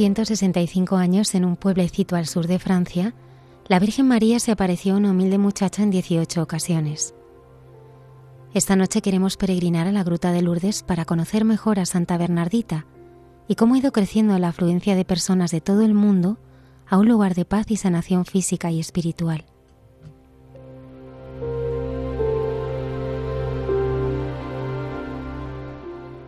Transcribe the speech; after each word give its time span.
165 0.00 0.96
años, 0.96 1.34
en 1.34 1.44
un 1.44 1.56
pueblecito 1.56 2.16
al 2.16 2.26
sur 2.26 2.46
de 2.46 2.58
Francia, 2.58 3.12
la 3.68 3.78
Virgen 3.78 4.08
María 4.08 4.40
se 4.40 4.50
apareció 4.50 4.94
a 4.94 4.96
una 4.96 5.10
humilde 5.10 5.36
muchacha 5.36 5.82
en 5.82 5.90
18 5.90 6.42
ocasiones. 6.42 7.14
Esta 8.54 8.76
noche 8.76 9.02
queremos 9.02 9.36
peregrinar 9.36 9.86
a 9.86 9.92
la 9.92 10.02
Gruta 10.02 10.32
de 10.32 10.40
Lourdes 10.40 10.82
para 10.82 11.04
conocer 11.04 11.44
mejor 11.44 11.78
a 11.78 11.84
Santa 11.84 12.16
Bernardita 12.16 12.86
y 13.46 13.56
cómo 13.56 13.74
ha 13.74 13.78
ido 13.78 13.92
creciendo 13.92 14.38
la 14.38 14.48
afluencia 14.48 14.96
de 14.96 15.04
personas 15.04 15.50
de 15.50 15.60
todo 15.60 15.82
el 15.82 15.92
mundo 15.92 16.38
a 16.88 16.96
un 16.96 17.06
lugar 17.06 17.34
de 17.34 17.44
paz 17.44 17.70
y 17.70 17.76
sanación 17.76 18.24
física 18.24 18.70
y 18.70 18.80
espiritual. 18.80 19.44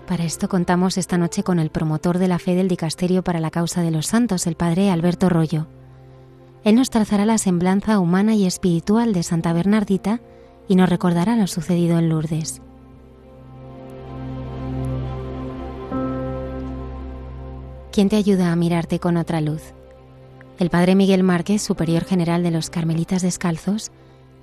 Para 0.06 0.24
esto 0.24 0.48
contamos 0.48 0.98
esta 0.98 1.16
noche 1.16 1.42
con 1.42 1.58
el 1.58 1.70
promotor 1.70 2.18
de 2.18 2.28
la 2.28 2.38
fe 2.38 2.54
del 2.54 2.68
Dicasterio 2.68 3.22
para 3.22 3.40
la 3.40 3.50
Causa 3.50 3.82
de 3.82 3.90
los 3.90 4.06
Santos, 4.06 4.46
el 4.46 4.56
Padre 4.56 4.90
Alberto 4.90 5.28
Rollo. 5.28 5.68
Él 6.64 6.74
nos 6.74 6.90
trazará 6.90 7.24
la 7.24 7.38
semblanza 7.38 7.98
humana 7.98 8.34
y 8.34 8.46
espiritual 8.46 9.12
de 9.12 9.22
Santa 9.22 9.52
Bernardita 9.52 10.20
y 10.68 10.76
nos 10.76 10.88
recordará 10.88 11.36
lo 11.36 11.46
sucedido 11.46 11.98
en 11.98 12.08
Lourdes. 12.08 12.60
¿Quién 17.92 18.08
te 18.08 18.16
ayuda 18.16 18.52
a 18.52 18.56
mirarte 18.56 18.98
con 18.98 19.16
otra 19.16 19.40
luz? 19.40 19.74
El 20.58 20.70
Padre 20.70 20.94
Miguel 20.94 21.22
Márquez, 21.22 21.62
superior 21.62 22.04
general 22.04 22.42
de 22.42 22.50
los 22.50 22.70
Carmelitas 22.70 23.22
Descalzos, 23.22 23.90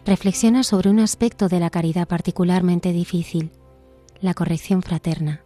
reflexiona 0.06 0.64
sobre 0.64 0.90
un 0.90 1.00
aspecto 1.00 1.48
de 1.48 1.60
la 1.60 1.70
caridad 1.70 2.08
particularmente 2.08 2.92
difícil, 2.92 3.52
la 4.22 4.34
corrección 4.34 4.82
fraterna. 4.82 5.42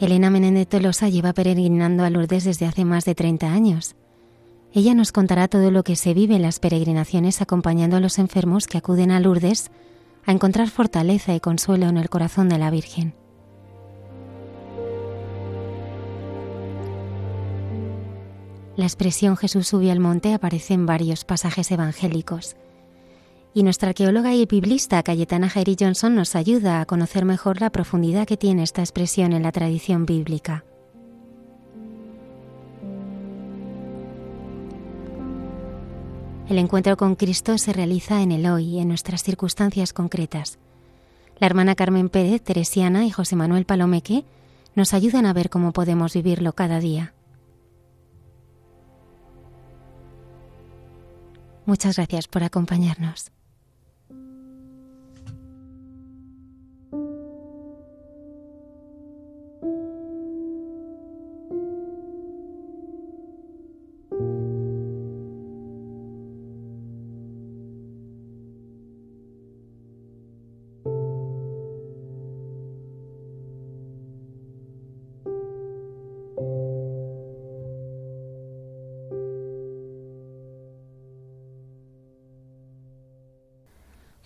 Elena 0.00 0.30
Menéndez 0.30 0.68
Tolosa 0.68 1.08
lleva 1.08 1.32
peregrinando 1.32 2.04
a 2.04 2.10
Lourdes 2.10 2.44
desde 2.44 2.66
hace 2.66 2.84
más 2.84 3.04
de 3.04 3.16
30 3.16 3.52
años. 3.52 3.96
Ella 4.72 4.94
nos 4.94 5.10
contará 5.10 5.48
todo 5.48 5.72
lo 5.72 5.82
que 5.82 5.96
se 5.96 6.14
vive 6.14 6.36
en 6.36 6.42
las 6.42 6.60
peregrinaciones 6.60 7.42
acompañando 7.42 7.96
a 7.96 8.00
los 8.00 8.18
enfermos 8.18 8.68
que 8.68 8.78
acuden 8.78 9.10
a 9.10 9.18
Lourdes 9.18 9.72
a 10.24 10.30
encontrar 10.30 10.68
fortaleza 10.70 11.34
y 11.34 11.40
consuelo 11.40 11.86
en 11.88 11.96
el 11.96 12.10
corazón 12.10 12.48
de 12.48 12.58
la 12.58 12.70
Virgen. 12.70 13.14
La 18.76 18.84
expresión 18.84 19.36
Jesús 19.36 19.66
subió 19.66 19.90
al 19.90 19.98
monte 19.98 20.32
aparece 20.32 20.74
en 20.74 20.86
varios 20.86 21.24
pasajes 21.24 21.72
evangélicos 21.72 22.54
y 23.58 23.64
nuestra 23.64 23.88
arqueóloga 23.88 24.32
y 24.36 24.46
biblista 24.46 25.02
Cayetana 25.02 25.48
Jairi 25.48 25.74
Johnson 25.76 26.14
nos 26.14 26.36
ayuda 26.36 26.80
a 26.80 26.86
conocer 26.86 27.24
mejor 27.24 27.60
la 27.60 27.70
profundidad 27.70 28.24
que 28.24 28.36
tiene 28.36 28.62
esta 28.62 28.82
expresión 28.82 29.32
en 29.32 29.42
la 29.42 29.50
tradición 29.50 30.06
bíblica. 30.06 30.64
El 36.48 36.58
encuentro 36.58 36.96
con 36.96 37.16
Cristo 37.16 37.58
se 37.58 37.72
realiza 37.72 38.22
en 38.22 38.30
el 38.30 38.46
hoy, 38.46 38.78
en 38.78 38.86
nuestras 38.86 39.24
circunstancias 39.24 39.92
concretas. 39.92 40.60
La 41.40 41.48
hermana 41.48 41.74
Carmen 41.74 42.10
Pérez, 42.10 42.40
Teresiana 42.42 43.06
y 43.06 43.10
José 43.10 43.34
Manuel 43.34 43.64
Palomeque 43.64 44.24
nos 44.76 44.94
ayudan 44.94 45.26
a 45.26 45.32
ver 45.32 45.50
cómo 45.50 45.72
podemos 45.72 46.14
vivirlo 46.14 46.52
cada 46.52 46.78
día. 46.78 47.12
Muchas 51.66 51.96
gracias 51.96 52.28
por 52.28 52.44
acompañarnos. 52.44 53.32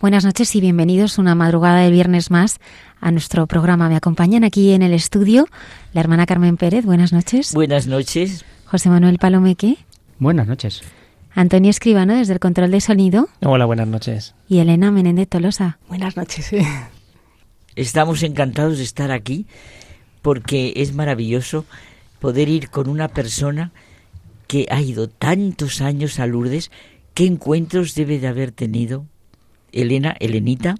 Buenas 0.03 0.25
noches 0.25 0.53
y 0.53 0.59
bienvenidos 0.59 1.17
una 1.17 1.33
madrugada 1.33 1.79
de 1.79 1.89
viernes 1.89 2.29
más 2.29 2.59
a 2.99 3.09
nuestro 3.11 3.47
programa. 3.47 3.87
Me 3.87 3.95
acompañan 3.95 4.43
aquí 4.43 4.73
en 4.73 4.81
el 4.81 4.93
estudio 4.93 5.47
la 5.93 6.01
hermana 6.01 6.25
Carmen 6.25 6.57
Pérez. 6.57 6.83
Buenas 6.83 7.13
noches. 7.13 7.53
Buenas 7.53 7.87
noches. 7.87 8.43
José 8.65 8.89
Manuel 8.89 9.17
Palomeque. 9.17 9.77
Buenas 10.19 10.45
noches. 10.45 10.81
Antonio 11.33 11.69
Escribano 11.69 12.15
desde 12.15 12.33
el 12.33 12.41
control 12.41 12.71
de 12.71 12.81
sonido. 12.81 13.29
Hola, 13.45 13.63
buenas 13.63 13.87
noches. 13.87 14.35
Y 14.49 14.59
Elena 14.59 14.91
Menéndez 14.91 15.29
Tolosa. 15.29 15.79
Buenas 15.87 16.17
noches. 16.17 16.51
Estamos 17.77 18.23
encantados 18.23 18.79
de 18.79 18.83
estar 18.83 19.09
aquí 19.09 19.47
porque 20.21 20.73
es 20.75 20.93
maravilloso 20.93 21.65
poder 22.19 22.49
ir 22.49 22.69
con 22.71 22.89
una 22.89 23.07
persona 23.07 23.71
que 24.47 24.67
ha 24.69 24.81
ido 24.81 25.07
tantos 25.07 25.79
años 25.79 26.19
a 26.19 26.27
Lourdes. 26.27 26.71
¿Qué 27.13 27.25
encuentros 27.25 27.95
debe 27.95 28.19
de 28.19 28.27
haber 28.27 28.51
tenido? 28.51 29.05
Elena, 29.73 30.15
Elenita, 30.19 30.75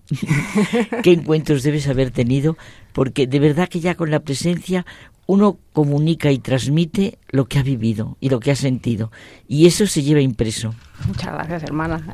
qué 1.04 1.12
encuentros 1.12 1.64
debes 1.64 1.88
haber 1.88 2.12
tenido, 2.12 2.58
porque 2.94 3.28
de 3.28 3.40
verdad 3.40 3.68
que 3.68 3.80
ya 3.80 3.96
con 3.96 4.12
la 4.12 4.22
presencia 4.22 4.86
uno 5.26 5.58
comunica 5.72 6.32
y 6.32 6.40
transmite 6.40 7.18
lo 7.30 7.46
que 7.46 7.60
ha 7.60 7.64
vivido 7.64 8.18
y 8.20 8.30
lo 8.30 8.40
que 8.40 8.52
ha 8.52 8.56
sentido, 8.56 9.12
y 9.48 9.66
eso 9.66 9.88
se 9.88 10.04
lleva 10.04 10.22
impreso. 10.22 10.74
Muchas 11.08 11.34
gracias, 11.34 11.64
hermana. 11.64 12.06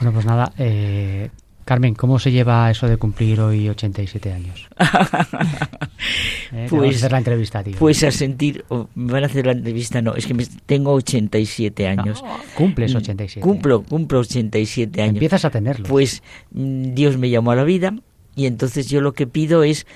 Bueno, 0.00 0.12
pues 0.12 0.24
nada, 0.24 0.52
eh, 0.56 1.30
Carmen, 1.64 1.94
¿cómo 1.94 2.18
se 2.18 2.30
lleva 2.30 2.70
eso 2.70 2.86
de 2.86 2.98
cumplir 2.98 3.40
hoy 3.40 3.68
87 3.68 4.32
años? 4.32 4.68
¿Eh? 6.52 6.66
pues, 6.68 6.94
a 6.94 6.98
hacer 6.98 7.12
la 7.12 7.18
entrevista, 7.18 7.62
tío. 7.62 7.76
Pues 7.78 8.02
a 8.02 8.10
sentir, 8.10 8.64
me 8.94 9.12
van 9.12 9.22
a 9.22 9.26
hacer 9.26 9.46
la 9.46 9.52
entrevista, 9.52 10.02
no, 10.02 10.14
es 10.14 10.26
que 10.26 10.34
tengo 10.66 10.92
87 10.92 11.86
años. 11.86 12.22
cumples 12.54 12.94
87. 12.94 13.40
Mm, 13.40 13.42
cumplo, 13.42 13.82
cumplo 13.82 14.20
87 14.20 15.00
años. 15.00 15.14
Empiezas 15.14 15.46
a 15.46 15.50
tenerlo. 15.50 15.88
Pues 15.88 16.22
mm, 16.52 16.94
Dios 16.94 17.16
me 17.16 17.30
llamó 17.30 17.52
a 17.52 17.56
la 17.56 17.64
vida 17.64 17.94
y 18.36 18.46
entonces 18.46 18.88
yo 18.88 19.00
lo 19.00 19.14
que 19.14 19.26
pido 19.26 19.64
es 19.64 19.86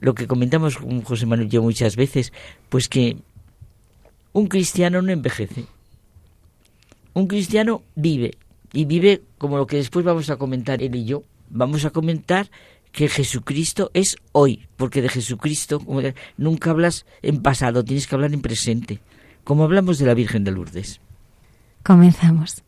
lo 0.00 0.14
que 0.14 0.26
comentamos 0.26 0.76
con 0.76 1.00
José 1.02 1.24
Manuel 1.24 1.48
y 1.48 1.50
yo 1.50 1.62
muchas 1.62 1.96
veces, 1.96 2.34
pues 2.68 2.88
que 2.88 3.16
un 4.34 4.48
cristiano 4.48 5.00
no 5.00 5.10
envejece. 5.10 5.64
Un 7.14 7.28
cristiano 7.28 7.82
vive 7.94 8.32
y 8.74 8.84
vive 8.84 9.22
como 9.38 9.56
lo 9.56 9.66
que 9.66 9.76
después 9.76 10.04
vamos 10.04 10.28
a 10.28 10.36
comentar 10.36 10.82
él 10.82 10.94
y 10.96 11.04
yo. 11.04 11.22
Vamos 11.48 11.84
a 11.84 11.90
comentar 11.90 12.50
que 12.92 13.08
Jesucristo 13.08 13.90
es 13.94 14.16
hoy, 14.32 14.66
porque 14.76 15.00
de 15.00 15.08
Jesucristo 15.08 15.80
nunca 16.36 16.70
hablas 16.70 17.06
en 17.22 17.40
pasado, 17.40 17.84
tienes 17.84 18.06
que 18.06 18.14
hablar 18.14 18.34
en 18.34 18.42
presente, 18.42 19.00
como 19.44 19.64
hablamos 19.64 19.98
de 19.98 20.06
la 20.06 20.14
Virgen 20.14 20.44
de 20.44 20.50
Lourdes. 20.50 21.00
Comenzamos. 21.82 22.62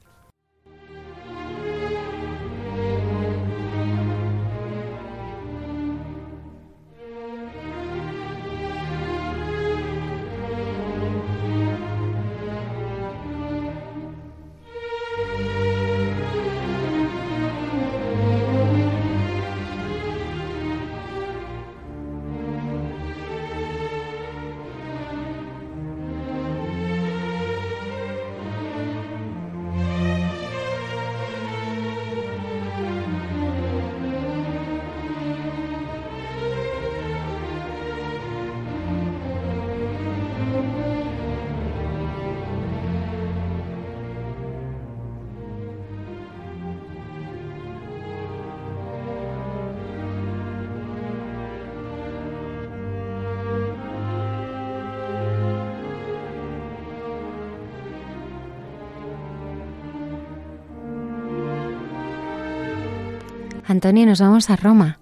Antonio, 63.77 64.07
nos 64.07 64.21
vamos 64.21 64.49
a 64.49 64.57
Roma. 64.57 64.99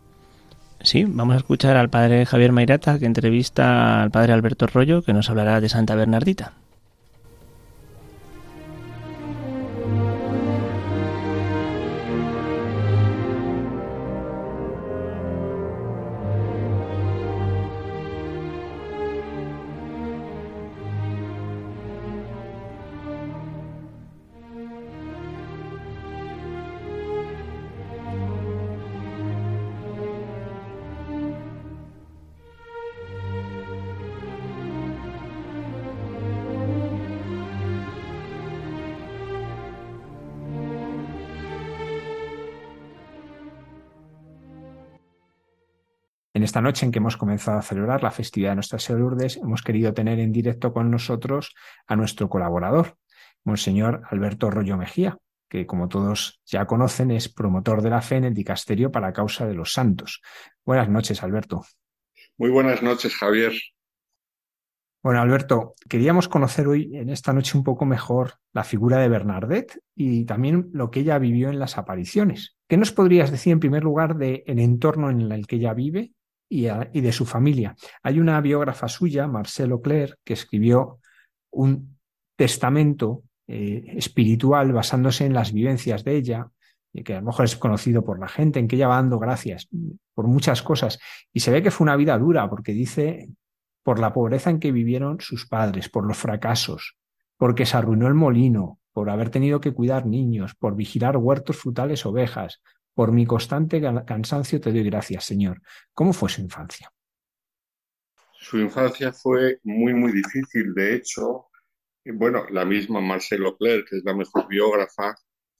Sí, 0.82 1.04
vamos 1.04 1.34
a 1.34 1.38
escuchar 1.38 1.76
al 1.76 1.90
padre 1.90 2.26
Javier 2.26 2.50
Mairata 2.50 2.98
que 2.98 3.06
entrevista 3.06 4.02
al 4.02 4.10
padre 4.10 4.32
Alberto 4.32 4.66
Rollo 4.66 5.02
que 5.02 5.12
nos 5.12 5.30
hablará 5.30 5.60
de 5.60 5.68
Santa 5.68 5.94
Bernardita. 5.94 6.52
Esta 46.44 46.60
noche 46.60 46.86
en 46.86 46.92
que 46.92 46.98
hemos 46.98 47.16
comenzado 47.16 47.58
a 47.58 47.62
celebrar 47.62 48.02
la 48.02 48.10
festividad 48.10 48.50
de 48.50 48.56
Nuestra 48.56 48.78
Señora 48.78 49.02
Lourdes, 49.02 49.36
hemos 49.36 49.62
querido 49.62 49.92
tener 49.94 50.18
en 50.20 50.32
directo 50.32 50.72
con 50.72 50.90
nosotros 50.90 51.54
a 51.86 51.96
nuestro 51.96 52.28
colaborador, 52.28 52.96
Monseñor 53.44 54.02
Alberto 54.10 54.50
Rollo 54.50 54.76
Mejía, 54.76 55.18
que 55.48 55.66
como 55.66 55.88
todos 55.88 56.40
ya 56.46 56.66
conocen 56.66 57.10
es 57.10 57.28
promotor 57.28 57.82
de 57.82 57.90
la 57.90 58.02
fe 58.02 58.16
en 58.16 58.24
el 58.24 58.34
dicasterio 58.34 58.90
para 58.90 59.12
causa 59.12 59.46
de 59.46 59.54
los 59.54 59.72
santos. 59.72 60.22
Buenas 60.64 60.88
noches, 60.88 61.22
Alberto. 61.22 61.64
Muy 62.36 62.50
buenas 62.50 62.82
noches, 62.82 63.14
Javier. 63.14 63.52
Bueno, 65.02 65.20
Alberto, 65.20 65.74
queríamos 65.88 66.28
conocer 66.28 66.66
hoy 66.66 66.96
en 66.96 67.10
esta 67.10 67.34
noche 67.34 67.58
un 67.58 67.62
poco 67.62 67.84
mejor 67.84 68.34
la 68.54 68.64
figura 68.64 68.98
de 68.98 69.10
Bernadette 69.10 69.78
y 69.94 70.24
también 70.24 70.70
lo 70.72 70.90
que 70.90 71.00
ella 71.00 71.18
vivió 71.18 71.50
en 71.50 71.58
las 71.58 71.76
apariciones. 71.76 72.56
¿Qué 72.66 72.78
nos 72.78 72.90
podrías 72.90 73.30
decir 73.30 73.52
en 73.52 73.60
primer 73.60 73.84
lugar 73.84 74.16
del 74.16 74.42
entorno 74.46 75.10
en 75.10 75.30
el 75.30 75.46
que 75.46 75.56
ella 75.56 75.74
vive 75.74 76.12
y, 76.48 76.66
de 76.66 77.12
su 77.12 77.26
familia. 77.26 77.74
Hay 78.02 78.20
una 78.20 78.40
biógrafa 78.40 78.88
suya, 78.88 79.26
Marcelo 79.26 79.80
Claire, 79.80 80.14
que 80.24 80.34
escribió 80.34 80.98
un 81.50 81.98
testamento 82.36 83.22
eh, 83.46 83.84
espiritual 83.96 84.72
basándose 84.72 85.26
en 85.26 85.34
las 85.34 85.52
vivencias 85.52 86.04
de 86.04 86.16
ella, 86.16 86.48
que 87.04 87.14
a 87.14 87.20
lo 87.20 87.26
mejor 87.26 87.46
es 87.46 87.56
conocido 87.56 88.04
por 88.04 88.20
la 88.20 88.28
gente, 88.28 88.60
en 88.60 88.68
que 88.68 88.76
ella 88.76 88.88
va 88.88 88.96
dando 88.96 89.18
gracias 89.18 89.68
por 90.14 90.26
muchas 90.26 90.62
cosas. 90.62 91.00
Y 91.32 91.40
se 91.40 91.50
ve 91.50 91.62
que 91.62 91.72
fue 91.72 91.84
una 91.84 91.96
vida 91.96 92.16
dura, 92.18 92.48
porque 92.48 92.72
dice 92.72 93.30
por 93.82 93.98
la 93.98 94.12
pobreza 94.12 94.50
en 94.50 94.60
que 94.60 94.72
vivieron 94.72 95.20
sus 95.20 95.46
padres, 95.46 95.88
por 95.88 96.06
los 96.06 96.16
fracasos, 96.16 96.96
porque 97.36 97.66
se 97.66 97.76
arruinó 97.76 98.06
el 98.06 98.14
molino, 98.14 98.78
por 98.92 99.10
haber 99.10 99.30
tenido 99.30 99.60
que 99.60 99.74
cuidar 99.74 100.06
niños, 100.06 100.54
por 100.54 100.76
vigilar 100.76 101.16
huertos 101.16 101.56
frutales 101.56 102.06
ovejas, 102.06 102.62
por 102.94 103.12
mi 103.12 103.26
constante 103.26 103.82
cansancio 104.06 104.60
te 104.60 104.72
doy 104.72 104.84
gracias, 104.84 105.24
Señor. 105.24 105.60
¿Cómo 105.92 106.12
fue 106.12 106.28
su 106.28 106.40
infancia? 106.40 106.90
Su 108.32 108.58
infancia 108.58 109.12
fue 109.12 109.58
muy, 109.64 109.94
muy 109.94 110.12
difícil. 110.12 110.74
De 110.74 110.94
hecho, 110.94 111.48
bueno, 112.04 112.46
la 112.50 112.64
misma 112.64 113.00
Marcelo 113.00 113.56
Claire, 113.56 113.84
que 113.88 113.96
es 113.96 114.04
la 114.04 114.14
mejor 114.14 114.46
biógrafa 114.46 115.14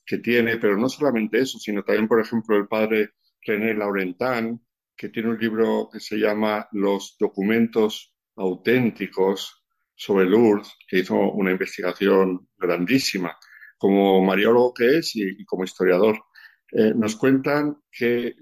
que 0.05 0.19
tiene, 0.19 0.57
pero 0.57 0.77
no 0.77 0.87
solamente 0.87 1.39
eso, 1.39 1.57
sino 1.57 1.83
también, 1.83 2.07
por 2.07 2.21
ejemplo, 2.21 2.55
el 2.55 2.67
padre 2.67 3.11
René 3.41 3.73
Laurentin, 3.73 4.61
que 4.95 5.09
tiene 5.09 5.29
un 5.29 5.39
libro 5.39 5.89
que 5.91 5.99
se 5.99 6.17
llama 6.17 6.67
Los 6.71 7.17
documentos 7.19 8.15
auténticos 8.35 9.65
sobre 9.95 10.25
Lourdes, 10.25 10.73
que 10.87 10.99
hizo 10.99 11.15
una 11.15 11.51
investigación 11.51 12.47
grandísima, 12.57 13.35
como 13.77 14.23
mariólogo 14.23 14.73
que 14.73 14.99
es 14.99 15.15
y 15.15 15.43
como 15.45 15.63
historiador. 15.63 16.17
Eh, 16.71 16.93
nos 16.95 17.15
cuentan 17.15 17.77
que 17.91 18.35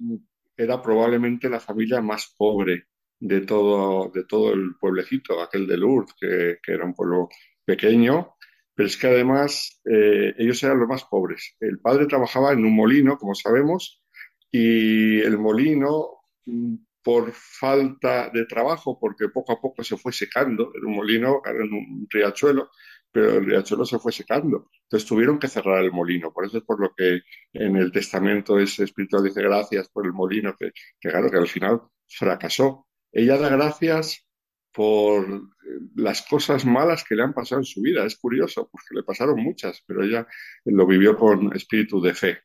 era 0.55 0.81
probablemente 0.81 1.49
la 1.49 1.59
familia 1.59 2.01
más 2.01 2.33
pobre 2.37 2.87
de 3.19 3.41
todo, 3.41 4.11
de 4.13 4.25
todo 4.25 4.53
el 4.53 4.75
pueblecito, 4.79 5.41
aquel 5.41 5.67
de 5.67 5.77
Lourdes, 5.77 6.13
que, 6.19 6.59
era 6.71 6.85
un 6.85 6.93
pueblo 6.93 7.29
pequeño, 7.65 8.35
pero 8.75 8.87
es 8.87 8.97
que 8.97 9.07
además 9.07 9.81
eh, 9.85 10.33
ellos 10.37 10.61
eran 10.63 10.79
los 10.79 10.89
más 10.89 11.05
pobres. 11.05 11.55
El 11.59 11.79
padre 11.79 12.05
trabajaba 12.05 12.51
en 12.51 12.65
un 12.65 12.75
molino, 12.75 13.17
como 13.17 13.35
sabemos, 13.35 14.03
y 14.51 15.19
el 15.19 15.37
molino, 15.37 16.23
mm, 16.45 16.75
por 17.03 17.31
falta 17.33 18.29
de 18.29 18.45
trabajo, 18.45 18.97
porque 18.99 19.29
poco 19.29 19.51
a 19.53 19.61
poco 19.61 19.83
se 19.83 19.97
fue 19.97 20.13
secando, 20.13 20.71
era 20.73 20.87
un 20.87 20.95
molino, 20.95 21.41
era 21.45 21.63
un 21.63 22.07
riachuelo, 22.09 22.69
pero 23.13 23.37
el 23.37 23.45
riachuelo 23.45 23.85
se 23.85 23.99
fue 23.99 24.11
secando. 24.11 24.69
Entonces 24.83 25.07
tuvieron 25.07 25.37
que 25.39 25.47
cerrar 25.47 25.83
el 25.83 25.91
molino. 25.91 26.33
Por 26.33 26.45
eso 26.45 26.57
es 26.57 26.63
por 26.63 26.81
lo 26.81 26.93
que 26.97 27.21
en 27.53 27.75
el 27.77 27.91
testamento 27.91 28.59
ese 28.59 28.83
espiritual 28.83 29.23
dice 29.23 29.41
gracias 29.43 29.87
por 29.89 30.05
el 30.05 30.13
molino, 30.13 30.55
que, 30.59 30.71
claro, 30.99 31.29
que 31.29 31.37
al 31.37 31.47
final 31.47 31.81
fracasó. 32.07 32.87
Ella 33.11 33.37
da 33.37 33.49
gracias 33.49 34.25
por 34.73 35.47
las 35.95 36.23
cosas 36.23 36.65
malas 36.65 37.03
que 37.03 37.15
le 37.15 37.23
han 37.23 37.33
pasado 37.33 37.61
en 37.61 37.65
su 37.65 37.81
vida. 37.81 38.03
Es 38.03 38.17
curioso, 38.17 38.67
porque 38.71 38.95
le 38.95 39.03
pasaron 39.03 39.39
muchas, 39.41 39.83
pero 39.85 40.03
ella 40.03 40.27
lo 40.65 40.87
vivió 40.87 41.15
con 41.15 41.55
espíritu 41.55 42.01
de 42.01 42.15
fe. 42.15 42.39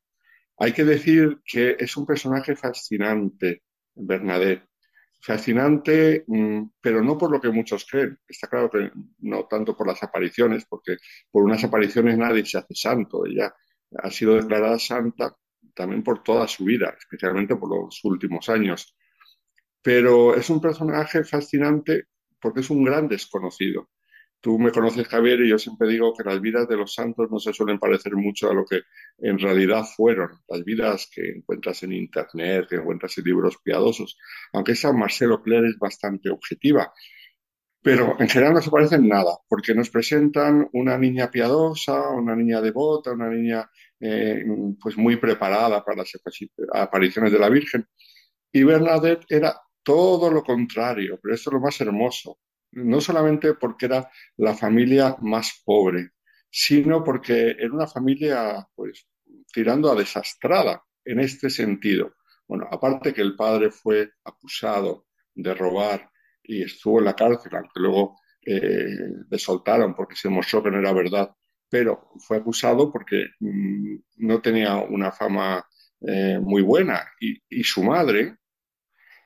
Hay 0.58 0.72
que 0.72 0.84
decir 0.84 1.40
que 1.46 1.76
es 1.78 1.96
un 1.96 2.04
personaje 2.04 2.54
fascinante, 2.56 3.62
Bernadette 3.94 4.67
fascinante, 5.20 6.24
mm, 6.26 6.62
pero 6.80 7.02
no 7.02 7.18
por 7.18 7.30
lo 7.30 7.40
que 7.40 7.50
muchos 7.50 7.86
creen. 7.90 8.18
Está 8.26 8.48
claro 8.48 8.70
que 8.70 8.90
no 9.20 9.46
tanto 9.46 9.76
por 9.76 9.86
las 9.86 10.02
apariciones, 10.02 10.64
porque 10.66 10.96
por 11.30 11.44
unas 11.44 11.62
apariciones 11.64 12.16
nadie 12.16 12.44
se 12.44 12.58
hace 12.58 12.74
santo. 12.74 13.26
Ella 13.26 13.54
ha 13.96 14.10
sido 14.10 14.34
declarada 14.36 14.78
santa 14.78 15.34
también 15.74 16.02
por 16.02 16.22
toda 16.22 16.48
su 16.48 16.64
vida, 16.64 16.94
especialmente 16.98 17.56
por 17.56 17.70
los 17.70 18.00
últimos 18.04 18.48
años. 18.48 18.96
Pero 19.82 20.34
es 20.34 20.50
un 20.50 20.60
personaje 20.60 21.24
fascinante 21.24 22.04
porque 22.40 22.60
es 22.60 22.70
un 22.70 22.84
gran 22.84 23.08
desconocido. 23.08 23.88
Tú 24.40 24.56
me 24.56 24.70
conoces, 24.70 25.08
Javier, 25.08 25.40
y 25.40 25.48
yo 25.48 25.58
siempre 25.58 25.88
digo 25.88 26.14
que 26.14 26.22
las 26.22 26.40
vidas 26.40 26.68
de 26.68 26.76
los 26.76 26.94
santos 26.94 27.28
no 27.28 27.40
se 27.40 27.52
suelen 27.52 27.80
parecer 27.80 28.14
mucho 28.14 28.48
a 28.48 28.54
lo 28.54 28.64
que 28.64 28.82
en 29.18 29.36
realidad 29.38 29.84
fueron. 29.84 30.30
Las 30.46 30.64
vidas 30.64 31.10
que 31.12 31.30
encuentras 31.38 31.82
en 31.82 31.92
Internet, 31.92 32.66
que 32.68 32.76
encuentras 32.76 33.18
en 33.18 33.24
libros 33.24 33.58
piadosos. 33.64 34.16
Aunque 34.52 34.72
esa 34.72 34.92
Marcelo 34.92 35.42
Claire 35.42 35.68
es 35.68 35.78
bastante 35.78 36.30
objetiva. 36.30 36.92
Pero 37.82 38.16
en 38.20 38.28
general 38.28 38.54
no 38.54 38.62
se 38.62 38.70
parecen 38.70 39.08
nada, 39.08 39.38
porque 39.48 39.74
nos 39.74 39.90
presentan 39.90 40.68
una 40.72 40.96
niña 40.98 41.30
piadosa, 41.30 42.10
una 42.10 42.36
niña 42.36 42.60
devota, 42.60 43.12
una 43.12 43.28
niña 43.30 43.68
eh, 44.00 44.44
pues 44.80 44.96
muy 44.96 45.16
preparada 45.16 45.84
para 45.84 45.98
las 45.98 46.12
apariciones 46.74 47.32
de 47.32 47.38
la 47.38 47.48
Virgen. 47.48 47.88
Y 48.52 48.62
Bernadette 48.62 49.26
era 49.28 49.60
todo 49.82 50.30
lo 50.30 50.42
contrario, 50.44 51.18
pero 51.22 51.34
esto 51.34 51.50
es 51.50 51.54
lo 51.54 51.60
más 51.60 51.80
hermoso 51.80 52.38
no 52.72 53.00
solamente 53.00 53.54
porque 53.54 53.86
era 53.86 54.10
la 54.36 54.54
familia 54.54 55.16
más 55.20 55.62
pobre, 55.64 56.10
sino 56.50 57.04
porque 57.04 57.50
era 57.58 57.72
una 57.72 57.86
familia, 57.86 58.66
pues, 58.74 59.06
tirando 59.52 59.90
a 59.90 59.94
desastrada 59.94 60.82
en 61.04 61.20
este 61.20 61.50
sentido. 61.50 62.14
Bueno, 62.46 62.66
aparte 62.70 63.12
que 63.12 63.22
el 63.22 63.36
padre 63.36 63.70
fue 63.70 64.10
acusado 64.24 65.06
de 65.34 65.54
robar 65.54 66.10
y 66.42 66.62
estuvo 66.62 66.98
en 66.98 67.04
la 67.04 67.14
cárcel, 67.14 67.54
aunque 67.54 67.80
luego 67.80 68.16
eh, 68.44 69.12
le 69.28 69.38
soltaron 69.38 69.94
porque 69.94 70.16
se 70.16 70.28
mostró 70.28 70.62
que 70.62 70.70
no 70.70 70.78
era 70.78 70.92
verdad, 70.92 71.30
pero 71.68 72.12
fue 72.18 72.38
acusado 72.38 72.90
porque 72.90 73.26
mm, 73.40 73.96
no 74.18 74.40
tenía 74.40 74.76
una 74.76 75.12
fama 75.12 75.64
eh, 76.00 76.38
muy 76.40 76.62
buena 76.62 77.06
y, 77.20 77.62
su 77.64 77.82
madre, 77.82 78.36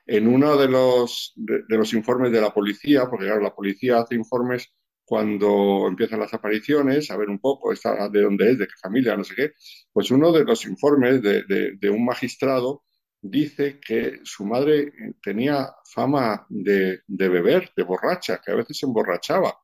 en 0.05 0.27
uno 0.27 0.57
de 0.57 0.67
los, 0.67 1.33
de, 1.35 1.63
los 1.69 1.93
informes 1.93 2.31
de 2.31 2.41
la 2.41 2.53
policía, 2.53 3.05
porque 3.09 3.25
claro, 3.25 3.41
la 3.41 3.55
policía 3.55 3.99
hace 3.99 4.15
informes 4.15 4.73
cuando 5.05 5.87
empiezan 5.87 6.19
las 6.19 6.33
apariciones, 6.33 7.11
a 7.11 7.17
ver 7.17 7.29
un 7.29 7.39
poco 7.39 7.71
de 7.73 8.21
dónde 8.21 8.51
es, 8.51 8.57
de 8.57 8.67
qué 8.67 8.73
familia, 8.81 9.17
no 9.17 9.23
sé 9.23 9.35
qué, 9.35 9.51
pues 9.91 10.11
uno 10.11 10.31
de 10.31 10.45
los 10.45 10.65
informes 10.65 11.21
de, 11.21 11.43
de, 11.77 11.89
un 11.89 12.05
magistrado 12.05 12.83
dice 13.21 13.79
que 13.79 14.19
su 14.23 14.45
madre 14.45 14.91
tenía 15.21 15.69
fama 15.85 16.45
de, 16.49 17.01
de, 17.07 17.29
beber, 17.29 17.71
de 17.75 17.83
borracha, 17.83 18.41
que 18.43 18.51
a 18.51 18.55
veces 18.55 18.77
se 18.77 18.85
emborrachaba. 18.85 19.57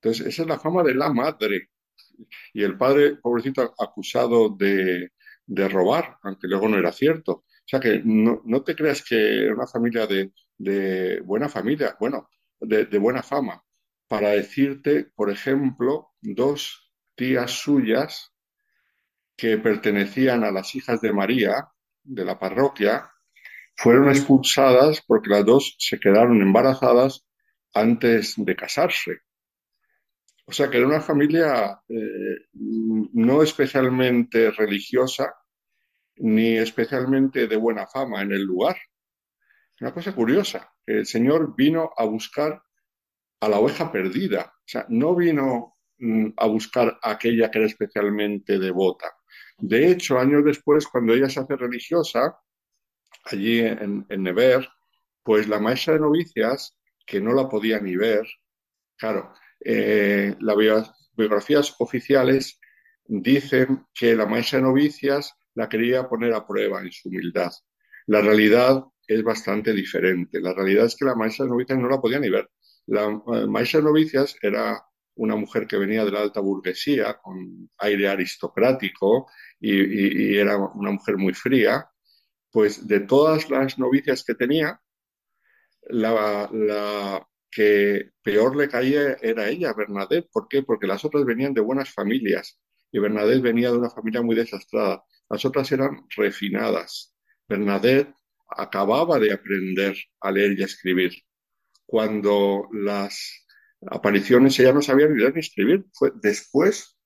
Entonces, 0.00 0.26
esa 0.26 0.42
es 0.42 0.48
la 0.48 0.58
fama 0.58 0.82
de 0.82 0.94
la 0.94 1.12
madre. 1.12 1.70
Y 2.52 2.62
el 2.62 2.76
padre, 2.76 3.16
pobrecito, 3.16 3.74
acusado 3.78 4.56
de 4.58 5.10
robar, 5.68 6.18
aunque 6.22 6.48
luego 6.48 6.68
no 6.68 6.78
era 6.78 6.92
cierto. 6.92 7.44
O 7.68 7.70
sea 7.70 7.80
que 7.80 8.00
no, 8.02 8.62
te 8.62 8.74
creas 8.74 9.04
que 9.04 9.46
una 9.52 9.66
familia 9.66 10.06
de, 10.06 11.20
buena 11.20 11.50
familia, 11.50 11.98
bueno, 12.00 12.30
de, 12.58 12.98
buena 12.98 13.22
fama, 13.22 13.62
para 14.06 14.30
decirte, 14.30 15.10
por 15.14 15.30
ejemplo, 15.30 16.12
dos 16.22 16.90
tías 17.14 17.50
suyas 17.50 18.32
que 19.36 19.58
pertenecían 19.58 20.44
a 20.44 20.50
las 20.50 20.74
hijas 20.74 21.02
de 21.02 21.12
María, 21.12 21.68
de 22.02 22.24
la 22.24 22.38
parroquia 22.38 23.12
fueron 23.76 24.08
expulsadas 24.08 25.02
porque 25.06 25.28
las 25.28 25.44
dos 25.44 25.76
se 25.78 26.00
quedaron 26.00 26.40
embarazadas 26.40 27.26
antes 27.74 28.32
de 28.38 28.56
casarse. 28.56 29.18
O 30.46 30.52
sea 30.52 30.70
que 30.70 30.78
era 30.78 30.86
una 30.86 31.02
familia 31.02 31.82
eh, 31.86 32.46
no 32.54 33.42
especialmente 33.42 34.50
religiosa 34.52 35.34
ni 36.20 36.56
especialmente 36.56 37.46
de 37.46 37.56
buena 37.56 37.86
fama 37.86 38.22
en 38.22 38.32
el 38.32 38.42
lugar. 38.42 38.76
Una 39.80 39.92
cosa 39.92 40.14
curiosa, 40.14 40.72
el 40.86 41.06
Señor 41.06 41.54
vino 41.56 41.90
a 41.96 42.04
buscar 42.04 42.62
a 43.40 43.48
la 43.48 43.58
oveja 43.58 43.92
perdida, 43.92 44.52
o 44.56 44.62
sea, 44.66 44.86
no 44.88 45.14
vino 45.14 45.76
mm, 45.98 46.30
a 46.36 46.46
buscar 46.46 46.98
a 47.02 47.12
aquella 47.12 47.50
que 47.50 47.58
era 47.58 47.66
especialmente 47.68 48.58
devota. 48.58 49.12
De 49.58 49.90
hecho, 49.90 50.18
años 50.18 50.44
después, 50.44 50.86
cuando 50.86 51.14
ella 51.14 51.28
se 51.28 51.40
hace 51.40 51.56
religiosa, 51.56 52.38
allí 53.24 53.60
en, 53.60 54.06
Never, 54.08 54.68
pues 55.22 55.48
la 55.48 55.60
maestra 55.60 55.94
de 55.94 56.00
novicias, 56.00 56.76
que 57.06 57.20
no 57.20 57.32
la 57.32 57.48
podía 57.48 57.80
ni 57.80 57.96
ver, 57.96 58.26
claro, 58.96 59.32
eh, 59.64 60.36
las 60.40 60.92
biografías 61.12 61.74
oficiales 61.78 62.60
dicen 63.04 63.86
que 63.94 64.14
la 64.14 64.26
maestra 64.26 64.58
de 64.58 64.64
novicias 64.64 65.34
la 65.58 65.68
quería 65.68 66.08
poner 66.08 66.32
a 66.34 66.46
prueba 66.46 66.80
en 66.80 66.92
su 66.92 67.08
humildad. 67.08 67.50
La 68.06 68.20
realidad 68.20 68.84
es 69.08 69.24
bastante 69.24 69.72
diferente. 69.72 70.40
La 70.40 70.54
realidad 70.54 70.86
es 70.86 70.94
que 70.94 71.04
la 71.04 71.16
maestra 71.16 71.44
de 71.44 71.50
novicias 71.50 71.76
no 71.80 71.88
la 71.88 72.00
podía 72.00 72.20
ni 72.20 72.30
ver. 72.30 72.48
La 72.86 73.06
eh, 73.06 73.46
maestra 73.48 73.80
de 73.80 73.86
novicias 73.86 74.36
era 74.40 74.80
una 75.16 75.34
mujer 75.34 75.66
que 75.66 75.76
venía 75.76 76.04
de 76.04 76.12
la 76.12 76.20
alta 76.20 76.40
burguesía, 76.40 77.18
con 77.20 77.68
aire 77.78 78.08
aristocrático, 78.08 79.26
y, 79.58 80.36
era 80.36 80.56
una 80.56 80.92
mujer 80.92 81.16
muy 81.16 81.34
fría. 81.34 81.90
Pues 82.52 82.86
de 82.86 83.00
todas 83.00 83.50
las 83.50 83.78
novicias 83.80 84.22
que 84.22 84.36
tenía, 84.36 84.80
la, 85.90 86.48
la 86.52 87.28
que 87.50 88.10
peor 88.22 88.54
le 88.56 88.68
caía 88.68 89.16
era 89.20 89.48
ella, 89.48 89.72
Bernadette. 89.72 90.28
¿Por 90.32 90.46
qué? 90.46 90.62
Porque 90.62 90.86
las 90.86 91.04
otras 91.04 91.24
venían 91.24 91.52
de 91.52 91.62
buenas 91.62 91.92
familias 91.92 92.60
y 92.92 93.00
Bernadette 93.00 93.42
venía 93.42 93.72
de 93.72 93.78
una 93.78 93.90
familia 93.90 94.22
muy 94.22 94.36
desastrada. 94.36 95.02
Las 95.30 95.44
otras 95.44 95.70
eran 95.72 96.06
refinadas. 96.16 97.14
Bernadette 97.48 98.14
acababa 98.48 99.18
de 99.18 99.32
aprender 99.32 99.96
a 100.20 100.30
leer 100.30 100.58
y 100.58 100.62
a 100.62 100.66
escribir. 100.66 101.12
Cuando 101.86 102.68
las 102.72 103.46
apariciones 103.90 104.58
ella 104.58 104.72
no 104.72 104.82
sabía 104.82 105.08
ni 105.08 105.18
leer 105.18 105.34
ni 105.34 105.40
escribir, 105.40 105.84
fue 105.92 106.12
después 106.14 106.98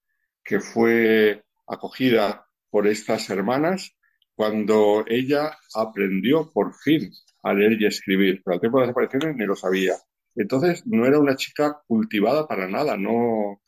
que 0.44 0.60
fue 0.60 1.44
acogida 1.66 2.46
por 2.70 2.86
estas 2.86 3.28
hermanas, 3.30 3.96
cuando 4.34 5.04
ella 5.06 5.56
aprendió 5.74 6.50
por 6.52 6.74
fin 6.74 7.10
a 7.42 7.52
leer 7.54 7.80
y 7.80 7.86
escribir. 7.86 8.42
Pero 8.44 8.54
al 8.54 8.60
tiempo 8.60 8.80
de 8.80 8.86
las 8.86 8.92
apariciones 8.92 9.36
ni 9.36 9.44
lo 9.46 9.54
sabía. 9.54 9.94
Entonces 10.34 10.86
no 10.86 11.06
era 11.06 11.18
una 11.18 11.36
chica 11.36 11.82
cultivada 11.86 12.48
para 12.48 12.66
nada, 12.68 12.96
no, 12.96 13.60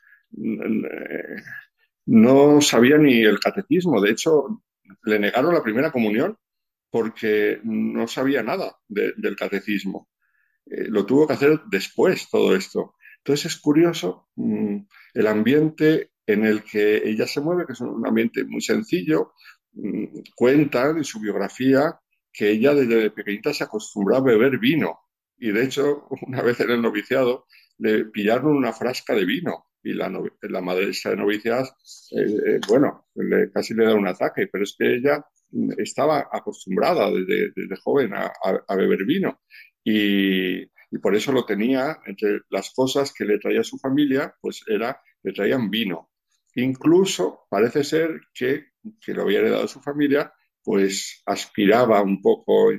no 2.06 2.60
sabía 2.60 2.98
ni 2.98 3.22
el 3.22 3.38
catecismo. 3.40 4.00
De 4.00 4.10
hecho, 4.10 4.62
le 5.04 5.18
negaron 5.18 5.54
la 5.54 5.62
primera 5.62 5.90
comunión 5.90 6.36
porque 6.90 7.60
no 7.64 8.06
sabía 8.06 8.42
nada 8.42 8.76
del 8.88 9.36
catecismo. 9.36 10.08
Eh, 10.66 10.86
lo 10.88 11.04
tuvo 11.04 11.26
que 11.26 11.34
hacer 11.34 11.60
después 11.70 12.28
todo 12.30 12.54
esto. 12.54 12.94
Entonces 13.18 13.52
es 13.52 13.60
curioso 13.60 14.28
mm, 14.36 14.76
el 15.14 15.26
ambiente 15.26 16.12
en 16.26 16.44
el 16.44 16.62
que 16.62 17.02
ella 17.08 17.26
se 17.26 17.40
mueve, 17.40 17.66
que 17.66 17.72
es 17.72 17.80
un 17.80 18.06
ambiente 18.06 18.44
muy 18.44 18.60
sencillo. 18.60 19.32
Mm, 19.72 20.04
cuenta 20.36 20.90
en 20.90 21.04
su 21.04 21.20
biografía 21.20 21.98
que 22.32 22.50
ella 22.50 22.74
desde 22.74 23.10
pequeñita 23.10 23.52
se 23.54 23.64
acostumbró 23.64 24.16
a 24.16 24.20
beber 24.20 24.58
vino 24.58 25.00
y 25.38 25.52
de 25.52 25.64
hecho 25.64 26.06
una 26.26 26.42
vez 26.42 26.60
en 26.60 26.70
el 26.70 26.82
noviciado 26.82 27.46
le 27.78 28.04
pillaron 28.06 28.56
una 28.56 28.72
frasca 28.72 29.14
de 29.14 29.24
vino 29.24 29.66
y 29.84 29.92
la, 29.92 30.10
la 30.40 30.60
madre 30.62 30.86
de 30.86 31.16
novicias, 31.16 32.10
eh, 32.16 32.36
eh, 32.46 32.60
bueno, 32.66 33.06
casi 33.52 33.74
le 33.74 33.84
da 33.84 33.94
un 33.94 34.06
ataque, 34.06 34.48
pero 34.50 34.64
es 34.64 34.74
que 34.78 34.96
ella 34.96 35.24
estaba 35.76 36.28
acostumbrada 36.32 37.10
desde, 37.10 37.76
joven 37.76 38.12
a, 38.14 38.74
beber 38.74 39.04
vino 39.04 39.42
y, 39.84 40.66
por 41.02 41.14
eso 41.16 41.32
lo 41.32 41.44
tenía 41.44 41.98
entre 42.06 42.40
las 42.50 42.70
cosas 42.70 43.12
que 43.12 43.24
le 43.24 43.38
traía 43.38 43.64
su 43.64 43.78
familia, 43.78 44.34
pues 44.40 44.62
era, 44.66 45.00
le 45.24 45.32
traían 45.32 45.68
vino. 45.68 46.10
Incluso 46.54 47.46
parece 47.50 47.82
ser 47.82 48.20
que, 48.32 48.66
que 49.00 49.12
lo 49.12 49.22
había 49.22 49.40
heredado 49.40 49.66
su 49.66 49.80
familia, 49.80 50.32
pues 50.62 51.20
aspiraba 51.26 52.00
un 52.00 52.22
poco 52.22 52.70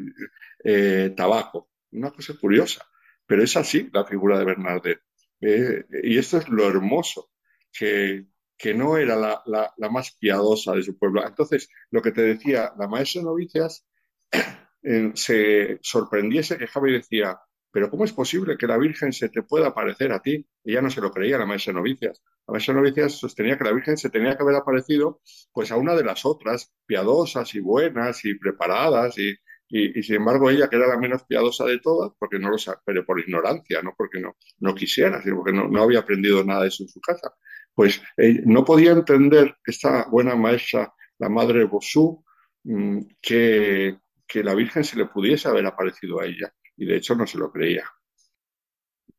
eh, 0.63 1.13
tabaco. 1.15 1.69
Una 1.91 2.11
cosa 2.11 2.33
curiosa, 2.39 2.85
pero 3.25 3.43
es 3.43 3.55
así 3.57 3.89
la 3.93 4.05
figura 4.05 4.39
de 4.39 4.45
Bernadette. 4.45 5.04
Eh, 5.41 5.85
y 6.03 6.17
esto 6.17 6.37
es 6.37 6.49
lo 6.49 6.67
hermoso, 6.67 7.31
que, 7.71 8.27
que 8.57 8.73
no 8.73 8.97
era 8.97 9.15
la, 9.15 9.41
la, 9.45 9.89
más 9.89 10.15
piadosa 10.19 10.73
de 10.73 10.83
su 10.83 10.97
pueblo. 10.97 11.25
Entonces, 11.25 11.69
lo 11.91 12.01
que 12.01 12.11
te 12.11 12.21
decía, 12.21 12.73
la 12.77 12.87
maestra 12.87 13.21
novicias 13.21 13.85
eh, 14.83 15.11
se 15.15 15.79
sorprendía, 15.81 16.43
se 16.43 16.57
quejaba 16.57 16.89
y 16.89 16.93
decía, 16.93 17.39
pero 17.71 17.89
¿cómo 17.89 18.05
es 18.05 18.13
posible 18.13 18.57
que 18.57 18.67
la 18.67 18.77
Virgen 18.77 19.11
se 19.11 19.29
te 19.29 19.43
pueda 19.43 19.67
aparecer 19.67 20.11
a 20.13 20.21
ti? 20.21 20.47
Ella 20.63 20.81
no 20.81 20.89
se 20.89 21.01
lo 21.01 21.11
creía, 21.11 21.37
la 21.37 21.45
maestra 21.45 21.73
novicias. 21.73 22.23
La 22.47 22.53
maestra 22.53 22.73
novicias 22.73 23.13
sostenía 23.13 23.57
que 23.57 23.65
la 23.65 23.73
Virgen 23.73 23.97
se 23.97 24.09
tenía 24.09 24.35
que 24.37 24.43
haber 24.43 24.55
aparecido 24.55 25.21
pues 25.51 25.71
a 25.71 25.77
una 25.77 25.93
de 25.95 26.03
las 26.03 26.25
otras, 26.25 26.73
piadosas 26.85 27.53
y 27.55 27.59
buenas 27.59 28.23
y 28.23 28.35
preparadas 28.35 29.17
y, 29.17 29.35
y, 29.67 30.03
sin 30.03 30.17
embargo, 30.17 30.49
ella, 30.49 30.69
que 30.69 30.75
era 30.75 30.87
la 30.87 30.97
menos 30.97 31.23
piadosa 31.23 31.65
de 31.65 31.79
todas, 31.79 32.11
porque 32.19 32.37
no 32.37 32.49
lo 32.49 32.57
sabe, 32.57 32.77
pero 32.85 33.05
por 33.05 33.19
ignorancia, 33.19 33.81
no 33.81 33.93
porque 33.97 34.19
no, 34.19 34.35
no 34.59 34.75
quisiera, 34.75 35.21
sino 35.23 35.37
porque 35.37 35.53
no, 35.53 35.81
había 35.81 35.99
aprendido 35.99 36.43
nada 36.43 36.61
de 36.61 36.67
eso 36.67 36.83
en 36.83 36.89
su 36.89 37.01
casa, 37.01 37.33
pues 37.73 38.01
eh, 38.17 38.41
no 38.45 38.63
podía 38.63 38.91
entender 38.91 39.57
esta 39.65 40.05
buena 40.09 40.35
maestra, 40.35 40.93
la 41.17 41.29
madre 41.29 41.65
Bosú, 41.65 42.23
mm, 42.63 42.99
que, 43.21 43.97
que 44.27 44.43
la 44.43 44.53
Virgen 44.53 44.83
se 44.83 44.97
le 44.97 45.07
pudiese 45.07 45.47
haber 45.47 45.65
aparecido 45.65 46.19
a 46.19 46.25
ella. 46.25 46.53
Y 46.77 46.85
de 46.85 46.97
hecho 46.97 47.15
no 47.15 47.25
se 47.25 47.37
lo 47.37 47.51
creía. 47.51 47.85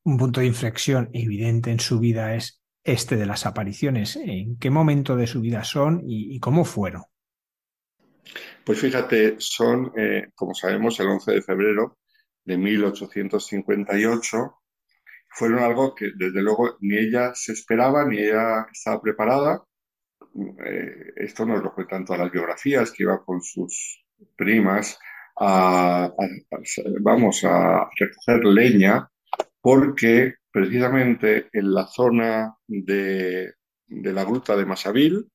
Un 0.05 0.19
punto 0.19 0.41
de 0.41 0.47
inflexión 0.47 1.11
evidente 1.13 1.71
en 1.71 1.81
su 1.81 1.99
vida 1.99 2.37
es 2.37 2.63
este 2.85 3.17
de 3.17 3.27
las 3.27 3.47
apariciones. 3.47 4.17
¿En 4.17 4.59
qué 4.59 4.71
momento 4.71 5.17
de 5.17 5.27
su 5.27 5.41
vida 5.41 5.65
son 5.65 6.03
y 6.05 6.39
cómo 6.39 6.65
fueron? 6.65 7.03
Pues 8.67 8.81
fíjate, 8.81 9.37
son, 9.39 9.93
eh, 9.97 10.31
como 10.35 10.53
sabemos, 10.53 10.99
el 10.99 11.07
11 11.07 11.35
de 11.35 11.43
febrero 11.43 11.99
de 12.45 12.59
1858. 12.59 14.37
Fueron 15.31 15.61
algo 15.61 15.95
que 15.95 16.11
desde 16.17 16.43
luego 16.43 16.77
ni 16.81 16.97
ella 16.97 17.33
se 17.33 17.53
esperaba, 17.53 18.05
ni 18.05 18.19
ella 18.19 18.67
estaba 18.73 19.01
preparada. 19.01 19.63
Eh, 20.67 21.13
esto 21.15 21.47
nos 21.47 21.63
lo 21.63 21.73
cuentan 21.75 22.05
todas 22.05 22.23
las 22.23 22.33
biografías, 22.33 22.91
que 22.91 23.05
iba 23.05 23.25
con 23.25 23.41
sus 23.41 24.05
primas 24.37 24.99
a, 25.39 26.13
vamos, 27.01 27.45
a 27.45 27.89
recoger 27.97 28.45
leña, 28.47 29.09
porque 29.61 30.35
precisamente 30.51 31.51
en 31.53 31.73
la 31.73 31.87
zona 31.87 32.53
de, 32.67 33.55
de 33.87 34.13
la 34.13 34.25
gruta 34.25 34.57
de 34.57 34.67
Masavil, 34.67 35.31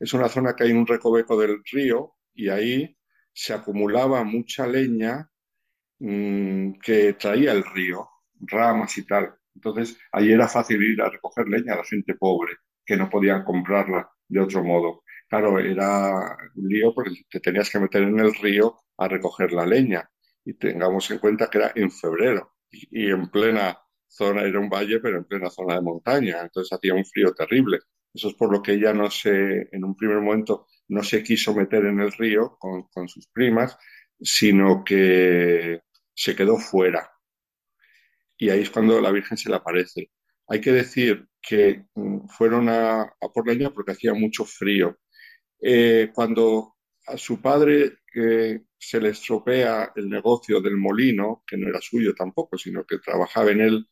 es 0.00 0.14
una 0.14 0.30
zona 0.30 0.56
que 0.56 0.64
hay 0.64 0.72
un 0.72 0.86
recoveco 0.86 1.38
del 1.38 1.60
río 1.70 2.14
y 2.34 2.48
ahí 2.48 2.96
se 3.32 3.54
acumulaba 3.54 4.24
mucha 4.24 4.66
leña 4.66 5.30
mm, 5.98 6.72
que 6.82 7.14
traía 7.14 7.52
el 7.52 7.64
río, 7.64 8.08
ramas 8.40 8.96
y 8.98 9.06
tal. 9.06 9.34
Entonces, 9.54 9.98
ahí 10.12 10.32
era 10.32 10.48
fácil 10.48 10.82
ir 10.82 11.00
a 11.02 11.10
recoger 11.10 11.48
leña 11.48 11.74
a 11.74 11.78
la 11.78 11.84
gente 11.84 12.14
pobre, 12.14 12.54
que 12.84 12.96
no 12.96 13.10
podían 13.10 13.44
comprarla 13.44 14.10
de 14.28 14.40
otro 14.40 14.64
modo. 14.64 15.02
Claro, 15.28 15.58
era 15.58 16.36
un 16.56 16.68
lío 16.68 16.94
porque 16.94 17.10
te 17.30 17.40
tenías 17.40 17.70
que 17.70 17.80
meter 17.80 18.02
en 18.02 18.18
el 18.18 18.34
río 18.34 18.76
a 18.98 19.08
recoger 19.08 19.52
la 19.52 19.66
leña. 19.66 20.08
Y 20.44 20.54
tengamos 20.54 21.10
en 21.10 21.18
cuenta 21.18 21.48
que 21.48 21.58
era 21.58 21.72
en 21.74 21.90
febrero 21.90 22.54
y, 22.70 23.10
en 23.10 23.28
plena 23.30 23.78
zona, 24.08 24.42
era 24.42 24.58
un 24.60 24.68
valle, 24.68 25.00
pero 25.00 25.18
en 25.18 25.24
plena 25.24 25.50
zona 25.50 25.76
de 25.76 25.82
montaña. 25.82 26.40
Entonces 26.42 26.72
hacía 26.72 26.94
un 26.94 27.04
frío 27.04 27.32
terrible. 27.34 27.78
Eso 28.12 28.28
es 28.28 28.34
por 28.34 28.52
lo 28.52 28.62
que 28.62 28.72
ella 28.72 28.92
no 28.92 29.10
se, 29.10 29.68
en 29.72 29.84
un 29.84 29.96
primer 29.96 30.20
momento, 30.20 30.66
no 30.92 31.02
se 31.02 31.22
quiso 31.22 31.54
meter 31.54 31.86
en 31.86 32.00
el 32.00 32.12
río 32.12 32.58
con, 32.58 33.08
sus 33.08 33.26
primas, 33.28 33.78
sino 34.20 34.84
que 34.84 35.80
se 36.14 36.36
quedó 36.36 36.58
fuera. 36.58 37.10
Y 38.36 38.50
ahí 38.50 38.60
es 38.60 38.70
cuando 38.70 39.00
la 39.00 39.10
Virgen 39.10 39.38
se 39.38 39.48
le 39.48 39.56
aparece. 39.56 40.10
Hay 40.48 40.60
que 40.60 40.70
decir 40.70 41.26
que 41.40 41.86
mm, 41.94 42.28
fueron 42.28 42.68
a, 42.68 43.10
por 43.32 43.48
leña 43.48 43.70
porque 43.70 43.92
hacía 43.92 44.12
mucho 44.12 44.44
frío. 44.44 44.98
Eh, 45.62 46.10
cuando 46.14 46.76
a 47.06 47.16
su 47.16 47.40
padre 47.40 48.00
eh, 48.14 48.60
se 48.78 49.00
le 49.00 49.10
estropea 49.10 49.92
el 49.96 50.10
negocio 50.10 50.60
del 50.60 50.76
molino, 50.76 51.42
que 51.46 51.56
no 51.56 51.68
era 51.68 51.80
suyo 51.80 52.14
tampoco, 52.14 52.58
sino 52.58 52.84
que 52.84 52.98
trabajaba 52.98 53.50
en 53.50 53.60
él 53.62 53.86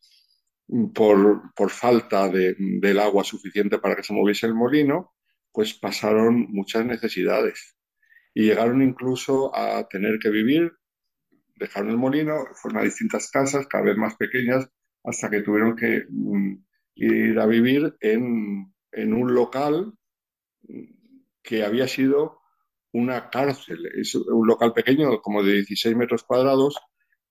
por, 0.93 1.51
por 1.55 1.71
falta 1.71 2.29
de, 2.29 2.55
del 2.57 2.99
agua 2.99 3.23
suficiente 3.23 3.79
para 3.79 3.95
que 3.95 4.03
se 4.03 4.13
moviese 4.13 4.45
el 4.45 4.53
molino, 4.53 5.15
pues 5.51 5.73
pasaron 5.73 6.47
muchas 6.49 6.85
necesidades. 6.85 7.75
y 8.33 8.45
llegaron 8.45 8.81
incluso 8.81 9.53
a 9.55 9.87
tener 9.89 10.17
que 10.19 10.29
vivir, 10.29 10.71
dejaron 11.55 11.89
el 11.91 11.97
molino, 11.97 12.45
fueron 12.55 12.81
a 12.81 12.83
distintas 12.85 13.29
casas, 13.29 13.67
cada 13.67 13.85
vez 13.85 13.97
más 13.97 14.15
pequeñas, 14.15 14.69
hasta 15.03 15.29
que 15.29 15.41
tuvieron 15.41 15.75
que 15.75 16.05
mm, 16.09 16.55
ir 16.95 17.39
a 17.39 17.45
vivir 17.45 17.95
en, 17.99 18.73
en 18.91 19.13
un 19.13 19.33
local 19.33 19.93
que 21.43 21.63
había 21.63 21.87
sido 21.87 22.39
una 22.93 23.29
cárcel, 23.29 23.85
es 23.95 24.15
un 24.15 24.47
local 24.47 24.73
pequeño 24.73 25.21
como 25.21 25.43
de 25.43 25.53
16 25.53 25.95
metros 25.95 26.23
cuadrados, 26.23 26.77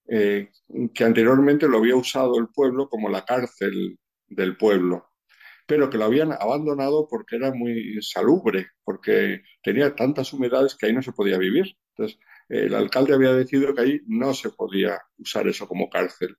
eh, 0.07 0.49
que 0.93 1.03
anteriormente 1.03 1.67
lo 1.67 1.77
había 1.77 1.95
usado 1.95 2.39
el 2.39 2.47
pueblo 2.47 2.89
como 2.89 3.09
la 3.09 3.23
cárcel 3.23 3.99
del 4.27 4.57
pueblo, 4.57 5.10
pero 5.71 5.89
que 5.89 5.97
lo 5.97 6.03
habían 6.03 6.33
abandonado 6.33 7.07
porque 7.09 7.37
era 7.37 7.53
muy 7.53 7.93
insalubre, 7.95 8.71
porque 8.83 9.41
tenía 9.63 9.95
tantas 9.95 10.33
humedades 10.33 10.75
que 10.75 10.87
ahí 10.87 10.93
no 10.93 11.01
se 11.01 11.13
podía 11.13 11.37
vivir. 11.37 11.77
Entonces, 11.95 12.19
el 12.49 12.75
alcalde 12.75 13.13
había 13.13 13.31
decidido 13.33 13.73
que 13.73 13.81
ahí 13.81 14.01
no 14.05 14.33
se 14.33 14.49
podía 14.49 14.99
usar 15.17 15.47
eso 15.47 15.69
como 15.69 15.89
cárcel. 15.89 16.35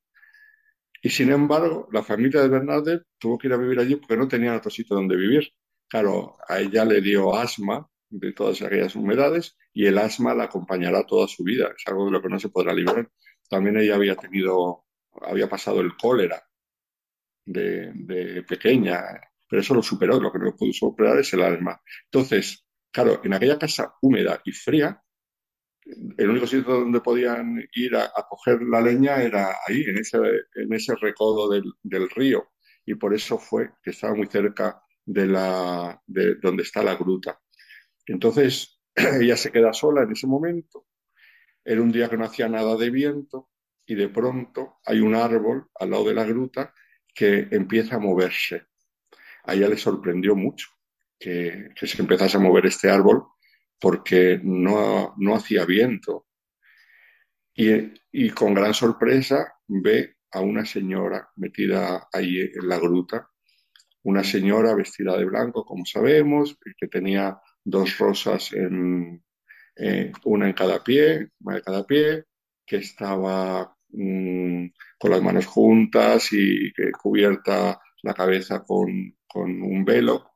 Y 1.03 1.09
sin 1.09 1.33
embargo, 1.33 1.89
la 1.93 2.03
familia 2.03 2.43
de 2.43 2.49
Bernardet 2.49 3.05
tuvo 3.19 3.39
que 3.39 3.47
ir 3.47 3.55
a 3.55 3.57
vivir 3.57 3.81
allí 3.81 3.97
porque 3.97 4.19
no 4.19 4.29
tenían 4.29 4.57
otro 4.57 4.71
sitio 4.71 4.97
donde 4.97 5.17
vivir. 5.17 5.49
Claro, 5.89 6.37
a 6.47 6.61
ella 6.61 6.85
le 6.85 7.01
dio 7.01 7.35
asma 7.35 7.89
de 8.11 8.35
todas 8.35 8.61
aquellas 8.61 8.95
humedades 8.95 9.57
y 9.73 9.87
el 9.87 9.97
asma 9.97 10.35
la 10.35 10.45
acompañará 10.45 11.07
toda 11.07 11.27
su 11.27 11.43
vida. 11.43 11.73
Es 11.75 11.85
algo 11.87 12.05
de 12.05 12.11
lo 12.11 12.21
que 12.21 12.29
no 12.29 12.39
se 12.39 12.51
podrá 12.51 12.75
librar. 12.75 13.11
También 13.49 13.79
ella 13.79 13.95
había 13.95 14.15
tenido, 14.15 14.85
había 15.23 15.49
pasado 15.49 15.81
el 15.81 15.97
cólera 15.97 16.43
de, 17.45 18.45
pequeña, 18.49 19.03
pero 19.53 19.61
eso 19.61 19.75
lo 19.75 19.83
superó. 19.83 20.19
Lo 20.19 20.33
que 20.33 20.39
no 20.39 20.57
pudo 20.57 20.73
superar 20.73 21.19
es 21.19 21.31
el 21.35 21.43
asma. 21.43 21.79
Entonces, 22.07 22.65
claro, 22.91 23.21
en 23.23 23.35
aquella 23.35 23.59
casa 23.59 23.95
húmeda 24.01 24.41
y 24.47 24.53
fría, 24.53 24.99
el 26.17 26.31
único 26.31 26.47
sitio 26.47 26.73
donde 26.73 27.03
podían 27.03 27.63
ir 27.75 27.95
a, 27.97 28.11
coger 28.31 28.63
la 28.63 28.81
leña 28.81 29.23
era 29.23 29.55
ahí, 29.69 29.83
en 29.83 29.99
ese, 29.99 30.17
en 30.55 30.73
ese 30.73 30.95
recodo 30.97 31.51
del, 31.51 31.65
del, 31.83 32.09
río. 32.09 32.53
Y 32.87 32.95
por 32.95 33.13
eso 33.13 33.37
fue 33.37 33.73
que 33.83 33.91
estaba 33.91 34.15
muy 34.15 34.27
cerca 34.27 34.83
de, 35.05 35.27
la, 35.27 36.01
de 36.07 36.37
donde 36.37 36.63
está 36.63 36.83
la 36.83 36.95
gruta. 36.95 37.39
Entonces, 38.07 38.81
ella 39.21 39.37
se 39.37 39.53
queda 39.53 39.75
sola 39.75 40.05
en 40.05 40.13
ese 40.13 40.27
momento. 40.27 40.87
Era 41.63 41.83
un 41.83 41.93
día 41.93 42.09
que 42.09 42.17
no 42.17 42.25
hacía 42.25 42.49
nada 42.49 42.75
de 42.77 42.89
viento 42.89 43.51
y 43.85 43.97
de 43.97 44.09
pronto 44.09 44.79
hay 44.87 45.01
un 45.01 45.15
árbol 45.15 45.69
al 45.79 45.91
lado 45.91 46.09
de 46.09 46.15
la 46.15 46.25
gruta 46.25 46.73
que 47.15 47.49
empieza 47.51 47.97
a 47.97 47.99
moverse. 47.99 48.72
A 49.45 49.55
ella 49.55 49.69
le 49.69 49.77
sorprendió 49.77 50.35
mucho 50.37 50.69
que, 51.19 51.71
se 51.75 52.03
empezase 52.03 52.37
a 52.37 52.41
mover 52.41 52.67
este 52.67 52.91
árbol 52.91 53.25
porque 53.81 54.41
no, 54.43 55.15
no 55.19 55.35
hacía 55.35 55.65
viento. 55.65 56.27
Y, 57.55 57.93
y, 58.11 58.31
con 58.31 58.55
gran 58.55 58.73
sorpresa 58.73 59.55
ve 59.69 60.17
a 60.31 60.41
una 60.41 60.65
señora 60.65 61.29
metida 61.37 62.09
ahí 62.13 62.41
en 62.41 62.69
la 62.69 62.79
gruta, 62.79 63.29
una 64.05 64.25
señora 64.25 64.75
vestida 64.75 65.17
de 65.17 65.27
blanco, 65.27 65.65
como 65.65 65.85
sabemos, 65.85 66.57
que 66.79 66.89
tenía 66.89 67.39
dos 67.63 67.99
rosas 67.99 68.53
en, 68.53 69.23
eh, 69.77 70.13
una 70.25 70.47
en 70.47 70.55
cada 70.55 70.83
pie, 70.83 71.29
una 71.41 71.57
de 71.57 71.63
cada 71.63 71.87
pie, 71.87 72.25
que 72.67 72.77
estaba 72.77 73.77
mm, 73.91 74.67
con 74.99 75.11
las 75.11 75.23
manos 75.23 75.47
juntas 75.47 76.29
y 76.33 76.73
que 76.73 76.91
cubierta 76.93 77.81
la 78.03 78.15
cabeza 78.15 78.65
con, 78.65 79.17
con 79.33 79.63
un 79.63 79.85
velo, 79.85 80.33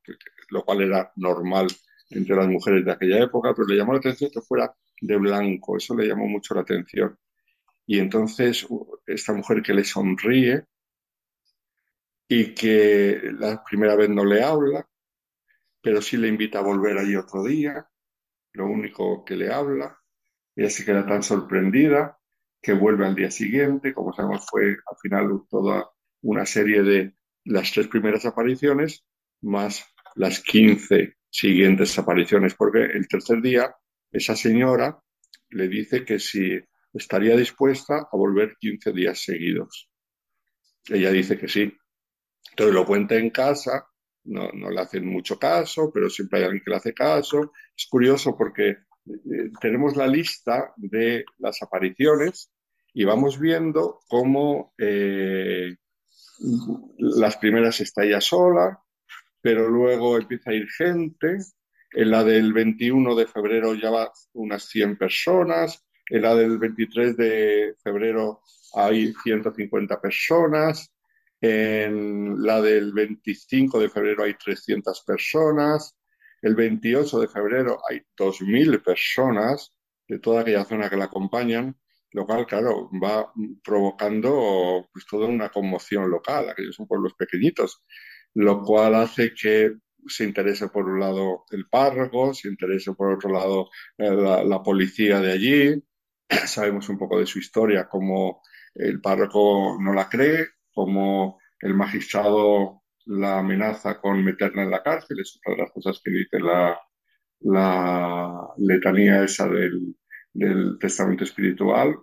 lo 0.50 0.64
cual 0.64 0.82
era 0.82 1.12
normal 1.16 1.66
entre 2.10 2.36
las 2.36 2.48
mujeres 2.48 2.84
de 2.84 2.92
aquella 2.92 3.24
época, 3.24 3.52
pero 3.54 3.68
le 3.68 3.76
llamó 3.76 3.92
la 3.92 3.98
atención 3.98 4.30
que 4.32 4.40
fuera 4.40 4.74
de 5.00 5.16
blanco, 5.16 5.76
eso 5.76 5.94
le 5.94 6.06
llamó 6.06 6.26
mucho 6.26 6.54
la 6.54 6.62
atención. 6.62 7.18
Y 7.86 7.98
entonces 7.98 8.66
esta 9.06 9.32
mujer 9.32 9.62
que 9.62 9.74
le 9.74 9.84
sonríe 9.84 10.64
y 12.28 12.54
que 12.54 13.20
la 13.38 13.62
primera 13.62 13.94
vez 13.96 14.08
no 14.08 14.24
le 14.24 14.42
habla, 14.42 14.88
pero 15.82 16.02
sí 16.02 16.16
le 16.16 16.28
invita 16.28 16.58
a 16.58 16.62
volver 16.62 16.98
allí 16.98 17.14
otro 17.16 17.44
día, 17.44 17.88
lo 18.52 18.66
único 18.66 19.24
que 19.24 19.36
le 19.36 19.52
habla. 19.52 19.98
Ella 20.56 20.70
se 20.70 20.84
queda 20.84 21.06
tan 21.06 21.22
sorprendida 21.22 22.18
que 22.60 22.72
vuelve 22.72 23.06
al 23.06 23.14
día 23.14 23.30
siguiente, 23.30 23.94
como 23.94 24.12
sabemos 24.12 24.46
fue 24.50 24.70
al 24.70 24.96
final 25.00 25.42
toda 25.48 25.88
una 26.22 26.46
serie 26.46 26.82
de 26.82 27.14
las 27.46 27.72
tres 27.72 27.88
primeras 27.88 28.26
apariciones 28.26 29.04
más 29.42 29.84
las 30.14 30.40
15 30.40 31.16
siguientes 31.30 31.98
apariciones, 31.98 32.54
porque 32.54 32.84
el 32.84 33.06
tercer 33.06 33.42
día 33.42 33.74
esa 34.10 34.34
señora 34.34 34.98
le 35.50 35.68
dice 35.68 36.04
que 36.04 36.18
si 36.18 36.58
estaría 36.92 37.36
dispuesta 37.36 38.08
a 38.10 38.16
volver 38.16 38.56
15 38.58 38.92
días 38.92 39.22
seguidos. 39.22 39.90
Ella 40.88 41.10
dice 41.10 41.36
que 41.36 41.48
sí. 41.48 41.72
Entonces 42.50 42.74
lo 42.74 42.86
cuenta 42.86 43.16
en 43.16 43.30
casa 43.30 43.86
no, 44.26 44.50
no, 44.52 44.70
le 44.70 44.80
hacen 44.80 45.06
mucho 45.06 45.38
caso, 45.38 45.90
pero 45.92 46.10
siempre 46.10 46.40
hay 46.40 46.44
alguien 46.46 46.62
que 46.64 46.70
le 46.70 46.76
hace 46.76 46.94
caso. 46.94 47.52
Es 47.76 47.86
curioso 47.86 48.36
porque 48.36 48.70
eh, 48.70 49.50
tenemos 49.60 49.96
la 49.96 50.06
lista 50.06 50.72
de 50.76 51.24
las 51.38 51.62
apariciones 51.62 52.50
y 52.92 53.04
vamos 53.04 53.38
viendo 53.38 54.00
cómo 54.08 54.74
eh, 54.78 55.76
las 56.98 57.36
primeras 57.36 57.80
está 57.80 58.04
ella 58.04 58.20
sola, 58.20 58.80
pero 59.40 59.68
luego 59.68 60.18
empieza 60.18 60.50
a 60.50 60.54
ir 60.54 60.68
gente. 60.68 61.38
En 61.92 62.10
la 62.10 62.24
del 62.24 62.52
21 62.52 63.14
de 63.14 63.26
febrero 63.26 63.74
ya 63.74 63.90
va 63.90 64.12
unas 64.34 64.64
100 64.64 64.98
personas. 64.98 65.84
En 66.08 66.22
la 66.22 66.34
del 66.34 66.58
23 66.58 67.16
de 67.16 67.74
febrero 67.82 68.42
hay 68.74 69.12
150 69.22 70.00
personas. 70.00 70.92
En 71.40 72.42
la 72.42 72.60
del 72.60 72.92
25 72.92 73.78
de 73.78 73.88
febrero 73.88 74.24
hay 74.24 74.34
300 74.34 75.02
personas. 75.04 75.96
El 76.42 76.54
28 76.54 77.20
de 77.20 77.28
febrero 77.28 77.78
hay 77.88 78.02
2.000 78.16 78.82
personas 78.82 79.72
de 80.08 80.18
toda 80.18 80.42
aquella 80.42 80.64
zona 80.64 80.88
que 80.88 80.96
la 80.96 81.06
acompañan, 81.06 81.76
lo 82.12 82.26
cual, 82.26 82.46
claro, 82.46 82.90
va 83.02 83.32
provocando 83.62 84.88
pues, 84.92 85.06
toda 85.06 85.26
una 85.26 85.50
conmoción 85.50 86.10
local. 86.10 86.48
Aquellos 86.48 86.76
son 86.76 86.86
pueblos 86.86 87.14
pequeñitos, 87.14 87.82
lo 88.34 88.62
cual 88.62 88.94
hace 88.94 89.34
que 89.34 89.72
se 90.06 90.24
interese 90.24 90.68
por 90.68 90.86
un 90.86 91.00
lado 91.00 91.44
el 91.50 91.68
párroco, 91.68 92.32
se 92.32 92.48
interese 92.48 92.92
por 92.94 93.12
otro 93.12 93.30
lado 93.30 93.68
eh, 93.98 94.10
la, 94.10 94.44
la 94.44 94.62
policía 94.62 95.20
de 95.20 95.32
allí. 95.32 95.84
Sabemos 96.46 96.88
un 96.88 96.98
poco 96.98 97.18
de 97.18 97.26
su 97.26 97.38
historia, 97.38 97.88
como 97.88 98.42
el 98.74 99.00
párroco 99.00 99.78
no 99.80 99.92
la 99.92 100.08
cree, 100.08 100.46
como 100.72 101.38
el 101.60 101.74
magistrado 101.74 102.82
la 103.06 103.38
amenaza 103.38 104.00
con 104.00 104.22
meterla 104.24 104.62
en 104.64 104.70
la 104.70 104.82
cárcel, 104.82 105.20
es 105.20 105.36
otra 105.36 105.54
de 105.54 105.62
las 105.62 105.72
cosas 105.72 106.00
que 106.02 106.10
dice 106.10 106.40
la, 106.40 106.78
la 107.40 108.48
letanía 108.58 109.24
esa 109.24 109.48
del, 109.48 109.96
del 110.36 110.78
testamento 110.78 111.24
espiritual, 111.24 111.96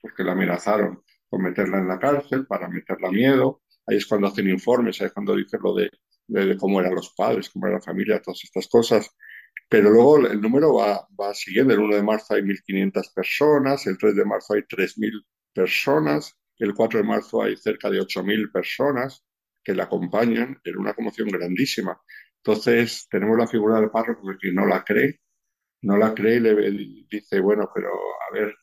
porque 0.00 0.22
la 0.22 0.32
amenazaron 0.32 1.02
con 1.28 1.42
meterla 1.42 1.78
en 1.78 1.88
la 1.88 1.98
cárcel 1.98 2.46
para 2.46 2.68
meterla 2.68 3.10
miedo. 3.10 3.62
Ahí 3.86 3.96
es 3.96 4.06
cuando 4.06 4.26
hacen 4.26 4.48
informes, 4.48 5.00
ahí 5.00 5.06
es 5.06 5.12
cuando 5.12 5.34
dice 5.34 5.58
lo 5.62 5.74
de, 5.74 5.90
de, 6.26 6.56
cómo 6.56 6.80
eran 6.80 6.94
los 6.94 7.14
padres, 7.14 7.48
cómo 7.50 7.66
era 7.66 7.76
la 7.76 7.82
familia, 7.82 8.20
todas 8.20 8.44
estas 8.44 8.68
cosas. 8.68 9.10
Pero 9.68 9.90
luego 9.90 10.26
el 10.26 10.40
número 10.40 10.74
va, 10.74 11.06
va 11.18 11.34
siguiendo. 11.34 11.72
El 11.72 11.80
1 11.80 11.96
de 11.96 12.02
marzo 12.02 12.34
hay 12.34 12.42
1.500 12.42 13.14
personas, 13.14 13.86
el 13.86 13.96
3 13.96 14.16
de 14.16 14.24
marzo 14.24 14.54
hay 14.54 14.62
3.000 14.62 15.24
personas, 15.54 16.36
el 16.58 16.74
4 16.74 16.98
de 16.98 17.04
marzo 17.04 17.42
hay 17.42 17.56
cerca 17.56 17.88
de 17.88 18.00
8.000 18.00 18.52
personas 18.52 19.24
que 19.62 19.74
la 19.74 19.84
acompañan, 19.84 20.60
era 20.64 20.78
una 20.78 20.94
conmoción 20.94 21.28
grandísima. 21.28 21.98
Entonces 22.36 23.06
tenemos 23.10 23.38
la 23.38 23.46
figura 23.46 23.80
del 23.80 23.90
párroco 23.90 24.22
que 24.40 24.52
no 24.52 24.66
la 24.66 24.82
cree, 24.84 25.20
no 25.82 25.96
la 25.96 26.14
cree 26.14 26.36
y 26.36 26.40
le 26.40 27.06
dice, 27.10 27.40
bueno, 27.40 27.70
pero 27.74 27.88
a 27.90 28.34
ver, 28.34 28.54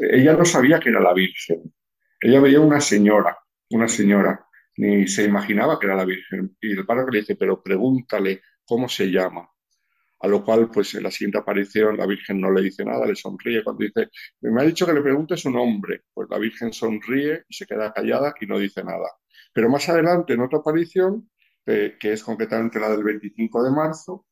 ella 0.00 0.34
no 0.34 0.44
sabía 0.44 0.80
que 0.80 0.90
era 0.90 1.00
la 1.00 1.14
Virgen. 1.14 1.72
Ella 2.20 2.40
veía 2.40 2.60
una 2.60 2.80
señora, 2.80 3.36
una 3.70 3.88
señora, 3.88 4.46
ni 4.76 5.06
se 5.08 5.24
imaginaba 5.24 5.78
que 5.78 5.86
era 5.86 5.96
la 5.96 6.04
Virgen. 6.04 6.56
Y 6.60 6.72
el 6.72 6.86
párroco 6.86 7.10
le 7.10 7.20
dice, 7.20 7.36
pero 7.36 7.62
pregúntale 7.62 8.42
cómo 8.64 8.88
se 8.88 9.10
llama. 9.10 9.48
A 10.20 10.28
lo 10.28 10.44
cual, 10.44 10.70
pues 10.70 10.94
en 10.94 11.02
la 11.02 11.10
siguiente 11.10 11.38
aparición, 11.38 11.96
la 11.96 12.06
Virgen 12.06 12.40
no 12.40 12.50
le 12.52 12.62
dice 12.62 12.84
nada, 12.84 13.06
le 13.06 13.16
sonríe 13.16 13.64
cuando 13.64 13.84
dice, 13.84 14.08
me 14.42 14.62
ha 14.62 14.64
dicho 14.64 14.86
que 14.86 14.92
le 14.92 15.02
pregunte 15.02 15.36
su 15.36 15.50
nombre. 15.50 16.02
Pues 16.14 16.28
la 16.30 16.38
Virgen 16.38 16.72
sonríe 16.72 17.44
y 17.48 17.54
se 17.54 17.66
queda 17.66 17.92
callada 17.92 18.32
y 18.40 18.46
no 18.46 18.58
dice 18.58 18.84
nada. 18.84 19.08
Pero 19.52 19.68
más 19.68 19.88
adelante, 19.88 20.34
en 20.34 20.40
otra 20.40 20.60
aparición, 20.60 21.28
eh, 21.66 21.96
que 21.98 22.12
es 22.12 22.22
concretamente 22.22 22.78
la 22.78 22.90
del 22.90 23.02
25 23.02 23.64
de 23.64 23.70
marzo, 23.72 24.26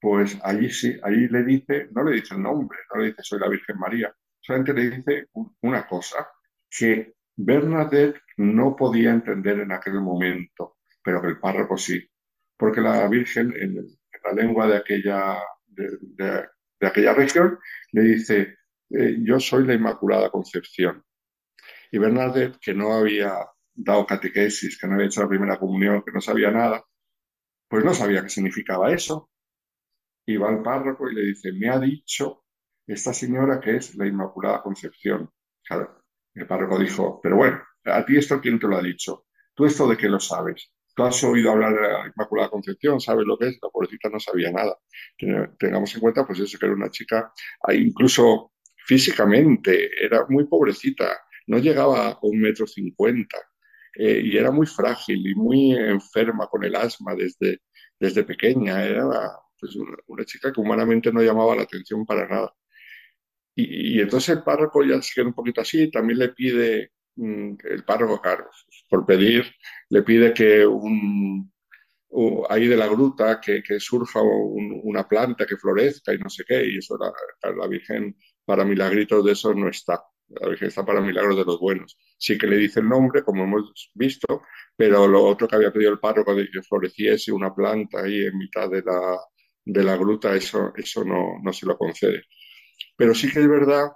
pues 0.00 0.38
allí 0.42 0.70
sí, 0.70 0.98
allí 1.02 1.28
le 1.28 1.44
dice, 1.44 1.88
no 1.92 2.02
le 2.04 2.16
dice 2.16 2.34
el 2.34 2.42
nombre, 2.42 2.78
no 2.92 3.00
le 3.00 3.08
dice 3.08 3.22
soy 3.22 3.38
la 3.38 3.48
Virgen 3.48 3.78
María, 3.78 4.14
solamente 4.40 4.72
le 4.72 4.90
dice 4.90 5.28
una 5.60 5.86
cosa, 5.86 6.26
que 6.70 7.14
Bernadette 7.36 8.22
no 8.38 8.74
podía 8.76 9.10
entender 9.10 9.60
en 9.60 9.72
aquel 9.72 10.00
momento, 10.00 10.78
pero 11.02 11.20
que 11.20 11.28
el 11.28 11.38
párroco 11.38 11.76
sí, 11.76 12.08
porque 12.56 12.80
la 12.80 13.06
Virgen 13.08 13.52
en, 13.56 13.76
la 14.24 14.32
lengua 14.32 14.66
de 14.66 14.76
aquella, 14.76 15.38
de, 15.66 16.46
aquella 16.80 17.14
región, 17.14 17.58
le 17.92 18.02
dice, 18.02 18.56
eh, 18.90 19.16
yo 19.20 19.40
soy 19.40 19.66
la 19.66 19.74
Inmaculada 19.74 20.30
Concepción. 20.30 21.02
Y 21.90 21.98
Bernadette, 21.98 22.58
que 22.60 22.74
no 22.74 22.92
había 22.92 23.34
dado 23.74 24.06
catequesis, 24.06 24.78
que 24.78 24.86
no 24.86 24.94
había 24.94 25.06
hecho 25.06 25.22
la 25.22 25.28
primera 25.28 25.58
comunión, 25.58 26.02
que 26.02 26.12
no 26.12 26.20
sabía 26.20 26.50
nada, 26.50 26.84
pues 27.68 27.84
no 27.84 27.94
sabía 27.94 28.22
qué 28.22 28.28
significaba 28.28 28.92
eso. 28.92 29.29
Y 30.30 30.36
va 30.36 30.48
al 30.48 30.62
párroco 30.62 31.10
y 31.10 31.14
le 31.16 31.22
dice, 31.22 31.52
me 31.52 31.68
ha 31.68 31.80
dicho 31.80 32.44
esta 32.86 33.12
señora 33.12 33.58
que 33.58 33.74
es 33.74 33.96
la 33.96 34.06
Inmaculada 34.06 34.62
Concepción. 34.62 35.28
El 36.34 36.46
párroco 36.46 36.78
dijo, 36.78 37.18
pero 37.20 37.36
bueno, 37.36 37.60
¿a 37.86 38.04
ti 38.04 38.16
esto 38.16 38.40
quién 38.40 38.60
te 38.60 38.68
lo 38.68 38.76
ha 38.76 38.82
dicho? 38.82 39.26
¿Tú 39.54 39.66
esto 39.66 39.88
de 39.88 39.96
qué 39.96 40.08
lo 40.08 40.20
sabes? 40.20 40.72
¿Tú 40.94 41.02
has 41.02 41.24
oído 41.24 41.50
hablar 41.50 41.74
de 41.74 41.80
la 41.80 42.06
Inmaculada 42.06 42.48
Concepción? 42.48 43.00
¿Sabes 43.00 43.26
lo 43.26 43.36
que 43.36 43.48
es? 43.48 43.58
La 43.60 43.70
pobrecita 43.70 44.08
no 44.08 44.20
sabía 44.20 44.52
nada. 44.52 44.78
Tengamos 45.58 45.92
en 45.96 46.00
cuenta, 46.00 46.24
pues 46.24 46.38
eso, 46.38 46.56
que 46.56 46.66
era 46.66 46.76
una 46.76 46.90
chica, 46.90 47.32
incluso 47.72 48.52
físicamente, 48.86 49.90
era 50.00 50.26
muy 50.28 50.46
pobrecita, 50.46 51.08
no 51.48 51.58
llegaba 51.58 52.10
a 52.10 52.18
un 52.22 52.40
metro 52.40 52.68
cincuenta. 52.68 53.36
Eh, 53.96 54.20
y 54.24 54.36
era 54.36 54.52
muy 54.52 54.68
frágil 54.68 55.26
y 55.26 55.34
muy 55.34 55.72
enferma 55.72 56.46
con 56.46 56.62
el 56.62 56.76
asma 56.76 57.16
desde, 57.16 57.62
desde 57.98 58.22
pequeña. 58.22 58.84
Era 58.84 59.04
pues, 59.60 59.76
una, 59.76 60.24
chica 60.24 60.52
que 60.52 60.60
humanamente 60.60 61.12
no 61.12 61.22
llamaba 61.22 61.56
la 61.56 61.62
atención 61.62 62.04
para 62.06 62.28
nada. 62.28 62.54
Y, 63.54 64.00
entonces 64.00 64.36
el 64.36 64.42
párroco 64.42 64.84
ya 64.84 65.00
se 65.02 65.12
queda 65.14 65.26
un 65.26 65.34
poquito 65.34 65.60
así, 65.60 65.90
también 65.90 66.18
le 66.18 66.28
pide, 66.30 66.92
mm, 67.16 67.54
el 67.64 67.84
párroco, 67.84 68.20
claro, 68.20 68.48
por 68.88 69.04
pedir, 69.06 69.44
le 69.90 70.02
pide 70.02 70.32
que 70.32 70.66
un, 70.66 71.52
ahí 72.48 72.66
de 72.66 72.76
la 72.76 72.88
gruta 72.88 73.40
que, 73.40 73.62
que 73.62 73.78
surja 73.80 74.20
una 74.22 75.06
planta 75.06 75.46
que 75.46 75.56
florezca 75.56 76.12
y 76.14 76.18
no 76.18 76.28
sé 76.28 76.44
qué, 76.46 76.64
y 76.66 76.78
eso 76.78 76.98
la, 76.98 77.12
la 77.52 77.66
Virgen 77.68 78.16
para 78.44 78.64
milagritos 78.64 79.24
de 79.24 79.32
eso 79.32 79.54
no 79.54 79.68
está. 79.68 80.02
La 80.28 80.48
Virgen 80.48 80.68
está 80.68 80.84
para 80.84 81.00
milagros 81.00 81.36
de 81.36 81.44
los 81.44 81.58
buenos. 81.58 81.96
Sí 82.18 82.38
que 82.38 82.46
le 82.46 82.56
dice 82.56 82.80
el 82.80 82.88
nombre, 82.88 83.22
como 83.24 83.44
hemos 83.44 83.90
visto, 83.94 84.42
pero 84.76 85.06
lo 85.06 85.24
otro 85.24 85.48
que 85.48 85.56
había 85.56 85.72
pedido 85.72 85.92
el 85.92 85.98
párroco 85.98 86.34
de 86.34 86.48
que 86.50 86.62
floreciese 86.62 87.32
una 87.32 87.54
planta 87.54 88.00
ahí 88.02 88.24
en 88.26 88.38
mitad 88.38 88.68
de 88.70 88.82
la, 88.82 89.18
de 89.64 89.84
la 89.84 89.96
gruta, 89.96 90.34
eso, 90.34 90.72
eso 90.76 91.04
no, 91.04 91.38
no 91.42 91.52
se 91.52 91.66
lo 91.66 91.76
concede. 91.76 92.24
Pero 92.96 93.14
sí 93.14 93.30
que 93.30 93.40
es 93.40 93.48
verdad 93.48 93.90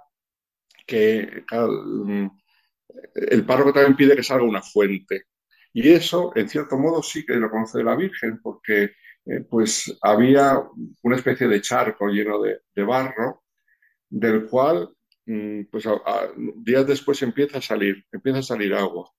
que 0.85 1.43
mm, 1.51 2.27
el 3.15 3.45
párroco 3.45 3.73
también 3.73 3.95
pide 3.95 4.15
que 4.15 4.23
salga 4.23 4.45
una 4.45 4.61
fuente. 4.61 5.23
Y 5.73 5.91
eso, 5.91 6.31
en 6.35 6.47
cierto 6.49 6.77
modo, 6.77 7.03
sí 7.03 7.25
que 7.25 7.35
lo 7.35 7.49
concede 7.49 7.83
la 7.83 7.95
Virgen, 7.95 8.39
porque 8.41 8.91
eh, 9.25 9.41
pues 9.49 9.97
había 10.01 10.61
una 11.03 11.15
especie 11.15 11.47
de 11.47 11.61
charco 11.61 12.07
lleno 12.07 12.41
de, 12.41 12.83
barro, 12.83 13.43
del 14.09 14.47
cual 14.47 14.89
mm, 15.25 15.63
pues 15.71 15.85
días 16.57 16.87
después 16.87 17.21
empieza 17.23 17.57
a 17.57 17.61
salir, 17.61 18.05
empieza 18.11 18.39
a 18.39 18.43
salir 18.43 18.73
agua, 18.73 19.11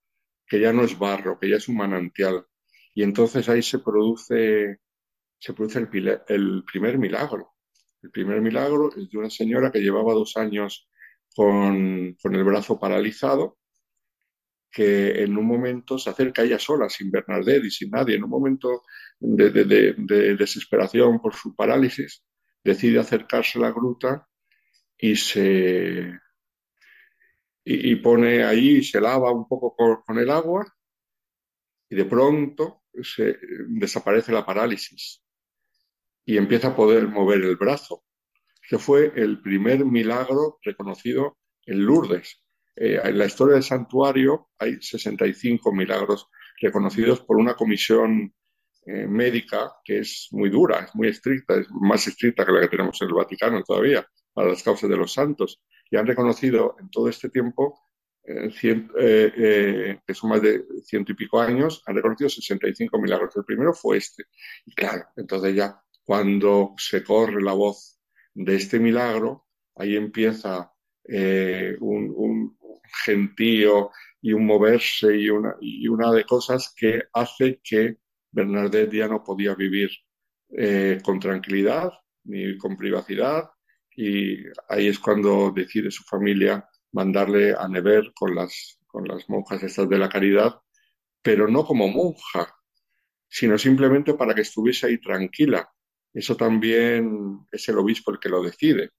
que 0.47 0.61
ya 0.61 0.73
no 0.73 0.85
es 0.85 0.99
barro, 0.99 1.39
que 1.39 1.51
ya 1.51 1.57
es 1.57 1.69
un 1.69 1.77
manantial. 1.77 2.47
Y 2.95 3.03
entonces 3.03 3.49
ahí 3.49 3.63
se 3.63 3.81
produce, 3.81 4.79
se 5.39 5.53
produce 5.53 5.79
el, 5.79 6.65
primer 6.65 6.99
milagro. 6.99 7.55
El 8.03 8.11
primer 8.11 8.41
milagro 8.41 8.91
es 8.97 9.11
de 9.11 9.19
una 9.19 9.31
señora 9.31 9.71
que 9.71 9.81
llevaba 9.81 10.15
dos 10.15 10.37
años 10.37 10.89
con, 11.35 12.15
con 12.23 12.35
el 12.35 12.45
brazo 12.45 12.79
paralizado, 12.79 13.59
que 14.71 15.23
en 15.23 15.37
un 15.37 15.47
momento 15.47 15.99
se 15.99 16.11
acerca 16.11 16.43
ella 16.43 16.59
sola, 16.59 16.89
sin 16.89 17.11
Bernadette 17.11 17.65
y 17.65 17.71
sin 17.71 17.91
nadie, 17.91 18.17
en 18.17 18.25
un 18.25 18.31
momento 18.31 18.83
de, 19.19 19.51
de, 19.51 19.95
de, 19.97 20.37
desesperación 20.37 21.21
por 21.21 21.35
su 21.35 21.55
parálisis, 21.55 22.23
decide 22.63 22.99
acercarse 22.99 23.59
a 23.59 23.63
la 23.63 23.71
gruta 23.71 24.29
y 24.99 25.17
se 25.17 26.19
y, 27.69 27.97
pone 27.97 28.45
ahí, 28.45 28.83
se 28.83 29.01
lava 29.01 29.33
un 29.33 29.49
poco 29.49 29.75
con, 29.75 30.19
el 30.19 30.31
agua 30.31 30.65
y 31.89 31.97
de 31.97 32.05
pronto 32.05 32.85
desaparece 33.69 34.33
la 34.33 34.47
parálisis 34.47 35.26
y 36.27 36.37
empieza 36.37 36.69
a 36.69 36.77
poder 36.77 37.07
mover 37.07 37.43
el 37.43 37.57
brazo, 37.57 38.03
que 38.69 38.79
fue 38.79 39.13
el 39.15 39.41
primer 39.41 39.85
milagro 39.85 40.59
reconocido 40.63 41.39
en 41.65 41.87
Lourdes. 41.87 42.43
Eh, 42.75 43.01
en 43.03 43.17
la 43.17 43.27
historia 43.27 43.55
del 43.55 43.63
santuario 43.63 44.51
hay 44.59 44.83
65 44.83 45.73
milagros 45.73 46.29
reconocidos 46.61 47.21
por 47.21 47.37
una 47.37 47.55
comisión 47.55 48.35
eh, 48.85 49.07
médica 49.07 49.73
que 49.85 50.01
es 50.01 50.29
muy 50.33 50.51
dura, 50.51 50.81
es 50.81 50.95
muy 50.95 51.09
estricta, 51.09 51.55
es 51.55 51.69
más 51.71 52.07
estricta 52.09 52.45
que 52.45 52.53
la 52.53 52.61
que 52.61 52.69
tenemos 52.69 53.01
en 53.01 53.09
el 53.09 53.15
Vaticano 53.15 53.63
todavía, 53.63 54.07
para 54.33 54.49
las 54.49 54.63
causas 54.65 54.91
de 54.91 54.97
los 54.97 55.13
santos. 55.13 55.63
Y 55.91 55.97
han 55.97 56.07
reconocido 56.07 56.75
en 56.81 56.91
todo 56.91 57.09
este 57.09 57.31
tiempo, 57.31 57.81
eh, 58.25 60.01
que 60.05 60.15
son 60.15 60.31
más 60.31 60.43
de 60.43 60.65
ciento 60.83 61.13
y 61.13 61.15
pico 61.15 61.41
años, 61.41 61.83
han 61.87 61.95
reconocido 61.95 62.29
65 62.29 62.99
milagros. 62.99 63.37
El 63.37 63.45
primero 63.45 63.73
fue 63.73 63.99
este. 63.99 64.25
Y 64.65 64.75
claro, 64.75 65.05
entonces 65.17 65.55
ya 65.55 65.81
cuando 66.07 66.75
se 66.79 67.03
corre 67.03 67.43
la 67.43 67.53
voz 67.53 67.99
de 68.33 68.55
este 68.55 68.79
milagro, 68.79 69.47
ahí 69.75 69.97
empieza 69.97 70.73
eh, 71.05 71.77
un, 71.81 72.57
gentío 73.05 73.91
y 74.23 74.33
un 74.33 74.47
moverse 74.47 75.17
y 75.17 75.29
una, 75.29 76.13
de 76.13 76.25
cosas 76.25 76.73
que 76.77 77.03
hace 77.13 77.61
que 77.63 77.97
Bernadette 78.31 78.95
ya 78.95 79.09
no 79.09 79.25
podía 79.25 79.55
vivir 79.57 79.91
eh, 80.57 81.01
con 81.03 81.19
tranquilidad 81.19 81.91
ni 82.25 82.57
con 82.57 82.77
privacidad. 82.77 83.51
Y 83.97 84.37
ahí 84.69 84.89
es 84.89 85.01
cuando 85.01 85.51
decide 85.51 85.91
su 85.91 86.05
familia 86.05 86.69
mandarle 86.93 87.53
a 87.53 87.67
Never 87.69 88.13
con 88.15 88.35
las, 88.35 88.79
con 88.87 89.09
las 89.09 89.29
monjas 89.29 89.63
estas 89.65 89.89
de 89.89 89.99
la 89.99 90.09
caridad, 90.09 90.55
pero 91.21 91.49
no 91.49 91.65
como 91.65 91.89
monja, 91.89 92.55
sino 93.29 93.59
simplemente 93.59 94.15
para 94.15 94.35
que 94.35 94.43
estuviese 94.43 94.87
ahí 94.87 94.99
tranquila, 94.99 95.69
eso 96.17 96.35
también 96.35 97.41
es 97.53 97.69
el 97.69 97.77
obispo 97.77 98.11
el 98.11 98.19
que 98.19 98.31
lo 98.31 98.43
decide, 98.43 98.91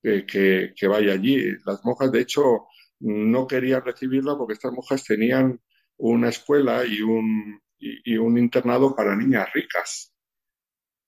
que, 0.00 0.72
que, 0.76 0.86
vaya 0.86 1.14
allí. 1.14 1.44
Las 1.66 1.84
monjas, 1.84 2.12
de 2.12 2.20
hecho, 2.20 2.66
no 3.00 3.46
querían 3.48 3.84
recibirla 3.84 4.36
porque 4.38 4.52
estas 4.52 4.72
monjas 4.72 5.02
tenían 5.02 5.60
una 5.96 6.28
escuela 6.28 6.84
y 6.86 7.02
un, 7.02 7.60
y, 7.76 8.16
un 8.16 8.38
internado 8.38 8.94
para 8.94 9.16
niñas 9.16 9.52
ricas 9.52 10.14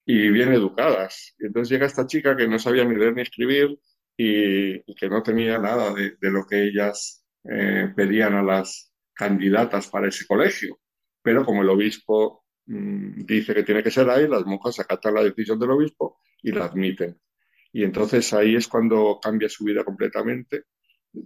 y 0.05 0.31
bien 0.31 0.53
educadas. 0.53 1.37
Y 1.38 1.46
entonces 1.46 1.70
llega 1.70 1.87
esta 1.87 2.09
chica 2.09 2.37
que 2.37 2.48
no 2.48 2.59
sabía 2.59 2.85
ni 2.85 2.96
leer 2.96 3.14
ni 3.14 3.22
escribir 3.22 3.79
y, 4.16 4.83
que 4.94 5.09
no 5.09 5.22
tenía 5.22 5.59
nada 5.59 5.94
de, 5.94 6.16
lo 6.22 6.44
que 6.44 6.64
ellas 6.64 7.25
eh, 7.44 7.92
pedían 7.94 8.35
a 8.35 8.42
las 8.42 8.92
candidatas 9.14 9.87
para 9.87 10.09
ese 10.09 10.27
colegio. 10.27 10.81
Pero 11.22 11.44
como 11.44 11.62
el 11.62 11.70
obispo 11.70 12.41
Mm, 12.66 13.25
dice 13.25 13.55
que 13.55 13.62
tiene 13.64 13.83
que 13.83 13.90
ser 13.90 14.09
ahí, 14.11 14.29
las 14.29 14.44
monjas 14.46 14.79
acatan 14.81 15.14
la 15.14 15.25
decisión 15.25 15.59
del 15.59 15.70
obispo 15.70 16.20
y 16.42 16.53
la 16.53 16.66
admiten. 16.66 17.18
Y 17.72 17.85
entonces 17.85 18.33
ahí 18.33 18.57
es 18.57 18.68
cuando 18.68 19.18
cambia 19.20 19.48
su 19.48 19.64
vida 19.64 19.85
completamente, 19.85 20.64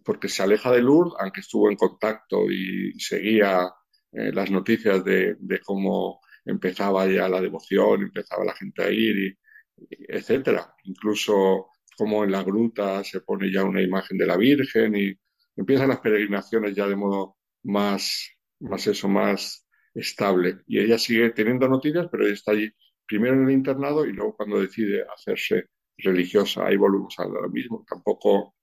porque 0.05 0.29
se 0.29 0.43
aleja 0.43 0.73
de 0.73 0.83
Lourdes, 0.83 1.15
aunque 1.21 1.41
estuvo 1.41 1.71
en 1.71 1.77
contacto 1.77 2.51
y 2.51 2.99
seguía 2.99 3.71
eh, 4.13 4.33
las 4.33 4.51
noticias 4.51 5.05
de, 5.05 5.37
cómo 5.65 6.21
empezaba 6.45 7.07
ya 7.07 7.29
la 7.29 7.41
devoción, 7.41 8.03
empezaba 8.03 8.45
la 8.45 8.55
gente 8.55 8.83
a 8.83 8.91
ir, 8.91 9.17
y, 9.19 9.39
etcétera. 10.09 10.75
Incluso 10.85 11.71
como 11.97 12.25
en 12.25 12.33
la 12.33 12.43
gruta 12.43 13.03
se 13.05 13.21
pone 13.21 13.51
ya 13.53 13.65
una 13.65 13.83
imagen 13.83 14.19
de 14.19 14.27
la 14.27 14.37
Virgen 14.37 14.97
y 14.97 15.15
empiezan 15.57 15.89
las 15.89 16.01
peregrinaciones 16.01 16.75
ya 16.75 16.87
de 16.87 16.97
modo 16.97 17.37
más, 17.65 18.31
más 18.61 18.87
eso, 18.87 19.09
más 19.09 19.66
estable. 19.97 20.59
Y 20.67 20.81
ella 20.81 20.99
sigue 20.99 21.31
teniendo 21.31 21.69
noticias, 21.69 22.09
pero 22.11 22.25
ella 22.25 22.35
está 22.35 22.53
allí 22.53 22.71
primero 23.07 23.35
en 23.35 23.45
el 23.45 23.51
internado 23.53 24.07
y 24.07 24.13
luego 24.13 24.37
cuando 24.37 24.61
decide 24.61 25.05
hacerse 25.15 25.67
religiosa, 25.99 26.67
ahí 26.67 26.77
volvemos 26.77 27.15
a 27.19 27.27
lo 27.27 27.49
mismo. 27.49 27.85
Tampoco, 27.89 28.55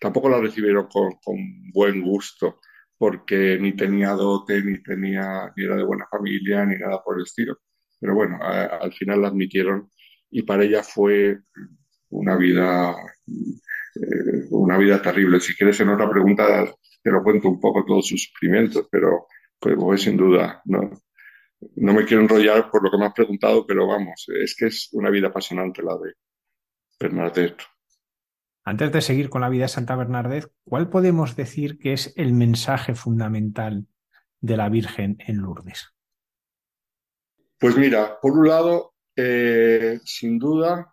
tampoco 0.00 0.28
la 0.28 0.40
recibieron 0.40 0.86
con, 0.88 1.12
con 1.24 1.36
buen 1.72 2.02
gusto, 2.02 2.60
porque 2.98 3.58
ni 3.60 3.74
tenía 3.74 4.10
dote, 4.10 4.62
ni 4.62 4.82
tenía, 4.82 5.52
ni 5.56 5.64
era 5.64 5.76
de 5.76 5.84
buena 5.84 6.06
familia, 6.10 6.64
ni 6.66 6.76
nada 6.76 7.02
por 7.02 7.16
el 7.16 7.24
estilo. 7.24 7.58
Pero 7.98 8.14
bueno, 8.14 8.38
al 8.42 8.92
final 8.92 9.22
la 9.22 9.28
admitieron 9.28 9.90
y 10.30 10.42
para 10.42 10.64
ella 10.64 10.82
fue 10.82 11.38
una 12.10 12.36
vida, 12.36 12.94
eh, 13.94 14.46
una 14.50 14.76
vida 14.76 15.00
terrible. 15.00 15.40
Si 15.40 15.54
quieres 15.54 15.80
en 15.80 15.90
otra 15.90 16.10
pregunta 16.10 16.66
te 17.02 17.10
lo 17.10 17.22
cuento 17.22 17.48
un 17.48 17.60
poco 17.60 17.84
todos 17.84 18.06
sus 18.08 18.24
sufrimientos, 18.24 18.88
pero 18.90 19.26
pues, 19.62 19.76
pues, 19.78 20.02
sin 20.02 20.16
duda, 20.16 20.60
no, 20.64 20.90
no 21.76 21.92
me 21.92 22.04
quiero 22.04 22.22
enrollar 22.22 22.68
por 22.68 22.82
lo 22.82 22.90
que 22.90 22.98
me 22.98 23.06
has 23.06 23.14
preguntado, 23.14 23.64
pero 23.64 23.86
vamos, 23.86 24.26
es 24.28 24.56
que 24.56 24.66
es 24.66 24.88
una 24.92 25.08
vida 25.08 25.28
apasionante 25.28 25.82
la 25.82 25.94
de 25.94 26.14
Bernadette. 26.98 27.62
Antes 28.64 28.90
de 28.90 29.00
seguir 29.00 29.30
con 29.30 29.40
la 29.40 29.48
vida 29.48 29.64
de 29.64 29.68
Santa 29.68 29.94
Bernadette, 29.94 30.52
¿cuál 30.64 30.88
podemos 30.88 31.36
decir 31.36 31.78
que 31.78 31.92
es 31.92 32.12
el 32.16 32.32
mensaje 32.32 32.96
fundamental 32.96 33.86
de 34.40 34.56
la 34.56 34.68
Virgen 34.68 35.16
en 35.20 35.36
Lourdes? 35.38 35.94
Pues 37.58 37.76
mira, 37.76 38.18
por 38.20 38.32
un 38.32 38.48
lado, 38.48 38.94
eh, 39.14 40.00
sin 40.04 40.40
duda, 40.40 40.92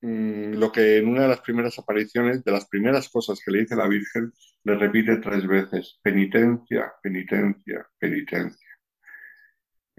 mm, 0.00 0.54
lo 0.54 0.72
que 0.72 0.98
en 0.98 1.08
una 1.08 1.22
de 1.22 1.28
las 1.28 1.40
primeras 1.40 1.78
apariciones, 1.78 2.44
de 2.44 2.52
las 2.52 2.66
primeras 2.68 3.08
cosas 3.08 3.40
que 3.44 3.50
le 3.50 3.60
dice 3.60 3.76
la 3.76 3.88
Virgen, 3.88 4.32
le 4.64 4.74
repite 4.76 5.16
tres 5.18 5.46
veces, 5.46 5.98
penitencia, 6.02 6.92
penitencia, 7.02 7.86
penitencia, 7.98 8.68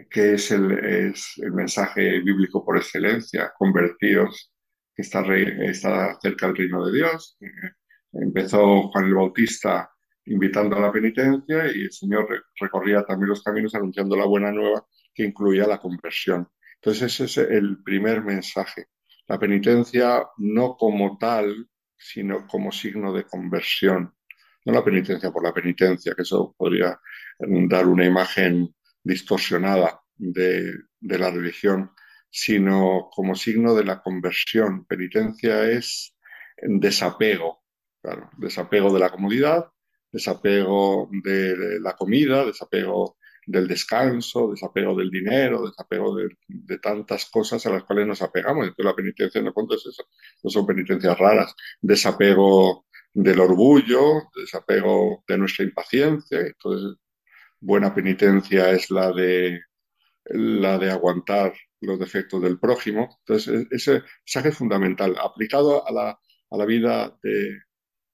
que 0.10 0.34
es 0.34 0.52
el, 0.52 0.72
es 0.72 1.34
el 1.38 1.52
mensaje 1.52 2.20
bíblico 2.22 2.64
por 2.64 2.78
excelencia, 2.78 3.52
convertidos, 3.58 4.52
que 4.96 5.02
está, 5.02 5.24
está 5.36 6.18
cerca 6.22 6.48
del 6.48 6.58
reino 6.58 6.86
de 6.86 6.98
Dios. 6.98 7.38
Empezó 8.12 8.90
Juan 8.90 9.06
el 9.06 9.16
Bautista 9.16 9.90
invitando 10.26 10.76
a 10.76 10.82
la 10.82 10.92
penitencia 10.92 11.72
y 11.74 11.86
el 11.86 11.92
Señor 11.92 12.28
recorría 12.60 13.04
también 13.04 13.30
los 13.30 13.44
caminos 13.44 13.74
anunciando 13.76 14.16
la 14.16 14.26
buena 14.26 14.52
nueva 14.52 14.86
que 15.14 15.24
incluía 15.24 15.68
la 15.68 15.80
conversión. 15.80 16.48
Entonces 16.76 17.20
ese 17.20 17.26
es 17.26 17.50
el 17.50 17.82
primer 17.84 18.24
mensaje. 18.24 18.88
La 19.30 19.40
penitencia 19.40 20.28
no 20.38 20.76
como 20.76 21.18
tal, 21.18 21.70
sino 21.96 22.48
como 22.48 22.72
signo 22.72 23.14
de 23.14 23.26
conversión. 23.26 24.14
No 24.66 24.74
la 24.74 24.84
penitencia 24.84 25.32
por 25.32 25.44
la 25.44 25.54
penitencia, 25.54 26.14
que 26.16 26.24
eso 26.24 26.56
podría 26.58 27.00
dar 27.38 27.86
una 27.88 28.06
imagen 28.06 28.76
distorsionada 29.04 30.02
de, 30.16 30.74
de 31.00 31.18
la 31.20 31.32
religión, 31.32 31.92
sino 32.30 33.10
como 33.12 33.36
signo 33.36 33.76
de 33.76 33.86
la 33.86 34.02
conversión. 34.02 34.86
Penitencia 34.86 35.70
es 35.70 36.18
desapego, 36.58 37.64
claro, 38.02 38.32
desapego 38.38 38.92
de 38.92 39.00
la 39.00 39.12
comodidad, 39.12 39.68
desapego 40.12 41.08
de 41.24 41.80
la 41.80 41.94
comida, 41.96 42.46
desapego 42.46 43.19
del 43.50 43.68
descanso, 43.68 44.52
desapego 44.52 44.96
del 44.96 45.10
dinero, 45.10 45.66
desapego 45.66 46.16
de, 46.16 46.78
tantas 46.80 47.26
cosas 47.26 47.66
a 47.66 47.72
las 47.72 47.84
cuales 47.84 48.06
nos 48.06 48.22
apegamos. 48.22 48.68
Entonces 48.68 48.86
la 48.86 48.96
penitencia 48.96 49.42
no 49.42 49.50
es 49.50 49.86
eso, 49.88 50.04
no 50.44 50.50
son 50.52 50.68
penitencias 50.68 51.18
raras. 51.18 51.56
Desapego 51.82 52.86
del 53.12 53.40
orgullo, 53.40 54.30
desapego 54.36 55.24
de 55.28 55.38
nuestra 55.40 55.66
impaciencia. 55.66 56.42
Entonces, 56.42 56.98
buena 57.60 57.94
penitencia 57.94 58.70
es 58.72 58.92
la 58.92 59.12
de 59.12 59.62
la 60.26 60.78
de 60.78 60.92
aguantar 60.92 61.54
los 61.82 62.00
defectos 62.00 62.42
del 62.44 62.60
prójimo. 62.60 63.18
Entonces, 63.26 63.66
e-, 63.72 63.76
ese 63.76 64.04
mensaje 64.26 64.52
fundamental. 64.52 65.16
Aplicado 65.20 65.88
a 65.88 65.92
la, 65.92 66.10
a 66.52 66.58
la 66.58 66.66
vida 66.66 67.18
de, 67.24 67.62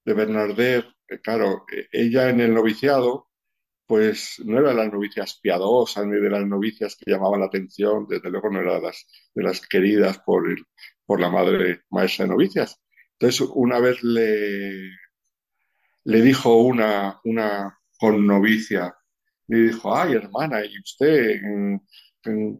de 0.06 0.14
Bernadette, 0.14 0.88
eh, 1.10 1.20
claro, 1.22 1.66
e-, 1.74 1.88
ella 1.92 2.30
en 2.30 2.40
el 2.40 2.54
noviciado, 2.54 3.28
pues 3.88 4.42
no 4.46 4.60
era 4.60 4.70
de 4.70 4.76
las 4.76 4.92
novicias 4.92 5.40
piadosas 5.42 6.06
ni 6.08 6.20
de 6.20 6.30
las 6.30 6.46
novicias 6.46 6.96
que 6.96 7.12
llamaban 7.12 7.42
la 7.42 7.48
atención, 7.48 8.08
desde 8.08 8.30
luego 8.30 8.50
no 8.50 8.62
era 8.62 8.76
de 8.76 8.82
las, 8.82 9.08
de 9.34 9.44
las 9.44 9.62
queridas 9.68 10.20
por, 10.20 10.50
el, 10.50 10.64
por 11.06 11.20
la 11.20 11.30
madre 11.30 11.82
maestra 11.90 12.26
de 12.26 12.32
novicias. 12.32 12.80
Entonces, 13.20 13.48
una 13.54 13.80
vez 13.80 14.04
le, 14.04 14.90
le 16.04 16.22
dijo 16.22 16.56
una, 16.58 17.20
una 17.24 17.78
novicia, 18.02 18.96
le 19.48 19.58
dijo, 19.58 19.96
ay 19.96 20.14
hermana, 20.14 20.64
¿y 20.66 20.80
usted 20.80 21.40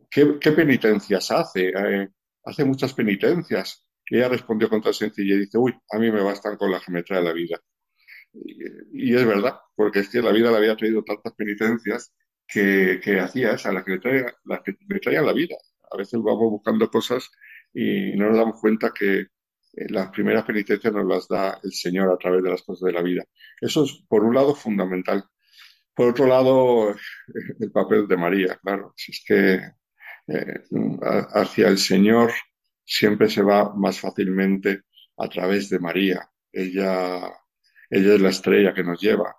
qué, 0.10 0.52
penitencias 0.52 1.32
hace? 1.32 1.70
Eh, 1.70 2.10
hace 2.44 2.66
muchas 2.66 2.94
penitencias. 2.94 3.86
Y 4.08 4.18
ella 4.18 4.30
respondió 4.30 4.70
con 4.70 4.82
toda 4.82 4.94
sencillez 4.94 5.40
dice, 5.40 5.58
uy, 5.58 5.74
a 5.92 5.98
mí 5.98 6.12
me 6.12 6.22
bastan 6.22 6.58
con 6.58 6.72
la 6.72 6.80
que 6.80 6.92
me 6.92 7.04
trae 7.04 7.24
la 7.24 7.34
vida. 7.34 7.60
Y, 8.44 9.16
es 9.16 9.26
verdad, 9.26 9.60
porque 9.76 10.00
es 10.00 10.10
que 10.10 10.22
la 10.22 10.32
vida 10.32 10.52
le 10.52 10.58
había 10.58 10.76
traído 10.76 11.04
tantas 11.04 11.34
penitencias 11.34 12.14
que, 12.48 13.00
que 13.04 13.20
hacía 13.20 13.54
esa, 13.54 13.72
la 13.72 13.84
que, 13.84 13.92
le 13.92 14.00
traía, 14.00 14.36
la 14.46 14.62
que 14.64 14.76
le 14.88 15.00
traían 15.00 15.26
la 15.26 15.34
vida. 15.34 15.56
A 15.92 15.98
veces 15.98 16.20
vamos 16.22 16.52
buscando 16.52 16.90
cosas 16.90 17.30
y 17.74 18.16
no 18.16 18.30
nos 18.30 18.38
damos 18.38 18.60
cuenta 18.60 18.92
que 18.92 19.20
eh, 19.20 19.28
las 19.90 20.10
primeras 20.10 20.46
penitencias 20.46 20.94
nos 20.94 21.06
las 21.06 21.28
da 21.28 21.60
el 21.64 21.72
Señor 21.74 22.12
a 22.12 22.18
través 22.18 22.44
de 22.44 22.50
las 22.50 22.64
cosas 22.64 22.88
de 22.88 22.94
la 22.94 23.02
vida. 23.02 23.24
Eso 23.62 23.84
es, 23.84 24.04
por 24.08 24.24
un 24.24 24.36
lado, 24.36 24.56
fundamental. 24.56 25.26
Por 25.94 26.10
otro 26.10 26.28
lado, 26.28 26.96
el 27.60 27.72
papel 27.72 28.08
de 28.08 28.18
María, 28.18 28.60
claro, 28.62 28.94
si 28.96 29.12
es 29.12 29.24
que 29.26 29.54
eh, 30.28 30.64
hacia 31.34 31.68
el 31.68 31.78
Señor 31.78 32.32
siempre 32.84 33.30
se 33.30 33.42
va 33.42 33.74
más 33.76 34.00
fácilmente 34.00 34.82
a 35.18 35.28
través 35.28 35.70
de 35.70 35.80
María. 35.80 36.30
Ella 36.52 37.32
ella 37.90 38.16
es 38.16 38.22
la 38.22 38.30
estrella 38.30 38.74
que 38.74 38.84
nos 38.84 39.00
lleva. 39.00 39.36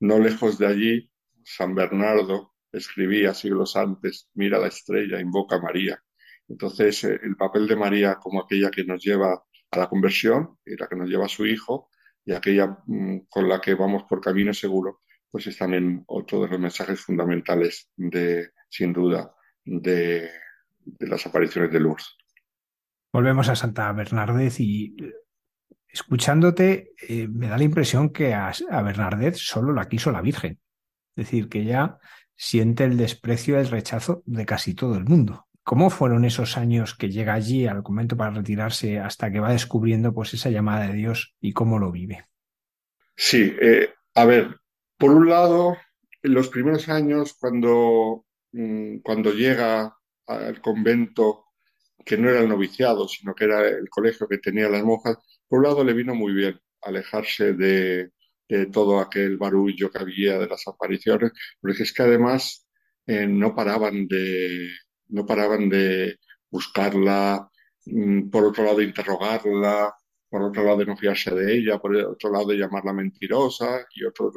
No 0.00 0.18
lejos 0.18 0.58
de 0.58 0.66
allí, 0.66 1.10
San 1.44 1.74
Bernardo 1.74 2.54
escribía 2.72 3.34
siglos 3.34 3.76
antes, 3.76 4.28
mira 4.34 4.58
la 4.58 4.68
estrella, 4.68 5.20
invoca 5.20 5.56
a 5.56 5.60
María. 5.60 6.02
Entonces, 6.48 7.04
eh, 7.04 7.20
el 7.22 7.36
papel 7.36 7.66
de 7.66 7.76
María 7.76 8.16
como 8.16 8.42
aquella 8.42 8.70
que 8.70 8.84
nos 8.84 9.02
lleva 9.02 9.42
a 9.70 9.78
la 9.78 9.88
conversión 9.88 10.58
y 10.64 10.76
la 10.76 10.88
que 10.88 10.96
nos 10.96 11.08
lleva 11.08 11.26
a 11.26 11.28
su 11.28 11.46
hijo 11.46 11.90
y 12.24 12.32
aquella 12.32 12.78
mm, 12.86 13.26
con 13.28 13.48
la 13.48 13.60
que 13.60 13.74
vamos 13.74 14.04
por 14.04 14.20
camino 14.20 14.52
seguro, 14.52 15.02
pues 15.30 15.46
es 15.46 15.56
también 15.56 16.04
otro 16.06 16.42
de 16.42 16.48
los 16.48 16.60
mensajes 16.60 17.00
fundamentales 17.00 17.90
de, 17.96 18.50
sin 18.68 18.92
duda, 18.92 19.34
de, 19.64 20.28
de 20.84 21.06
las 21.06 21.26
apariciones 21.26 21.72
de 21.72 21.80
Lourdes. 21.80 22.16
Volvemos 23.12 23.48
a 23.48 23.56
Santa 23.56 23.92
Bernardez 23.92 24.60
y 24.60 24.94
escuchándote, 25.92 26.92
eh, 27.08 27.28
me 27.28 27.48
da 27.48 27.58
la 27.58 27.64
impresión 27.64 28.10
que 28.10 28.34
a, 28.34 28.52
Bernardet 28.82 29.34
solo 29.34 29.72
la 29.72 29.88
quiso 29.88 30.10
la 30.10 30.22
Virgen. 30.22 30.58
Es 31.16 31.26
decir, 31.26 31.48
que 31.48 31.60
ella 31.60 31.98
siente 32.36 32.84
el 32.84 32.96
desprecio 32.96 33.58
el 33.58 33.68
rechazo 33.68 34.22
de 34.26 34.46
casi 34.46 34.74
todo 34.74 34.96
el 34.96 35.04
mundo. 35.04 35.46
¿Cómo 35.62 35.90
fueron 35.90 36.24
esos 36.24 36.56
años 36.56 36.94
que 36.94 37.10
llega 37.10 37.34
allí 37.34 37.66
al 37.66 37.82
convento 37.82 38.16
para 38.16 38.30
retirarse 38.30 38.98
hasta 38.98 39.30
que 39.30 39.40
va 39.40 39.52
descubriendo 39.52 40.14
pues 40.14 40.32
esa 40.34 40.50
llamada 40.50 40.86
de 40.86 40.94
Dios 40.94 41.34
y 41.40 41.52
cómo 41.52 41.78
lo 41.78 41.92
vive? 41.92 42.26
Sí, 43.14 43.54
eh, 43.60 43.90
a 44.14 44.24
ver, 44.24 44.56
por 44.96 45.10
un 45.10 45.28
lado, 45.28 45.76
en 46.22 46.34
los 46.34 46.48
primeros 46.48 46.88
años 46.88 47.36
cuando, 47.38 48.24
mm, 48.52 48.98
cuando 48.98 49.32
llega 49.32 49.96
al 50.26 50.60
convento, 50.60 51.46
que 52.04 52.16
no 52.16 52.30
era 52.30 52.40
el 52.40 52.48
noviciado, 52.48 53.06
sino 53.08 53.34
que 53.34 53.44
era 53.44 53.68
el 53.68 53.88
colegio 53.90 54.26
que 54.26 54.38
tenía 54.38 54.68
las 54.68 54.82
monjas, 54.82 55.18
por 55.50 55.58
un 55.58 55.64
lado 55.64 55.84
le 55.84 55.92
vino 55.94 56.14
muy 56.14 56.32
bien 56.32 56.60
alejarse 56.82 57.54
de, 57.54 58.12
todo 58.72 59.00
aquel 59.00 59.36
barullo 59.36 59.90
que 59.90 59.98
había 59.98 60.38
de 60.38 60.48
las 60.48 60.66
apariciones, 60.66 61.32
porque 61.60 61.84
es 61.84 61.92
que 61.92 62.02
además 62.02 62.66
eh, 63.06 63.26
no 63.26 63.54
paraban 63.54 64.08
de 64.08 64.70
no 65.08 65.26
paraban 65.26 65.68
de 65.68 66.18
buscarla, 66.50 67.48
mm, 67.86 68.30
por 68.30 68.44
otro 68.44 68.64
lado 68.64 68.82
interrogarla, 68.82 69.94
por 70.28 70.42
otro 70.42 70.64
lado 70.64 70.78
de 70.78 70.86
no 70.86 70.96
fiarse 70.96 71.34
de 71.34 71.54
ella, 71.56 71.78
por 71.78 71.94
otro 71.96 72.30
lado 72.32 72.46
de 72.46 72.58
llamarla 72.58 72.92
mentirosa 72.92 73.86
y 73.94 74.04
otros 74.04 74.34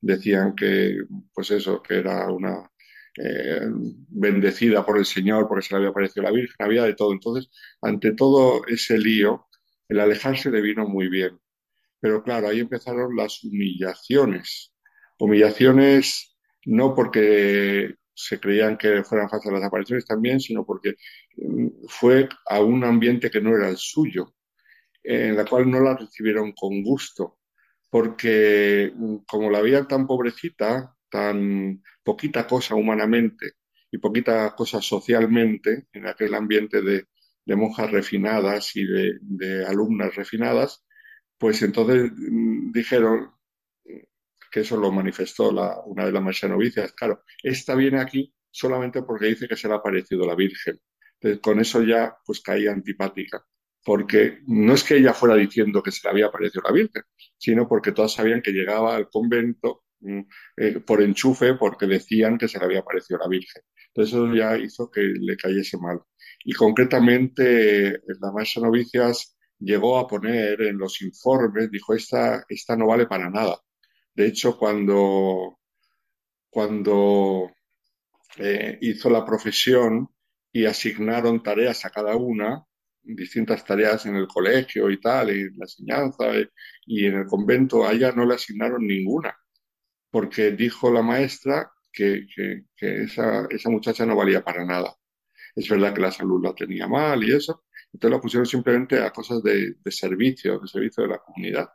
decían 0.00 0.54
que 0.54 0.98
pues 1.32 1.50
eso, 1.50 1.82
que 1.82 1.96
era 1.98 2.30
una 2.30 2.70
eh, 3.16 3.60
bendecida 4.08 4.84
por 4.84 4.98
el 4.98 5.06
Señor 5.06 5.46
porque 5.48 5.62
se 5.66 5.74
le 5.74 5.78
había 5.78 5.90
aparecido 5.90 6.24
la 6.24 6.32
Virgen, 6.32 6.56
había 6.58 6.84
de 6.84 6.94
todo. 6.94 7.12
Entonces, 7.12 7.50
ante 7.82 8.12
todo 8.14 8.62
ese 8.66 8.98
lío, 8.98 9.46
el 9.88 10.00
alejarse 10.00 10.50
le 10.50 10.60
vino 10.60 10.86
muy 10.86 11.08
bien. 11.08 11.38
Pero 12.00 12.22
claro, 12.22 12.48
ahí 12.48 12.60
empezaron 12.60 13.16
las 13.16 13.42
humillaciones. 13.44 14.72
Humillaciones 15.18 16.36
no 16.66 16.94
porque 16.94 17.94
se 18.14 18.38
creían 18.40 18.76
que 18.78 19.02
fueran 19.04 19.28
fáciles 19.28 19.58
las 19.58 19.68
apariciones 19.68 20.06
también, 20.06 20.40
sino 20.40 20.64
porque 20.64 20.94
mm, 21.36 21.68
fue 21.88 22.28
a 22.48 22.60
un 22.60 22.84
ambiente 22.84 23.30
que 23.30 23.40
no 23.40 23.56
era 23.56 23.68
el 23.68 23.76
suyo, 23.76 24.34
en 25.02 25.36
la 25.36 25.44
cual 25.44 25.70
no 25.70 25.80
la 25.80 25.96
recibieron 25.96 26.52
con 26.52 26.82
gusto, 26.82 27.38
porque 27.90 28.92
mm, 28.94 29.16
como 29.26 29.50
la 29.50 29.60
veían 29.62 29.88
tan 29.88 30.06
pobrecita, 30.06 30.94
tan 31.10 31.82
poquita 32.02 32.46
cosa 32.46 32.74
humanamente 32.74 33.52
y 33.90 33.98
poquita 33.98 34.54
cosa 34.56 34.80
socialmente, 34.82 35.86
en 35.92 36.06
aquel 36.06 36.34
ambiente 36.34 36.82
de, 36.82 37.06
de 37.44 37.56
monjas 37.56 37.90
refinadas 37.90 38.74
y 38.76 38.84
de, 38.84 39.66
alumnas 39.66 40.14
refinadas, 40.14 40.84
pues 41.38 41.62
entonces 41.62 42.10
mm, 42.14 42.72
dijeron 42.72 43.30
que 44.54 44.60
eso 44.60 44.76
lo 44.76 44.92
manifestó 44.92 45.50
la, 45.50 45.80
una 45.84 46.06
de 46.06 46.12
las 46.12 46.22
maestras 46.22 46.52
novicias. 46.52 46.92
Claro, 46.92 47.24
esta 47.42 47.74
viene 47.74 48.00
aquí 48.00 48.32
solamente 48.52 49.02
porque 49.02 49.26
dice 49.26 49.48
que 49.48 49.56
se 49.56 49.66
le 49.66 49.74
ha 49.74 49.78
aparecido 49.78 50.24
la 50.24 50.36
Virgen. 50.36 50.80
Con 51.42 51.58
eso 51.58 51.82
ya 51.82 52.16
pues 52.24 52.40
caía 52.40 52.70
antipática, 52.70 53.44
porque 53.84 54.40
no 54.46 54.74
es 54.74 54.84
que 54.84 54.96
ella 54.96 55.12
fuera 55.12 55.34
diciendo 55.34 55.82
que 55.82 55.90
se 55.90 56.00
le 56.04 56.10
había 56.10 56.26
aparecido 56.26 56.62
la 56.64 56.72
Virgen, 56.72 57.02
sino 57.36 57.66
porque 57.66 57.90
todas 57.90 58.12
sabían 58.12 58.42
que 58.42 58.52
llegaba 58.52 58.94
al 58.94 59.08
convento 59.08 59.84
mm, 60.00 60.20
eh, 60.58 60.80
por 60.80 61.02
enchufe 61.02 61.54
porque 61.54 61.86
decían 61.86 62.38
que 62.38 62.46
se 62.46 62.58
le 62.60 62.66
había 62.66 62.80
aparecido 62.80 63.18
la 63.18 63.28
Virgen. 63.28 63.62
Entonces 63.88 64.14
eso 64.14 64.32
ya 64.34 64.56
hizo 64.56 64.88
que 64.88 65.00
le 65.00 65.36
cayese 65.36 65.78
mal. 65.78 66.00
Y 66.44 66.52
concretamente 66.52 68.00
la 68.20 68.32
maestra 68.32 68.62
Novicias 68.62 69.36
llegó 69.58 69.98
a 69.98 70.06
poner 70.06 70.60
en 70.62 70.78
los 70.78 71.00
informes, 71.02 71.70
dijo, 71.70 71.94
esta, 71.94 72.44
esta 72.48 72.76
no 72.76 72.86
vale 72.86 73.06
para 73.06 73.30
nada. 73.30 73.58
De 74.14 74.26
hecho, 74.26 74.58
cuando, 74.58 75.58
cuando 76.50 77.50
eh, 78.36 78.78
hizo 78.80 79.10
la 79.10 79.24
profesión 79.24 80.08
y 80.52 80.66
asignaron 80.66 81.42
tareas 81.42 81.84
a 81.84 81.90
cada 81.90 82.16
una, 82.16 82.64
distintas 83.02 83.64
tareas 83.64 84.06
en 84.06 84.16
el 84.16 84.26
colegio 84.26 84.90
y 84.90 85.00
tal, 85.00 85.30
y 85.30 85.44
la 85.56 85.64
enseñanza, 85.64 86.26
y 86.86 87.06
en 87.06 87.14
el 87.16 87.26
convento 87.26 87.86
a 87.86 87.92
ella 87.92 88.12
no 88.12 88.24
le 88.26 88.34
asignaron 88.34 88.86
ninguna, 88.86 89.36
porque 90.10 90.52
dijo 90.52 90.92
la 90.92 91.02
maestra 91.02 91.70
que, 91.92 92.26
esa, 92.76 93.46
esa, 93.50 93.70
muchacha 93.70 94.06
no 94.06 94.16
valía 94.16 94.42
para 94.42 94.64
nada. 94.64 94.94
Es 95.54 95.68
verdad 95.68 95.94
que 95.94 96.00
la 96.00 96.10
salud 96.10 96.42
la 96.42 96.54
tenía 96.54 96.86
mal 96.88 97.22
y 97.24 97.32
eso, 97.32 97.64
entonces 97.92 98.16
la 98.16 98.20
pusieron 98.20 98.46
simplemente 98.46 99.00
a 99.00 99.10
cosas 99.10 99.42
de, 99.42 99.76
de 99.82 99.90
servicio, 99.92 100.58
de 100.58 100.68
servicio 100.68 101.04
de 101.04 101.10
la 101.10 101.18
comunidad, 101.18 101.68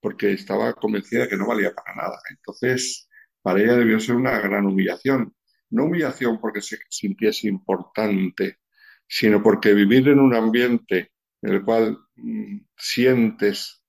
porque 0.00 0.32
estaba 0.32 0.74
convencida 0.74 1.28
que 1.28 1.36
no 1.36 1.46
valía 1.46 1.74
para 1.74 1.94
nada. 1.94 2.18
Entonces, 2.30 3.08
para 3.42 3.60
ella 3.60 3.76
debió 3.76 3.98
ser 4.00 4.16
una 4.16 4.38
gran 4.40 4.66
humillación. 4.66 5.34
No 5.70 5.84
humillación 5.84 6.40
porque 6.40 6.60
se 6.60 6.78
sintiese 6.88 7.48
importante, 7.48 8.58
sino 9.06 9.42
porque 9.42 9.72
vivir 9.72 10.08
en 10.08 10.20
un 10.20 10.34
ambiente 10.34 11.12
en 11.42 11.54
el 11.54 11.64
cual 11.64 11.98
mm, 12.16 12.58
sientes 12.76 13.82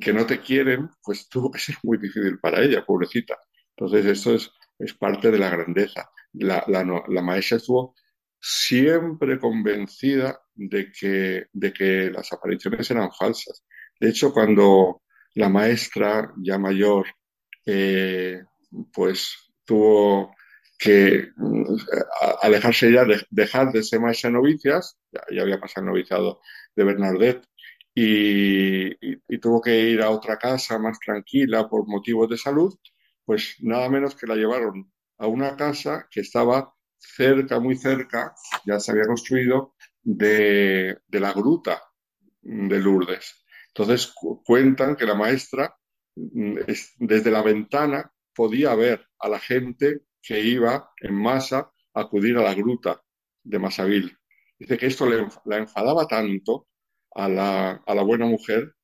que 0.00 0.12
no 0.12 0.26
te 0.26 0.40
quieren, 0.40 0.88
pues 1.02 1.28
que 1.30 1.58
ser 1.58 1.76
muy 1.82 1.98
difícil 1.98 2.38
para 2.40 2.62
ella, 2.62 2.84
pobrecita. 2.84 3.38
Entonces, 3.76 4.06
eso 4.06 4.34
es, 4.34 4.50
es 4.78 4.94
parte 4.94 5.30
de 5.30 5.38
la 5.38 5.50
grandeza. 5.50 6.10
La, 6.32 6.64
la, 6.66 7.22
maestra 7.22 7.58
estuvo 7.58 7.94
siempre 8.46 9.38
convencida 9.38 10.38
de 10.54 10.92
que, 10.92 11.46
de 11.50 11.72
que 11.72 12.10
las 12.10 12.30
apariciones 12.30 12.90
eran 12.90 13.10
falsas. 13.10 13.64
De 13.98 14.10
hecho, 14.10 14.34
cuando 14.34 15.00
la 15.34 15.48
maestra, 15.48 16.30
ya 16.42 16.58
mayor, 16.58 17.06
eh, 17.64 18.42
pues 18.92 19.50
tuvo 19.64 20.34
que 20.78 21.30
mm, 21.34 21.74
alejarse 22.42 22.92
ya, 22.92 23.06
de, 23.06 23.22
dejar 23.30 23.72
de 23.72 23.82
ser 23.82 24.00
maestra 24.00 24.28
novicias, 24.28 24.98
ya, 25.10 25.42
había 25.42 25.58
pasado 25.58 25.86
el 25.86 25.92
noviciado 25.92 26.40
de 26.76 26.84
Bernadette, 26.84 27.46
y, 27.94 29.38
tuvo 29.38 29.62
que 29.62 29.88
ir 29.88 30.02
a 30.02 30.10
otra 30.10 30.36
casa 30.36 30.78
más 30.78 30.98
tranquila 30.98 31.66
por 31.68 31.88
motivos 31.88 32.28
de 32.28 32.36
salud, 32.36 32.74
pues 33.24 33.56
nada 33.60 33.88
menos 33.88 34.14
que 34.14 34.26
la 34.26 34.36
llevaron 34.36 34.92
a 35.18 35.26
una 35.28 35.56
casa 35.56 36.06
que 36.10 36.20
estaba 36.20 36.74
cerca, 37.16 37.60
muy 37.60 37.76
cerca, 37.76 38.34
ya 38.64 38.80
se 38.80 38.92
había 38.92 39.06
construido, 39.06 39.74
de, 40.02 40.98
de 41.06 41.20
la 41.20 41.32
gruta 41.32 41.82
de 42.42 42.78
Lourdes. 42.78 43.44
Entonces 43.68 44.12
cuentan 44.44 44.96
que 44.96 45.06
la 45.06 45.14
maestra 45.14 45.76
mm, 46.16 46.58
desde 46.98 47.30
la 47.30 47.42
ventana 47.42 48.12
podía 48.34 48.74
ver 48.74 49.06
a 49.18 49.28
la 49.28 49.38
gente 49.38 50.02
que 50.22 50.40
iba 50.40 50.90
en 51.00 51.14
masa 51.14 51.72
a 51.94 52.00
acudir 52.00 52.36
a 52.36 52.42
la 52.42 52.54
gruta 52.54 53.02
de 53.42 53.58
Masavil. 53.58 54.16
Dice 54.58 54.78
que 54.78 54.86
esto 54.86 55.06
la 55.44 55.56
enfadaba 55.56 56.06
tanto 56.06 56.68
a 57.14 57.28
la, 57.28 57.82
a 57.86 57.94
la 57.94 58.02
buena 58.02 58.26
mujer 58.26 58.74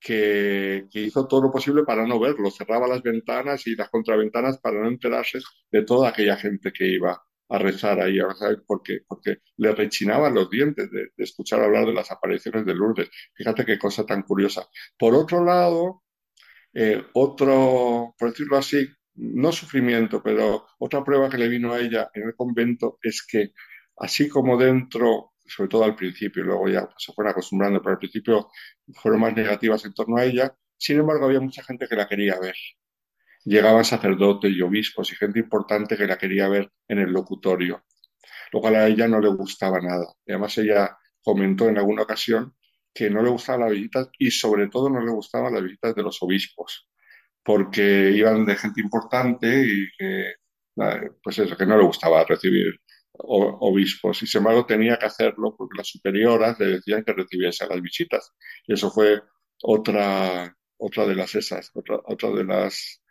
que, 0.00 0.88
hizo 0.92 1.26
todo 1.28 1.42
lo 1.42 1.52
posible 1.52 1.84
para 1.84 2.06
no 2.06 2.18
verlo, 2.18 2.50
cerraba 2.50 2.88
las 2.88 3.02
ventanas 3.02 3.66
y 3.66 3.76
las 3.76 3.90
contraventanas 3.90 4.58
para 4.58 4.80
no 4.80 4.88
enterarse 4.88 5.40
de 5.70 5.84
toda 5.84 6.08
aquella 6.08 6.36
gente 6.36 6.72
que 6.72 6.86
iba 6.88 7.22
a 7.50 7.58
rezar 7.58 8.00
ahí, 8.00 8.18
porque, 8.66 9.00
porque 9.06 9.38
le 9.56 9.72
rechinaban 9.74 10.34
los 10.34 10.48
dientes 10.50 10.90
de, 10.90 11.08
de, 11.16 11.24
escuchar 11.24 11.60
hablar 11.60 11.86
de 11.86 11.92
las 11.92 12.10
apariciones 12.10 12.64
de 12.64 12.74
Lourdes. 12.74 13.10
Fíjate 13.34 13.64
qué 13.66 13.78
cosa 13.78 14.06
tan 14.06 14.22
curiosa. 14.22 14.68
Por 14.98 15.14
otro 15.14 15.44
lado, 15.44 16.02
eh, 16.74 17.04
otro, 17.14 18.14
por 18.18 18.30
decirlo 18.30 18.56
así, 18.56 18.88
no 19.14 19.52
sufrimiento, 19.52 20.22
pero 20.22 20.66
otra 20.78 21.04
prueba 21.04 21.28
que 21.28 21.38
le 21.38 21.48
vino 21.48 21.72
a 21.72 21.80
ella 21.80 22.10
en 22.14 22.24
el 22.28 22.34
convento 22.36 22.98
es 23.02 23.26
que 23.26 23.52
así 23.98 24.28
como 24.28 24.56
dentro, 24.56 25.32
sobre 25.46 25.68
todo 25.68 25.84
al 25.84 25.96
principio, 25.96 26.44
luego 26.44 26.68
ya 26.68 26.88
se 26.98 27.12
fueron 27.12 27.32
acostumbrando, 27.32 27.80
pero 27.82 27.92
al 27.92 27.98
principio 27.98 28.48
fueron 28.94 29.20
más 29.20 29.34
negativas 29.34 29.84
en 29.84 29.94
torno 29.94 30.16
a 30.16 30.24
ella, 30.24 30.56
sin 30.76 31.00
embargo 31.00 31.26
había 31.26 31.40
mucha 31.40 31.62
gente 31.64 31.86
que 31.88 31.96
la 31.96 32.08
quería 32.08 32.38
ver. 32.40 32.54
Llegaban 33.44 33.84
sacerdotes 33.84 34.52
y 34.52 34.60
obispos 34.62 35.12
y 35.12 35.16
gente 35.16 35.38
importante 35.38 35.96
que 35.96 36.06
la 36.06 36.18
quería 36.18 36.48
ver 36.48 36.70
en 36.88 36.98
el 36.98 37.10
locutorio, 37.10 37.84
lo 38.52 38.60
cual 38.60 38.76
a 38.76 38.86
ella 38.86 39.08
no 39.08 39.20
le 39.20 39.28
gustaba 39.28 39.80
nada. 39.80 40.06
Además 40.28 40.56
ella 40.58 40.96
comentó 41.22 41.68
en 41.68 41.78
alguna 41.78 42.02
ocasión 42.02 42.54
que 42.92 43.08
no 43.10 43.22
le 43.22 43.30
gustaban 43.30 43.62
las 43.62 43.70
visitas 43.72 44.08
y 44.18 44.30
sobre 44.30 44.68
todo 44.68 44.90
no 44.90 45.00
le 45.00 45.12
gustaban 45.12 45.54
las 45.54 45.62
visitas 45.62 45.94
de 45.94 46.02
los 46.02 46.22
obispos 46.22 46.88
porque 47.42 48.10
iban 48.14 48.44
de 48.44 48.56
gente 48.56 48.80
importante 48.80 49.64
y 49.66 49.88
que, 49.98 50.34
pues 51.22 51.38
eso, 51.38 51.56
que 51.56 51.66
no 51.66 51.76
le 51.76 51.84
gustaba 51.84 52.24
recibir 52.24 52.80
obispos 53.12 54.22
y 54.22 54.26
sin 54.26 54.38
embargo 54.38 54.64
tenía 54.66 54.96
que 54.96 55.06
hacerlo 55.06 55.54
porque 55.56 55.76
las 55.78 55.88
superioras 55.88 56.58
le 56.58 56.66
decían 56.66 57.04
que 57.04 57.12
recibiese 57.12 57.66
las 57.66 57.80
visitas. 57.82 58.32
Y 58.66 58.74
eso 58.74 58.90
fue 58.90 59.20
otra, 59.62 60.56
otra 60.78 61.06
de 61.06 61.14
las 61.14 61.34
esas, 61.34 61.70
otra, 61.74 62.00
otra 62.04 62.30
de 62.30 62.44
las 62.44 63.02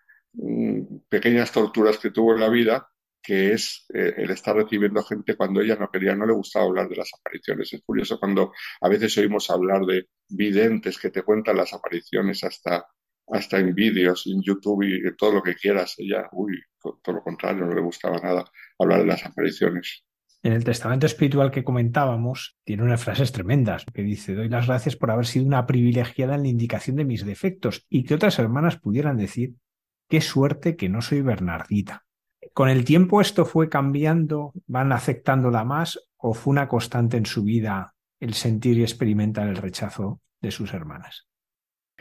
pequeñas 1.09 1.51
torturas 1.51 1.97
que 1.97 2.11
tuvo 2.11 2.33
en 2.33 2.41
la 2.41 2.49
vida, 2.49 2.89
que 3.21 3.53
es 3.53 3.85
eh, 3.93 4.13
el 4.17 4.31
estar 4.31 4.55
recibiendo 4.55 5.03
gente 5.03 5.35
cuando 5.35 5.61
ella 5.61 5.75
no 5.75 5.89
quería, 5.89 6.15
no 6.15 6.25
le 6.25 6.33
gustaba 6.33 6.65
hablar 6.65 6.87
de 6.87 6.95
las 6.95 7.11
apariciones. 7.19 7.73
Es 7.73 7.81
curioso 7.81 8.19
cuando 8.19 8.53
a 8.81 8.89
veces 8.89 9.17
oímos 9.17 9.49
hablar 9.49 9.85
de 9.85 10.07
videntes 10.27 10.97
que 10.97 11.09
te 11.09 11.23
cuentan 11.23 11.57
las 11.57 11.73
apariciones 11.73 12.43
hasta 12.43 12.85
hasta 13.31 13.59
en 13.59 13.73
vídeos, 13.75 14.25
en 14.27 14.41
YouTube 14.41 14.83
y 14.83 15.15
todo 15.15 15.33
lo 15.33 15.43
que 15.43 15.55
quieras. 15.55 15.95
Ella, 15.97 16.27
uy, 16.31 16.59
todo 16.81 17.15
lo 17.15 17.21
contrario, 17.21 17.65
no 17.65 17.73
le 17.73 17.81
gustaba 17.81 18.17
nada 18.17 18.43
hablar 18.77 19.01
de 19.01 19.05
las 19.05 19.25
apariciones. 19.25 20.03
En 20.41 20.53
el 20.53 20.63
testamento 20.63 21.05
espiritual 21.05 21.51
que 21.51 21.65
comentábamos, 21.65 22.57
tiene 22.63 22.83
unas 22.83 23.03
frases 23.03 23.31
tremendas, 23.33 23.85
que 23.93 24.03
dice, 24.03 24.35
doy 24.35 24.47
las 24.47 24.67
gracias 24.67 24.95
por 24.95 25.11
haber 25.11 25.25
sido 25.25 25.45
una 25.45 25.67
privilegiada 25.67 26.35
en 26.35 26.43
la 26.43 26.47
indicación 26.47 26.95
de 26.95 27.03
mis 27.03 27.25
defectos 27.25 27.85
y 27.89 28.05
que 28.05 28.15
otras 28.15 28.39
hermanas 28.39 28.77
pudieran 28.77 29.17
decir, 29.17 29.55
qué 30.09 30.21
suerte 30.21 30.75
que 30.75 30.89
no 30.89 31.01
soy 31.01 31.21
Bernardita. 31.21 32.05
¿Con 32.53 32.67
el 32.67 32.83
tiempo 32.83 33.21
esto 33.21 33.45
fue 33.45 33.69
cambiando, 33.69 34.51
van 34.67 34.91
aceptándola 34.91 35.63
más 35.63 35.99
o 36.17 36.33
fue 36.33 36.51
una 36.51 36.67
constante 36.67 37.15
en 37.15 37.25
su 37.25 37.43
vida 37.43 37.93
el 38.19 38.33
sentir 38.33 38.77
y 38.77 38.81
experimentar 38.81 39.47
el 39.47 39.55
rechazo 39.55 40.19
de 40.41 40.51
sus 40.51 40.73
hermanas? 40.73 41.27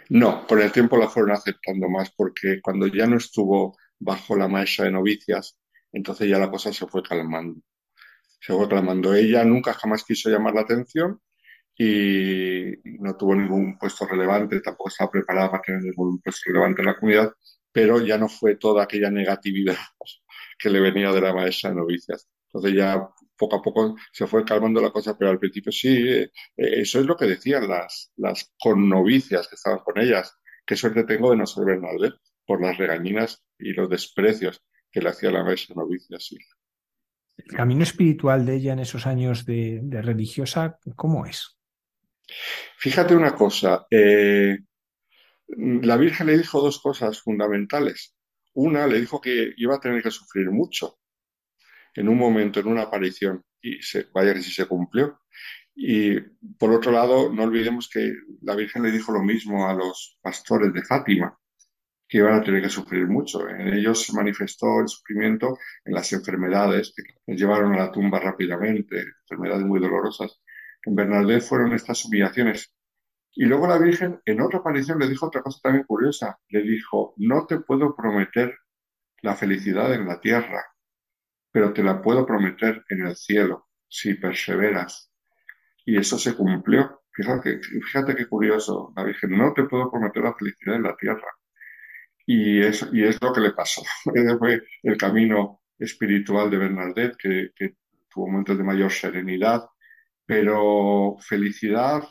No, 0.08 0.46
con 0.46 0.60
el 0.60 0.72
tiempo 0.72 0.96
la 0.96 1.08
fueron 1.08 1.32
aceptando 1.32 1.88
más 1.88 2.10
porque 2.16 2.60
cuando 2.62 2.86
ya 2.86 3.06
no 3.06 3.18
estuvo 3.18 3.76
bajo 3.98 4.36
la 4.36 4.48
maestra 4.48 4.86
de 4.86 4.92
novicias, 4.92 5.58
entonces 5.92 6.28
ya 6.28 6.38
la 6.38 6.50
cosa 6.50 6.72
se 6.72 6.86
fue 6.86 7.02
calmando. 7.02 7.60
Se 8.40 8.54
fue 8.54 8.68
calmando. 8.68 9.14
Ella 9.14 9.44
nunca 9.44 9.74
jamás 9.74 10.04
quiso 10.04 10.30
llamar 10.30 10.54
la 10.54 10.62
atención 10.62 11.20
y 11.76 12.72
no 13.00 13.16
tuvo 13.16 13.34
ningún 13.34 13.78
puesto 13.78 14.06
relevante, 14.06 14.60
tampoco 14.60 14.88
estaba 14.88 15.10
preparada 15.10 15.50
para 15.50 15.62
tener 15.62 15.82
ningún 15.82 16.20
puesto 16.20 16.42
relevante 16.46 16.80
en 16.82 16.86
la 16.86 16.98
comunidad, 16.98 17.32
pero 17.72 18.04
ya 18.04 18.18
no 18.18 18.28
fue 18.28 18.56
toda 18.56 18.84
aquella 18.84 19.10
negatividad 19.10 19.76
que 20.58 20.70
le 20.70 20.80
venía 20.80 21.12
de 21.12 21.20
la 21.20 21.34
maestra 21.34 21.70
de 21.70 21.76
novicias. 21.76 22.28
Entonces 22.46 22.74
ya 22.74 23.08
poco 23.36 23.56
a 23.56 23.62
poco 23.62 23.96
se 24.12 24.26
fue 24.26 24.44
calmando 24.44 24.80
la 24.80 24.90
cosa, 24.90 25.16
pero 25.16 25.30
al 25.30 25.38
principio 25.38 25.70
sí, 25.70 25.96
eh, 26.08 26.30
eso 26.56 27.00
es 27.00 27.06
lo 27.06 27.16
que 27.16 27.26
decían 27.26 27.68
las, 27.68 28.12
las 28.16 28.52
connovicias 28.58 29.48
que 29.48 29.54
estaban 29.54 29.80
con 29.80 29.98
ellas. 29.98 30.36
Qué 30.66 30.76
suerte 30.76 31.04
tengo 31.04 31.30
de 31.30 31.36
no 31.36 31.46
ser 31.46 31.64
Bernadette 31.64 32.18
por 32.44 32.60
las 32.60 32.76
regañinas 32.76 33.44
y 33.58 33.72
los 33.72 33.88
desprecios 33.88 34.62
que 34.90 35.00
le 35.00 35.10
hacía 35.10 35.30
la 35.30 35.44
maestra 35.44 35.74
novicia, 35.76 36.18
sí. 36.18 36.38
El 37.36 37.56
camino 37.56 37.82
espiritual 37.84 38.44
de 38.44 38.56
ella 38.56 38.72
en 38.72 38.80
esos 38.80 39.06
años 39.06 39.44
de, 39.44 39.80
religiosa, 40.02 40.78
¿cómo 40.96 41.24
es? 41.24 41.56
Fíjate 42.76 43.14
una 43.14 43.34
cosa, 43.34 43.86
eh, 43.90 44.58
la 45.48 45.96
Virgen 45.96 46.26
le 46.26 46.38
dijo 46.38 46.60
dos 46.60 46.80
cosas 46.80 47.20
fundamentales. 47.20 48.14
Una, 48.54 48.86
le 48.86 49.00
dijo 49.00 49.20
que 49.20 49.52
iba 49.56 49.76
a 49.76 49.80
tener 49.80 50.02
que 50.02 50.10
sufrir 50.10 50.50
mucho, 50.50 50.98
en 51.94 52.08
un 52.08 52.18
momento, 52.18 52.60
en 52.60 52.68
una 52.68 52.82
aparición, 52.82 53.44
y 53.60 53.82
se, 53.82 54.08
vaya 54.12 54.34
que 54.34 54.42
sí 54.42 54.52
se 54.52 54.66
cumplió. 54.66 55.20
Y 55.74 56.18
por 56.58 56.72
otro 56.72 56.92
lado, 56.92 57.32
no 57.32 57.44
olvidemos 57.44 57.88
que 57.88 58.12
la 58.42 58.54
Virgen 58.56 58.82
le 58.82 58.90
dijo 58.90 59.12
lo 59.12 59.22
mismo 59.22 59.68
a 59.68 59.74
los 59.74 60.18
pastores 60.20 60.72
de 60.72 60.82
Fátima, 60.82 61.38
que 62.08 62.18
iban 62.18 62.34
a 62.34 62.42
tener 62.42 62.62
que 62.62 62.70
sufrir 62.70 63.06
mucho. 63.06 63.48
En 63.48 63.68
ellos 63.68 64.02
se 64.02 64.14
manifestó 64.14 64.80
el 64.80 64.88
sufrimiento 64.88 65.58
en 65.84 65.94
las 65.94 66.12
enfermedades 66.12 66.92
que 66.96 67.02
les 67.26 67.38
llevaron 67.38 67.74
a 67.74 67.78
la 67.78 67.92
tumba 67.92 68.18
rápidamente, 68.18 69.04
enfermedades 69.22 69.64
muy 69.64 69.78
dolorosas. 69.80 70.40
En 70.84 70.94
Bernadette 70.94 71.42
fueron 71.42 71.72
estas 71.74 72.04
humillaciones. 72.04 72.72
Y 73.32 73.44
luego 73.44 73.66
la 73.66 73.78
Virgen, 73.78 74.20
en 74.24 74.40
otra 74.40 74.60
aparición, 74.60 74.98
le 74.98 75.08
dijo 75.08 75.26
otra 75.26 75.42
cosa 75.42 75.60
también 75.62 75.84
curiosa. 75.84 76.38
Le 76.48 76.62
dijo, 76.62 77.14
no 77.18 77.46
te 77.46 77.60
puedo 77.60 77.94
prometer 77.94 78.56
la 79.22 79.34
felicidad 79.36 79.92
en 79.94 80.06
la 80.06 80.20
tierra, 80.20 80.64
pero 81.52 81.72
te 81.72 81.82
la 81.82 82.02
puedo 82.02 82.26
prometer 82.26 82.84
en 82.88 83.06
el 83.06 83.16
cielo 83.16 83.68
si 83.88 84.14
perseveras. 84.14 85.12
Y 85.84 85.96
eso 85.98 86.18
se 86.18 86.34
cumplió. 86.34 87.02
Fíjate, 87.12 87.60
fíjate 87.60 88.14
qué 88.14 88.26
curioso, 88.26 88.92
la 88.96 89.04
Virgen, 89.04 89.36
no 89.36 89.52
te 89.52 89.64
puedo 89.64 89.90
prometer 89.90 90.22
la 90.22 90.34
felicidad 90.34 90.76
en 90.76 90.82
la 90.82 90.96
tierra. 90.96 91.28
Y 92.26 92.60
es, 92.60 92.82
lo 93.22 93.32
que 93.32 93.40
le 93.40 93.52
pasó. 93.52 93.82
Fue 94.38 94.62
el 94.82 94.96
camino 94.96 95.62
espiritual 95.78 96.50
de 96.50 96.58
Bernadette, 96.58 97.16
que 97.16 97.76
tuvo 98.08 98.26
momentos 98.26 98.58
de 98.58 98.64
mayor 98.64 98.90
serenidad 98.90 99.64
Pero 100.26 101.16
felicidad 101.20 102.02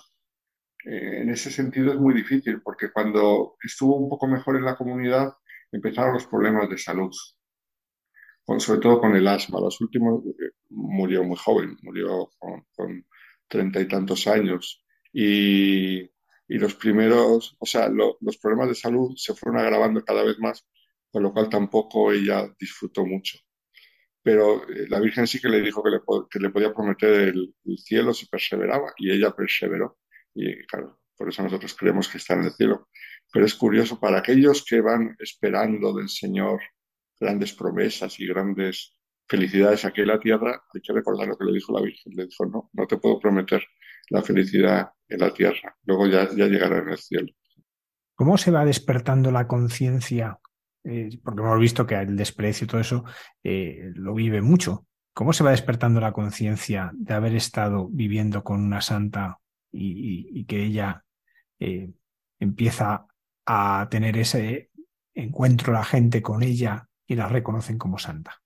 eh, 0.85 1.21
en 1.21 1.29
ese 1.29 1.51
sentido 1.51 1.93
es 1.93 1.99
muy 1.99 2.13
difícil, 2.13 2.61
porque 2.61 2.91
cuando 2.91 3.57
estuvo 3.63 3.97
un 3.97 4.09
poco 4.09 4.27
mejor 4.27 4.57
en 4.57 4.65
la 4.65 4.75
comunidad 4.75 5.33
empezaron 5.71 6.13
los 6.13 6.25
problemas 6.27 6.69
de 6.69 6.77
salud, 6.77 7.11
sobre 8.59 8.79
todo 8.79 8.99
con 9.01 9.15
el 9.15 9.27
asma. 9.27 9.59
Los 9.59 9.81
últimos 9.81 10.23
eh, 10.25 10.51
murió 10.69 11.23
muy 11.23 11.37
joven, 11.37 11.77
murió 11.81 12.29
con 12.39 13.05
treinta 13.47 13.81
y 13.81 13.87
tantos 13.87 14.27
años. 14.27 14.83
Y, 15.13 16.09
los 16.49 16.75
primeros, 16.75 17.55
o 17.59 17.65
sea, 17.65 17.89
los 17.89 18.37
problemas 18.41 18.69
de 18.69 18.75
salud 18.75 19.13
se 19.17 19.33
fueron 19.33 19.59
agravando 19.59 20.03
cada 20.03 20.23
vez 20.23 20.39
más, 20.39 20.65
con 21.11 21.23
lo 21.23 21.33
cual 21.33 21.49
tampoco 21.49 22.11
ella 22.11 22.47
disfrutó 22.59 23.05
mucho. 23.05 23.37
Pero 24.23 24.63
eh, 24.69 24.87
la 24.89 24.99
Virgen 24.99 25.27
sí 25.27 25.39
que 25.41 25.49
le 25.49 25.61
dijo 25.61 25.83
que 26.29 26.39
le 26.39 26.49
podía 26.49 26.73
prometer 26.73 27.29
el, 27.29 27.55
cielo 27.77 28.13
si 28.13 28.27
perseveraba, 28.27 28.93
y 28.97 29.11
ella 29.11 29.31
perseveró. 29.31 29.97
Y 30.37 30.65
claro, 30.67 30.99
por 31.17 31.29
eso 31.29 31.41
nosotros 31.41 31.75
creemos 31.75 32.07
que 32.07 32.19
está 32.19 32.35
en 32.35 32.43
el 32.43 32.51
cielo. 32.51 32.89
Pero 33.33 33.45
es 33.45 33.55
curioso, 33.55 33.99
para 33.99 34.19
aquellos 34.19 34.63
que 34.63 34.81
van 34.81 35.15
esperando 35.19 35.93
del 35.93 36.09
Señor 36.09 36.61
grandes 37.19 37.53
promesas 37.53 38.19
y 38.19 38.27
grandes 38.27 38.93
felicidades 39.27 39.83
aquí 39.83 40.01
en 40.01 40.07
la 40.07 40.19
tierra, 40.19 40.61
hay 40.73 40.81
que 40.81 40.93
recordar 40.93 41.27
lo 41.27 41.37
que 41.37 41.45
le 41.45 41.53
dijo 41.53 41.73
la 41.73 41.81
Virgen. 41.81 42.13
Le 42.15 42.27
dijo, 42.27 42.45
no, 42.45 42.69
no 42.71 42.85
te 42.85 42.97
puedo 42.97 43.19
prometer 43.19 43.63
la 44.09 44.21
felicidad 44.21 44.91
en 45.09 45.19
la 45.19 45.33
tierra, 45.33 45.75
luego 45.83 46.07
ya, 46.07 46.29
ya 46.35 46.45
llegará 46.45 46.77
en 46.77 46.89
el 46.89 46.97
cielo. 46.97 47.33
¿Cómo 48.15 48.37
se 48.37 48.51
va 48.51 48.63
despertando 48.63 49.31
la 49.31 49.47
conciencia? 49.47 50.39
Eh, 50.83 51.09
porque 51.23 51.41
hemos 51.41 51.59
visto 51.59 51.85
que 51.85 51.95
el 51.95 52.15
desprecio 52.15 52.65
y 52.65 52.67
todo 52.67 52.79
eso 52.79 53.03
eh, 53.43 53.91
lo 53.95 54.13
vive 54.13 54.41
mucho. 54.41 54.85
¿Cómo 55.13 55.33
se 55.33 55.43
va 55.43 55.51
despertando 55.51 55.99
la 55.99 56.13
conciencia 56.13 56.91
de 56.93 57.13
haber 57.13 57.35
estado 57.35 57.89
viviendo 57.89 58.43
con 58.43 58.63
una 58.63 58.81
santa 58.81 59.39
y, 59.77 60.45
que 60.45 60.63
ella 60.63 61.03
eh, 61.59 61.91
empieza 62.39 63.07
a 63.45 63.87
tener 63.89 64.17
ese 64.17 64.71
encuentro 65.13 65.73
la 65.73 65.83
gente 65.83 66.21
con 66.21 66.43
ella 66.43 66.87
y 67.05 67.15
la 67.15 67.27
reconocen 67.27 67.77
como 67.77 67.97
santa? 67.97 68.41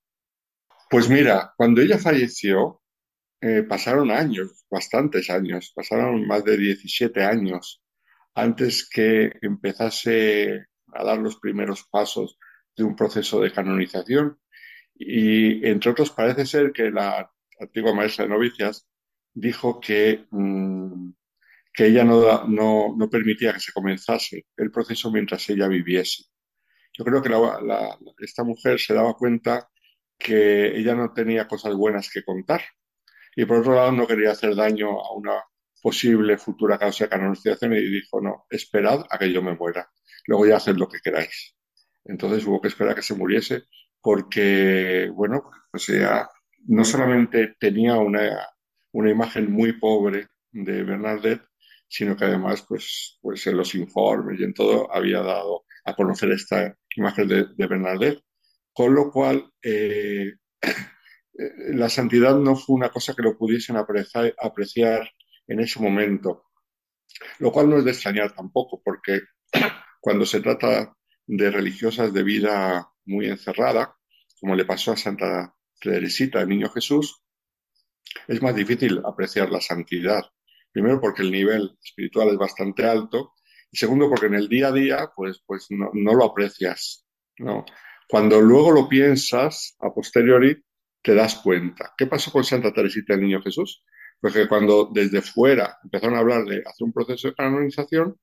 Pues 0.89 1.09
mira, 1.09 1.53
cuando 1.55 1.81
ella 1.81 1.97
falleció, 1.97 2.81
eh, 3.39 3.63
pasaron 3.63 4.11
años, 4.11 4.65
bastantes 4.69 5.29
años, 5.29 5.71
pasaron 5.75 6.27
más 6.27 6.43
de 6.43 6.57
17 6.57 7.23
años 7.23 7.81
antes 8.35 8.87
que 8.89 9.33
empezase 9.41 10.67
a 10.93 11.03
dar 11.03 11.17
los 11.17 11.37
primeros 11.37 11.87
pasos 11.89 12.37
de 12.75 12.83
un 12.83 12.95
proceso 12.95 13.41
de 13.41 13.51
canonización. 13.51 14.39
Y 14.95 15.65
entre 15.67 15.91
otros 15.91 16.11
parece 16.11 16.45
ser 16.45 16.71
que 16.71 16.91
la 16.91 17.31
antigua 17.59 17.93
maestra 17.93 18.25
de 18.25 18.31
novicias 18.31 18.87
dijo 19.33 19.79
que, 19.79 20.27
mm, 20.29 21.11
que 21.73 21.87
ella 21.87 22.03
no, 22.03 22.47
no, 22.47 22.95
no, 22.97 23.09
permitía 23.09 23.53
que 23.53 23.59
se 23.59 23.71
comenzase 23.71 24.45
el 24.57 24.71
proceso 24.71 25.11
mientras 25.11 25.49
ella 25.49 25.67
viviese. 25.67 26.25
Yo 26.93 27.05
creo 27.05 27.21
que 27.21 27.31
esta 28.25 28.43
mujer 28.43 28.79
se 28.79 28.93
daba 28.93 29.13
cuenta 29.15 29.69
que 30.17 30.77
ella 30.77 30.95
no 30.95 31.13
tenía 31.13 31.47
cosas 31.47 31.73
buenas 31.75 32.09
que 32.11 32.23
contar 32.23 32.61
y 33.35 33.45
por 33.45 33.59
otro 33.59 33.75
lado 33.75 33.91
no 33.91 34.07
quería 34.07 34.31
hacer 34.31 34.55
daño 34.55 34.89
a 34.99 35.13
una 35.13 35.43
posible 35.81 36.37
futura 36.37 36.77
causa 36.77 37.05
de 37.05 37.09
canonización 37.09 37.73
y 37.73 37.81
dijo, 37.89 38.21
no, 38.21 38.45
esperad 38.49 39.05
a 39.09 39.17
que 39.17 39.31
yo 39.31 39.41
me 39.41 39.55
muera, 39.55 39.89
luego 40.27 40.45
ya 40.45 40.57
haced 40.57 40.75
lo 40.75 40.87
que 40.87 40.99
queráis. 40.99 41.55
Entonces 42.05 42.45
hubo 42.45 42.61
que 42.61 42.67
esperar 42.67 42.93
a 42.93 42.95
que 42.95 43.01
se 43.01 43.15
muriese 43.15 43.63
porque, 44.01 45.09
bueno, 45.13 45.49
pues 45.71 45.89
ella 45.89 46.29
no 46.67 46.83
solamente 46.85 47.55
tenía 47.59 47.95
una, 47.95 48.47
una 48.91 49.09
imagen 49.11 49.51
muy 49.51 49.73
pobre 49.73 50.27
de 50.51 50.83
Bernadette, 50.83 51.43
sino 51.91 52.15
que 52.15 52.25
además, 52.25 52.63
pues, 52.67 53.19
pues 53.21 53.45
en 53.47 53.57
los 53.57 53.75
informes 53.75 54.39
y 54.39 54.43
en 54.43 54.53
todo 54.53 54.91
había 54.93 55.21
dado 55.21 55.65
a 55.85 55.95
conocer 55.95 56.31
esta 56.31 56.75
imagen 56.95 57.27
de, 57.27 57.45
de 57.55 57.67
Bernadette 57.67 58.23
con 58.73 58.93
lo 58.95 59.11
cual, 59.11 59.51
eh, 59.61 60.33
la 61.73 61.89
santidad 61.89 62.35
no 62.35 62.55
fue 62.55 62.75
una 62.75 62.89
cosa 62.89 63.13
que 63.13 63.21
lo 63.21 63.37
pudiesen 63.37 63.77
apreciar, 63.77 65.09
en 65.47 65.59
ese 65.59 65.79
momento, 65.79 66.45
lo 67.39 67.51
cual 67.51 67.69
no 67.69 67.77
es 67.77 67.85
de 67.85 67.91
extrañar 67.91 68.33
tampoco, 68.33 68.81
porque 68.83 69.21
cuando 70.01 70.25
se 70.25 70.39
trata 70.39 70.95
de 71.27 71.51
religiosas 71.51 72.13
de 72.13 72.23
vida 72.23 72.89
muy 73.05 73.27
encerrada, 73.27 73.95
como 74.39 74.55
le 74.55 74.65
pasó 74.65 74.93
a 74.93 74.97
Santa 74.97 75.53
Teresita, 75.79 76.41
el 76.41 76.49
Niño 76.49 76.69
Jesús, 76.69 77.21
es 78.27 78.41
más 78.41 78.55
difícil 78.55 79.01
apreciar 79.03 79.51
la 79.51 79.61
santidad. 79.61 80.23
Primero 80.71 80.99
porque 81.01 81.21
el 81.21 81.31
nivel 81.31 81.77
espiritual 81.83 82.29
es 82.29 82.37
bastante 82.37 82.85
alto 82.85 83.33
y 83.71 83.77
segundo 83.77 84.09
porque 84.09 84.27
en 84.27 84.35
el 84.35 84.47
día 84.47 84.67
a 84.67 84.71
día 84.71 85.11
pues, 85.15 85.41
pues 85.45 85.67
no, 85.69 85.89
no 85.93 86.13
lo 86.13 86.25
aprecias. 86.25 87.05
¿no? 87.37 87.65
Cuando 88.07 88.41
luego 88.41 88.71
lo 88.71 88.89
piensas, 88.89 89.75
a 89.79 89.93
posteriori, 89.93 90.61
te 91.01 91.15
das 91.15 91.35
cuenta. 91.35 91.93
¿Qué 91.97 92.07
pasó 92.07 92.31
con 92.31 92.43
Santa 92.43 92.73
Teresita 92.73 93.13
del 93.13 93.23
Niño 93.23 93.41
Jesús? 93.41 93.83
Pues 94.19 94.33
que 94.33 94.47
cuando 94.47 94.89
desde 94.93 95.21
fuera 95.21 95.77
empezaron 95.83 96.15
a 96.15 96.19
hablar 96.19 96.45
de 96.45 96.57
hacer 96.57 96.85
un 96.85 96.93
proceso 96.93 97.29
de 97.29 97.35
canonización, 97.35 98.19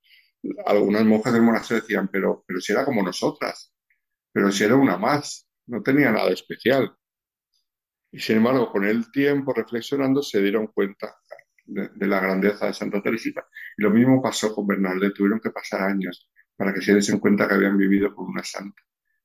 algunas 0.66 1.04
monjas 1.04 1.32
del 1.32 1.42
monasterio 1.42 1.82
decían, 1.82 2.08
pero, 2.08 2.44
pero 2.46 2.60
si 2.60 2.72
era 2.72 2.84
como 2.84 3.02
nosotras, 3.02 3.72
pero 4.32 4.52
si 4.52 4.64
era 4.64 4.76
una 4.76 4.96
más, 4.96 5.48
no 5.66 5.82
tenía 5.82 6.12
nada 6.12 6.30
especial. 6.30 6.94
Y 8.12 8.20
sin 8.20 8.36
embargo, 8.36 8.70
con 8.70 8.84
el 8.84 9.10
tiempo 9.10 9.52
reflexionando, 9.52 10.22
se 10.22 10.40
dieron 10.40 10.68
cuenta 10.68 11.16
de, 11.68 12.06
la 12.06 12.20
grandeza 12.20 12.66
de 12.66 12.74
Santa 12.74 13.02
Teresita. 13.02 13.46
Y 13.76 13.82
lo 13.82 13.90
mismo 13.90 14.22
pasó 14.22 14.54
con 14.54 14.66
Bernalde, 14.66 15.10
tuvieron 15.10 15.40
que 15.40 15.50
pasar 15.50 15.82
años 15.82 16.28
para 16.56 16.72
que 16.72 16.80
se 16.80 16.94
diesen 16.94 17.20
cuenta 17.20 17.46
que 17.46 17.54
habían 17.54 17.76
vivido 17.76 18.14
con 18.14 18.26
una 18.26 18.42
santa. 18.42 18.82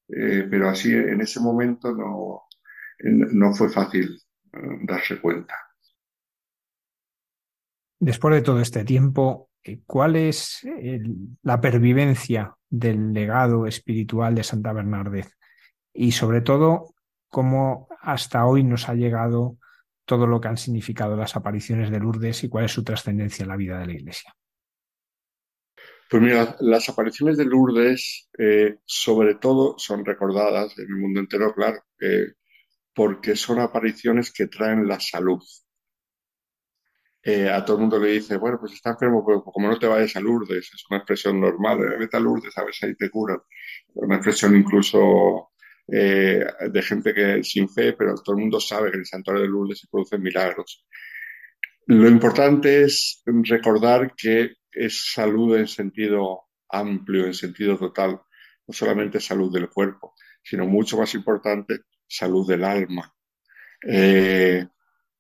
Eh, 0.08 0.48
pero 0.50 0.70
así 0.70 0.94
en 0.94 1.22
ese 1.22 1.40
momento 1.40 1.96
no, 1.96 2.44
no 3.00 3.54
fue 3.54 3.70
fácil 3.70 4.20
eh, 4.52 4.58
darse 4.84 5.20
cuenta. 5.20 5.56
Después 8.00 8.36
de 8.36 8.42
todo 8.42 8.60
este 8.60 8.84
tiempo, 8.84 9.50
eh, 9.64 9.82
¿cuál 9.86 10.18
es 10.18 10.68
la 11.42 11.62
pervivencia 11.62 12.54
del 12.70 13.14
legado 13.14 13.66
espiritual 13.66 14.36
de 14.36 14.44
Santa 14.44 14.74
Bernardez? 14.74 15.38
Y 15.94 16.12
sobre 16.12 16.42
todo, 16.42 16.94
¿cómo 17.30 17.88
hasta 18.02 18.46
hoy 18.46 18.64
nos 18.64 18.90
ha 18.90 18.96
llegado 18.96 19.58
todo 20.06 20.28
lo 20.28 20.40
que 20.42 20.48
han 20.50 20.58
significado 20.58 21.16
las 21.16 21.36
apariciones 21.36 21.90
de 21.90 22.00
Lourdes 22.00 22.44
y 22.44 22.50
cuál 22.50 22.66
es 22.66 22.72
su 22.72 22.84
trascendencia 22.84 23.44
en 23.44 23.50
la 23.50 23.58
vida 23.58 23.80
de 23.80 23.88
la 23.88 23.94
Iglesia? 23.94 24.34
Pues 26.10 26.22
mira, 26.22 26.56
las 26.60 26.88
apariciones 26.90 27.38
de 27.38 27.46
Lourdes 27.46 28.30
eh, 28.38 28.78
sobre 28.86 29.36
todo 29.36 29.76
son 29.80 30.06
recordadas 30.06 30.78
en 30.78 30.86
el 30.86 30.96
mundo 30.98 31.20
entero, 31.20 31.54
claro, 31.56 31.80
eh, 32.00 32.34
porque 32.94 33.36
son 33.36 33.60
apariciones 33.60 34.32
que 34.32 34.48
traen 34.48 34.88
la 34.88 35.00
salud. 35.00 35.42
Eh, 37.26 37.50
a 37.50 37.64
todo 37.64 37.78
el 37.78 37.82
mundo 37.82 37.98
le 38.00 38.10
dice, 38.12 38.38
bueno, 38.38 38.58
pues 38.60 38.74
está 38.74 38.92
enfermo, 38.92 39.26
pero 39.26 39.44
como 39.44 39.70
no 39.70 39.80
te 39.80 39.88
vayas 39.88 40.16
a 40.16 40.20
Lourdes, 40.20 40.70
es 40.74 40.86
una 40.90 40.98
expresión 41.00 41.40
normal, 41.40 41.80
vete 41.98 42.18
a 42.18 42.20
Lourdes 42.20 42.56
a 42.58 42.64
ver 42.66 42.74
si 42.74 42.86
ahí 42.86 42.96
te 42.96 43.10
curan. 43.10 43.40
Una 43.96 44.18
expresión 44.18 44.56
incluso 44.56 45.53
de 45.86 46.82
gente 46.82 47.14
que 47.14 47.44
sin 47.44 47.68
fe, 47.70 47.94
pero 47.94 48.16
todo 48.16 48.36
el 48.36 48.42
mundo 48.42 48.60
sabe 48.60 48.90
que 48.90 48.96
en 48.96 49.02
el 49.02 49.06
santuario 49.06 49.44
de 49.44 49.50
Lourdes 49.50 49.80
se 49.80 49.88
producen 49.88 50.22
milagros. 50.22 50.86
Lo 51.88 52.08
importante 52.08 52.84
es 52.84 53.22
recordar 53.26 54.14
que 54.16 54.54
es 54.72 55.12
salud 55.14 55.58
en 55.58 55.68
sentido 55.68 56.44
amplio, 56.70 57.26
en 57.26 57.34
sentido 57.34 57.78
total, 57.78 58.22
no 58.68 58.74
solamente 58.74 59.20
salud 59.20 59.54
del 59.54 59.70
cuerpo, 59.70 60.16
sino 60.42 60.66
mucho 60.66 60.98
más 60.98 61.14
importante, 61.14 61.82
salud 62.08 62.48
del 62.48 62.64
alma. 62.64 63.14
Eh, 63.86 64.66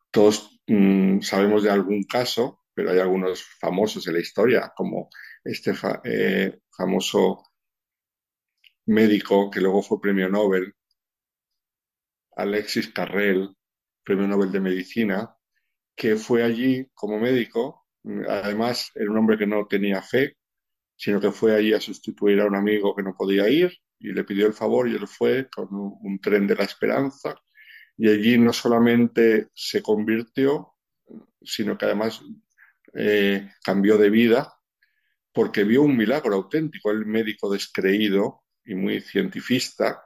todos 0.09 0.61
mm, 0.67 1.19
sabemos 1.21 1.63
de 1.63 1.71
algún 1.71 2.03
caso, 2.03 2.61
pero 2.73 2.91
hay 2.91 2.99
algunos 2.99 3.43
famosos 3.59 4.07
en 4.07 4.13
la 4.13 4.19
historia, 4.19 4.71
como 4.75 5.09
este 5.43 5.73
eh, 6.05 6.59
famoso 6.75 7.43
médico 8.85 9.49
que 9.49 9.61
luego 9.61 9.81
fue 9.81 10.01
premio 10.01 10.29
Nobel, 10.29 10.73
Alexis 12.35 12.89
Carrel, 12.91 13.55
premio 14.03 14.27
Nobel 14.27 14.51
de 14.51 14.59
Medicina, 14.59 15.35
que 15.95 16.15
fue 16.15 16.43
allí 16.43 16.87
como 16.93 17.19
médico 17.19 17.83
Además, 18.27 18.91
era 18.95 19.09
un 19.09 19.17
hombre 19.17 19.37
que 19.37 19.47
no 19.47 19.65
tenía 19.67 20.01
fe, 20.01 20.37
sino 20.95 21.19
que 21.21 21.31
fue 21.31 21.55
allí 21.55 21.73
a 21.73 21.79
sustituir 21.79 22.41
a 22.41 22.45
un 22.45 22.55
amigo 22.55 22.95
que 22.95 23.03
no 23.03 23.15
podía 23.15 23.47
ir 23.49 23.73
y 23.99 24.11
le 24.11 24.23
pidió 24.25 24.47
el 24.47 24.53
favor 24.53 24.89
y 24.89 24.95
él 24.95 25.07
fue 25.07 25.49
con 25.49 25.67
un, 25.71 26.19
tren 26.19 26.45
de 26.47 26.55
la 26.55 26.63
esperanza 26.65 27.35
y 27.97 28.09
allí 28.09 28.37
no 28.37 28.51
solamente 28.51 29.49
se 29.53 29.81
convirtió, 29.81 30.73
sino 31.41 31.77
que 31.77 31.85
además 31.85 32.21
eh, 32.93 33.49
cambió 33.63 33.97
de 33.97 34.09
vida 34.09 34.53
porque 35.31 35.63
vio 35.63 35.83
un 35.83 35.95
milagro 35.97 36.35
auténtico. 36.35 36.91
El 36.91 37.05
médico 37.05 37.51
descreído 37.51 38.42
y 38.65 38.75
muy 38.75 39.01
cientifista 39.01 40.03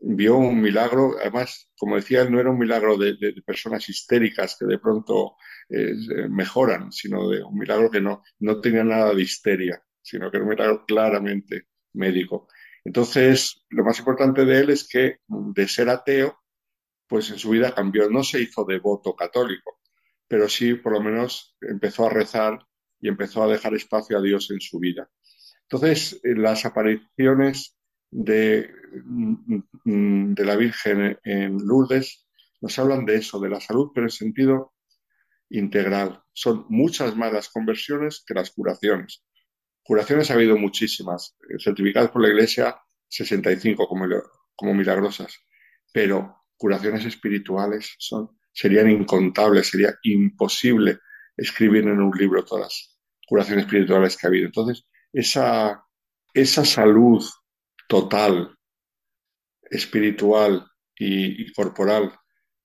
vio 0.00 0.36
un 0.36 0.60
milagro, 0.60 1.16
además, 1.20 1.70
como 1.76 1.96
decía 1.96 2.24
no 2.24 2.40
era 2.40 2.50
un 2.50 2.58
milagro 2.58 2.96
de, 2.96 3.16
personas 3.44 3.88
histéricas 3.88 4.56
que 4.58 4.66
de 4.66 4.78
pronto 4.78 5.36
eh, 5.68 5.94
mejoran, 6.28 6.92
sino 6.92 7.28
de 7.28 7.42
un 7.42 7.58
milagro 7.58 7.90
que 7.90 8.00
no, 8.00 8.22
no 8.40 8.60
tenía 8.60 8.84
nada 8.84 9.14
de 9.14 9.22
histeria, 9.22 9.82
sino 10.00 10.30
que 10.30 10.38
era 10.38 10.44
un 10.44 10.50
milagro 10.50 10.84
claramente 10.86 11.68
médico. 11.94 12.48
Entonces, 12.84 13.64
lo 13.70 13.84
más 13.84 13.98
importante 13.98 14.44
de 14.44 14.58
él 14.58 14.70
es 14.70 14.88
que 14.88 15.18
de 15.28 15.68
ser 15.68 15.88
ateo, 15.88 16.38
pues 17.06 17.30
en 17.30 17.38
su 17.38 17.50
vida 17.50 17.74
cambió, 17.74 18.08
no 18.10 18.24
se 18.24 18.40
hizo 18.40 18.64
devoto 18.64 19.14
católico, 19.14 19.80
pero 20.26 20.48
sí 20.48 20.74
por 20.74 20.92
lo 20.92 21.00
menos 21.00 21.56
empezó 21.60 22.06
a 22.06 22.10
rezar 22.10 22.66
y 22.98 23.08
empezó 23.08 23.42
a 23.42 23.48
dejar 23.48 23.74
espacio 23.74 24.18
a 24.18 24.22
Dios 24.22 24.50
en 24.50 24.60
su 24.60 24.78
vida. 24.78 25.10
Entonces, 25.62 26.20
las 26.22 26.64
apariciones 26.64 27.76
de, 28.12 28.70
mm, 29.04 30.34
de 30.34 30.44
la 30.44 30.56
Virgen 30.56 31.18
en 31.24 31.56
Lourdes 31.58 32.26
nos 32.60 32.78
hablan 32.78 33.04
de 33.04 33.16
eso, 33.16 33.40
de 33.40 33.50
la 33.50 33.60
salud, 33.60 33.90
pero 33.92 34.06
en 34.06 34.10
sentido 34.10 34.74
integral. 35.50 36.22
Son 36.32 36.66
muchas 36.68 37.16
más 37.16 37.32
las 37.32 37.48
conversiones 37.48 38.22
que 38.24 38.34
las 38.34 38.50
curaciones. 38.52 39.24
Curaciones 39.82 40.30
ha 40.30 40.34
habido 40.34 40.56
muchísimas, 40.56 41.36
certificadas 41.58 42.10
por 42.10 42.22
la 42.22 42.28
Iglesia 42.28 42.76
65 43.08 43.88
como, 43.88 44.06
como 44.54 44.74
milagrosas, 44.74 45.36
pero 45.92 46.36
curaciones 46.56 47.04
espirituales 47.04 47.96
son, 47.98 48.30
serían 48.52 48.88
incontables, 48.90 49.68
sería 49.68 49.94
imposible 50.04 50.98
escribir 51.36 51.82
en 51.88 52.00
un 52.00 52.16
libro 52.16 52.44
todas 52.44 52.64
las 52.64 53.00
curaciones 53.26 53.64
espirituales 53.64 54.16
que 54.16 54.26
ha 54.26 54.28
habido. 54.28 54.46
Entonces, 54.46 54.86
esa, 55.12 55.84
esa 56.32 56.64
salud 56.64 57.22
total, 57.88 58.56
espiritual 59.62 60.66
y, 60.96 61.52
corporal, 61.52 62.12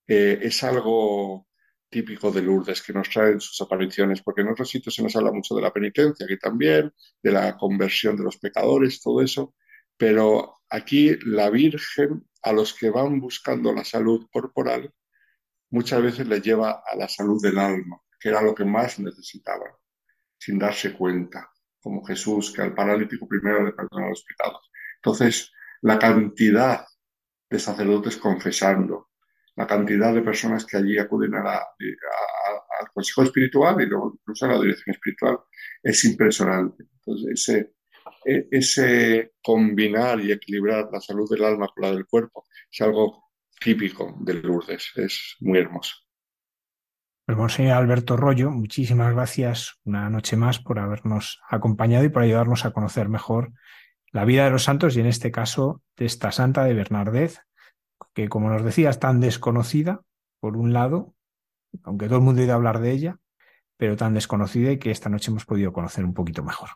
eh, 0.08 0.40
es 0.42 0.64
algo 0.64 1.48
típico 1.90 2.32
de 2.32 2.42
Lourdes 2.42 2.82
que 2.82 2.94
nos 2.94 3.10
trae 3.10 3.32
en 3.32 3.42
sus 3.42 3.60
apariciones, 3.62 4.22
porque 4.22 4.42
en 4.42 4.50
otros 4.50 4.70
sitios 4.70 4.94
se 4.96 5.04
nos 5.04 5.16
habla 5.16 5.32
mucho 5.32 5.56
de 5.56 5.62
la 5.62 5.72
penitencia, 5.74 6.28
que 6.28 6.38
también, 6.38 6.94
de 7.24 7.32
la 7.32 7.58
conversión 7.58 8.18
de 8.18 8.24
los 8.24 8.38
pecadores, 8.38 9.02
todo 9.02 9.22
eso, 9.22 9.56
pero 9.96 10.60
aquí 10.70 11.18
la 11.26 11.50
Virgen 11.50 12.28
a 12.44 12.52
los 12.54 12.74
que 12.74 12.90
van 12.90 13.20
buscando 13.20 13.74
la 13.74 13.84
salud 13.84 14.28
corporal 14.32 14.94
muchas 15.70 16.02
veces 16.02 16.28
les 16.28 16.42
lleva 16.42 16.84
a 16.86 16.96
la 16.96 17.08
salud 17.10 17.42
del 17.42 17.58
alma, 17.58 18.00
que 18.20 18.30
era 18.30 18.42
lo 18.42 18.56
que 18.56 18.66
más 18.66 19.00
necesitaban, 19.00 19.72
sin 20.38 20.60
darse 20.60 20.94
cuenta, 20.94 21.50
como 21.80 22.06
Jesús, 22.06 22.52
que 22.54 22.62
al 22.62 22.74
paralítico 22.74 23.28
primero 23.28 23.64
le 23.64 23.74
perdona 23.74 24.10
los 24.10 24.24
pecados. 24.24 24.70
Entonces, 24.98 25.52
la 25.82 25.98
cantidad 25.98 26.86
de 27.50 27.60
sacerdotes 27.60 28.18
confesando, 28.18 29.10
la 29.56 29.66
cantidad 29.66 30.14
de 30.14 30.22
personas 30.22 30.66
que 30.66 30.78
allí 30.78 30.98
acuden 30.98 31.36
a 31.36 31.62
al 32.80 32.92
consejo 32.92 33.24
espiritual 33.24 33.82
y 33.82 33.86
luego 33.86 34.14
incluso 34.14 34.46
a 34.46 34.50
la 34.50 34.62
dirección 34.62 34.94
espiritual 34.94 35.40
es 35.82 36.04
impresionante. 36.06 36.86
Entonces, 37.00 37.28
ese, 37.32 37.74
e, 38.26 38.48
ese 38.52 39.34
combinar 39.42 40.20
y 40.20 40.32
equilibrar 40.32 40.90
la 40.92 41.02
salud 41.02 41.30
del 41.30 41.44
alma 41.44 41.70
con 41.74 41.84
la 41.84 41.92
del 41.92 42.06
cuerpo 42.06 42.46
es 42.72 42.82
algo 42.82 43.24
típico 43.60 44.16
de 44.22 44.36
Lourdes, 44.36 44.92
es 44.96 45.36
muy 45.40 45.60
hermoso. 45.60 45.96
Pues 47.26 47.38
Monseñor 47.38 47.74
Alberto 47.74 48.16
Rollo, 48.16 48.52
muchísimas 48.52 49.14
gracias 49.14 49.80
una 49.84 50.10
noche 50.10 50.38
más 50.38 50.60
por 50.60 50.80
habernos 50.80 51.42
acompañado 51.50 52.06
y 52.06 52.10
por 52.10 52.22
ayudarnos 52.22 52.64
a 52.64 52.72
conocer 52.72 53.10
mejor 53.10 53.52
la 54.12 54.26
vida 54.26 54.46
de 54.46 54.52
los 54.52 54.64
santos 54.64 54.96
y 54.96 55.02
en 55.02 55.06
este 55.08 55.32
caso 55.32 55.82
de 55.98 56.06
esta 56.06 56.32
santa 56.32 56.64
de 56.64 56.74
Bernardez, 56.74 57.42
que 58.14 58.30
como 58.30 58.50
nos 58.50 58.64
decía 58.64 58.90
es 58.90 59.00
tan 59.00 59.20
desconocida, 59.20 60.02
por 60.40 60.58
un 60.58 60.74
lado, 60.74 61.16
aunque 61.84 62.08
todo 62.08 62.20
el 62.20 62.24
mundo 62.24 62.42
ha 62.42 62.46
ido 62.46 62.54
a 62.54 62.58
hablar 62.58 62.80
de 62.80 62.92
ella, 62.92 63.20
pero 63.78 63.96
tan 63.96 64.14
desconocida 64.14 64.72
y 64.72 64.80
que 64.80 64.92
esta 64.92 65.10
noche 65.10 65.32
hemos 65.32 65.46
podido 65.46 65.74
conocer 65.74 66.04
un 66.06 66.14
poquito 66.14 66.44
mejor. 66.44 66.70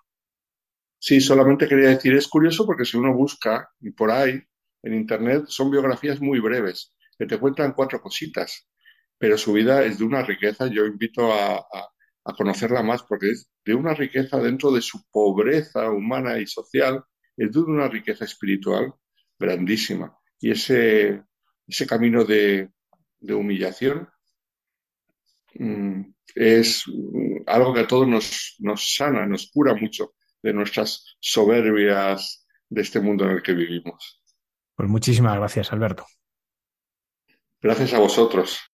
Sí, 0.99 1.19
solamente 1.19 1.67
quería 1.67 1.89
decir, 1.89 2.13
es 2.13 2.27
curioso 2.27 2.65
porque 2.65 2.85
si 2.85 2.97
uno 2.97 3.13
busca 3.13 3.71
por 3.97 4.11
ahí 4.11 4.39
en 4.83 4.93
Internet 4.93 5.45
son 5.47 5.71
biografías 5.71 6.21
muy 6.21 6.39
breves, 6.39 6.93
que 7.17 7.25
te 7.25 7.39
cuentan 7.39 7.73
cuatro 7.73 8.01
cositas, 8.01 8.67
pero 9.17 9.37
su 9.37 9.53
vida 9.53 9.83
es 9.83 9.97
de 9.97 10.03
una 10.03 10.23
riqueza, 10.23 10.67
yo 10.67 10.85
invito 10.85 11.33
a, 11.33 11.57
a 11.57 12.33
conocerla 12.33 12.83
más 12.83 13.03
porque 13.03 13.31
es 13.31 13.49
de 13.65 13.73
una 13.73 13.93
riqueza 13.93 14.37
dentro 14.37 14.71
de 14.71 14.81
su 14.81 15.03
pobreza 15.11 15.89
humana 15.89 16.37
y 16.39 16.45
social 16.45 17.03
es 17.37 17.51
de 17.51 17.59
una 17.59 17.87
riqueza 17.87 18.25
espiritual 18.25 18.93
grandísima. 19.37 20.17
Y 20.39 20.51
ese, 20.51 21.23
ese 21.67 21.87
camino 21.87 22.23
de, 22.23 22.69
humillación 23.21 24.09
mm, 25.55 26.01
es 26.35 26.83
mm, 26.87 27.43
algo 27.47 27.73
que 27.73 27.81
a 27.81 27.87
todos 27.87 28.07
nos, 28.07 28.55
nos 28.59 28.95
sana, 28.95 29.25
nos 29.25 29.49
cura 29.51 29.75
mucho 29.75 30.13
de 30.41 30.53
nuestras 30.53 31.17
soberbias 31.19 32.47
de 32.69 32.81
este 32.81 32.99
mundo 32.99 33.25
en 33.25 33.31
el 33.31 33.43
que 33.43 33.53
vivimos. 33.53 34.21
Pues 34.75 34.89
muchísimas 34.89 35.37
gracias, 35.37 35.71
Alberto. 35.71 36.05
Gracias 37.61 37.93
a 37.93 37.99
vosotros. 37.99 38.70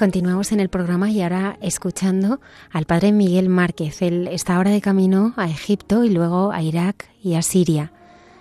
Continuamos 0.00 0.50
en 0.52 0.60
el 0.60 0.70
programa 0.70 1.10
y 1.10 1.20
ahora 1.20 1.58
escuchando 1.60 2.40
al 2.70 2.86
padre 2.86 3.12
Miguel 3.12 3.50
Márquez. 3.50 4.00
Él 4.00 4.28
está 4.28 4.56
ahora 4.56 4.70
de 4.70 4.80
camino 4.80 5.34
a 5.36 5.46
Egipto 5.46 6.04
y 6.04 6.08
luego 6.08 6.52
a 6.52 6.62
Irak 6.62 7.10
y 7.22 7.34
a 7.34 7.42
Siria. 7.42 7.92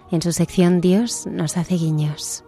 En 0.10 0.22
su 0.22 0.32
sección 0.32 0.80
Dios 0.80 1.28
nos 1.28 1.58
hace 1.58 1.76
guiños. 1.76 2.46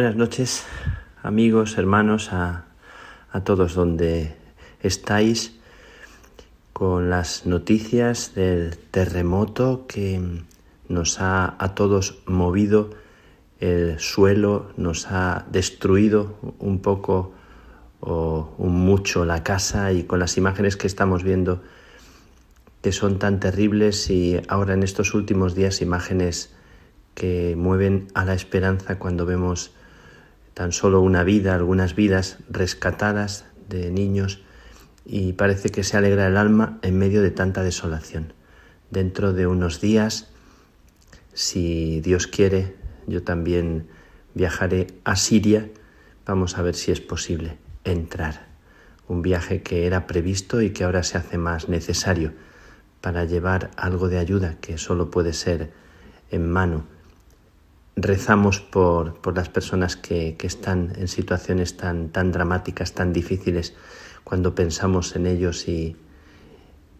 Buenas 0.00 0.16
noches, 0.16 0.64
amigos, 1.22 1.76
hermanos, 1.76 2.32
a, 2.32 2.64
a 3.32 3.44
todos 3.44 3.74
donde 3.74 4.34
estáis 4.82 5.60
con 6.72 7.10
las 7.10 7.44
noticias 7.44 8.34
del 8.34 8.78
terremoto 8.78 9.84
que 9.86 10.42
nos 10.88 11.20
ha 11.20 11.54
a 11.58 11.74
todos 11.74 12.22
movido 12.24 12.94
el 13.58 13.98
suelo, 13.98 14.72
nos 14.78 15.06
ha 15.10 15.44
destruido 15.52 16.34
un 16.60 16.80
poco 16.80 17.34
o 18.00 18.54
un 18.56 18.82
mucho 18.82 19.26
la 19.26 19.42
casa 19.42 19.92
y 19.92 20.04
con 20.04 20.18
las 20.18 20.38
imágenes 20.38 20.78
que 20.78 20.86
estamos 20.86 21.24
viendo 21.24 21.62
que 22.80 22.92
son 22.92 23.18
tan 23.18 23.38
terribles 23.38 24.08
y 24.08 24.40
ahora 24.48 24.72
en 24.72 24.82
estos 24.82 25.12
últimos 25.12 25.54
días 25.54 25.82
imágenes 25.82 26.54
que 27.14 27.54
mueven 27.54 28.08
a 28.14 28.24
la 28.24 28.32
esperanza 28.32 28.98
cuando 28.98 29.26
vemos 29.26 29.74
tan 30.54 30.72
solo 30.72 31.00
una 31.00 31.24
vida, 31.24 31.54
algunas 31.54 31.94
vidas 31.94 32.38
rescatadas 32.48 33.44
de 33.68 33.90
niños 33.90 34.42
y 35.04 35.32
parece 35.32 35.70
que 35.70 35.84
se 35.84 35.96
alegra 35.96 36.26
el 36.26 36.36
alma 36.36 36.78
en 36.82 36.98
medio 36.98 37.22
de 37.22 37.30
tanta 37.30 37.62
desolación. 37.62 38.32
Dentro 38.90 39.32
de 39.32 39.46
unos 39.46 39.80
días, 39.80 40.28
si 41.32 42.00
Dios 42.00 42.26
quiere, 42.26 42.76
yo 43.06 43.22
también 43.22 43.88
viajaré 44.34 44.88
a 45.04 45.16
Siria. 45.16 45.70
Vamos 46.26 46.58
a 46.58 46.62
ver 46.62 46.74
si 46.74 46.92
es 46.92 47.00
posible 47.00 47.58
entrar. 47.84 48.48
Un 49.08 49.22
viaje 49.22 49.62
que 49.62 49.86
era 49.86 50.06
previsto 50.06 50.60
y 50.60 50.70
que 50.70 50.84
ahora 50.84 51.02
se 51.02 51.18
hace 51.18 51.38
más 51.38 51.68
necesario 51.68 52.32
para 53.00 53.24
llevar 53.24 53.70
algo 53.76 54.08
de 54.08 54.18
ayuda 54.18 54.56
que 54.60 54.78
solo 54.78 55.10
puede 55.10 55.32
ser 55.32 55.72
en 56.30 56.50
mano 56.50 56.84
rezamos 57.96 58.60
por, 58.60 59.20
por 59.20 59.36
las 59.36 59.48
personas 59.48 59.96
que, 59.96 60.36
que, 60.36 60.46
están 60.46 60.92
en 60.96 61.08
situaciones 61.08 61.76
tan, 61.76 62.10
tan 62.10 62.32
dramáticas, 62.32 62.92
tan 62.92 63.12
difíciles, 63.12 63.74
cuando 64.24 64.54
pensamos 64.54 65.16
en 65.16 65.26
ellos 65.26 65.68
y, 65.68 65.96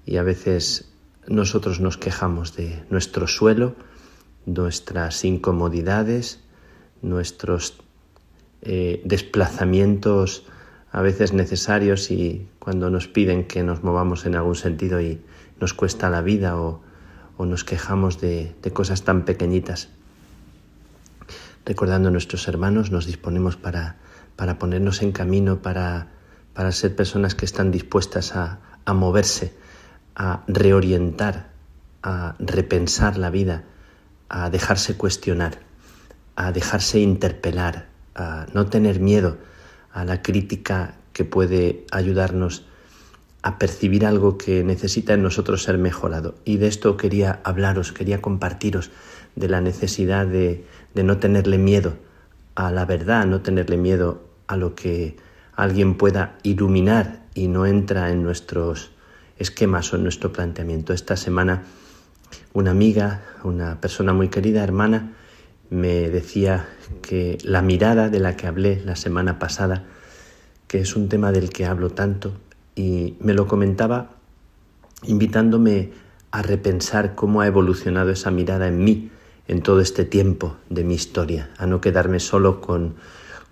y 0.05 0.17
a 0.17 0.23
veces 0.23 0.93
nosotros 1.27 1.81
nos 1.81 1.97
quejamos 1.97 2.57
de 2.57 2.83
nuestro 2.91 3.27
suelo, 3.27 3.77
nuestras 4.47 5.25
incomodidades, 5.25 6.41
nuestros 7.03 7.79
eh, 8.63 9.01
desplazamientos 9.05 10.47
a 10.93 11.03
veces 11.03 11.33
necesarios 11.33 12.11
y 12.11 12.49
cuando 12.59 12.91
nos 12.91 13.07
piden 13.07 13.47
que 13.47 13.63
nos 13.63 13.85
movamos 13.85 14.27
en 14.27 14.35
algún 14.35 14.57
sentido 14.57 15.01
y 15.01 15.21
nos 15.61 15.73
cuesta 15.73 16.11
la 16.11 16.21
vida 16.21 16.61
o, 16.61 16.83
o 17.37 17.47
nos 17.47 17.63
quejamos 17.63 18.21
de, 18.21 18.55
de 18.61 18.71
cosas 18.73 19.05
tan 19.05 19.25
pequeñitas 19.25 19.89
recordando 21.71 22.09
a 22.09 22.11
nuestros 22.11 22.49
hermanos, 22.49 22.91
nos 22.91 23.07
disponemos 23.07 23.55
para, 23.55 23.95
para 24.35 24.59
ponernos 24.59 25.03
en 25.03 25.13
camino, 25.13 25.63
para, 25.63 26.09
para 26.53 26.73
ser 26.73 26.97
personas 26.97 27.37
que 27.37 27.45
están 27.45 27.71
dispuestas 27.71 28.35
a, 28.35 28.59
a 28.85 28.93
moverse, 28.93 29.55
a 30.17 30.43
reorientar, 30.49 31.53
a 32.03 32.35
repensar 32.41 33.19
la 33.19 33.31
vida, 33.31 33.63
a 34.29 34.51
dejarse 34.51 34.97
cuestionar, 34.97 35.61
a 36.35 36.51
dejarse 36.51 36.99
interpelar, 36.99 37.87
a 38.17 38.47
no 38.53 38.67
tener 38.67 38.99
miedo 38.99 39.39
a 39.93 40.05
la 40.05 40.23
crítica 40.23 40.97
que 41.13 41.25
puede 41.25 41.87
ayudarnos 41.93 42.65
a 43.43 43.61
percibir 43.61 44.05
algo 44.05 44.39
que 44.39 44.65
necesita 44.65 45.15
en 45.15 45.23
nosotros 45.23 45.63
ser 45.63 45.79
mejorado. 45.79 46.35
Y 46.45 46.57
de 46.57 46.67
esto 46.67 46.97
quería 46.97 47.39
hablaros, 47.45 47.93
quería 47.93 48.21
compartiros 48.21 48.91
de 49.37 49.49
la 49.49 49.61
necesidad 49.61 50.27
de, 50.27 50.67
de 50.95 51.03
no 51.05 51.19
tenerle 51.19 51.59
miedo 51.59 51.95
a 52.55 52.71
la 52.71 52.85
verdad, 52.85 53.27
no 53.27 53.41
tenerle 53.41 53.77
miedo 53.77 54.23
a 54.47 54.57
lo 54.57 54.75
que 54.75 55.17
alguien 55.55 55.97
pueda 55.97 56.39
iluminar 56.43 57.27
y 57.35 57.49
no 57.49 57.67
entra 57.67 58.11
en 58.11 58.23
nuestros 58.23 58.91
esquemas 59.37 59.93
o 59.93 59.97
en 59.97 60.03
nuestro 60.03 60.33
planteamiento. 60.33 60.93
Esta 60.93 61.17
semana 61.17 61.63
una 62.53 62.71
amiga, 62.71 63.23
una 63.45 63.81
persona 63.81 64.13
muy 64.13 64.29
querida, 64.29 64.63
hermana, 64.63 65.13
me 65.71 66.11
decía 66.11 66.69
que 67.03 67.39
la 67.45 67.63
mirada 67.63 68.09
de 68.09 68.21
la 68.21 68.37
que 68.37 68.47
hablé 68.47 68.83
la 68.85 68.97
semana 68.97 69.39
pasada, 69.39 69.85
que 70.67 70.81
es 70.81 70.97
un 70.97 71.09
tema 71.09 71.33
del 71.33 71.51
que 71.51 71.67
hablo 71.67 71.91
tanto, 71.91 72.33
y 72.75 73.17
me 73.21 73.35
lo 73.35 73.47
comentaba 73.47 74.11
invitándome 75.05 75.93
a 76.31 76.43
repensar 76.43 77.15
cómo 77.15 77.41
ha 77.41 77.47
evolucionado 77.47 78.11
esa 78.11 78.31
mirada 78.31 78.69
en 78.69 78.83
mí 78.83 79.11
en 79.51 79.63
todo 79.63 79.81
este 79.81 80.05
tiempo 80.05 80.59
de 80.69 80.85
mi 80.85 80.95
historia, 80.95 81.51
a 81.59 81.67
no 81.67 81.81
quedarme 81.81 82.21
solo 82.21 82.61
con, 82.61 82.95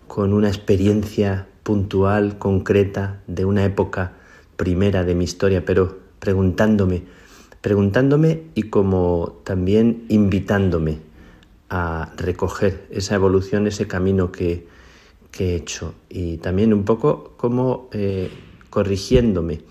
con 0.07 0.33
una 0.33 0.47
experiencia 0.47 1.49
puntual, 1.65 2.39
concreta, 2.39 3.21
de 3.27 3.45
una 3.45 3.65
época 3.65 4.13
primera 4.57 5.03
de 5.03 5.17
mi 5.17 5.25
historia, 5.25 5.65
pero 5.65 5.99
preguntándome, 6.21 7.03
preguntándome 7.61 8.45
y 8.55 8.65
como 8.71 9.41
también 9.43 10.05
invitándome 10.09 11.01
a 11.69 12.13
recoger 12.17 12.87
esa 12.93 13.17
evolución, 13.17 13.67
ese 13.67 13.89
camino 13.89 14.31
que, 14.31 14.69
que 15.33 15.51
he 15.51 15.57
hecho. 15.57 15.95
Y 16.09 16.37
también 16.37 16.73
un 16.73 16.85
poco 16.85 17.35
como 17.37 17.89
eh, 17.91 18.31
corrigiéndome, 18.71 19.63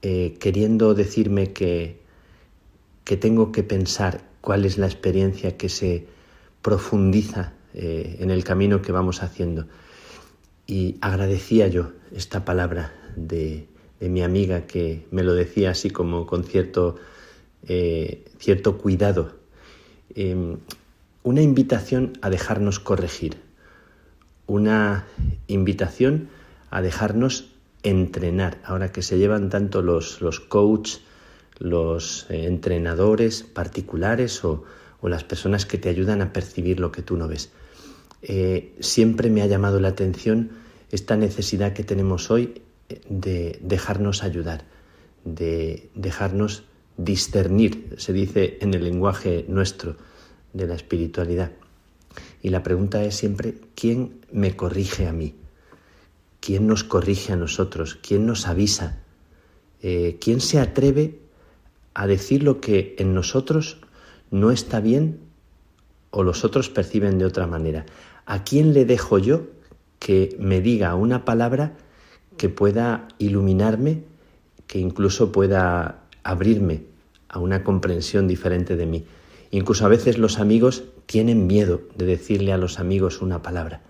eh, 0.00 0.38
queriendo 0.40 0.94
decirme 0.94 1.52
que, 1.52 2.00
que 3.04 3.18
tengo 3.18 3.52
que 3.52 3.62
pensar 3.62 4.24
cuál 4.46 4.64
es 4.64 4.78
la 4.78 4.86
experiencia 4.86 5.56
que 5.56 5.68
se 5.68 6.06
profundiza 6.62 7.54
eh, 7.74 8.18
en 8.20 8.30
el 8.30 8.44
camino 8.44 8.80
que 8.80 8.92
vamos 8.92 9.24
haciendo. 9.24 9.66
Y 10.68 10.98
agradecía 11.00 11.66
yo 11.66 11.90
esta 12.14 12.44
palabra 12.44 12.94
de, 13.16 13.66
mi 13.98 14.22
amiga 14.22 14.68
que 14.68 15.04
me 15.10 15.24
lo 15.24 15.34
decía 15.34 15.72
así 15.72 15.90
como 15.90 16.26
con 16.26 16.44
cierto, 16.44 16.94
eh, 17.66 18.24
cierto 18.38 18.78
cuidado. 18.78 19.32
Em, 20.14 20.58
una 21.24 21.42
invitación 21.42 22.16
a 22.22 22.30
dejarnos 22.30 22.78
corregir, 22.78 23.38
una 24.46 25.06
invitación 25.48 26.28
a 26.70 26.82
dejarnos 26.82 27.50
entrenar, 27.82 28.60
ahora 28.62 28.92
que 28.92 29.02
se 29.02 29.18
llevan 29.18 29.50
tanto 29.50 29.82
los, 29.82 30.20
los 30.20 30.38
los 31.58 32.26
eh, 32.30 32.46
entrenadores 32.46 33.42
particulares 33.42 34.44
o, 34.44 34.64
las 35.02 35.22
personas 35.22 35.66
que 35.66 35.78
te 35.78 35.88
ayudan 35.88 36.20
a 36.20 36.32
percibir 36.32 36.80
lo 36.80 36.90
que 36.90 37.00
tú 37.00 37.16
no 37.16 37.28
ves. 37.28 37.52
Eh, 38.22 38.74
siempre 38.80 39.30
me 39.30 39.40
ha 39.40 39.46
llamado 39.46 39.78
la 39.78 39.86
atención 39.86 40.50
esta 40.90 41.16
necesidad 41.16 41.74
que 41.74 41.84
tenemos 41.84 42.28
hoy 42.28 42.60
eh, 42.88 43.00
de 43.08 43.56
dejarnos 43.62 44.24
ayudar, 44.24 44.64
de 45.24 45.90
dejarnos 45.94 46.64
discernir, 46.96 47.94
se 47.98 48.12
dice 48.12 48.58
en 48.60 48.74
el 48.74 48.82
lenguaje 48.82 49.44
nuestro 49.46 49.94
de 50.54 50.66
la 50.66 50.74
espiritualidad. 50.74 51.52
Y 52.42 52.48
la 52.48 52.64
pregunta 52.64 53.04
es 53.04 53.14
siempre, 53.14 53.54
¿quién 53.76 54.22
me 54.32 54.56
corrige 54.56 55.06
a 55.06 55.12
mí? 55.12 55.36
¿Quién 56.40 56.66
nos 56.66 56.82
corrige 56.82 57.32
a 57.32 57.36
nosotros? 57.36 57.94
¿Quién 57.94 58.26
nos 58.26 58.48
avisa? 58.48 59.02
¿Quién 59.80 60.40
se 60.40 60.58
atreve 60.58 61.25
a 61.96 62.06
decir 62.06 62.42
lo 62.42 62.60
que 62.60 62.94
en 62.98 63.14
nosotros 63.14 63.78
no 64.30 64.50
está 64.50 64.80
bien 64.80 65.18
o 66.10 66.22
los 66.22 66.44
otros 66.44 66.68
perciben 66.68 67.18
de 67.18 67.24
otra 67.24 67.46
manera. 67.46 67.86
¿A 68.26 68.44
quién 68.44 68.74
le 68.74 68.84
dejo 68.84 69.16
yo 69.18 69.44
que 69.98 70.36
me 70.38 70.60
diga 70.60 70.94
una 70.94 71.24
palabra 71.24 71.72
que 72.36 72.50
pueda 72.50 73.08
iluminarme, 73.16 74.02
que 74.66 74.78
incluso 74.78 75.32
pueda 75.32 76.02
abrirme 76.22 76.82
a 77.30 77.38
una 77.38 77.64
comprensión 77.64 78.28
diferente 78.28 78.76
de 78.76 78.84
mí? 78.84 79.06
Incluso 79.50 79.86
a 79.86 79.88
veces 79.88 80.18
los 80.18 80.38
amigos 80.38 80.84
tienen 81.06 81.46
miedo 81.46 81.80
de 81.96 82.04
decirle 82.04 82.52
a 82.52 82.58
los 82.58 82.78
amigos 82.78 83.22
una 83.22 83.40
palabra, 83.40 83.80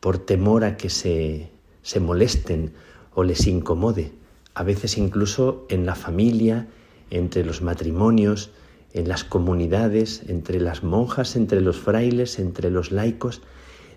por 0.00 0.16
temor 0.16 0.64
a 0.64 0.78
que 0.78 0.88
se, 0.88 1.50
se 1.82 2.00
molesten 2.00 2.72
o 3.12 3.22
les 3.22 3.46
incomode. 3.46 4.12
A 4.54 4.62
veces 4.62 4.96
incluso 4.96 5.66
en 5.68 5.84
la 5.84 5.94
familia, 5.94 6.68
entre 7.16 7.44
los 7.44 7.62
matrimonios, 7.62 8.50
en 8.92 9.08
las 9.08 9.24
comunidades, 9.24 10.22
entre 10.28 10.60
las 10.60 10.82
monjas, 10.82 11.36
entre 11.36 11.60
los 11.60 11.76
frailes, 11.76 12.38
entre 12.38 12.70
los 12.70 12.92
laicos. 12.92 13.42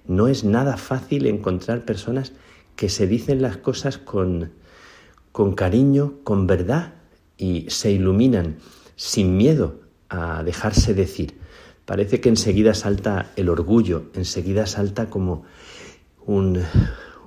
No 0.08 0.28
es 0.28 0.44
nada 0.44 0.78
fácil 0.78 1.26
encontrar 1.28 1.86
personas 1.86 2.34
que 2.76 2.90
se 2.90 3.08
dicen 3.08 3.42
las 3.42 3.58
cosas 3.58 3.98
con, 3.98 4.52
con 5.32 5.54
cariño, 5.54 6.16
con 6.24 6.48
verdad 6.48 6.94
y 7.38 7.66
se 7.70 7.92
iluminan 7.92 8.58
sin 8.96 9.38
miedo 9.38 9.82
a 10.10 10.44
dejarse 10.44 10.94
decir. 10.94 11.38
Parece 11.86 12.20
que 12.20 12.30
enseguida 12.30 12.74
salta 12.74 13.32
el 13.36 13.50
orgullo, 13.50 14.06
enseguida 14.14 14.66
salta 14.66 15.10
como 15.10 15.44
un, 16.26 16.62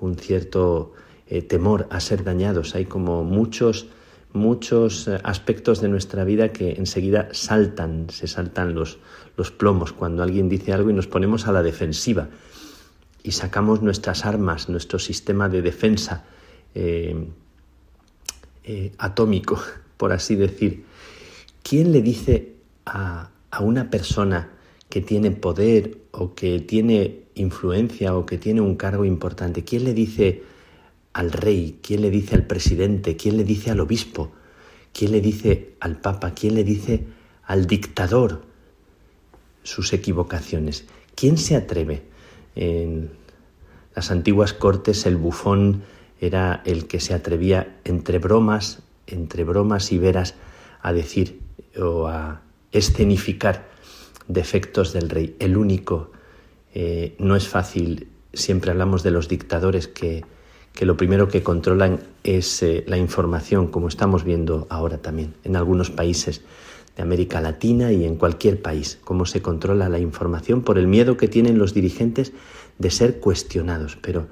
un 0.00 0.16
cierto 0.16 0.92
eh, 1.26 1.42
temor 1.42 1.86
a 1.90 2.00
ser 2.00 2.24
dañados. 2.24 2.74
Hay 2.74 2.84
como 2.84 3.24
muchos 3.24 3.86
muchos 4.32 5.08
eh, 5.08 5.18
aspectos 5.24 5.80
de 5.80 5.88
nuestra 5.88 6.24
vida 6.24 6.52
que 6.52 6.72
enseguida 6.72 7.28
saltan, 7.32 8.08
se 8.10 8.26
saltan 8.26 8.74
los, 8.74 8.98
los 9.36 9.50
plomos 9.50 9.92
cuando 9.92 10.22
alguien 10.22 10.48
dice 10.48 10.72
algo 10.72 10.90
y 10.90 10.94
nos 10.94 11.06
ponemos 11.06 11.46
a 11.46 11.52
la 11.52 11.62
defensiva. 11.62 12.28
y 13.22 13.32
sacamos 13.32 13.82
nuestras 13.82 14.24
armas, 14.24 14.70
nuestro 14.70 14.98
sistema 14.98 15.50
de 15.50 15.60
defensa 15.60 16.24
eh, 16.74 17.28
eh, 18.64 18.92
atómico, 18.96 19.60
por 19.96 20.12
así 20.12 20.36
decir, 20.36 20.84
¿quién 21.62 21.92
le 21.92 22.00
dice 22.00 22.54
a, 22.86 23.30
a 23.50 23.60
una 23.62 23.90
persona 23.90 24.50
que 24.88 25.00
tiene 25.00 25.30
poder 25.30 25.98
o 26.10 26.34
que 26.34 26.60
tiene 26.60 27.24
influencia 27.34 28.16
o 28.16 28.26
que 28.26 28.38
tiene 28.38 28.60
un 28.60 28.76
cargo 28.76 29.04
importante, 29.04 29.64
¿quién 29.64 29.84
le 29.84 29.94
dice 29.94 30.42
al 31.12 31.32
rey? 31.32 31.78
¿Quién 31.82 32.02
le 32.02 32.10
dice 32.10 32.34
al 32.34 32.46
presidente? 32.46 33.16
¿Quién 33.16 33.36
le 33.36 33.44
dice 33.44 33.70
al 33.70 33.80
obispo? 33.80 34.32
¿Quién 34.92 35.12
le 35.12 35.20
dice 35.20 35.74
al 35.80 36.00
papa? 36.00 36.32
¿Quién 36.32 36.54
le 36.54 36.64
dice 36.64 37.04
al 37.44 37.66
dictador 37.66 38.42
sus 39.62 39.92
equivocaciones? 39.92 40.86
¿Quién 41.14 41.38
se 41.38 41.56
atreve? 41.56 42.02
En 42.54 43.10
las 43.94 44.10
antiguas 44.10 44.52
cortes 44.52 45.06
el 45.06 45.16
bufón 45.16 45.82
era 46.20 46.62
el 46.64 46.86
que 46.86 47.00
se 47.00 47.14
atrevía 47.14 47.78
entre 47.84 48.18
bromas, 48.18 48.82
entre 49.06 49.44
bromas 49.44 49.92
y 49.92 49.98
veras 49.98 50.34
a 50.82 50.92
decir 50.92 51.40
o 51.80 52.08
a 52.08 52.42
escenificar 52.72 53.68
defectos 54.28 54.92
del 54.92 55.08
rey. 55.08 55.36
El 55.38 55.56
único, 55.56 56.12
eh, 56.74 57.14
no 57.18 57.36
es 57.36 57.48
fácil, 57.48 58.08
siempre 58.32 58.70
hablamos 58.70 59.02
de 59.02 59.10
los 59.10 59.28
dictadores 59.28 59.88
que, 59.88 60.24
que 60.80 60.86
lo 60.86 60.96
primero 60.96 61.28
que 61.28 61.42
controlan 61.42 62.00
es 62.24 62.62
eh, 62.62 62.84
la 62.86 62.96
información, 62.96 63.66
como 63.66 63.86
estamos 63.86 64.24
viendo 64.24 64.66
ahora 64.70 64.96
también 64.96 65.34
en 65.44 65.56
algunos 65.56 65.90
países 65.90 66.40
de 66.96 67.02
América 67.02 67.42
Latina 67.42 67.92
y 67.92 68.06
en 68.06 68.16
cualquier 68.16 68.62
país, 68.62 68.98
cómo 69.04 69.26
se 69.26 69.42
controla 69.42 69.90
la 69.90 69.98
información 69.98 70.62
por 70.62 70.78
el 70.78 70.86
miedo 70.86 71.18
que 71.18 71.28
tienen 71.28 71.58
los 71.58 71.74
dirigentes 71.74 72.32
de 72.78 72.90
ser 72.90 73.20
cuestionados. 73.20 73.98
Pero 74.00 74.28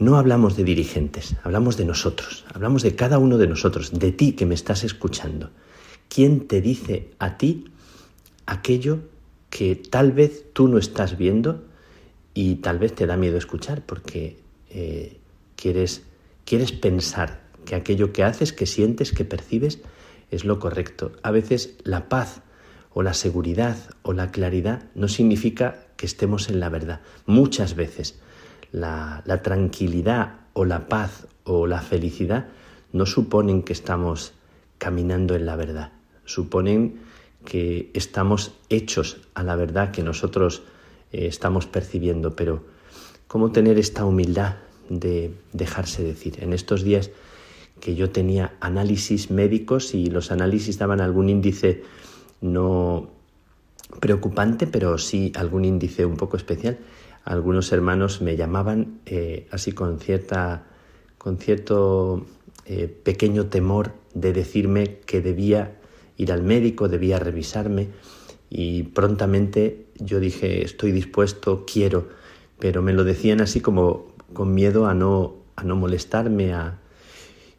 no 0.00 0.16
hablamos 0.16 0.56
de 0.56 0.64
dirigentes, 0.64 1.36
hablamos 1.44 1.76
de 1.76 1.84
nosotros, 1.84 2.44
hablamos 2.52 2.82
de 2.82 2.96
cada 2.96 3.20
uno 3.20 3.38
de 3.38 3.46
nosotros, 3.46 3.96
de 3.96 4.10
ti 4.10 4.32
que 4.32 4.44
me 4.44 4.56
estás 4.56 4.82
escuchando. 4.82 5.50
¿Quién 6.08 6.48
te 6.48 6.60
dice 6.60 7.12
a 7.20 7.38
ti 7.38 7.66
aquello 8.44 8.98
que 9.50 9.76
tal 9.76 10.10
vez 10.10 10.46
tú 10.52 10.66
no 10.66 10.78
estás 10.78 11.16
viendo 11.16 11.62
y 12.34 12.56
tal 12.56 12.80
vez 12.80 12.92
te 12.92 13.06
da 13.06 13.16
miedo 13.16 13.38
escuchar 13.38 13.86
porque 13.86 14.48
eh, 14.70 15.17
quieres, 15.58 16.02
quieres 16.44 16.72
pensar 16.72 17.40
que 17.64 17.74
aquello 17.74 18.12
que 18.12 18.22
haces, 18.22 18.52
que 18.52 18.64
sientes, 18.64 19.12
que 19.12 19.24
percibes, 19.24 19.80
es 20.30 20.44
lo 20.44 20.58
correcto. 20.58 21.12
A 21.22 21.30
veces 21.30 21.74
la 21.82 22.08
paz 22.08 22.42
o 22.92 23.02
la 23.02 23.12
seguridad 23.12 23.76
o 24.02 24.12
la 24.12 24.30
claridad 24.30 24.84
no 24.94 25.08
significa 25.08 25.86
que 25.96 26.06
estemos 26.06 26.48
en 26.48 26.60
la 26.60 26.68
verdad. 26.68 27.00
Muchas 27.26 27.74
veces 27.74 28.20
la, 28.72 29.22
tranquilidad 29.42 30.40
o 30.52 30.64
la 30.64 30.88
paz 30.88 31.26
o 31.44 31.66
la 31.66 31.80
felicidad 31.80 32.48
no 32.92 33.04
suponen 33.04 33.62
que 33.62 33.72
estamos 33.72 34.32
caminando 34.78 35.34
en 35.34 35.44
la 35.44 35.56
verdad, 35.56 35.92
suponen 36.24 37.00
que 37.44 37.90
estamos 37.94 38.52
hechos 38.68 39.18
a 39.34 39.42
la 39.42 39.56
verdad 39.56 39.90
que 39.90 40.02
nosotros 40.02 40.62
eh, 41.12 41.26
estamos 41.26 41.66
percibiendo, 41.66 42.36
pero 42.36 42.64
¿cómo 43.26 43.50
tener 43.50 43.78
esta 43.78 44.04
humildad 44.04 44.56
de 44.88 45.32
dejarse 45.52 46.02
decir? 46.02 46.42
En 46.42 46.52
estos 46.52 46.82
días 46.82 47.10
que 47.80 47.94
yo 47.94 48.10
tenía 48.10 48.54
análisis 48.60 49.30
médicos 49.30 49.94
y 49.94 50.06
los 50.06 50.30
análisis 50.30 50.78
daban 50.78 51.00
algún 51.00 51.28
índice 51.28 51.82
no 52.40 53.10
preocupante, 54.00 54.66
pero 54.66 54.98
sí 54.98 55.32
algún 55.34 55.64
índice 55.64 56.04
un 56.04 56.16
poco 56.16 56.36
especial. 56.36 56.78
Algunos 57.24 57.72
hermanos 57.72 58.22
me 58.22 58.36
llamaban 58.36 59.00
eh, 59.06 59.46
así 59.50 59.72
con 59.72 59.98
cierta 59.98 60.64
con 61.18 61.38
cierto 61.38 62.26
eh, 62.66 62.86
pequeño 62.86 63.46
temor 63.46 63.92
de 64.14 64.32
decirme 64.32 64.98
que 65.04 65.20
debía 65.20 65.78
ir 66.16 66.32
al 66.32 66.42
médico, 66.42 66.88
debía 66.88 67.18
revisarme 67.18 67.88
y 68.50 68.84
prontamente 68.84 69.86
yo 69.98 70.20
dije 70.20 70.64
estoy 70.64 70.92
dispuesto, 70.92 71.64
quiero, 71.70 72.08
pero 72.58 72.82
me 72.82 72.92
lo 72.92 73.04
decían 73.04 73.40
así 73.40 73.60
como 73.60 74.07
con 74.32 74.54
miedo 74.54 74.86
a 74.86 74.94
no, 74.94 75.36
a 75.56 75.64
no 75.64 75.76
molestarme, 75.76 76.52
a... 76.52 76.78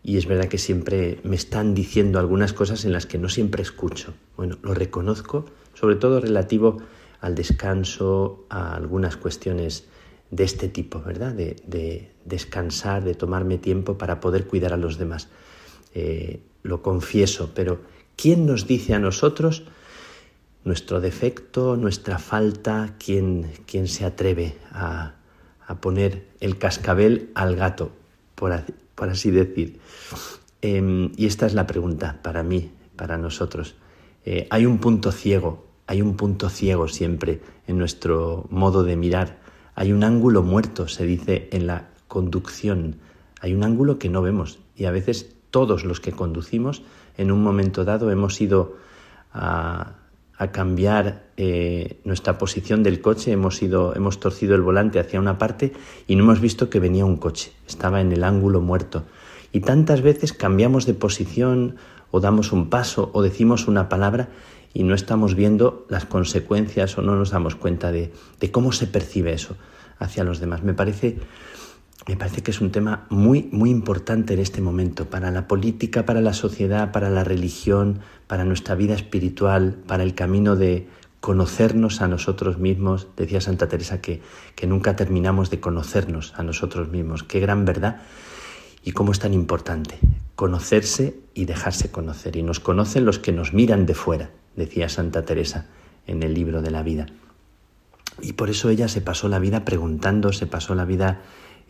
y 0.03 0.17
es 0.17 0.25
verdad 0.25 0.45
que 0.45 0.57
siempre 0.57 1.19
me 1.23 1.35
están 1.35 1.73
diciendo 1.73 2.19
algunas 2.19 2.53
cosas 2.53 2.85
en 2.85 2.91
las 2.91 3.05
que 3.05 3.17
no 3.17 3.29
siempre 3.29 3.61
escucho. 3.61 4.13
Bueno, 4.37 4.57
lo 4.61 4.73
reconozco, 4.73 5.45
sobre 5.73 5.95
todo 5.95 6.19
relativo 6.19 6.77
al 7.21 7.35
descanso, 7.35 8.45
a 8.49 8.75
algunas 8.75 9.17
cuestiones 9.17 9.85
de 10.31 10.43
este 10.43 10.69
tipo, 10.69 11.01
¿verdad? 11.01 11.33
De, 11.33 12.11
descansar, 12.25 13.03
de 13.03 13.15
tomarme 13.15 13.57
tiempo 13.57 13.97
para 13.97 14.19
poder 14.19 14.45
cuidar 14.45 14.73
a 14.73 14.77
los 14.77 14.97
demás. 14.97 15.29
Eh, 15.95 16.41
lo 16.61 16.83
confieso, 16.83 17.51
pero 17.55 17.79
¿Quién 18.21 18.45
nos 18.45 18.67
dice 18.67 18.93
a 18.95 18.99
nosotros 18.99 19.63
nuestro 20.65 20.99
defecto, 20.99 21.77
nuestra 21.77 22.19
falta? 22.19 22.97
¿Quién, 22.99 23.49
quién 23.65 23.87
se 23.87 24.03
atreve 24.03 24.57
a, 24.73 25.13
poner 25.75 26.27
el 26.39 26.57
cascabel 26.57 27.29
al 27.35 27.55
gato, 27.55 27.91
por, 28.35 28.51
así 29.09 29.31
decir? 29.31 29.79
Em, 30.61 31.11
y 31.15 31.25
esta 31.25 31.45
es 31.45 31.53
la 31.53 31.67
pregunta 31.67 32.19
para 32.21 32.43
mí, 32.43 32.71
para 32.95 33.17
nosotros. 33.17 33.75
Eh, 34.25 34.47
hay 34.49 34.65
un 34.65 34.79
punto 34.79 35.11
ciego, 35.11 35.65
hay 35.87 36.01
un 36.01 36.15
punto 36.15 36.49
ciego 36.49 36.87
siempre 36.87 37.41
en 37.67 37.77
nuestro 37.77 38.47
modo 38.49 38.83
de 38.83 38.95
mirar. 38.95 39.39
Hay 39.75 39.93
un 39.93 40.03
ángulo 40.03 40.43
muerto, 40.43 40.87
se 40.87 41.05
dice 41.05 41.49
en 41.51 41.67
la 41.67 41.89
conducción. 42.07 42.97
Hay 43.41 43.53
un 43.53 43.63
ángulo 43.63 43.99
que 43.99 44.09
no 44.09 44.21
vemos 44.21 44.59
y 44.75 44.85
a 44.85 44.91
veces 44.91 45.35
todos 45.51 45.85
los 45.85 45.99
que 45.99 46.11
conducimos 46.11 46.83
en 47.17 47.31
un 47.31 47.41
momento 47.41 47.85
dado 47.85 48.11
hemos 48.11 48.39
ido 48.41 48.75
a, 49.33 49.93
cambiar 50.47 51.27
eh, 51.37 51.99
nuestra 52.05 52.37
posición 52.37 52.81
del 52.81 53.01
coche, 53.01 53.31
hemos, 53.31 53.61
ido, 53.61 53.93
hemos 53.95 54.19
torcido 54.19 54.55
el 54.55 54.61
volante 54.61 54.99
hacia 54.99 55.19
una 55.19 55.37
parte 55.37 55.73
y 56.07 56.15
no 56.15 56.23
hemos 56.23 56.39
visto 56.39 56.69
que 56.69 56.79
venía 56.79 57.05
un 57.05 57.17
coche, 57.17 57.51
estaba 57.67 58.01
en 58.01 58.11
el 58.11 58.23
ángulo 58.23 58.61
muerto. 58.61 59.03
Y 59.51 59.59
tantas 59.59 60.01
veces 60.01 60.31
cambiamos 60.31 60.85
de 60.85 60.93
posición 60.93 61.75
o 62.11 62.19
damos 62.19 62.51
un 62.53 62.69
paso 62.69 63.09
o 63.13 63.21
decimos 63.21 63.67
una 63.67 63.89
palabra 63.89 64.29
y 64.73 64.83
no 64.83 64.95
estamos 64.95 65.35
viendo 65.35 65.85
las 65.89 66.05
consecuencias 66.05 66.97
o 66.97 67.01
no 67.01 67.15
nos 67.15 67.31
damos 67.31 67.55
cuenta 67.55 67.91
de, 67.91 68.13
de 68.39 68.51
cómo 68.51 68.71
se 68.71 68.87
percibe 68.87 69.33
eso 69.33 69.57
hacia 69.97 70.23
los 70.23 70.39
demás. 70.39 70.63
Me 70.63 70.73
parece 70.73 71.17
me 72.07 72.15
parece 72.15 72.41
que 72.41 72.51
es 72.51 72.61
un 72.61 72.71
tema 72.71 73.05
muy, 73.09 73.49
muy 73.51 73.69
importante 73.69 74.33
en 74.33 74.39
este 74.39 74.61
momento 74.61 75.09
para 75.09 75.31
la 75.31 75.47
política, 75.47 76.05
para 76.05 76.21
la 76.21 76.33
sociedad, 76.33 76.91
para 76.91 77.09
la 77.09 77.23
religión, 77.23 77.99
para 78.27 78.45
nuestra 78.45 78.75
vida 78.75 78.95
espiritual, 78.95 79.77
para 79.85 80.03
el 80.03 80.15
camino 80.15 80.55
de 80.55 80.87
conocernos 81.19 82.01
a 82.01 82.07
nosotros 82.07 82.57
mismos. 82.57 83.07
Decía 83.17 83.41
Santa 83.41 83.67
Teresa 83.67 84.01
que, 84.01 84.21
que 84.55 84.65
nunca 84.65 84.95
terminamos 84.95 85.49
de 85.49 85.59
conocernos 85.59 86.33
a 86.37 86.43
nosotros 86.43 86.89
mismos. 86.89 87.23
Qué 87.23 87.39
gran 87.39 87.65
verdad 87.65 88.01
y 88.83 88.93
cómo 88.93 89.11
es 89.11 89.19
tan 89.19 89.33
importante 89.33 89.99
conocerse 90.35 91.19
y 91.33 91.45
dejarse 91.45 91.91
conocer. 91.91 92.37
Y 92.37 92.43
nos 92.43 92.61
conocen 92.61 93.05
los 93.05 93.19
que 93.19 93.33
nos 93.33 93.53
miran 93.53 93.85
de 93.85 93.93
fuera, 93.93 94.29
decía 94.55 94.87
Santa 94.87 95.25
Teresa 95.25 95.67
en 96.07 96.23
el 96.23 96.33
libro 96.33 96.61
de 96.61 96.71
la 96.71 96.81
vida. 96.81 97.07
Y 98.21 98.33
por 98.33 98.49
eso 98.49 98.69
ella 98.69 98.87
se 98.87 99.01
pasó 99.01 99.27
la 99.27 99.39
vida 99.39 99.65
preguntando, 99.65 100.31
se 100.31 100.47
pasó 100.47 100.75
la 100.75 100.85
vida 100.85 101.21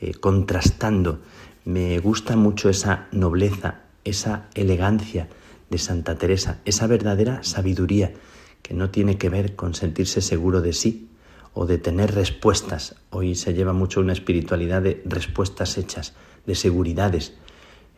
eh, 0.02 0.14
contrastando. 0.14 1.20
Me 1.66 2.00
gusta 2.00 2.36
mucho 2.36 2.70
esa 2.70 3.08
nobleza, 3.12 3.82
esa 4.04 4.48
elegancia 4.54 5.28
de 5.70 5.78
Santa 5.78 6.16
Teresa, 6.16 6.60
esa 6.66 6.88
verdadera 6.88 7.44
sabiduría 7.44 8.14
que 8.62 8.74
no 8.74 8.90
tiene 8.90 9.18
que 9.18 9.30
ver 9.30 9.56
con 9.56 9.74
sentirse 9.74 10.22
seguro 10.22 10.62
de 10.62 10.74
sí 10.74 11.10
o 11.54 11.66
de 11.66 11.78
tener 11.78 12.16
respuestas. 12.16 12.96
Hoy 13.10 13.36
se 13.36 13.54
lleva 13.54 13.74
mucho 13.74 14.00
una 14.00 14.14
espiritualidad 14.14 14.82
de 14.82 15.02
respuestas 15.06 15.78
hechas, 15.78 16.14
de 16.46 16.56
seguridades, 16.56 17.34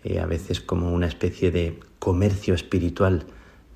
eh, 0.03 0.19
a 0.19 0.25
veces 0.25 0.61
como 0.61 0.91
una 0.91 1.07
especie 1.07 1.51
de 1.51 1.79
comercio 1.99 2.53
espiritual, 2.53 3.25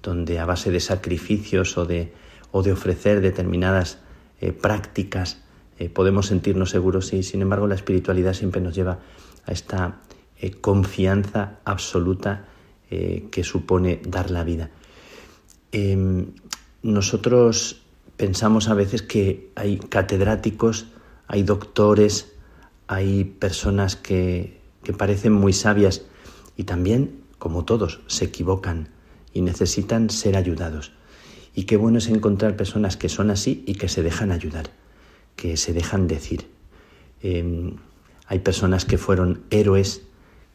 donde 0.01 0.39
a 0.39 0.45
base 0.45 0.71
de 0.71 0.79
sacrificios 0.79 1.77
o 1.77 1.85
de, 1.85 2.13
o 2.51 2.63
de 2.63 2.71
ofrecer 2.71 3.21
determinadas 3.21 3.99
eh, 4.41 4.51
prácticas 4.51 5.44
eh, 5.77 5.89
podemos 5.89 6.27
sentirnos 6.27 6.69
seguros 6.69 7.11
y 7.13 7.23
sin 7.23 7.41
embargo 7.41 7.67
la 7.67 7.75
espiritualidad 7.75 8.33
siempre 8.33 8.61
nos 8.61 8.75
lleva 8.75 8.99
a 9.45 9.51
esta 9.51 10.01
eh, 10.37 10.51
confianza 10.51 11.59
absoluta 11.65 12.45
eh, 12.89 13.27
que 13.29 13.43
supone 13.43 13.99
dar 14.07 14.31
la 14.31 14.45
vida. 14.45 14.69
Em, 15.73 16.27
nosotros 16.81 17.81
pensamos 18.15 18.69
a 18.69 18.73
veces 18.73 19.01
que 19.01 19.51
hay 19.55 19.77
catedráticos, 19.77 20.87
hay 21.27 21.43
doctores, 21.43 22.33
hay 22.87 23.25
personas 23.25 23.97
que, 23.97 24.61
que 24.83 24.93
parecen 24.93 25.33
muy 25.33 25.51
sabias 25.51 26.03
y 26.55 26.63
también, 26.63 27.21
como 27.37 27.65
todos, 27.65 27.99
se 28.07 28.25
equivocan 28.25 28.89
y 29.33 29.41
necesitan 29.41 30.09
ser 30.09 30.37
ayudados. 30.37 30.93
Y 31.53 31.63
qué 31.63 31.75
bueno 31.75 31.97
es 31.97 32.07
encontrar 32.07 32.55
personas 32.55 32.95
que 32.95 33.09
son 33.09 33.29
así 33.29 33.63
y 33.67 33.75
que 33.75 33.89
se 33.89 34.03
dejan 34.03 34.31
ayudar 34.31 34.69
que 35.35 35.57
se 35.57 35.73
dejan 35.73 36.07
decir. 36.07 36.47
Em, 37.21 37.77
hay 38.27 38.39
personas 38.39 38.85
que 38.85 38.97
fueron 38.97 39.43
héroes, 39.49 40.01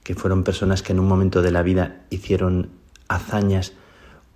que 0.02 0.14
fueron 0.14 0.44
personas 0.44 0.82
que 0.82 0.92
en 0.92 1.00
un 1.00 1.08
momento 1.08 1.42
de 1.42 1.50
la 1.50 1.62
vida 1.62 2.02
hicieron 2.10 2.70
hazañas 3.08 3.72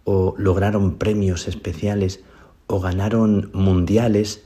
o 0.04 0.34
lograron 0.36 0.96
premios 0.96 1.48
especiales 1.48 2.22
o 2.66 2.80
ganaron 2.80 3.50
mundiales 3.52 4.44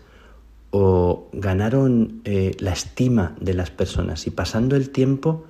o 0.71 1.29
ganaron 1.33 2.21
eh, 2.25 2.55
la 2.59 2.73
estima 2.73 3.35
de 3.41 3.55
las 3.55 3.71
personas 3.71 4.27
y 4.27 4.31
pasando 4.31 4.77
el 4.77 4.91
tiempo 4.91 5.45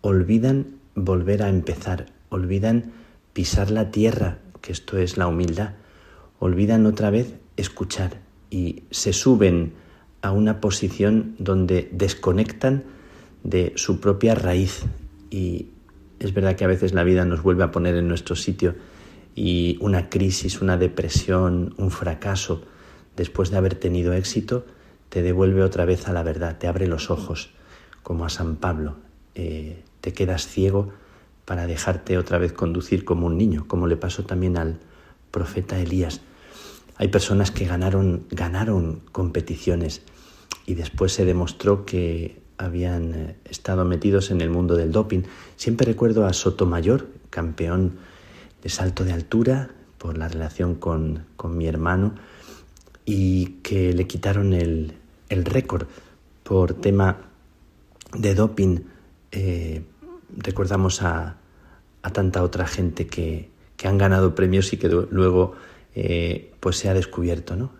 olvidan 0.00 0.76
volver 0.94 1.42
a 1.42 1.48
empezar, 1.48 2.06
olvidan 2.28 2.92
pisar 3.32 3.70
la 3.70 3.90
tierra, 3.90 4.38
que 4.60 4.72
esto 4.72 4.98
es 4.98 5.16
la 5.16 5.26
humildad, 5.26 5.74
olvidan 6.38 6.86
otra 6.86 7.10
vez 7.10 7.34
escuchar 7.56 8.20
y 8.50 8.84
se 8.90 9.12
suben 9.12 9.74
a 10.22 10.30
una 10.30 10.60
posición 10.60 11.34
donde 11.38 11.88
desconectan 11.92 12.84
de 13.42 13.72
su 13.76 14.00
propia 14.00 14.34
raíz 14.34 14.84
y 15.30 15.68
es 16.20 16.32
verdad 16.32 16.54
que 16.54 16.64
a 16.64 16.68
veces 16.68 16.94
la 16.94 17.02
vida 17.02 17.24
nos 17.24 17.42
vuelve 17.42 17.64
a 17.64 17.72
poner 17.72 17.96
en 17.96 18.06
nuestro 18.06 18.36
sitio 18.36 18.76
y 19.34 19.76
una 19.80 20.08
crisis, 20.08 20.62
una 20.62 20.76
depresión, 20.76 21.74
un 21.78 21.90
fracaso, 21.90 22.62
después 23.16 23.50
de 23.50 23.56
haber 23.56 23.74
tenido 23.74 24.12
éxito, 24.12 24.64
te 25.08 25.22
devuelve 25.22 25.62
otra 25.62 25.84
vez 25.84 26.06
a 26.06 26.12
la 26.12 26.22
verdad, 26.22 26.58
te 26.58 26.68
abre 26.68 26.86
los 26.86 27.10
ojos, 27.10 27.50
como 28.02 28.24
a 28.24 28.28
San 28.28 28.56
Pablo. 28.56 28.96
Eh, 29.34 29.82
te 30.00 30.12
quedas 30.12 30.46
ciego 30.46 30.92
para 31.44 31.66
dejarte 31.66 32.18
otra 32.18 32.38
vez 32.38 32.52
conducir 32.52 33.04
como 33.04 33.26
un 33.26 33.36
niño, 33.36 33.66
como 33.66 33.86
le 33.86 33.96
pasó 33.96 34.24
también 34.24 34.56
al 34.56 34.78
profeta 35.30 35.78
Elías. 35.78 36.20
Hay 36.96 37.08
personas 37.08 37.50
que 37.50 37.64
ganaron, 37.64 38.26
ganaron 38.30 39.00
competiciones 39.12 40.02
y 40.66 40.74
después 40.74 41.12
se 41.12 41.24
demostró 41.24 41.84
que 41.84 42.40
habían 42.58 43.14
eh, 43.14 43.36
estado 43.48 43.84
metidos 43.84 44.30
en 44.30 44.40
el 44.40 44.50
mundo 44.50 44.76
del 44.76 44.92
doping. 44.92 45.22
Siempre 45.56 45.86
recuerdo 45.86 46.26
a 46.26 46.32
Sotomayor, 46.32 47.08
campeón 47.30 47.98
de 48.62 48.68
salto 48.68 49.04
de 49.04 49.12
altura 49.12 49.70
por 49.98 50.18
la 50.18 50.28
relación 50.28 50.76
con, 50.76 51.26
mi 51.44 51.66
hermano 51.66 52.14
y 53.04 53.58
que 53.62 53.92
le 53.92 54.06
quitaron 54.06 54.52
el, 54.52 54.94
récord 55.28 55.86
por 56.44 56.74
tema 56.74 57.18
de 58.16 58.34
doping. 58.34 58.80
Eh, 59.32 59.82
recordamos 60.36 61.02
a, 61.02 61.36
tanta 62.12 62.42
otra 62.42 62.66
gente 62.66 63.06
que, 63.06 63.50
han 63.84 63.98
ganado 63.98 64.36
premios 64.36 64.72
y 64.72 64.76
que 64.76 64.88
luego 64.88 65.54
eh, 65.96 66.52
pues 66.60 66.76
se 66.76 66.88
ha 66.88 66.94
descubierto, 66.94 67.56
¿no? 67.56 67.72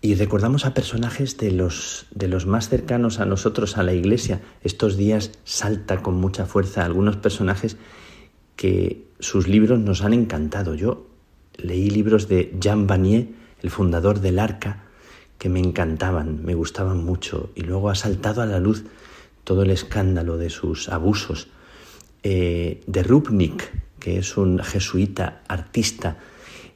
Y 0.00 0.14
recordamos 0.14 0.64
a 0.64 0.74
personajes 0.74 1.38
de 1.38 1.50
los, 1.50 2.06
de 2.10 2.28
los 2.28 2.46
más 2.46 2.68
cercanos 2.68 3.18
a 3.18 3.24
nosotros, 3.24 3.76
a 3.76 3.82
la 3.82 3.92
iglesia. 3.92 4.40
Estos 4.62 4.96
días 4.96 5.32
salta 5.44 6.02
con 6.02 6.14
mucha 6.14 6.46
fuerza 6.46 6.84
algunos 6.84 7.16
personajes 7.16 7.76
que 8.54 9.04
sus 9.18 9.48
libros 9.48 9.80
nos 9.80 10.02
han 10.02 10.12
encantado. 10.12 10.74
Yo 10.74 11.08
leí 11.56 11.90
libros 11.90 12.28
de 12.28 12.54
Jean 12.60 12.86
Vanier, 12.86 13.28
el 13.60 13.70
fundador 13.70 14.20
del 14.20 14.38
Arca, 14.38 14.84
que 15.38 15.48
me 15.48 15.58
encantaban, 15.60 16.44
me 16.44 16.54
gustaban 16.54 17.04
mucho, 17.04 17.50
y 17.54 17.62
luego 17.62 17.90
ha 17.90 17.94
saltado 17.94 18.42
a 18.42 18.46
la 18.46 18.60
luz 18.60 18.84
todo 19.44 19.62
el 19.62 19.70
escándalo 19.70 20.36
de 20.36 20.50
sus 20.50 20.88
abusos. 20.88 21.48
Eh, 22.22 22.82
de 22.86 23.02
Rupnik, 23.02 23.70
que 23.98 24.18
es 24.18 24.36
un 24.36 24.58
jesuita 24.60 25.42
artista, 25.48 26.18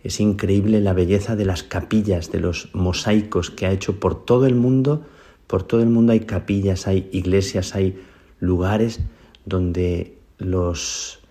es 0.03 0.21
increíble 0.21 0.81
la 0.81 0.93
belleza 0.93 1.37
de 1.37 1.45
las 1.45 1.63
capillas, 1.63 2.33
de 2.33 2.41
los 2.41 2.71
mosaicos 2.75 3.51
que 3.51 3.67
ha 3.67 3.73
hecho 3.73 4.01
por 4.01 4.25
todo 4.25 4.47
el 4.47 4.55
mundo. 4.55 5.05
Por 5.47 5.63
todo 5.63 5.81
el 5.83 5.89
mundo 5.89 6.13
hay 6.13 6.21
capillas, 6.21 6.87
hay 6.87 7.09
iglesias, 7.13 7.75
hay 7.75 8.01
lugares 8.41 9.01
donde 9.45 10.19
los 10.39 11.23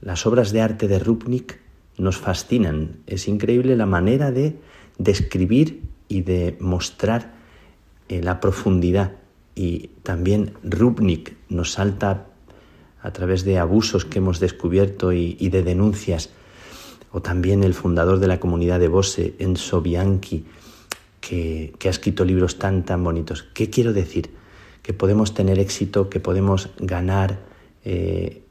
las 0.00 0.26
obras 0.26 0.52
de 0.52 0.60
arte 0.60 0.86
de 0.86 0.98
Rupnik 0.98 1.60
nos 1.96 2.18
fascinan. 2.18 2.98
Es 3.06 3.26
increíble 3.26 3.74
la 3.74 3.86
manera 3.86 4.32
de 4.32 4.58
describir 4.98 5.82
y 6.08 6.20
de 6.20 6.56
mostrar 6.60 7.32
eh, 8.10 8.22
la 8.22 8.38
profundidad. 8.38 9.12
Y 9.54 9.88
también 10.02 10.52
Rupnik 10.62 11.36
nos 11.48 11.72
salta 11.72 12.26
a 13.00 13.12
través 13.12 13.44
de 13.44 13.58
abusos 13.58 14.04
que 14.04 14.18
hemos 14.18 14.40
descubierto 14.40 15.12
y, 15.12 15.48
de 15.48 15.62
denuncias. 15.62 16.30
O 17.14 17.22
también 17.22 17.62
el 17.62 17.74
fundador 17.74 18.18
de 18.18 18.26
la 18.26 18.40
comunidad 18.40 18.80
de 18.80 18.88
Bose, 18.88 19.36
Enzo 19.38 19.80
Bianchi, 19.80 20.44
que, 21.20 21.72
ha 21.84 21.88
escrito 21.88 22.24
libros 22.24 22.58
tan, 22.58 22.84
tan 22.84 23.04
bonitos. 23.04 23.44
¿Qué 23.54 23.70
quiero 23.70 23.92
decir? 23.92 24.30
Que 24.82 24.94
podemos 24.94 25.32
tener 25.32 25.60
éxito, 25.60 26.10
que 26.10 26.18
podemos 26.18 26.70
ganar 26.76 27.38
eh, 27.84 28.42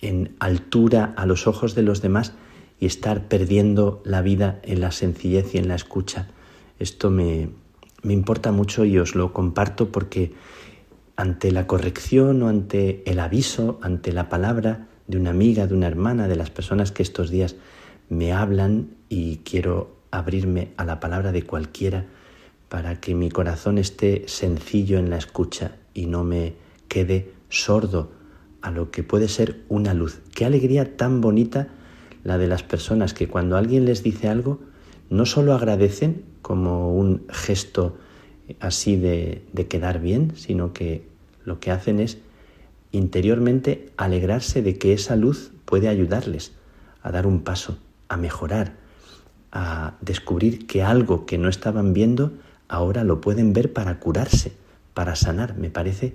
en 0.00 0.34
altura 0.40 1.14
a 1.16 1.26
los 1.26 1.46
ojos 1.46 1.76
de 1.76 1.82
los 1.82 2.02
demás 2.02 2.32
y 2.80 2.86
estar 2.86 3.28
perdiendo 3.28 4.02
la 4.04 4.20
vida 4.20 4.58
en 4.64 4.80
la 4.80 4.90
sencillez 4.90 5.54
y 5.54 5.58
en 5.58 5.68
la 5.68 5.76
escucha. 5.76 6.26
Esto 6.80 7.08
me, 7.08 7.50
me 8.02 8.14
importa 8.14 8.50
mucho 8.50 8.84
y 8.84 8.98
os 8.98 9.14
lo 9.14 9.32
comparto 9.32 9.92
porque 9.92 10.32
ante 11.14 11.52
la 11.52 11.68
corrección 11.68 12.42
o 12.42 12.48
ante 12.48 13.08
el 13.08 13.20
aviso, 13.20 13.78
ante 13.80 14.10
la 14.10 14.28
palabra 14.28 14.88
de 15.06 15.18
una 15.18 15.30
amiga, 15.30 15.68
de 15.68 15.74
una 15.74 15.86
hermana, 15.86 16.26
de 16.26 16.34
las 16.34 16.50
personas 16.50 16.90
que 16.90 17.04
estos 17.04 17.30
días 17.30 17.54
me 18.12 18.34
hablan 18.34 18.90
y 19.08 19.38
quiero 19.38 19.96
abrirme 20.10 20.72
a 20.76 20.84
la 20.84 21.00
palabra 21.00 21.32
de 21.32 21.44
cualquiera 21.44 22.04
para 22.68 23.00
que 23.00 23.14
mi 23.14 23.30
corazón 23.30 23.78
esté 23.78 24.24
sencillo 24.26 24.98
en 24.98 25.08
la 25.08 25.16
escucha 25.16 25.76
y 25.94 26.04
no 26.04 26.22
me 26.22 26.52
quede 26.88 27.32
sordo 27.48 28.12
a 28.60 28.70
lo 28.70 28.90
que 28.90 29.02
puede 29.02 29.28
ser 29.28 29.62
una 29.70 29.94
luz. 29.94 30.20
Qué 30.34 30.44
alegría 30.44 30.98
tan 30.98 31.22
bonita 31.22 31.68
la 32.22 32.36
de 32.36 32.48
las 32.48 32.62
personas 32.62 33.14
que 33.14 33.28
cuando 33.28 33.56
alguien 33.56 33.86
les 33.86 34.02
dice 34.02 34.28
algo, 34.28 34.60
no 35.08 35.24
solo 35.24 35.54
agradecen 35.54 36.22
como 36.42 36.94
un 36.94 37.24
gesto 37.30 37.96
así 38.60 38.96
de, 38.96 39.42
quedar 39.70 40.02
bien, 40.02 40.34
sino 40.36 40.74
que 40.74 41.08
lo 41.46 41.60
que 41.60 41.70
hacen 41.70 41.98
es 41.98 42.18
interiormente 42.90 43.90
alegrarse 43.96 44.60
de 44.60 44.76
que 44.76 44.92
esa 44.92 45.16
luz 45.16 45.50
puede 45.64 45.88
ayudarles 45.88 46.52
a 47.02 47.10
dar 47.10 47.26
un 47.26 47.40
paso, 47.40 47.78
a 48.12 48.18
mejorar, 48.18 48.74
a 49.52 49.94
descubrir 50.02 50.66
que 50.66 50.82
algo 50.82 51.24
que 51.24 51.38
no 51.38 51.48
estaban 51.48 51.94
viendo 51.94 52.32
ahora 52.68 53.04
lo 53.04 53.22
pueden 53.22 53.54
ver 53.54 53.72
para 53.72 53.98
curarse, 54.00 54.52
para 54.92 55.16
sanar. 55.16 55.56
Me 55.56 55.70
parece 55.70 56.14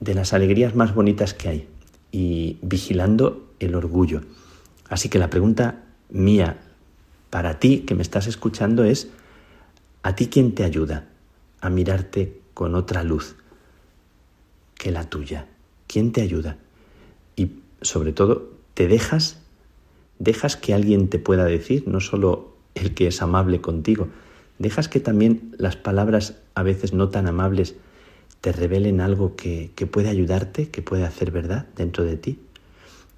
de 0.00 0.14
las 0.14 0.32
alegrías 0.32 0.74
más 0.74 0.94
bonitas 0.94 1.34
que 1.34 1.48
hay 1.50 1.68
y 2.10 2.58
vigilando 2.62 3.52
el 3.60 3.74
orgullo. 3.74 4.22
Así 4.88 5.10
que 5.10 5.18
la 5.18 5.28
pregunta 5.28 5.84
mía 6.08 6.56
para 7.28 7.58
ti 7.58 7.80
que 7.80 7.94
me 7.94 8.02
estás 8.02 8.26
escuchando 8.26 8.84
es, 8.84 9.10
¿a 10.02 10.14
ti 10.16 10.28
quién 10.28 10.54
te 10.54 10.64
ayuda 10.64 11.06
a 11.60 11.68
mirarte 11.68 12.40
con 12.54 12.74
otra 12.74 13.04
luz 13.04 13.36
que 14.78 14.90
la 14.90 15.04
tuya? 15.04 15.48
¿Quién 15.86 16.12
te 16.12 16.22
ayuda? 16.22 16.56
Y 17.36 17.60
sobre 17.82 18.14
todo, 18.14 18.54
¿te 18.72 18.88
dejas? 18.88 19.36
¿Dejas 20.20 20.58
que 20.58 20.74
alguien 20.74 21.08
te 21.08 21.18
pueda 21.18 21.46
decir, 21.46 21.88
no 21.88 21.98
solo 21.98 22.54
el 22.74 22.92
que 22.92 23.06
es 23.06 23.22
amable 23.22 23.62
contigo, 23.62 24.08
dejas 24.58 24.86
que 24.86 25.00
también 25.00 25.54
las 25.56 25.76
palabras 25.76 26.36
a 26.54 26.62
veces 26.62 26.92
no 26.92 27.08
tan 27.08 27.26
amables 27.26 27.74
te 28.42 28.52
revelen 28.52 29.00
algo 29.00 29.34
que, 29.34 29.72
puede 29.90 30.10
ayudarte, 30.10 30.68
que 30.68 30.82
puede 30.82 31.04
hacer 31.04 31.30
verdad 31.30 31.66
dentro 31.74 32.04
de 32.04 32.18
ti? 32.18 32.38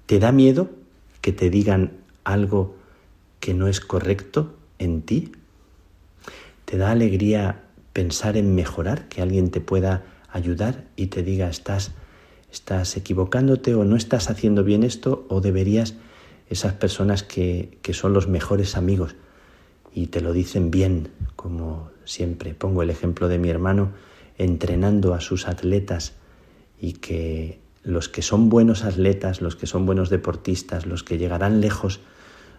¿Te 0.05 0.19
da 0.19 0.31
miedo 0.31 0.69
que 1.19 1.33
te 1.33 1.49
digan 1.49 1.91
algo 2.23 2.77
que 3.41 3.53
no 3.53 3.67
es 3.67 3.81
correcto 3.81 4.55
en 4.79 5.01
ti? 5.01 5.33
¿Te 6.63 6.77
da 6.77 6.91
alegría 6.91 7.63
pensar 7.91 8.37
en 8.37 8.55
mejorar, 8.55 9.09
que 9.09 9.21
alguien 9.21 9.51
te 9.51 9.59
pueda 9.59 10.05
ayudar 10.31 10.85
y 10.95 11.07
te 11.07 11.21
diga 11.21 11.49
estás, 11.49 11.91
estás 12.49 12.95
equivocándote 12.95 13.75
o 13.75 13.83
no 13.83 13.97
estás 13.97 14.29
haciendo 14.29 14.63
bien 14.63 14.83
esto 14.83 15.25
o 15.27 15.41
deberías 15.41 15.95
esas 16.49 16.73
personas 16.73 17.23
que, 17.23 17.77
que 17.81 17.93
son 17.93 18.13
los 18.13 18.27
mejores 18.27 18.75
amigos 18.75 19.15
y 19.93 20.07
te 20.07 20.21
lo 20.21 20.33
dicen 20.33 20.71
bien, 20.71 21.09
como 21.35 21.91
siempre. 22.05 22.53
Pongo 22.53 22.83
el 22.83 22.89
ejemplo 22.89 23.27
de 23.27 23.39
mi 23.39 23.49
hermano 23.49 23.91
entrenando 24.37 25.13
a 25.13 25.21
sus 25.21 25.47
atletas 25.47 26.13
y 26.79 26.93
que 26.93 27.59
los 27.83 28.09
que 28.09 28.21
son 28.21 28.49
buenos 28.49 28.83
atletas, 28.83 29.41
los 29.41 29.55
que 29.55 29.67
son 29.67 29.85
buenos 29.85 30.09
deportistas, 30.09 30.85
los 30.85 31.03
que 31.03 31.17
llegarán 31.17 31.61
lejos, 31.61 31.99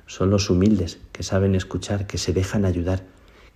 son 0.07 0.31
los 0.31 0.51
humildes, 0.51 0.99
que 1.13 1.23
saben 1.23 1.55
escuchar, 1.55 2.07
que 2.07 2.19
se 2.19 2.33
dejan 2.33 2.65
ayudar, 2.65 3.05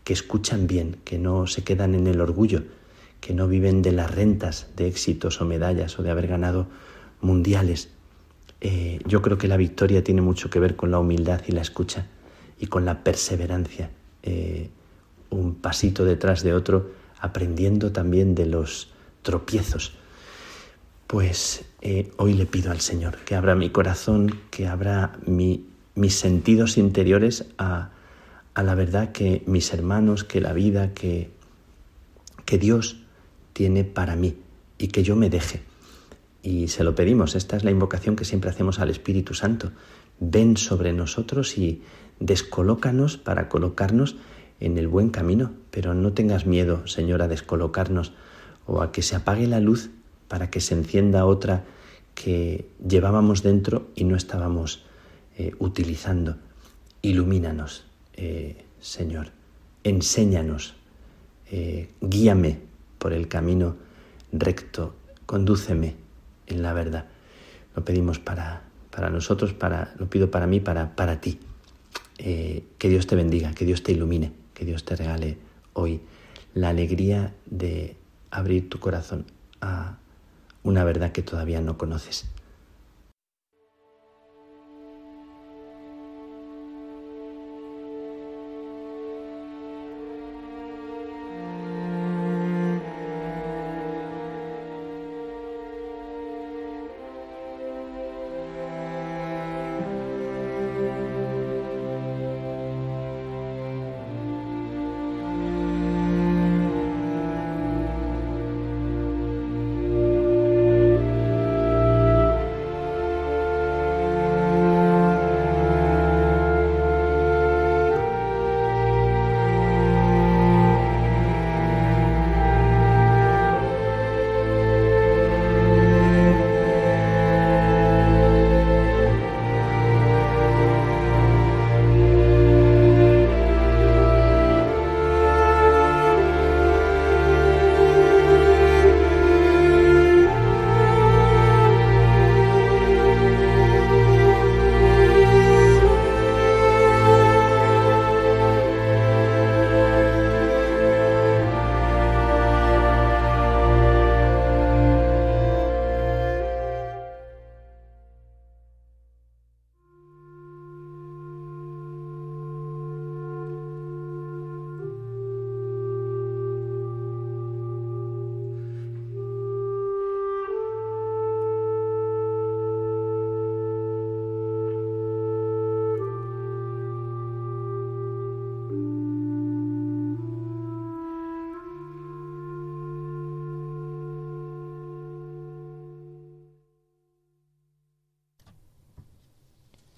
que 0.02 0.14
escuchan 0.14 0.66
bien, 0.66 0.96
que 1.04 1.18
no 1.18 1.46
se 1.46 1.62
quedan 1.62 1.94
en 1.94 2.06
el 2.06 2.20
orgullo, 2.20 2.62
que 3.20 3.34
no 3.34 3.48
viven 3.48 3.82
de 3.82 3.92
las 3.92 4.10
rentas 4.10 4.68
de 4.76 4.88
éxitos 4.88 5.40
o 5.40 5.44
medallas 5.44 5.98
o 5.98 6.02
de 6.02 6.10
haber 6.10 6.26
ganado 6.26 6.66
mundiales. 7.20 7.90
Eh, 8.60 9.00
yo 9.06 9.22
creo 9.22 9.38
que 9.38 9.48
la 9.48 9.56
victoria 9.56 10.02
tiene 10.02 10.20
mucho 10.20 10.50
que 10.50 10.58
ver 10.58 10.74
con 10.76 10.90
la 10.90 10.98
humildad 10.98 11.42
y 11.46 11.52
la 11.52 11.60
escucha 11.60 12.06
y 12.58 12.66
con 12.66 12.84
la 12.84 13.04
perseverancia. 13.04 13.90
Eh, 14.22 14.70
un 15.30 15.54
pasito 15.54 16.04
detrás 16.04 16.42
de 16.42 16.54
otro 16.54 16.90
aprendiendo 17.20 17.92
también 17.92 18.34
de 18.34 18.46
los 18.46 18.90
tropiezos. 19.22 19.92
Pues 21.06 21.64
eh, 21.80 22.10
hoy 22.16 22.34
le 22.34 22.46
pido 22.46 22.70
al 22.70 22.80
Señor 22.80 23.18
que 23.18 23.34
abra 23.34 23.54
mi 23.54 23.70
corazón, 23.70 24.40
que 24.50 24.66
abra 24.66 25.18
mis 25.26 26.14
sentidos 26.14 26.76
interiores 26.76 27.46
a, 27.58 27.90
a, 28.54 28.62
la 28.62 28.74
verdad 28.74 29.12
que 29.12 29.42
mis 29.46 29.72
hermanos, 29.72 30.24
que 30.24 30.40
la 30.40 30.52
vida, 30.52 30.92
que, 30.92 31.30
que 32.44 32.58
Dios 32.58 33.00
tiene 33.52 33.84
para 33.84 34.16
mí 34.16 34.36
y 34.76 34.88
que 34.88 35.02
yo 35.02 35.16
me 35.16 35.30
deje. 35.30 35.62
Y 36.42 36.68
se 36.68 36.84
lo 36.84 36.94
pedimos, 36.94 37.34
esta 37.34 37.56
es 37.56 37.64
la 37.64 37.70
invocación 37.70 38.16
que 38.16 38.24
siempre 38.24 38.50
hacemos 38.50 38.78
al 38.78 38.90
Espíritu 38.90 39.34
Santo. 39.34 39.72
Ven 40.20 40.56
sobre 40.56 40.92
nosotros 40.92 41.58
y 41.58 41.82
descolócanos 42.20 43.16
para 43.16 43.48
colocarnos 43.48 44.16
en 44.60 44.78
el 44.78 44.88
buen 44.88 45.10
camino, 45.10 45.52
pero 45.70 45.94
no 45.94 46.12
tengas 46.12 46.46
miedo, 46.46 46.86
Señor, 46.86 47.22
a 47.22 47.28
descolocarnos 47.28 48.12
o 48.66 48.82
a 48.82 48.92
que 48.92 49.02
se 49.02 49.16
apague 49.16 49.46
la 49.46 49.60
luz 49.60 49.90
para 50.28 50.50
que 50.50 50.60
se 50.60 50.74
encienda 50.74 51.26
otra 51.26 51.64
que 52.14 52.68
llevábamos 52.86 53.42
dentro 53.42 53.88
y 53.94 54.04
no 54.04 54.16
estábamos 54.16 54.84
eh, 55.36 55.52
utilizando. 55.58 56.36
Ilumínanos, 57.02 57.84
eh, 58.14 58.64
Señor, 58.80 59.30
enséñanos, 59.84 60.74
eh, 61.50 61.90
guíame 62.00 62.58
por 62.98 63.12
el 63.12 63.28
camino 63.28 63.76
recto, 64.32 64.96
condúceme 65.26 66.07
en 66.48 66.62
la 66.62 66.72
verdad. 66.72 67.06
Lo 67.74 67.84
pedimos 67.84 68.18
para, 68.18 68.62
para 68.90 69.10
nosotros, 69.10 69.52
para, 69.52 69.94
lo 69.98 70.08
pido 70.08 70.30
para 70.30 70.46
mí, 70.46 70.60
para, 70.60 70.96
para 70.96 71.20
ti. 71.20 71.38
que 72.16 72.88
Dios 72.88 73.06
te 73.06 73.16
bendiga, 73.16 73.54
que 73.54 73.64
Dios 73.64 73.82
te 73.82 73.92
ilumine 73.92 74.32
que 74.58 74.64
Dios 74.64 74.84
te 74.84 74.96
regale 74.96 75.38
hoy 75.72 76.00
la 76.52 76.70
alegría 76.70 77.32
de 77.46 77.96
abrir 78.32 78.68
tu 78.68 78.80
corazón 78.80 79.24
a 79.60 79.98
una 80.64 80.82
verdad 80.82 81.12
que 81.12 81.22
todavía 81.22 81.60
no 81.60 81.78
conoces. 81.78 82.24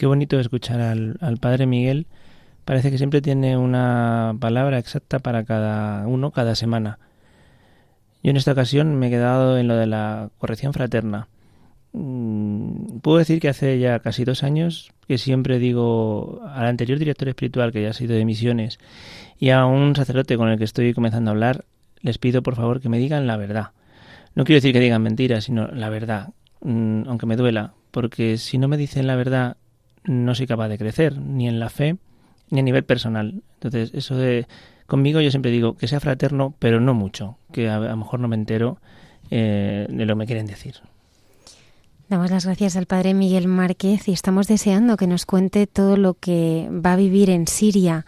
Qué 0.01 0.07
bonito 0.07 0.40
escuchar 0.40 0.80
al, 0.80 1.36
padre 1.42 1.66
Miguel. 1.66 2.07
Parece 2.64 2.90
que 2.90 2.96
siempre 2.96 3.20
tiene 3.20 3.59
una 3.59 4.34
palabra 4.40 4.78
exacta 4.78 5.18
para 5.18 5.44
cada 5.44 6.07
uno, 6.07 6.30
cada 6.30 6.55
semana. 6.55 6.98
Yo 8.22 8.30
en 8.30 8.38
esta 8.38 8.53
ocasión 8.53 8.98
me 8.98 9.09
he 9.09 9.11
quedado 9.11 9.59
en 9.59 9.68
lo 9.68 9.76
de 9.76 9.86
la 9.86 10.30
corrección 10.38 10.72
fraterna. 10.72 11.28
Mm, 11.92 13.01
puedo 13.01 13.18
decir 13.18 13.40
que 13.40 13.51
hace 13.51 13.78
ya 13.78 13.98
casi 13.98 14.24
dos 14.24 14.42
años 14.42 14.90
que 15.07 15.18
siempre 15.18 15.59
digo 15.59 16.40
al 16.48 16.64
anterior 16.64 16.98
director 16.98 17.28
espiritual 17.28 17.70
que 17.70 17.82
ya 17.82 17.90
ha 17.90 17.92
sido 17.92 18.14
de 18.14 18.24
misiones 18.24 18.78
y 19.38 19.51
a 19.51 19.66
un 19.66 19.94
sacerdote 19.94 20.38
con 20.38 20.48
el 20.48 20.57
que 20.57 20.64
estoy 20.64 20.94
comenzando 20.94 21.30
a 21.30 21.32
hablar, 21.32 21.66
les 22.01 22.16
pido 22.16 22.42
por 22.42 22.57
favor 22.57 22.80
que 22.80 22.88
me 22.88 22.98
digan 22.98 23.26
la 23.26 23.36
verdad. 23.36 23.72
No 24.34 24.44
quiero 24.44 24.57
decir 24.57 24.72
que 24.72 24.80
digan 24.80 25.03
mentiras, 25.03 25.44
sino 25.44 25.66
la 25.68 25.90
verdad, 25.90 26.30
mm, 26.62 27.03
aunque 27.07 27.26
me 27.26 27.36
duela, 27.36 27.74
porque 27.90 28.38
si 28.38 28.57
no 28.57 28.66
me 28.66 28.78
dicen 28.78 29.07
la 29.07 29.16
verdad 29.16 29.59
no 30.05 30.34
soy 30.34 30.46
capaz 30.46 30.68
de 30.68 30.78
crecer, 30.78 31.18
ni 31.18 31.48
en 31.48 31.61
la 31.61 31.70
fe, 31.70 31.96
ni 32.51 32.61
a 32.61 32.62
nivel 32.62 32.84
personal. 32.84 33.42
Entonces, 33.55 33.92
eso 33.94 34.16
de 34.16 34.46
conmigo 34.86 35.20
yo 35.20 35.30
siempre 35.30 35.51
digo 35.51 35.76
que 35.76 35.88
sea 35.88 36.01
fraterno, 36.01 36.55
pero 36.59 36.80
no 36.80 36.94
mucho, 36.94 37.38
que 37.53 37.68
a, 37.68 37.78
lo 37.78 37.96
mejor 37.96 38.20
no 38.20 38.28
me 38.28 38.36
entero 38.36 38.78
eh, 39.30 39.86
de 39.88 40.05
lo 40.05 40.14
que 40.14 40.18
me 40.18 40.26
quieren 40.26 40.46
decir. 40.46 40.76
Damos 42.09 42.30
las 42.30 42.44
gracias 42.44 42.74
al 42.76 42.86
Padre 42.86 43.14
Miguel 43.14 43.46
Márquez 43.46 44.09
y 44.09 44.12
estamos 44.12 44.48
deseando 44.48 44.96
que 44.96 45.07
nos 45.07 45.26
cuente 45.26 45.68
todo 45.68 45.96
lo 45.96 46.14
que 46.14 46.68
va 46.72 46.94
a 46.94 46.96
vivir 46.96 47.30
en 47.30 47.46
Siria. 47.46 48.05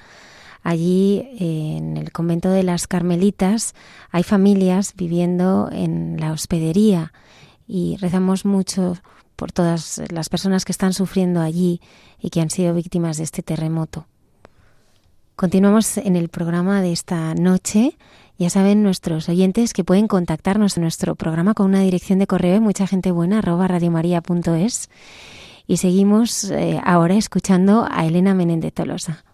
Allí, 0.64 1.28
en 1.38 1.96
el 1.96 2.10
convento 2.10 2.50
de 2.50 2.64
las 2.64 2.88
Carmelitas, 2.88 3.74
hay 4.10 4.24
familias 4.24 4.94
viviendo 4.96 5.68
en 5.72 6.16
la 6.18 6.32
hospedería 6.32 7.12
y 7.68 7.96
rezamos 8.00 8.44
mucho 8.44 8.96
por 9.36 9.52
todas 9.52 10.02
las 10.10 10.28
personas 10.28 10.64
que 10.64 10.72
están 10.72 10.92
sufriendo 10.92 11.40
allí 11.40 11.80
y 12.20 12.30
que 12.30 12.40
han 12.40 12.50
sido 12.50 12.74
víctimas 12.74 13.16
de 13.16 13.24
este 13.24 13.42
terremoto. 13.42 14.06
Continuamos 15.36 15.96
en 15.96 16.16
el 16.16 16.28
programa 16.28 16.82
de 16.82 16.92
esta 16.92 17.34
noche. 17.34 17.96
Ya 18.38 18.50
saben 18.50 18.82
nuestros 18.82 19.28
oyentes 19.28 19.72
que 19.72 19.84
pueden 19.84 20.08
contactarnos 20.08 20.76
en 20.76 20.82
nuestro 20.82 21.14
programa 21.14 21.54
con 21.54 21.66
una 21.66 21.80
dirección 21.80 22.18
de 22.18 22.26
correo 22.26 22.60
mucha 22.60 22.86
gente 22.86 23.10
buena 23.10 23.40
radiomaria.es 23.40 24.90
y 25.66 25.76
seguimos 25.76 26.44
eh, 26.44 26.80
ahora 26.84 27.14
escuchando 27.14 27.86
a 27.90 28.04
Elena 28.06 28.34
Menéndez 28.34 28.74
Tolosa. 28.74 29.24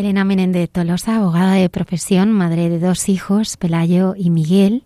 Elena 0.00 0.24
Menéndez 0.24 0.70
Tolosa, 0.70 1.16
abogada 1.16 1.54
de 1.54 1.68
profesión, 1.68 2.32
madre 2.32 2.70
de 2.70 2.78
dos 2.78 3.10
hijos, 3.10 3.58
Pelayo 3.58 4.14
y 4.16 4.30
Miguel, 4.30 4.84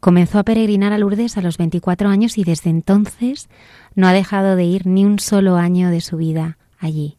comenzó 0.00 0.38
a 0.38 0.44
peregrinar 0.44 0.94
a 0.94 0.98
Lourdes 0.98 1.36
a 1.36 1.42
los 1.42 1.58
24 1.58 2.08
años 2.08 2.38
y 2.38 2.44
desde 2.44 2.70
entonces 2.70 3.50
no 3.94 4.08
ha 4.08 4.14
dejado 4.14 4.56
de 4.56 4.64
ir 4.64 4.86
ni 4.86 5.04
un 5.04 5.18
solo 5.18 5.56
año 5.56 5.90
de 5.90 6.00
su 6.00 6.16
vida 6.16 6.56
allí. 6.78 7.18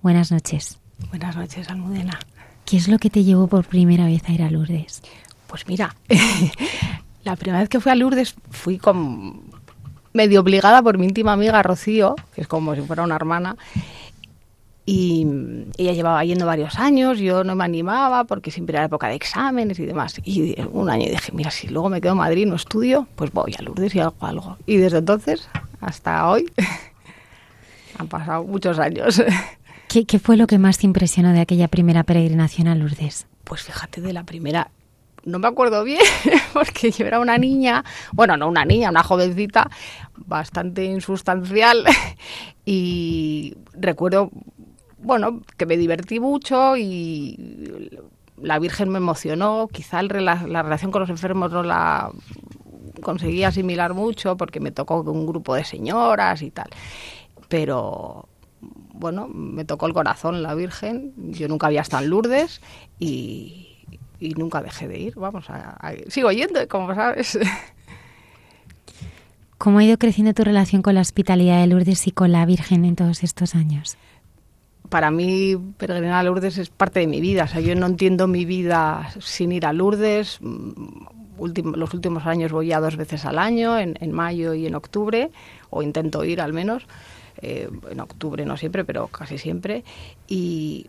Buenas 0.00 0.32
noches. 0.32 0.80
Buenas 1.10 1.36
noches, 1.36 1.68
Almudena. 1.68 2.18
¿Qué 2.64 2.78
es 2.78 2.88
lo 2.88 2.98
que 2.98 3.10
te 3.10 3.22
llevó 3.22 3.48
por 3.48 3.66
primera 3.66 4.06
vez 4.06 4.22
a 4.26 4.32
ir 4.32 4.42
a 4.42 4.50
Lourdes? 4.50 5.02
Pues 5.48 5.68
mira, 5.68 5.94
la 7.22 7.36
primera 7.36 7.60
vez 7.60 7.68
que 7.68 7.80
fui 7.80 7.92
a 7.92 7.96
Lourdes 7.96 8.34
fui 8.50 8.78
con 8.78 9.42
medio 10.14 10.40
obligada 10.40 10.82
por 10.82 10.96
mi 10.96 11.04
íntima 11.04 11.34
amiga 11.34 11.62
Rocío, 11.62 12.16
que 12.34 12.40
es 12.40 12.48
como 12.48 12.74
si 12.74 12.80
fuera 12.80 13.02
una 13.02 13.16
hermana, 13.16 13.56
y 14.84 15.26
ella 15.78 15.92
llevaba 15.92 16.24
yendo 16.24 16.44
varios 16.44 16.76
años, 16.76 17.18
yo 17.18 17.44
no 17.44 17.54
me 17.54 17.64
animaba 17.64 18.24
porque 18.24 18.50
siempre 18.50 18.76
era 18.76 18.86
época 18.86 19.08
de 19.08 19.14
exámenes 19.14 19.78
y 19.78 19.86
demás. 19.86 20.20
Y 20.24 20.60
un 20.72 20.90
año 20.90 21.06
dije, 21.08 21.30
mira, 21.32 21.50
si 21.50 21.68
luego 21.68 21.88
me 21.88 22.00
quedo 22.00 22.12
en 22.12 22.18
Madrid, 22.18 22.46
no 22.46 22.56
estudio, 22.56 23.06
pues 23.14 23.30
voy 23.32 23.54
a 23.56 23.62
Lourdes 23.62 23.94
y 23.94 24.00
hago 24.00 24.16
algo. 24.20 24.56
Y 24.66 24.78
desde 24.78 24.98
entonces 24.98 25.48
hasta 25.80 26.28
hoy 26.28 26.50
han 27.98 28.08
pasado 28.08 28.42
muchos 28.44 28.78
años. 28.78 29.22
¿Qué, 29.88 30.04
¿Qué, 30.04 30.18
fue 30.18 30.36
lo 30.36 30.46
que 30.46 30.58
más 30.58 30.78
te 30.78 30.86
impresionó 30.86 31.32
de 31.32 31.40
aquella 31.40 31.68
primera 31.68 32.02
peregrinación 32.02 32.66
a 32.66 32.74
Lourdes? 32.74 33.26
Pues 33.44 33.62
fíjate, 33.62 34.00
de 34.00 34.12
la 34.12 34.24
primera, 34.24 34.70
no 35.24 35.38
me 35.38 35.46
acuerdo 35.46 35.84
bien, 35.84 36.00
porque 36.52 36.90
yo 36.90 37.06
era 37.06 37.20
una 37.20 37.38
niña, 37.38 37.84
bueno, 38.12 38.36
no 38.36 38.48
una 38.48 38.64
niña, 38.64 38.90
una 38.90 39.04
jovencita, 39.04 39.70
bastante 40.16 40.84
insustancial, 40.86 41.84
y 42.64 43.54
recuerdo 43.74 44.30
bueno, 45.02 45.42
que 45.56 45.66
me 45.66 45.76
divertí 45.76 46.20
mucho 46.20 46.76
y 46.76 47.90
la 48.36 48.58
Virgen 48.58 48.88
me 48.88 48.98
emocionó. 48.98 49.68
Quizá 49.70 50.02
la, 50.02 50.62
relación 50.62 50.90
con 50.90 51.00
los 51.00 51.10
enfermos 51.10 51.52
no 51.52 51.62
la 51.62 52.10
conseguí 53.02 53.44
asimilar 53.44 53.94
mucho 53.94 54.36
porque 54.36 54.60
me 54.60 54.70
tocó 54.70 55.00
un 55.00 55.26
grupo 55.26 55.54
de 55.54 55.64
señoras 55.64 56.42
y 56.42 56.50
tal. 56.50 56.70
Pero 57.48 58.28
bueno, 58.92 59.28
me 59.28 59.64
tocó 59.64 59.86
el 59.86 59.92
corazón 59.92 60.42
la 60.42 60.54
Virgen. 60.54 61.12
Yo 61.16 61.48
nunca 61.48 61.66
había 61.66 61.80
estado 61.80 62.04
en 62.04 62.10
Lourdes 62.10 62.60
y, 62.98 63.68
nunca 64.36 64.62
dejé 64.62 64.86
de 64.88 64.98
ir. 64.98 65.14
Vamos, 65.16 65.50
a, 65.50 65.94
sigo 66.08 66.30
yendo, 66.30 66.66
como 66.68 66.94
sabes. 66.94 67.38
¿Cómo 69.58 69.78
ha 69.78 69.84
ido 69.84 69.96
creciendo 69.96 70.34
tu 70.34 70.42
relación 70.42 70.82
con 70.82 70.94
la 70.94 71.00
hospitalidad 71.00 71.60
de 71.60 71.68
Lourdes 71.68 72.06
y 72.08 72.12
con 72.12 72.32
la 72.32 72.44
Virgen 72.46 72.84
en 72.84 72.96
todos 72.96 73.22
estos 73.22 73.54
años? 73.54 73.96
Para 74.92 75.10
mí 75.10 75.56
peregrinar 75.78 76.16
a 76.16 76.22
Lourdes 76.22 76.58
es 76.58 76.68
parte 76.68 77.00
de 77.00 77.06
mi 77.06 77.22
vida. 77.22 77.44
O 77.44 77.48
sea, 77.48 77.62
yo 77.62 77.74
no 77.74 77.86
entiendo 77.86 78.26
mi 78.26 78.44
vida 78.44 79.10
sin 79.20 79.50
ir 79.50 79.64
a 79.64 79.72
Lourdes. 79.72 80.36
Mm, 80.42 81.06
los 81.76 81.94
últimos 81.94 82.26
años 82.26 82.52
voy 82.52 82.66
ya 82.66 82.78
dos 82.78 82.98
veces 82.98 83.24
al 83.24 83.38
año, 83.38 83.78
en, 83.78 84.12
mayo 84.12 84.52
y 84.52 84.66
en 84.66 84.74
octubre, 84.74 85.30
o 85.70 85.82
intento 85.82 86.24
ir 86.24 86.42
al 86.42 86.52
menos. 86.52 86.86
Eh, 87.40 87.70
en 87.90 88.00
octubre 88.00 88.44
no 88.44 88.58
siempre, 88.58 88.84
pero 88.84 89.08
casi 89.08 89.38
siempre. 89.38 89.82
Y 90.28 90.88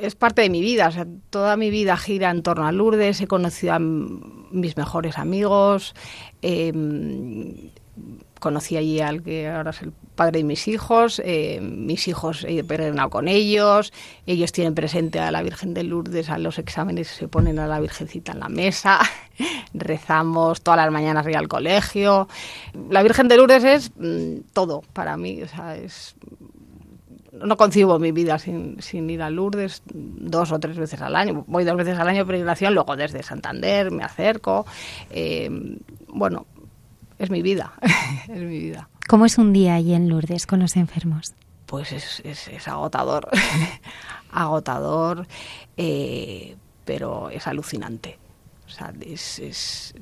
es 0.00 0.14
parte 0.14 0.42
de 0.42 0.48
mi 0.48 0.60
vida, 0.60 0.88
toda 1.28 1.56
mi 1.56 1.68
vida 1.68 1.96
gira 1.96 2.30
en 2.30 2.44
torno 2.44 2.64
a 2.64 2.70
Lourdes, 2.70 3.20
he 3.20 3.26
conocido 3.26 3.72
a 3.74 3.80
mis 3.80 4.76
mejores 4.76 5.18
amigos, 5.18 5.96
eh, 6.42 6.72
conocí 8.38 8.76
allí 8.76 9.00
al 9.00 9.24
que 9.24 9.48
ahora 9.48 9.70
es 9.70 9.82
el 9.82 9.92
padre 10.16 10.38
de 10.38 10.44
mis 10.44 10.66
hijos, 10.66 11.22
eh, 11.24 11.60
mis 11.60 12.08
hijos 12.08 12.44
he 12.48 12.64
peregrinado 12.64 13.10
con 13.10 13.28
ellos, 13.28 13.92
ellos 14.26 14.50
tienen 14.50 14.74
presente 14.74 15.20
a 15.20 15.30
la 15.30 15.42
Virgen 15.42 15.74
de 15.74 15.84
Lourdes, 15.84 16.30
a 16.30 16.38
los 16.38 16.58
exámenes 16.58 17.08
se 17.08 17.28
ponen 17.28 17.58
a 17.58 17.66
la 17.66 17.78
Virgencita 17.78 18.32
en 18.32 18.40
la 18.40 18.48
mesa, 18.48 18.98
rezamos 19.74 20.62
todas 20.62 20.78
las 20.78 20.90
mañanas 20.90 21.26
al 21.26 21.48
colegio. 21.48 22.28
La 22.90 23.02
Virgen 23.02 23.28
de 23.28 23.36
Lourdes 23.36 23.64
es 23.64 23.92
mm, 23.96 24.52
todo 24.52 24.82
para 24.92 25.16
mí, 25.16 25.42
o 25.42 25.48
sea, 25.48 25.76
es 25.76 26.16
no 27.32 27.56
concibo 27.56 27.98
mi 27.98 28.12
vida 28.12 28.38
sin, 28.38 28.80
ir 29.10 29.22
a 29.22 29.30
Lourdes 29.30 29.82
dos 29.92 30.52
o 30.52 30.58
tres 30.58 30.78
veces 30.78 31.00
al 31.02 31.14
año. 31.14 31.44
Voy 31.46 31.64
dos 31.64 31.76
veces 31.76 31.98
al 31.98 32.08
año 32.08 32.22
a 32.22 32.24
peregrinación, 32.24 32.74
luego 32.74 32.96
desde 32.96 33.22
Santander 33.22 33.90
me 33.90 34.04
acerco. 34.04 34.66
Eh, 35.10 35.50
bueno, 36.08 36.46
es 37.18 37.30
mi 37.30 37.42
vida, 37.42 37.74
es 38.28 38.40
mi 38.40 38.58
vida. 38.58 38.88
¿Cómo 39.08 39.24
es 39.24 39.38
un 39.38 39.52
día 39.52 39.74
allí 39.74 39.94
en 39.94 40.08
Lourdes 40.08 40.46
con 40.46 40.60
los 40.60 40.76
enfermos? 40.76 41.34
Pues 41.66 41.92
es, 41.92 42.20
es, 42.24 42.68
agotador, 42.68 43.28
agotador, 44.30 45.26
eh, 45.76 46.56
pero 46.84 47.30
es 47.30 47.46
alucinante. 47.46 48.18
O 48.66 48.70
sea, 48.70 48.92
es, 49.00 49.38
es, 49.38 49.94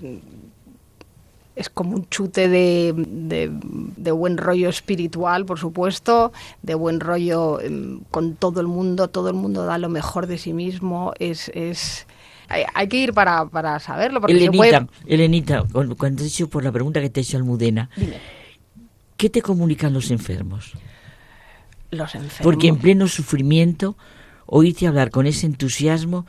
es 1.54 1.68
como 1.70 1.96
un 1.96 2.08
chute 2.08 2.48
de, 2.48 2.94
de, 2.96 4.10
buen 4.10 4.38
rollo 4.38 4.68
espiritual, 4.68 5.44
por 5.44 5.58
supuesto, 5.58 6.32
de 6.62 6.74
buen 6.74 7.00
rollo 7.00 7.60
em, 7.60 8.00
con 8.10 8.34
todo 8.34 8.60
el 8.60 8.66
mundo, 8.66 9.08
todo 9.08 9.28
el 9.28 9.34
mundo 9.34 9.64
da 9.64 9.76
lo 9.78 9.88
mejor 9.88 10.26
de 10.26 10.38
sí 10.38 10.52
mismo, 10.52 11.12
es, 11.18 11.50
es 11.54 12.06
hay, 12.48 12.88
que 12.88 12.96
ir 12.98 13.12
para, 13.14 13.46
para 13.46 13.78
saberlo. 13.80 14.20
Porque 14.20 14.34
Elenita, 14.34 14.86
Elenita, 15.06 15.64
cuando 15.96 16.22
he 16.22 16.24
dicho 16.24 16.48
por 16.48 16.64
la 16.64 16.72
pregunta 16.72 17.00
que 17.00 17.10
te 17.10 17.20
ha 17.20 17.22
hecho 17.22 17.36
Almudena, 17.36 17.90
¿qué 19.24 19.30
te 19.30 19.40
comunican 19.40 19.94
los 19.94 20.10
enfermos? 20.10 20.72
Los 21.90 22.14
enfermos. 22.14 22.42
Porque 22.42 22.68
en 22.68 22.76
pleno 22.76 23.08
sufrimiento, 23.08 23.96
oírte 24.44 24.86
hablar 24.86 25.10
con 25.10 25.26
ese 25.26 25.46
entusiasmo 25.46 26.26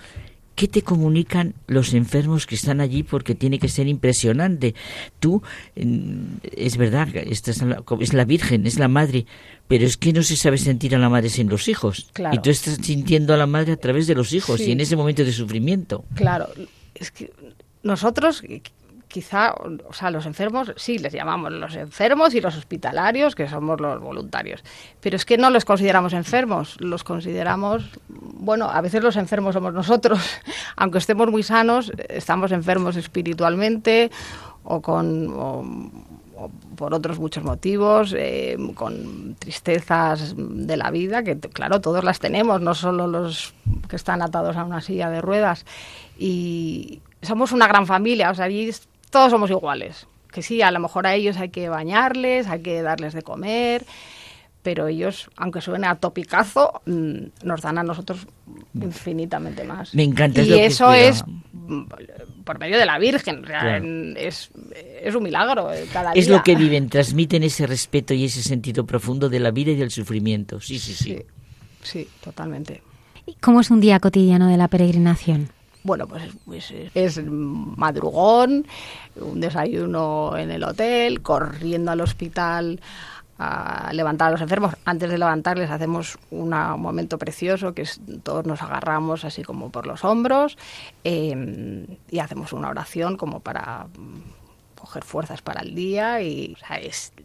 ¿Qué 0.55 0.69
te 0.69 0.81
comunican 0.81 1.55
los 1.67 1.93
enfermos 1.93 2.47
que 2.47 2.55
están 2.55 2.79
allí? 2.79 3.03
Porque 3.03 3.35
tiene 3.35 3.59
que 3.59 3.67
ser 3.67 3.89
impresionante. 3.89 4.75
Tú, 5.19 5.43
es 5.75 6.77
verdad, 6.77 7.09
esta 7.13 7.51
es 7.51 8.13
la, 8.13 8.23
Virgen, 8.23 8.65
es 8.65 8.79
la 8.79 8.87
Madre, 8.87 9.25
pero 9.67 9.85
es 9.85 9.97
que 9.97 10.13
no 10.13 10.23
se 10.23 10.37
sabe 10.37 10.57
sentir 10.57 10.95
a 10.95 10.97
la 10.97 11.09
Madre 11.09 11.27
sin 11.27 11.49
los 11.49 11.67
hijos. 11.67 12.09
Y 12.31 12.39
tú 12.39 12.49
estás 12.49 12.79
sintiendo 12.81 13.33
a 13.33 13.37
la 13.37 13.47
Madre 13.47 13.73
a 13.73 13.77
través 13.77 14.07
de 14.07 14.15
los 14.15 14.31
hijos 14.31 14.61
y 14.61 14.71
en 14.71 14.79
ese 14.79 14.95
momento 14.95 15.25
de 15.25 15.33
sufrimiento. 15.33 16.05
Claro, 16.13 16.47
es 16.93 17.11
que 17.11 17.33
nosotros 17.83 18.41
quizá, 19.15 19.55
o 19.87 19.93
sea, 19.93 20.11
los 20.11 20.25
enfermos, 20.25 20.73
sí, 20.75 20.97
les 20.97 21.13
llamamos 21.13 21.49
los 21.49 21.73
enfermos 21.77 22.33
y 22.33 22.41
los 22.41 22.57
hospitalarios, 22.57 23.33
que 23.33 23.47
somos 23.47 23.79
los 23.79 24.01
voluntarios. 24.01 24.61
Pero 24.99 25.15
es 25.15 25.23
que 25.23 25.37
no 25.37 25.49
los 25.49 25.63
consideramos 25.63 26.11
enfermos, 26.11 26.75
los 26.81 27.05
consideramos, 27.05 27.91
bueno, 28.09 28.69
a 28.69 28.81
veces 28.81 29.01
los 29.01 29.15
enfermos 29.15 29.53
somos 29.53 29.73
nosotros, 29.73 30.19
aunque 30.75 30.97
estemos 30.97 31.31
muy 31.31 31.43
sanos, 31.43 31.93
estamos 32.09 32.51
enfermos 32.51 32.97
espiritualmente 32.97 34.11
o 34.65 34.81
con... 34.81 35.93
por 36.75 36.93
otros 36.93 37.17
muchos 37.17 37.45
motivos, 37.45 38.13
eh, 38.17 38.57
con 38.73 39.35
tristezas 39.39 40.35
de 40.35 40.75
la 40.75 40.91
vida, 40.91 41.23
que 41.23 41.39
claro, 41.39 41.79
todos 41.79 42.03
las 42.03 42.19
tenemos, 42.19 42.59
no 42.59 42.75
solo 42.75 43.07
los 43.07 43.53
que 43.87 43.95
están 43.95 44.21
atados 44.21 44.57
a 44.57 44.65
una 44.65 44.81
silla 44.81 45.09
de 45.09 45.21
ruedas. 45.21 45.65
Y 46.17 46.99
somos 47.21 47.51
una 47.53 47.67
gran 47.67 47.85
familia, 47.87 48.29
o 48.29 48.35
sea, 48.35 48.45
allí 48.45 48.69
todos 49.09 49.31
somos 49.31 49.49
iguales. 49.49 50.07
Que 50.31 50.41
sí, 50.41 50.61
a 50.61 50.71
lo 50.71 50.79
mejor 50.79 51.07
a 51.07 51.15
ellos 51.15 51.37
hay 51.37 51.49
que 51.49 51.69
bañarles, 51.69 52.47
hay 52.47 52.61
que 52.61 52.81
darles 52.81 53.13
de 53.13 53.21
comer, 53.21 53.85
pero 54.65 54.87
ellos, 54.87 55.29
aunque 55.37 55.61
suene 55.61 55.87
a 55.87 55.95
topicazo, 55.95 56.81
mm, 56.85 57.45
nos 57.45 57.61
dan 57.61 57.77
a 57.77 57.83
nosotros 57.83 58.27
infinitamente 58.73 59.63
más. 59.63 59.93
Me 59.93 60.03
encanta. 60.03 60.41
Y 60.41 60.59
eso 60.59 60.91
es 60.91 61.23
por 62.43 62.59
medio 62.59 62.77
de 62.77 62.85
la 62.85 62.97
Virgen. 62.97 63.45
es, 64.17 64.49
es, 65.01 65.15
un 65.15 65.23
milagro 65.23 65.71
eh, 65.71 65.85
cada 65.93 66.13
Es 66.13 66.27
lo 66.27 66.43
que 66.43 66.55
viven, 66.55 66.89
transmiten 66.89 67.43
ese 67.43 67.67
respeto 67.67 68.13
y 68.13 68.25
ese 68.25 68.41
sentido 68.43 68.85
profundo 68.85 69.29
de 69.29 69.39
la 69.39 69.51
vida 69.51 69.71
y 69.71 69.75
del 69.75 69.91
sufrimiento. 69.91 70.59
Sí, 70.59 70.79
sí, 70.79 70.93
sí. 70.93 71.03
Sí, 71.03 71.25
sí 71.83 72.07
totalmente. 72.23 72.81
¿Cómo 73.41 73.61
es 73.61 73.71
un 73.71 73.79
día 73.79 73.99
cotidiano 73.99 74.47
de 74.47 74.57
la 74.57 74.67
peregrinación? 74.67 75.49
Bueno, 75.85 76.07
pues, 76.07 76.23
pues 76.45 76.73
es 76.95 77.23
madrugón, 77.23 78.65
un 79.17 79.39
desayuno 79.39 80.35
en 80.35 80.49
el 80.49 80.63
hotel, 80.63 81.21
corriendo 81.21 81.91
al 81.91 82.01
hospital 82.01 82.81
a 83.37 83.91
levantar 83.93 84.29
a 84.29 84.31
los 84.31 84.41
enfermos. 84.41 84.73
Antes 84.83 85.11
de 85.11 85.19
levantarles 85.19 85.69
hacemos 85.69 86.17
un 86.31 86.49
momento 86.49 87.19
precioso 87.19 87.75
que 87.75 87.83
es 87.83 88.01
todos 88.23 88.47
nos 88.47 88.63
agarramos 88.63 89.25
así 89.25 89.43
como 89.43 89.69
por 89.69 89.85
los 89.85 90.03
hombros 90.03 90.57
eh, 91.03 91.85
y 92.09 92.17
hacemos 92.17 92.51
una 92.51 92.69
oración 92.69 93.15
como 93.15 93.41
para 93.41 93.85
coger 94.75 95.03
fuerzas 95.03 95.41
para 95.41 95.61
el 95.61 95.73
día 95.73 96.21
y 96.21 96.55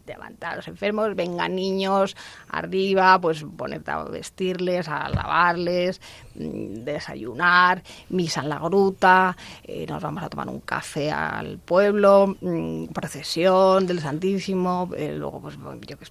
levantar 0.05 0.53
a 0.53 0.55
los 0.57 0.67
enfermos, 0.67 1.15
vengan 1.15 1.55
niños 1.55 2.15
arriba, 2.49 3.19
pues 3.19 3.45
ponerte 3.57 3.91
a 3.91 4.03
vestirles, 4.03 4.87
a 4.87 5.09
lavarles, 5.09 6.01
mm, 6.35 6.83
desayunar, 6.83 7.83
misa 8.09 8.41
en 8.41 8.49
la 8.49 8.59
gruta, 8.59 9.37
eh, 9.63 9.85
nos 9.87 10.01
vamos 10.01 10.23
a 10.23 10.29
tomar 10.29 10.49
un 10.49 10.61
café 10.61 11.11
al 11.11 11.59
pueblo, 11.59 12.35
mm, 12.41 12.87
procesión 12.87 13.85
del 13.87 13.99
Santísimo, 13.99 14.89
eh, 14.97 15.15
luego 15.17 15.41
pues 15.41 15.57
yo 15.87 15.97
que 15.97 16.05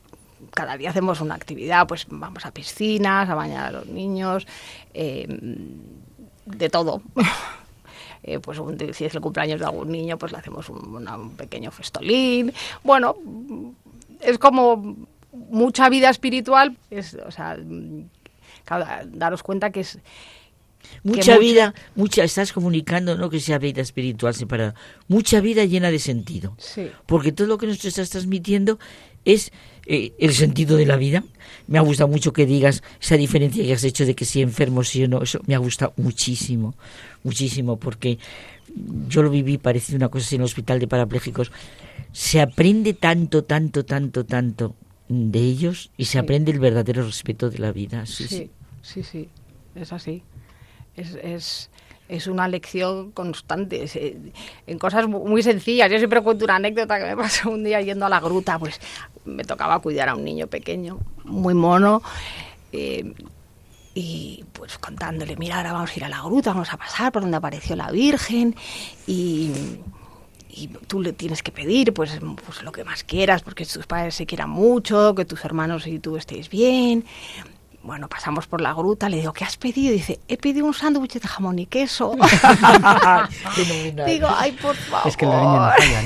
cada 0.53 0.77
día 0.77 0.91
hacemos 0.91 1.21
una 1.21 1.35
actividad, 1.35 1.87
pues 1.87 2.07
vamos 2.09 2.47
a 2.47 2.51
piscinas, 2.51 3.29
a 3.29 3.35
bañar 3.35 3.67
a 3.67 3.73
los 3.73 3.87
niños, 3.87 4.47
eh, 4.95 5.27
de 6.47 6.69
todo. 6.69 7.03
Eh, 8.23 8.39
pues 8.39 8.59
si 8.93 9.05
es 9.05 9.15
el 9.15 9.21
cumpleaños 9.21 9.61
de 9.61 9.67
algún 9.67 9.91
niño, 9.91 10.19
pues 10.19 10.33
le 10.33 10.39
hacemos 10.39 10.69
un, 10.69 11.35
pequeño 11.37 11.71
festolín. 11.71 12.53
Bueno, 12.85 13.17
es 14.21 14.39
como 14.39 14.97
mucha 15.33 15.89
vida 15.89 16.11
espiritual, 16.11 16.77
es, 16.91 17.15
o 17.15 17.31
sea, 17.31 17.57
daros 19.07 19.43
cuenta 19.43 19.71
que 19.71 19.81
es 19.81 19.99
mucha 21.03 21.39
vida, 21.39 21.75
mucha, 21.95 22.25
estás 22.25 22.53
comunicando, 22.53 23.17
no 23.17 23.31
que 23.31 23.41
sea 23.41 23.59
vida 23.59 23.81
espiritual 23.81 24.35
separada, 24.35 24.75
mucha 25.09 25.41
vida 25.41 25.65
llena 25.65 25.91
de 25.91 25.99
sentido. 25.99 26.57
Porque 27.07 27.33
todo 27.33 27.47
lo 27.47 27.59
que 27.59 27.67
nos 27.67 27.85
estás 27.85 28.11
transmitiendo 28.11 28.79
es 29.25 29.53
eh, 29.93 30.15
el 30.21 30.33
sentido 30.35 30.77
de 30.77 30.87
la 30.87 30.97
vida. 30.97 31.25
Me 31.67 31.77
ha 31.77 31.81
gustado 31.81 32.07
mucho 32.07 32.33
que 32.33 32.47
digas 32.47 32.85
esa 33.03 33.17
diferencia 33.17 33.65
que 33.65 33.73
has 33.73 33.83
hecho 33.83 34.07
de 34.07 34.15
que 34.15 34.25
si 34.25 34.41
enfermo 34.41 34.85
sí 34.85 35.03
o 35.03 35.09
no, 35.09 35.21
eso 35.21 35.41
me 35.47 35.57
ha 35.57 35.59
gustado 35.59 35.93
muchísimo, 35.97 36.77
muchísimo, 37.25 37.77
porque 37.77 38.17
yo 39.09 39.25
lo 39.25 39.31
viví, 39.31 39.59
parecía 39.59 39.97
una 39.97 40.09
cosa 40.09 40.27
así 40.27 40.37
en 40.37 40.43
el 40.43 40.45
hospital 40.45 40.79
de 40.79 40.87
parapléjicos. 40.87 41.51
Se 42.13 42.41
aprende 42.41 42.95
tanto, 42.95 43.43
tanto, 43.43 43.85
tanto, 43.85 44.25
tanto 44.25 44.77
de 45.09 45.41
ellos 45.41 45.91
y 45.97 46.05
se 46.05 46.21
aprende 46.21 46.53
el 46.53 46.61
verdadero 46.61 47.05
respeto 47.05 47.51
de 47.51 47.59
la 47.59 47.73
vida. 47.73 48.07
Sí, 48.07 48.29
sí, 48.29 48.49
sí, 48.83 49.03
sí, 49.03 49.29
es 49.75 49.93
así. 49.93 50.23
Es, 50.95 51.19
es, 51.21 51.70
es 52.11 52.27
una 52.27 52.49
lección 52.49 53.13
constante, 53.13 53.85
eh, 53.95 54.33
en 54.67 54.79
cosas 54.79 55.07
muy 55.07 55.43
sencillas. 55.43 55.91
Yo 55.91 55.99
siempre 55.99 56.21
cuento 56.21 56.45
una 56.45 56.57
anécdota 56.57 56.99
que 56.99 57.05
me 57.05 57.17
pasó 57.17 57.51
un 57.51 57.63
día 57.63 57.81
yendo 57.81 58.07
a 58.07 58.09
la 58.09 58.21
gruta, 58.21 58.59
pues 58.59 58.81
me 59.25 59.45
tocaba 59.45 59.79
cuidar 59.79 60.09
a 60.09 60.17
un 60.17 60.25
niño 60.25 60.49
pequeño, 60.49 60.99
muy 61.25 61.55
mono, 61.55 62.03
eh, 62.73 63.15
y 63.95 64.45
pues 64.53 64.79
contándole, 64.79 65.37
mira, 65.37 65.59
ahora 65.59 65.73
vamos 65.73 65.91
a 65.93 65.97
ir 65.97 66.05
a 66.05 66.09
la 66.09 66.23
gruta, 66.23 66.53
vamos 66.53 66.73
a 66.73 66.77
pasar 66.77 67.13
por 67.13 67.23
donde 67.23 67.37
apareció 67.37 67.77
la 67.77 67.91
Virgen, 67.91 68.57
y 69.07 69.53
y 70.53 70.67
tú 70.67 71.01
le 71.01 71.13
tienes 71.13 71.45
que 71.45 71.53
pedir 71.53 71.95
pues, 71.95 72.19
pues 72.45 72.63
lo 72.65 72.73
que 72.73 72.83
más 72.83 73.05
quieras, 73.05 73.43
porque 73.43 73.65
tus 73.65 73.87
padres 73.87 74.17
se 74.17 74.27
quieran 74.27 74.51
mucho, 74.51 75.15
que 75.15 75.25
tus 75.25 75.45
hermanos 75.45 75.87
y 75.87 76.01
tú 76.01 76.17
estéis 76.17 76.51
bien 76.51 77.05
bueno, 77.83 78.09
pasamos 78.09 78.47
por 78.47 78.61
la 78.61 78.75
gruta, 78.75 79.09
le 79.09 79.19
digo, 79.19 79.33
¿qué 79.33 79.45
has 79.45 79.57
pedido? 79.57 79.93
dice, 79.93 80.21
he 80.29 80.37
pedido 80.37 80.67
un 80.67 80.75
sándwich 80.75 81.15
de 81.15 81.27
jamón 81.27 81.59
y 81.59 81.67
queso. 81.67 82.13
digo, 84.07 84.29
ay, 84.31 84.53
por 84.53 84.77
favor. 84.77 85.09
Es 85.09 85.17
que 85.17 85.27
la 85.27 85.41
niña 85.41 85.53
no 85.53 85.71
falla, 85.71 86.03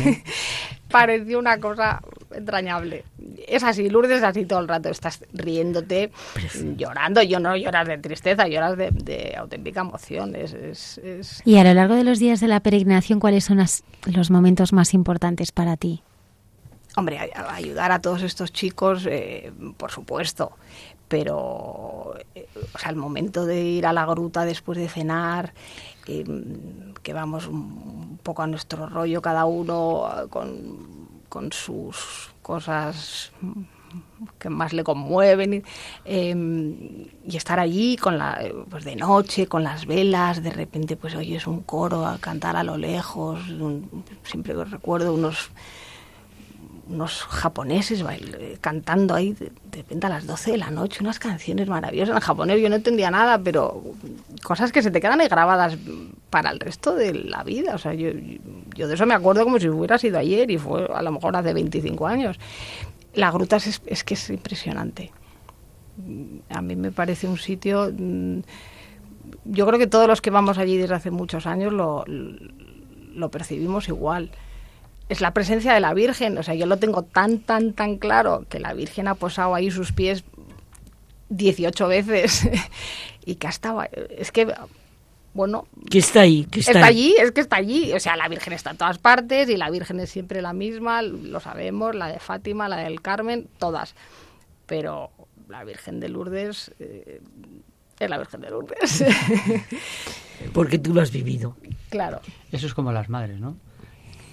Pareció 0.90 1.40
una 1.40 1.58
cosa 1.58 2.00
entrañable. 2.32 3.04
Es 3.48 3.64
así, 3.64 3.90
Lourdes 3.90 4.18
es 4.18 4.22
así 4.22 4.44
todo 4.44 4.60
el 4.60 4.68
rato. 4.68 4.88
Estás 4.90 5.24
riéndote, 5.32 6.12
llorando. 6.76 7.20
Yo 7.22 7.40
no 7.40 7.56
lloras 7.56 7.88
de 7.88 7.98
tristeza, 7.98 8.46
lloras 8.46 8.76
de, 8.76 9.34
auténtica 9.36 9.80
emoción. 9.80 10.36
Es, 10.36 11.00
Y 11.44 11.56
a 11.56 11.64
lo 11.64 11.74
largo 11.74 11.96
de 11.96 12.04
los 12.04 12.20
días 12.20 12.38
de 12.38 12.46
la 12.46 12.60
peregrinación, 12.60 13.18
¿cuáles 13.18 13.42
son 13.42 13.58
los 14.06 14.30
momentos 14.30 14.72
más 14.72 14.94
importantes 14.94 15.50
para 15.50 15.76
ti? 15.76 16.04
Hombre, 16.96 17.18
ayudar 17.34 17.90
a 17.90 18.00
todos 18.00 18.22
estos 18.22 18.52
chicos, 18.52 19.04
eh, 19.10 19.50
por 19.76 19.90
supuesto 19.90 20.52
pero 21.08 22.14
eh, 22.34 22.48
o 22.74 22.78
sea, 22.78 22.90
el 22.90 22.96
momento 22.96 23.46
de 23.46 23.62
ir 23.62 23.86
a 23.86 23.92
la 23.92 24.06
gruta 24.06 24.44
después 24.44 24.78
de 24.78 24.88
cenar, 24.88 25.52
que, 26.04 27.12
vamos 27.12 27.46
un 27.46 28.18
poco 28.22 28.42
a 28.42 28.46
nuestro 28.46 28.86
rollo 28.86 29.22
cada 29.22 29.44
uno 29.44 30.06
con, 30.30 31.50
sus 31.50 32.30
cosas 32.42 33.32
que 34.38 34.48
más 34.48 34.72
le 34.72 34.84
conmueven 34.84 35.64
y 36.04 37.36
estar 37.36 37.58
allí 37.58 37.96
con 37.96 38.18
la 38.18 38.40
pues 38.70 38.84
de 38.84 38.96
noche 38.96 39.46
con 39.46 39.64
las 39.64 39.86
velas 39.86 40.42
de 40.42 40.50
repente 40.50 40.96
pues 40.96 41.14
oyes 41.14 41.46
un 41.46 41.60
coro 41.62 42.06
a 42.06 42.18
cantar 42.18 42.56
a 42.56 42.62
lo 42.62 42.76
lejos 42.76 43.40
siempre 44.22 44.54
recuerdo 44.64 45.14
unos 45.14 45.50
unos 46.88 47.22
japoneses 47.22 48.04
cantando 48.60 49.14
ahí 49.14 49.32
de, 49.32 49.50
repente 49.72 50.06
a 50.06 50.10
las 50.10 50.26
12 50.26 50.52
de 50.52 50.58
la 50.58 50.70
noche 50.70 50.98
unas 51.00 51.18
canciones 51.18 51.68
maravillosas 51.68 52.16
en 52.16 52.20
japonés. 52.20 52.60
Yo 52.60 52.68
no 52.68 52.76
entendía 52.76 53.10
nada, 53.10 53.38
pero 53.38 53.82
cosas 54.42 54.72
que 54.72 54.82
se 54.82 54.90
te 54.90 55.00
quedan 55.00 55.20
ahí 55.20 55.28
grabadas 55.28 55.76
para 56.30 56.50
el 56.50 56.60
resto 56.60 56.94
de 56.94 57.14
la 57.14 57.42
vida. 57.42 57.74
O 57.74 57.78
sea, 57.78 57.94
yo, 57.94 58.10
yo 58.74 58.88
de 58.88 58.94
eso 58.94 59.06
me 59.06 59.14
acuerdo 59.14 59.44
como 59.44 59.58
si 59.58 59.68
hubiera 59.68 59.98
sido 59.98 60.18
ayer 60.18 60.50
y 60.50 60.58
fue 60.58 60.86
a 60.92 61.02
lo 61.02 61.12
mejor 61.12 61.36
hace 61.36 61.54
25 61.54 62.06
años. 62.06 62.38
La 63.14 63.30
gruta 63.30 63.56
es, 63.56 63.80
es 63.86 64.04
que 64.04 64.14
es 64.14 64.30
impresionante. 64.30 65.12
A 66.50 66.60
mí 66.60 66.76
me 66.76 66.92
parece 66.92 67.26
un 67.26 67.38
sitio... 67.38 67.92
Mm, 67.96 68.40
yo 69.46 69.66
creo 69.66 69.78
que 69.78 69.86
todos 69.86 70.06
los 70.06 70.20
que 70.20 70.30
vamos 70.30 70.58
allí 70.58 70.76
desde 70.76 70.94
hace 70.94 71.10
muchos 71.10 71.46
años 71.46 71.72
lo, 71.72 72.04
lo 72.06 73.30
percibimos 73.30 73.88
igual 73.88 74.30
es 75.08 75.20
la 75.20 75.34
presencia 75.34 75.72
de 75.74 75.80
la 75.80 75.94
Virgen. 75.94 76.38
O 76.38 76.42
sea, 76.42 76.54
yo 76.54 76.66
lo 76.66 76.78
tengo 76.78 77.02
tan, 77.02 77.40
tan, 77.40 77.72
tan 77.72 77.96
claro 77.96 78.46
que 78.48 78.60
la 78.60 78.72
Virgen 78.72 79.08
ha 79.08 79.14
posado 79.14 79.54
ahí 79.54 79.70
sus 79.70 79.92
pies 79.92 80.24
18 81.28 81.88
veces 81.88 82.48
y 83.24 83.36
que 83.36 83.46
ha 83.46 83.50
estado. 83.50 83.82
Es 84.10 84.32
que. 84.32 84.52
Bueno. 85.32 85.66
Que 85.90 85.98
está 85.98 86.20
ahí. 86.20 86.44
Que 86.44 86.60
está, 86.60 86.86
allí, 86.86 87.14
es 87.18 87.32
que 87.32 87.40
está 87.40 87.56
allí. 87.56 87.92
O 87.92 88.00
sea, 88.00 88.16
la 88.16 88.28
Virgen 88.28 88.52
está 88.52 88.70
en 88.70 88.76
todas 88.76 88.98
partes 88.98 89.48
y 89.48 89.56
la 89.56 89.70
Virgen 89.70 89.98
es 90.00 90.10
siempre 90.10 90.40
la 90.40 90.52
misma, 90.52 91.02
lo 91.02 91.40
sabemos, 91.40 91.94
la 91.94 92.08
de 92.08 92.20
Fátima, 92.20 92.68
la 92.68 92.76
del 92.76 93.02
Carmen, 93.02 93.48
todas. 93.58 93.94
Pero 94.66 95.10
la 95.48 95.64
Virgen 95.64 95.98
de 96.00 96.08
Lourdes 96.08 96.72
eh, 96.78 97.20
es 97.98 98.10
la 98.10 98.18
Virgen 98.18 98.42
de 98.42 98.50
Lourdes. 98.50 99.04
Porque 100.52 100.78
tú 100.78 100.94
lo 100.94 101.00
has 101.00 101.10
vivido. 101.10 101.56
Claro. 101.90 102.20
Eso 102.52 102.66
es 102.66 102.74
como 102.74 102.92
las 102.92 103.08
madres, 103.08 103.40
¿no? 103.40 103.56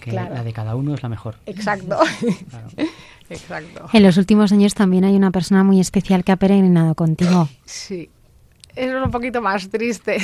Que 0.01 0.11
la 0.11 0.43
de 0.43 0.51
cada 0.51 0.75
uno 0.75 0.93
es 0.93 1.01
la 1.01 1.09
mejor. 1.09 1.35
Exacto. 1.45 1.97
Exacto. 3.29 3.87
En 3.93 4.03
los 4.03 4.17
últimos 4.17 4.51
años 4.51 4.73
también 4.73 5.05
hay 5.05 5.15
una 5.15 5.31
persona 5.31 5.63
muy 5.63 5.79
especial 5.79 6.23
que 6.23 6.33
ha 6.33 6.35
peregrinado 6.35 6.95
contigo. 6.95 7.47
Sí. 7.65 8.09
Eso 8.75 8.97
es 8.97 9.05
un 9.05 9.11
poquito 9.11 9.41
más 9.41 9.69
triste. 9.69 10.17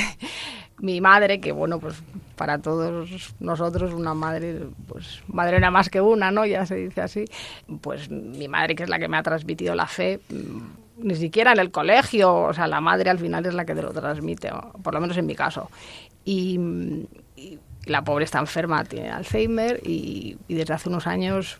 Mi 0.80 1.00
madre, 1.00 1.40
que 1.40 1.52
bueno, 1.52 1.80
pues 1.80 2.02
para 2.36 2.58
todos 2.58 3.34
nosotros 3.40 3.92
una 3.92 4.14
madre, 4.14 4.60
pues 4.86 5.22
madre 5.26 5.58
nada 5.58 5.70
más 5.70 5.88
que 5.88 6.00
una, 6.00 6.30
¿no? 6.30 6.46
Ya 6.46 6.66
se 6.66 6.76
dice 6.76 7.00
así. 7.00 7.24
Pues 7.80 8.10
mi 8.10 8.46
madre, 8.46 8.74
que 8.74 8.84
es 8.84 8.88
la 8.88 8.98
que 8.98 9.08
me 9.08 9.16
ha 9.16 9.22
transmitido 9.22 9.74
la 9.74 9.86
fe, 9.86 10.20
mm, 10.28 11.06
ni 11.06 11.14
siquiera 11.16 11.52
en 11.52 11.60
el 11.60 11.70
colegio, 11.70 12.34
o 12.34 12.52
sea, 12.52 12.66
la 12.66 12.80
madre 12.80 13.10
al 13.10 13.18
final 13.18 13.44
es 13.46 13.54
la 13.54 13.64
que 13.64 13.74
te 13.74 13.82
lo 13.82 13.92
transmite, 13.92 14.50
por 14.82 14.94
lo 14.94 15.00
menos 15.00 15.16
en 15.16 15.26
mi 15.26 15.34
caso. 15.34 15.70
y 16.24 16.58
la 17.88 18.02
pobre 18.02 18.24
está 18.24 18.38
enferma, 18.38 18.84
tiene 18.84 19.10
Alzheimer 19.10 19.80
y, 19.84 20.36
desde 20.48 20.74
hace 20.74 20.88
unos 20.88 21.06
años 21.06 21.58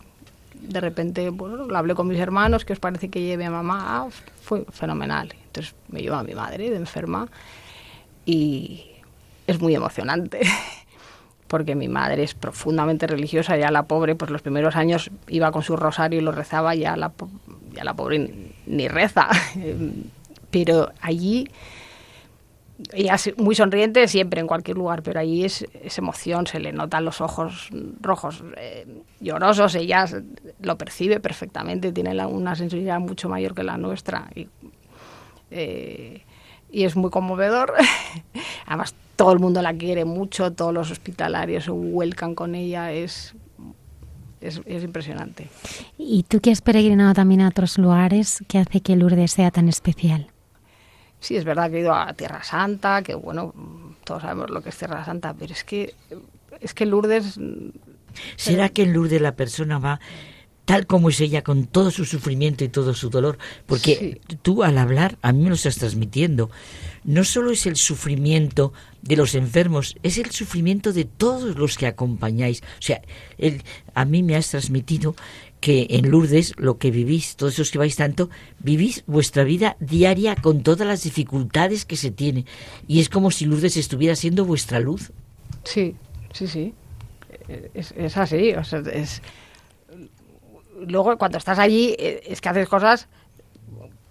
de 0.53 0.81
repente 0.81 1.29
bueno, 1.29 1.65
lo 1.65 1.77
hablé 1.77 1.95
con 1.95 2.07
mis 2.07 2.19
hermanos, 2.19 2.65
que 2.65 2.73
os 2.73 2.79
parece 2.79 3.09
que 3.09 3.21
lleve 3.21 3.45
a 3.45 3.51
mamá? 3.51 3.79
Ah, 3.81 4.07
fue 4.41 4.65
fenomenal. 4.71 5.33
Entonces 5.45 5.75
me 5.87 6.01
llevo 6.01 6.15
a 6.15 6.23
mi 6.23 6.35
madre 6.35 6.69
de 6.69 6.75
enferma 6.75 7.27
y 8.25 8.85
es 9.47 9.59
muy 9.59 9.73
emocionante 9.73 10.41
porque 11.47 11.75
mi 11.75 11.87
madre 11.87 12.23
es 12.23 12.33
profundamente 12.33 13.07
religiosa, 13.07 13.57
ya 13.57 13.71
la 13.71 13.83
pobre, 13.83 14.15
pues 14.15 14.31
los 14.31 14.41
primeros 14.41 14.75
años 14.75 15.09
iba 15.27 15.51
con 15.51 15.63
su 15.63 15.75
rosario 15.75 16.19
y 16.19 16.23
lo 16.23 16.31
rezaba, 16.31 16.75
ya 16.75 16.95
la, 16.95 17.11
ya 17.73 17.83
la 17.83 17.95
pobre 17.95 18.51
ni 18.67 18.87
reza. 18.87 19.29
Pero 20.51 20.91
allí 21.01 21.47
ella 22.93 23.15
es 23.15 23.37
muy 23.37 23.55
sonriente 23.55 24.07
siempre 24.07 24.39
en 24.39 24.47
cualquier 24.47 24.77
lugar, 24.77 25.03
pero 25.03 25.19
ahí 25.19 25.43
es, 25.43 25.65
emoción, 25.97 26.47
se 26.47 26.59
le 26.59 26.71
notan 26.71 27.05
los 27.05 27.21
ojos 27.21 27.69
rojos 28.01 28.43
eh, 28.57 28.85
llorosos, 29.19 29.75
ella 29.75 30.05
lo 30.61 30.77
percibe 30.77 31.19
perfectamente, 31.19 31.91
tiene 31.91 32.25
una 32.25 32.55
sensibilidad 32.55 32.99
mucho 32.99 33.27
mayor 33.29 33.53
que 33.53 33.63
la 33.63 33.77
nuestra 33.77 34.29
y, 34.33 34.47
eh, 35.51 36.21
y 36.71 36.83
es 36.83 36.95
muy 36.95 37.09
conmovedor. 37.09 37.73
Además, 38.65 38.93
todo 39.15 39.33
el 39.33 39.39
mundo 39.39 39.61
la 39.61 39.73
quiere 39.73 40.05
mucho, 40.05 40.53
todos 40.53 40.73
los 40.73 40.91
hospitalarios 40.91 41.65
se 41.65 41.71
vuelcan 41.71 42.35
con 42.35 42.55
ella, 42.55 42.93
es, 42.93 43.35
es, 44.39 44.61
es 44.65 44.83
impresionante. 44.83 45.49
¿Y 45.97 46.23
tú 46.23 46.39
que 46.39 46.51
has 46.51 46.61
peregrinado 46.61 47.13
también 47.13 47.41
a 47.41 47.49
otros 47.49 47.77
lugares, 47.77 48.43
qué 48.47 48.59
hace 48.59 48.81
que 48.81 48.95
Lourdes 48.95 49.31
sea 49.31 49.51
tan 49.51 49.67
especial? 49.67 50.29
Sí, 51.19 51.35
es 51.35 51.43
verdad 51.43 51.69
que 51.69 51.77
he 51.77 51.81
ido 51.81 51.93
a 51.93 52.13
Tierra 52.13 52.43
Santa, 52.43 53.01
que 53.01 53.15
bueno, 53.15 53.53
todos 54.03 54.21
sabemos 54.21 54.49
lo 54.49 54.61
que 54.61 54.69
es 54.69 54.77
Tierra 54.77 55.03
Santa, 55.03 55.33
pero 55.37 55.53
es 55.53 55.63
que 55.63 55.93
es 56.61 56.73
que 56.73 56.85
Lourdes 56.85 57.39
¿Será 58.35 58.69
que 58.69 58.83
en 58.83 58.93
Lourdes 58.93 59.21
la 59.21 59.35
persona 59.35 59.79
va 59.79 59.99
tal 60.65 60.85
como 60.85 61.09
es 61.09 61.19
ella, 61.19 61.41
con 61.41 61.65
todo 61.65 61.89
su 61.89 62.05
sufrimiento 62.05 62.63
y 62.63 62.69
todo 62.69 62.93
su 62.93 63.09
dolor? 63.09 63.39
Porque 63.65 64.21
tú 64.43 64.63
al 64.63 64.77
hablar, 64.77 65.17
a 65.23 65.31
mí 65.31 65.41
me 65.41 65.49
lo 65.49 65.55
estás 65.55 65.77
transmitiendo. 65.77 66.51
No 67.03 67.23
solo 67.23 67.49
es 67.49 67.65
el 67.65 67.75
sufrimiento 67.75 68.71
de 69.01 69.15
los 69.15 69.33
enfermos, 69.33 69.95
es 70.03 70.19
el 70.19 70.29
sufrimiento 70.29 70.93
de 70.93 71.05
todos 71.05 71.57
los 71.57 71.75
que 71.75 71.87
acompañáis. 71.87 72.61
O 72.61 72.81
sea, 72.81 73.01
a 73.95 74.05
mí 74.05 74.21
me 74.21 74.35
has 74.35 74.49
transmitido 74.49 75.15
que 75.59 75.87
en 75.89 76.09
Lourdes 76.09 76.53
lo 76.57 76.77
que 76.77 76.91
vivís, 76.91 77.35
todos 77.35 77.53
esos 77.53 77.71
que 77.71 77.77
vais 77.77 77.95
tanto, 77.95 78.29
vivís 78.59 79.03
vuestra 79.07 79.43
vida 79.43 79.75
diaria 79.79 80.35
con 80.35 80.63
todas 80.63 80.87
las 80.87 81.03
dificultades 81.03 81.85
que 81.85 81.97
se 81.97 82.11
tiene. 82.11 82.45
Y 82.87 82.99
es 82.99 83.09
como 83.09 83.31
si 83.31 83.45
Lourdes 83.45 83.77
estuviera 83.77 84.15
siendo 84.15 84.45
vuestra 84.45 84.79
luz. 84.79 85.11
Sí, 85.63 85.95
sí, 86.33 86.47
sí. 86.47 86.73
Es, 87.73 88.17
así. 88.17 88.53
es... 88.93 89.21
Luego, 90.87 91.17
cuando 91.17 91.37
estás 91.37 91.59
allí, 91.59 91.95
eh, 91.99 92.21
es 92.25 92.39
que 92.39 92.49
haces 92.49 92.69
cosas 92.69 93.09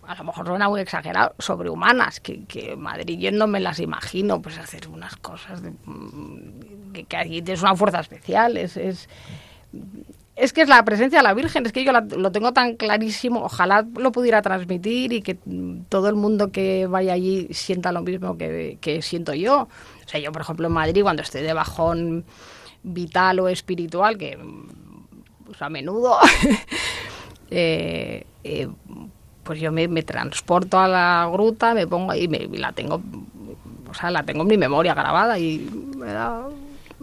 a 0.09 0.15
lo 0.15 0.25
mejor 0.25 0.47
suena 0.47 0.71
muy 0.71 0.81
exagerado, 0.81 1.35
sobrehumanas, 1.39 2.19
que, 2.21 2.47
que 2.47 2.75
Madrid 2.77 3.19
yo 3.19 3.31
no 3.31 3.47
me 3.47 3.61
las 3.61 3.79
imagino, 3.79 4.41
pues 4.41 4.57
hacer 4.57 4.89
unas 4.89 5.17
cosas 5.17 5.61
mm, 5.85 6.93
que, 6.95 7.05
que 7.05 7.25
tienes 7.25 7.61
una 7.61 7.77
fuerza 7.77 8.01
especial, 8.01 8.57
es, 8.57 8.79
es, 8.79 9.07
es 10.39 10.53
que 10.53 10.63
es 10.63 10.69
la 10.69 10.85
presencia 10.85 11.19
de 11.19 11.25
la 11.25 11.35
Virgen, 11.35 11.67
es 11.67 11.73
que 11.73 11.85
yo 11.85 11.93
lo 11.93 12.33
tengo 12.33 12.53
tan 12.53 12.77
clarísimo, 12.77 13.43
ojalá 13.43 13.85
lo 13.97 14.13
pudiera 14.13 14.41
transmitir 14.41 15.13
y 15.13 15.21
que 15.21 15.37
todo 15.89 16.09
el 16.09 16.15
mundo 16.15 16.53
que 16.53 16.87
vaya 16.87 17.13
allí 17.13 17.49
sienta 17.51 17.91
lo 17.91 18.03
mismo 18.03 18.39
que, 18.39 19.01
siento 19.03 19.35
yo. 19.35 19.63
O 19.63 20.09
sea, 20.09 20.21
yo, 20.21 20.31
por 20.31 20.43
ejemplo, 20.43 20.69
en 20.69 20.73
Madrid, 20.73 21.03
cuando 21.03 21.23
estoy 21.23 21.43
de 21.43 21.53
bajón 21.53 22.25
vital 22.85 23.41
o 23.41 23.49
espiritual, 23.49 24.17
que 24.17 24.39
pues, 25.45 25.61
a 25.61 25.69
menudo, 25.69 26.17
eh, 27.51 28.25
eh, 28.45 28.69
pues 29.43 29.61
yo 29.61 29.73
me, 29.73 29.89
transporto 30.05 30.79
a 30.79 30.87
la 30.87 31.29
gruta, 31.33 31.75
me 31.75 31.89
pongo 31.89 32.13
ahí 32.13 32.29
y, 32.31 32.59
la 32.59 32.71
tengo, 32.71 33.03
o 33.91 33.95
sea, 33.95 34.13
la 34.13 34.23
tengo 34.23 34.43
en 34.43 34.49
mi 34.49 34.57
memoria 34.57 34.95
grabada 34.95 35.37
y 35.37 35.69
me 35.97 36.13
da... 36.13 36.47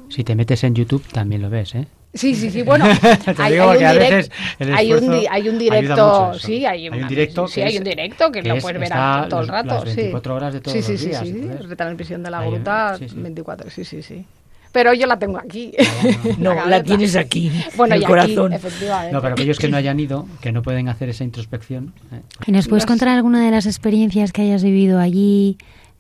Si 0.07 0.23
te 0.23 0.35
metes 0.35 0.63
en 0.63 0.73
YouTube 0.73 1.03
también 1.11 1.41
lo 1.41 1.49
ves, 1.49 1.75
¿eh? 1.75 1.87
Sí, 2.15 2.33
sí, 2.33 2.49
sí, 2.49 2.61
bueno, 2.61 2.85
hay, 3.37 3.59
un 3.59 3.69
hay, 3.69 4.93
un 4.93 5.27
hay, 5.29 5.49
un 5.49 5.59
directo, 5.59 6.33
sí, 6.39 6.65
hay, 6.65 6.87
un 6.87 7.07
directo, 7.07 7.47
sí, 7.47 7.61
hay 7.61 7.77
un 7.77 7.83
directo 7.83 8.31
que, 8.31 8.41
lo 8.41 8.57
puedes 8.57 8.79
ver 8.79 8.89
todo 9.29 9.41
el 9.41 9.47
rato, 9.49 9.83
las 9.83 9.95
24 9.95 10.35
horas 10.35 10.53
de 10.53 10.61
todos 10.61 10.85
sí, 10.85 10.91
los 10.93 11.01
días. 11.01 11.21
Sí, 11.21 11.33
sí, 11.33 11.41
sí, 11.41 11.67
retransmisión 11.67 12.23
de 12.23 12.31
la 12.31 12.45
gruta, 12.45 12.97
24, 12.99 13.69
sí, 13.69 13.83
sí, 13.83 14.01
sí. 14.01 14.25
Pero 14.71 14.93
yo 14.93 15.07
la 15.07 15.17
tengo 15.17 15.37
aquí. 15.37 15.71
No, 16.37 16.53
la, 16.53 16.83
tienes 16.83 17.15
aquí, 17.15 17.49
bueno, 17.77 17.95
en 17.95 18.01
el 18.01 18.07
corazón. 18.07 18.51
efectivamente. 18.51 19.13
No, 19.13 19.21
pero 19.21 19.33
aquellos 19.33 19.57
que 19.57 19.69
no 19.69 19.77
hayan 19.77 19.99
ido, 19.99 20.27
que 20.41 20.51
no 20.51 20.61
pueden 20.61 20.89
hacer 20.89 21.07
esa 21.07 21.23
introspección. 21.23 21.93
¿eh? 22.11 22.21
¿Y 22.47 22.51
nos 22.51 22.67
puedes 22.67 22.85
contar 22.85 23.07
alguna 23.09 23.43
de 23.45 23.51
las 23.51 23.65
experiencias 23.67 24.33
que 24.33 24.41
hayas 24.41 24.63
vivido 24.63 24.99
allí, 24.99 25.57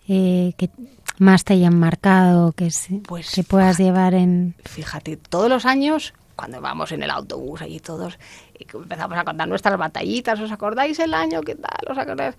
eh, 0.09 0.53
que 0.57 0.69
más 1.17 1.43
te 1.43 1.53
hayan 1.53 1.77
marcado, 1.79 2.51
que, 2.51 2.69
pues, 3.07 3.31
que 3.33 3.43
puedas 3.43 3.77
llevar 3.77 4.13
en... 4.13 4.55
Fíjate, 4.65 5.17
todos 5.17 5.49
los 5.49 5.65
años, 5.65 6.13
cuando 6.35 6.61
vamos 6.61 6.91
en 6.91 7.03
el 7.03 7.11
autobús 7.11 7.61
allí 7.61 7.79
todos, 7.79 8.19
y 8.57 8.65
empezamos 8.75 9.17
a 9.17 9.23
contar 9.23 9.47
nuestras 9.47 9.77
batallitas, 9.77 10.39
¿os 10.39 10.51
acordáis 10.51 10.99
el 10.99 11.13
año? 11.13 11.41
¿Qué 11.41 11.55
tal? 11.55 11.79
¿Os 11.89 11.97
acordáis? 11.97 12.35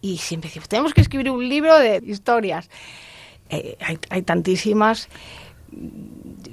Y 0.00 0.18
siempre 0.18 0.48
decimos, 0.48 0.68
tenemos 0.68 0.94
que 0.94 1.00
escribir 1.00 1.30
un 1.30 1.48
libro 1.48 1.78
de 1.78 2.02
historias. 2.04 2.68
Eh, 3.48 3.76
hay, 3.80 3.98
hay, 4.10 4.22
tantísimas. 4.22 5.08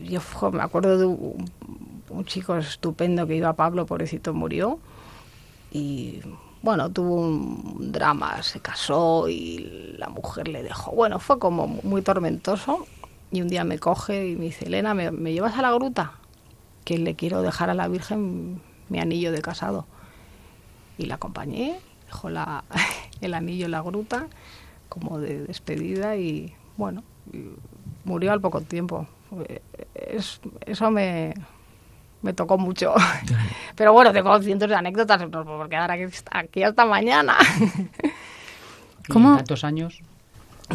Yo 0.04 0.22
me 0.52 0.62
acuerdo 0.62 0.98
de 0.98 1.06
un, 1.06 1.52
un 2.10 2.26
chico 2.26 2.58
estupendo 2.58 3.28
que 3.28 3.36
iba 3.36 3.50
a 3.50 3.54
Pablo, 3.54 3.86
pobrecito, 3.86 4.34
murió. 4.34 4.80
Y 5.72 6.22
bueno, 6.62 6.92
tuvo 6.92 7.16
un 7.16 7.92
drama, 7.92 8.44
se 8.44 8.60
casó 8.60 9.28
y 9.28 9.96
la 9.98 10.10
mujer 10.10 10.48
le 10.48 10.62
dejó. 10.62 10.92
Bueno, 10.92 11.20
fue 11.20 11.40
como 11.40 11.68
muy 11.68 12.02
tormentoso 12.02 12.86
y 13.32 13.42
un 13.42 13.48
día 13.48 13.64
me 13.64 13.80
coge 13.80 14.30
y 14.30 14.36
me 14.36 14.46
dice, 14.46 14.66
Elena, 14.66 14.94
¿me, 14.94 15.34
llevas 15.34 15.58
a 15.58 15.64
la 15.64 15.72
gruta? 15.72 16.14
Que 16.86 16.98
le 16.98 17.16
quiero 17.16 17.42
dejar 17.42 17.70
a 17.70 17.74
la 17.74 17.88
Virgen 17.88 18.62
mi 18.90 19.00
anillo 19.00 19.32
de 19.32 19.42
casado. 19.42 19.88
Y 20.98 21.06
la 21.06 21.16
acompañé, 21.16 21.80
dejó 22.06 22.30
la, 22.30 22.64
el 23.22 23.34
anillo 23.34 23.66
en 23.66 23.72
la 23.72 23.82
gruta 23.82 24.28
como 24.88 25.20
de 25.20 25.42
despedida 25.44 26.18
y 26.18 26.54
bueno, 26.78 27.04
murió 28.04 28.34
al 28.34 28.42
poco 28.42 28.62
tiempo. 28.62 29.08
eso 29.96 30.92
me, 30.92 31.34
me 32.22 32.34
tocó 32.34 32.58
mucho. 32.58 32.94
Pero 33.76 33.94
bueno, 33.94 34.12
tengo 34.12 34.40
cientos 34.42 34.70
de 34.70 34.76
anécdotas, 34.76 35.22
no 35.30 35.44
puedo 35.44 35.68
quedar 35.70 35.92
aquí, 35.92 36.04
aquí 36.32 36.64
hasta 36.64 36.86
mañana. 36.86 37.38
¿Cómo? 39.10 39.36
¿Tantos 39.36 39.64
años? 39.64 40.00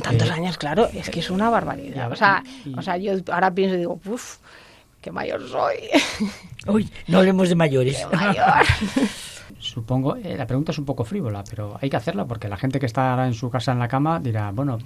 Tantos 0.02 0.28
eh, 0.28 0.32
años, 0.32 0.59
claro, 0.59 0.89
es 0.93 1.09
que 1.09 1.20
es 1.20 1.31
una 1.31 1.48
barbaridad. 1.48 2.12
O 2.12 2.16
sea, 2.16 2.43
o 2.77 2.82
sea 2.82 2.97
yo 2.98 3.12
ahora 3.32 3.51
pienso 3.51 3.77
y 3.77 3.78
digo, 3.78 3.98
uff, 4.05 4.39
qué 5.01 5.10
mayor 5.10 5.48
soy. 5.48 5.77
Uy, 6.66 6.90
no 7.06 7.18
hablemos 7.18 7.48
de 7.48 7.55
mayores. 7.55 8.05
Qué 8.10 8.16
mayor. 8.16 8.44
Supongo, 9.59 10.16
eh, 10.16 10.36
la 10.36 10.47
pregunta 10.47 10.73
es 10.73 10.78
un 10.78 10.85
poco 10.85 11.05
frívola, 11.05 11.43
pero 11.48 11.78
hay 11.81 11.89
que 11.89 11.97
hacerla 11.97 12.27
porque 12.27 12.48
la 12.48 12.56
gente 12.56 12.78
que 12.78 12.86
está 12.86 13.27
en 13.27 13.35
su 13.35 13.48
casa 13.48 13.73
en 13.73 13.78
la 13.78 13.89
cama 13.89 14.20
dirá, 14.20 14.51
bueno, 14.51 14.78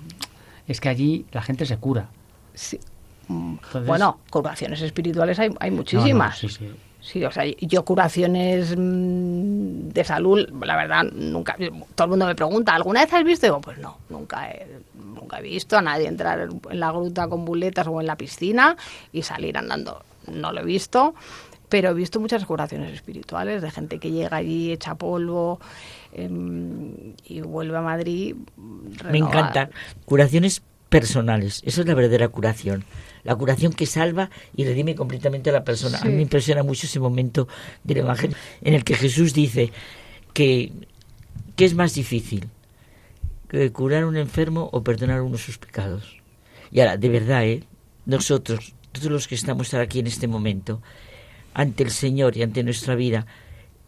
es 0.68 0.80
que 0.80 0.88
allí 0.88 1.26
la 1.32 1.42
gente 1.42 1.66
se 1.66 1.76
cura. 1.78 2.08
Sí, 2.54 2.78
bueno, 3.86 4.20
curaciones 4.30 4.80
espirituales 4.82 5.38
hay, 5.38 5.50
hay 5.60 5.70
muchísimas. 5.70 6.38
sí, 6.38 6.48
sí. 6.48 6.70
Sí, 7.02 7.24
o 7.24 7.30
sea, 7.30 7.44
yo 7.46 7.84
curaciones 7.84 8.74
mm, 8.76 9.88
de 9.88 10.04
salud, 10.04 10.46
la 10.62 10.76
verdad, 10.76 11.04
nunca. 11.04 11.56
Todo 11.94 12.04
el 12.04 12.10
mundo 12.10 12.26
me 12.26 12.34
pregunta, 12.34 12.74
¿alguna 12.74 13.00
vez 13.00 13.12
has 13.14 13.24
visto? 13.24 13.46
digo, 13.46 13.60
pues 13.60 13.78
no, 13.78 13.96
nunca 14.10 14.50
he, 14.50 14.66
nunca 14.94 15.38
he 15.38 15.42
visto 15.42 15.78
a 15.78 15.82
nadie 15.82 16.08
entrar 16.08 16.40
en 16.40 16.80
la 16.80 16.92
gruta 16.92 17.26
con 17.28 17.44
buletas 17.44 17.86
o 17.86 18.00
en 18.00 18.06
la 18.06 18.16
piscina 18.16 18.76
y 19.12 19.22
salir 19.22 19.56
andando. 19.56 20.04
No 20.26 20.52
lo 20.52 20.60
he 20.60 20.64
visto, 20.64 21.14
pero 21.70 21.90
he 21.90 21.94
visto 21.94 22.20
muchas 22.20 22.44
curaciones 22.44 22.92
espirituales 22.92 23.62
de 23.62 23.70
gente 23.70 23.98
que 23.98 24.10
llega 24.10 24.36
allí, 24.36 24.70
echa 24.70 24.94
polvo 24.94 25.58
em, 26.12 27.14
y 27.24 27.40
vuelve 27.40 27.78
a 27.78 27.82
Madrid. 27.82 28.36
Me 29.10 29.18
encanta. 29.18 29.70
Curaciones 30.04 30.62
personales, 30.90 31.62
eso 31.64 31.80
es 31.80 31.86
la 31.86 31.94
verdadera 31.94 32.28
curación 32.28 32.84
la 33.24 33.34
curación 33.36 33.72
que 33.72 33.86
salva 33.86 34.30
y 34.56 34.64
redime 34.64 34.94
completamente 34.94 35.50
a 35.50 35.52
la 35.52 35.64
persona. 35.64 35.98
A 35.98 36.04
mí 36.04 36.12
me 36.12 36.22
impresiona 36.22 36.62
mucho 36.62 36.86
ese 36.86 37.00
momento 37.00 37.48
del 37.84 37.98
Evangelio 37.98 38.36
en 38.62 38.74
el 38.74 38.84
que 38.84 38.94
Jesús 38.94 39.34
dice 39.34 39.72
que, 40.32 40.72
¿qué 41.56 41.64
es 41.64 41.74
más 41.74 41.94
difícil? 41.94 42.48
Que 43.48 43.70
curar 43.72 44.04
a 44.04 44.06
un 44.06 44.16
enfermo 44.16 44.68
o 44.72 44.82
perdonar 44.82 45.22
uno 45.22 45.38
sus 45.38 45.58
pecados. 45.58 46.16
Y 46.70 46.80
ahora, 46.80 46.96
de 46.96 47.08
verdad, 47.08 47.44
¿eh? 47.44 47.64
nosotros, 48.06 48.74
todos 48.92 49.10
los 49.10 49.28
que 49.28 49.34
estamos 49.34 49.74
aquí 49.74 49.98
en 49.98 50.06
este 50.06 50.28
momento, 50.28 50.80
ante 51.54 51.82
el 51.82 51.90
Señor 51.90 52.36
y 52.36 52.42
ante 52.42 52.62
nuestra 52.62 52.94
vida, 52.94 53.26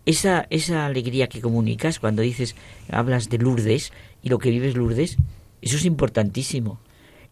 esa, 0.05 0.47
esa 0.51 0.87
alegría 0.87 1.29
que 1.29 1.41
comunicas 1.41 2.01
cuando 2.01 2.23
dices, 2.23 2.57
hablas 2.91 3.29
de 3.29 3.39
Lourdes 3.39 3.93
y 4.23 4.31
lo 4.31 4.39
que 4.39 4.51
vives 4.51 4.75
Lourdes, 4.75 5.17
eso 5.61 5.77
es 5.77 5.85
importantísimo. 5.85 6.81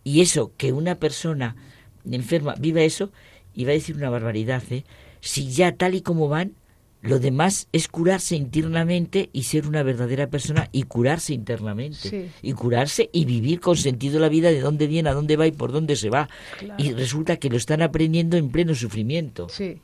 Y 0.04 0.20
eso 0.20 0.52
que 0.56 0.72
una 0.72 0.94
persona 0.94 1.56
enferma 2.04 2.54
viva 2.58 2.82
eso 2.82 3.10
y 3.54 3.64
va 3.64 3.70
a 3.70 3.74
decir 3.74 3.96
una 3.96 4.10
barbaridad, 4.10 4.62
¿eh? 4.70 4.84
Si 5.20 5.50
ya 5.50 5.72
tal 5.72 5.94
y 5.94 6.00
como 6.00 6.28
van, 6.28 6.54
lo 7.02 7.18
demás 7.18 7.68
es 7.72 7.88
curarse 7.88 8.36
internamente 8.36 9.30
y 9.32 9.44
ser 9.44 9.66
una 9.66 9.82
verdadera 9.82 10.28
persona 10.28 10.68
y 10.70 10.82
curarse 10.82 11.32
internamente. 11.32 12.30
Y 12.42 12.52
curarse 12.52 13.08
y 13.12 13.24
vivir 13.24 13.60
con 13.60 13.76
sentido 13.76 14.20
la 14.20 14.28
vida 14.28 14.50
de 14.50 14.60
dónde 14.60 14.86
viene, 14.86 15.08
a 15.08 15.14
dónde 15.14 15.36
va 15.36 15.46
y 15.46 15.52
por 15.52 15.72
dónde 15.72 15.96
se 15.96 16.10
va. 16.10 16.28
Y 16.76 16.92
resulta 16.92 17.38
que 17.38 17.48
lo 17.48 17.56
están 17.56 17.80
aprendiendo 17.80 18.36
en 18.36 18.50
pleno 18.50 18.74
sufrimiento. 18.74 19.48
Sí. 19.48 19.80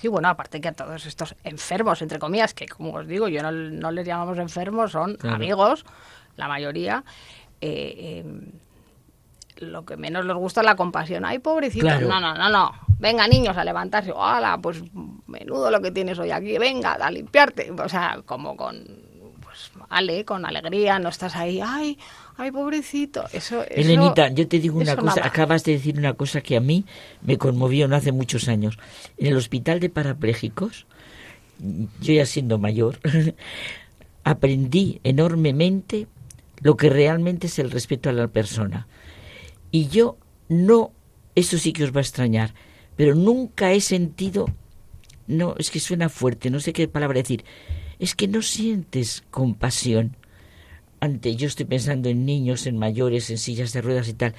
Sí, 0.00 0.08
bueno, 0.08 0.28
aparte 0.28 0.60
que 0.60 0.68
a 0.68 0.72
todos 0.72 1.06
estos 1.06 1.36
enfermos, 1.44 2.02
entre 2.02 2.18
comillas, 2.18 2.52
que 2.52 2.66
como 2.66 2.94
os 2.94 3.06
digo, 3.06 3.28
yo 3.28 3.42
no, 3.42 3.92
les 3.92 4.06
llamamos 4.06 4.38
enfermos, 4.38 4.90
son 4.90 5.16
amigos, 5.22 5.84
la 6.36 6.48
mayoría, 6.48 7.04
eh, 7.60 7.94
eh, 7.96 8.24
lo 9.58 9.84
que 9.84 9.96
menos 9.96 10.24
les 10.24 10.36
gusta 10.36 10.60
es 10.60 10.66
la 10.66 10.76
compasión. 10.76 11.24
Ay, 11.24 11.38
pobrecito. 11.38 11.86
No, 12.00 12.20
no, 12.20 12.34
no, 12.34 12.48
no. 12.48 12.72
Venga, 12.98 13.26
niños, 13.28 13.56
a 13.56 13.64
levantarse. 13.64 14.12
¡Hala! 14.16 14.58
Pues 14.58 14.82
menudo 15.26 15.70
lo 15.70 15.80
que 15.80 15.90
tienes 15.90 16.18
hoy 16.18 16.30
aquí. 16.30 16.58
Venga, 16.58 16.94
a 16.94 17.10
limpiarte. 17.10 17.70
O 17.70 17.88
sea, 17.88 18.20
como 18.24 18.56
con. 18.56 18.84
Pues, 19.42 19.70
ale, 19.88 20.24
con 20.24 20.44
alegría. 20.44 20.98
No 20.98 21.08
estás 21.08 21.36
ahí. 21.36 21.60
¡Ay! 21.62 21.98
Ay, 22.36 22.50
pobrecito. 22.50 23.24
Eso, 23.32 23.62
eso 23.62 23.68
Elenita, 23.68 24.28
yo 24.28 24.48
te 24.48 24.58
digo 24.58 24.78
una 24.80 24.96
cosa. 24.96 25.24
Acabas 25.24 25.64
de 25.64 25.72
decir 25.72 25.98
una 25.98 26.14
cosa 26.14 26.40
que 26.40 26.56
a 26.56 26.60
mí 26.60 26.84
me 27.22 27.38
conmovió 27.38 27.86
no 27.86 27.96
hace 27.96 28.12
muchos 28.12 28.48
años. 28.48 28.78
En 29.18 29.28
el 29.28 29.36
hospital 29.36 29.78
de 29.78 29.88
parapléjicos, 29.88 30.86
yo 32.00 32.12
ya 32.12 32.26
siendo 32.26 32.58
mayor, 32.58 32.98
aprendí 34.24 35.00
enormemente 35.04 36.08
lo 36.60 36.76
que 36.76 36.88
realmente 36.88 37.46
es 37.46 37.58
el 37.58 37.70
respeto 37.70 38.08
a 38.08 38.12
la 38.12 38.26
persona 38.26 38.86
y 39.74 39.88
yo 39.88 40.18
no, 40.48 40.92
eso 41.34 41.58
sí 41.58 41.72
que 41.72 41.82
os 41.82 41.92
va 41.92 41.98
a 41.98 42.02
extrañar, 42.02 42.54
pero 42.94 43.16
nunca 43.16 43.72
he 43.72 43.80
sentido, 43.80 44.46
no, 45.26 45.56
es 45.58 45.72
que 45.72 45.80
suena 45.80 46.08
fuerte, 46.08 46.48
no 46.48 46.60
sé 46.60 46.72
qué 46.72 46.86
palabra 46.86 47.18
decir, 47.18 47.44
es 47.98 48.14
que 48.14 48.28
no 48.28 48.40
sientes 48.40 49.24
compasión 49.32 50.16
ante, 51.00 51.34
yo 51.34 51.48
estoy 51.48 51.66
pensando 51.66 52.08
en 52.08 52.24
niños, 52.24 52.68
en 52.68 52.78
mayores, 52.78 53.30
en 53.30 53.38
sillas 53.38 53.72
de 53.72 53.82
ruedas 53.82 54.08
y 54.08 54.14
tal, 54.14 54.36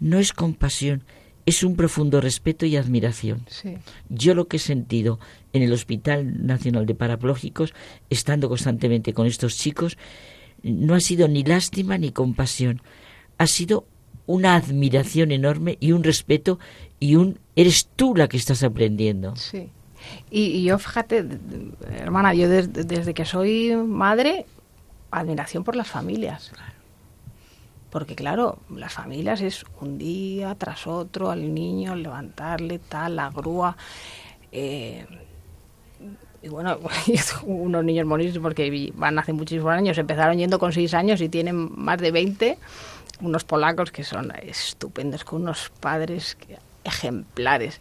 no 0.00 0.18
es 0.18 0.34
compasión, 0.34 1.02
es 1.46 1.64
un 1.64 1.76
profundo 1.76 2.20
respeto 2.20 2.66
y 2.66 2.76
admiración. 2.76 3.46
Yo 4.10 4.34
lo 4.34 4.48
que 4.48 4.58
he 4.58 4.60
sentido 4.60 5.18
en 5.54 5.62
el 5.62 5.72
Hospital 5.72 6.46
Nacional 6.46 6.84
de 6.84 6.94
Paraplógicos, 6.94 7.72
estando 8.10 8.50
constantemente 8.50 9.14
con 9.14 9.26
estos 9.26 9.56
chicos, 9.56 9.96
no 10.62 10.94
ha 10.94 11.00
sido 11.00 11.26
ni 11.26 11.42
lástima 11.42 11.96
ni 11.96 12.12
compasión, 12.12 12.82
ha 13.38 13.46
sido 13.46 13.86
una 14.26 14.54
admiración 14.54 15.32
enorme 15.32 15.76
y 15.80 15.92
un 15.92 16.02
respeto 16.02 16.58
y 17.00 17.16
un 17.16 17.38
eres 17.56 17.88
tú 17.96 18.14
la 18.14 18.28
que 18.28 18.36
estás 18.36 18.62
aprendiendo. 18.62 19.36
Sí. 19.36 19.70
Y, 20.30 20.64
yo, 20.64 20.78
fíjate, 20.78 21.24
hermana, 21.98 22.34
yo 22.34 22.48
desde 22.48 23.14
que 23.14 23.24
soy 23.24 23.74
madre, 23.74 24.46
admiración 25.10 25.64
por 25.64 25.76
las 25.76 25.88
familias. 25.88 26.52
Porque 27.90 28.14
claro, 28.14 28.58
las 28.70 28.92
familias 28.92 29.40
es 29.40 29.64
un 29.80 29.98
día 29.98 30.54
tras 30.56 30.86
otro 30.86 31.30
al 31.30 31.54
niño, 31.54 31.94
levantarle 31.94 32.80
tal, 32.80 33.16
la 33.16 33.30
grúa. 33.30 33.76
Eh, 34.50 35.06
y 36.42 36.48
bueno, 36.48 36.78
unos 37.44 37.84
niños 37.84 38.06
porque 38.42 38.92
van 38.94 39.18
hace 39.18 39.32
muchísimos 39.32 39.72
años, 39.72 39.96
empezaron 39.96 40.36
yendo 40.36 40.58
con 40.58 40.72
seis 40.72 40.92
años 40.92 41.20
y 41.20 41.28
tienen 41.28 41.70
más 41.76 41.98
de 41.98 42.10
20, 42.10 42.58
unos 43.20 43.44
polacos 43.44 43.90
que 43.90 44.04
son 44.04 44.32
estupendos, 44.42 45.24
con 45.24 45.42
unos 45.42 45.70
padres 45.80 46.36
ejemplares 46.84 47.80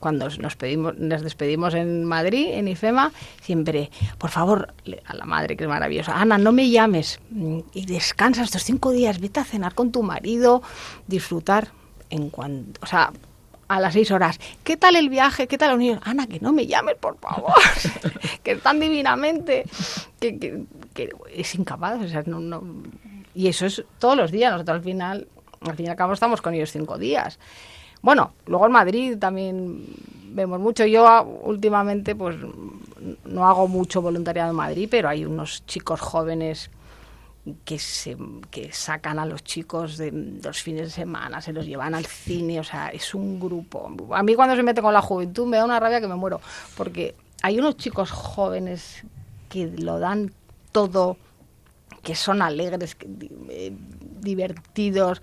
cuando 0.00 0.28
nos 0.30 0.56
pedimos, 0.56 0.96
nos 0.96 1.22
despedimos 1.22 1.74
en 1.74 2.04
Madrid, 2.04 2.48
en 2.52 2.66
IFEMA, 2.66 3.12
siempre, 3.42 3.90
por 4.18 4.30
favor, 4.30 4.74
a 5.04 5.14
la 5.14 5.26
madre 5.26 5.56
que 5.56 5.64
es 5.64 5.68
maravillosa, 5.68 6.18
Ana, 6.18 6.38
no 6.38 6.52
me 6.52 6.70
llames 6.70 7.20
mm, 7.30 7.58
y 7.74 7.86
descansa 7.86 8.42
estos 8.42 8.64
cinco 8.64 8.90
días, 8.90 9.20
vete 9.20 9.40
a 9.40 9.44
cenar 9.44 9.74
con 9.74 9.92
tu 9.92 10.02
marido, 10.02 10.62
disfrutar 11.06 11.68
en 12.08 12.30
cuanto, 12.30 12.80
o 12.82 12.86
sea, 12.86 13.12
a 13.68 13.78
las 13.78 13.92
seis 13.92 14.10
horas, 14.10 14.40
¿qué 14.64 14.76
tal 14.76 14.96
el 14.96 15.08
viaje? 15.08 15.46
¿Qué 15.46 15.56
tal 15.56 15.68
la 15.68 15.74
unión? 15.76 16.00
Ana, 16.02 16.26
que 16.26 16.40
no 16.40 16.52
me 16.52 16.66
llames, 16.66 16.96
por 16.96 17.18
favor, 17.20 17.52
que 18.42 18.52
están 18.52 18.80
divinamente, 18.80 19.64
que, 20.18 20.64
es 21.32 21.54
incapaz, 21.54 22.00
o 22.00 22.08
sea, 22.08 22.24
no, 22.26 22.40
y 23.34 23.48
eso 23.48 23.66
es 23.66 23.84
todos 23.98 24.16
los 24.16 24.30
días, 24.30 24.52
nosotros 24.52 24.76
al 24.76 24.82
final, 24.82 25.28
al 25.60 25.76
fin 25.76 25.86
y 25.86 25.88
al 25.88 25.96
cabo 25.96 26.12
estamos 26.12 26.40
con 26.40 26.54
ellos 26.54 26.70
cinco 26.70 26.98
días. 26.98 27.38
Bueno, 28.02 28.32
luego 28.46 28.66
en 28.66 28.72
Madrid 28.72 29.18
también 29.18 29.84
vemos 30.32 30.58
mucho. 30.58 30.86
Yo 30.86 31.06
ah, 31.06 31.22
últimamente 31.22 32.14
pues 32.14 32.36
no 33.24 33.46
hago 33.46 33.68
mucho 33.68 34.00
voluntariado 34.02 34.50
en 34.50 34.56
Madrid, 34.56 34.88
pero 34.90 35.08
hay 35.08 35.24
unos 35.24 35.64
chicos 35.66 36.00
jóvenes 36.00 36.70
que 37.64 37.78
se 37.78 38.16
que 38.50 38.72
sacan 38.72 39.18
a 39.18 39.24
los 39.24 39.42
chicos 39.42 39.96
de 39.96 40.12
los 40.12 40.62
fines 40.62 40.82
de 40.82 40.90
semana, 40.90 41.40
se 41.40 41.52
los 41.52 41.66
llevan 41.66 41.94
al 41.94 42.04
cine, 42.04 42.60
o 42.60 42.64
sea, 42.64 42.88
es 42.88 43.14
un 43.14 43.40
grupo. 43.40 43.90
A 44.14 44.22
mí 44.22 44.34
cuando 44.34 44.56
se 44.56 44.62
mete 44.62 44.82
con 44.82 44.92
la 44.92 45.02
juventud 45.02 45.46
me 45.46 45.56
da 45.56 45.64
una 45.64 45.80
rabia 45.80 46.00
que 46.00 46.08
me 46.08 46.16
muero, 46.16 46.40
porque 46.76 47.14
hay 47.42 47.58
unos 47.58 47.76
chicos 47.76 48.10
jóvenes 48.10 49.02
que 49.48 49.66
lo 49.66 49.98
dan 49.98 50.32
todo, 50.72 51.16
que 52.02 52.14
son 52.14 52.42
alegres, 52.42 52.96
eh, 53.48 53.72
divertidos, 54.20 55.22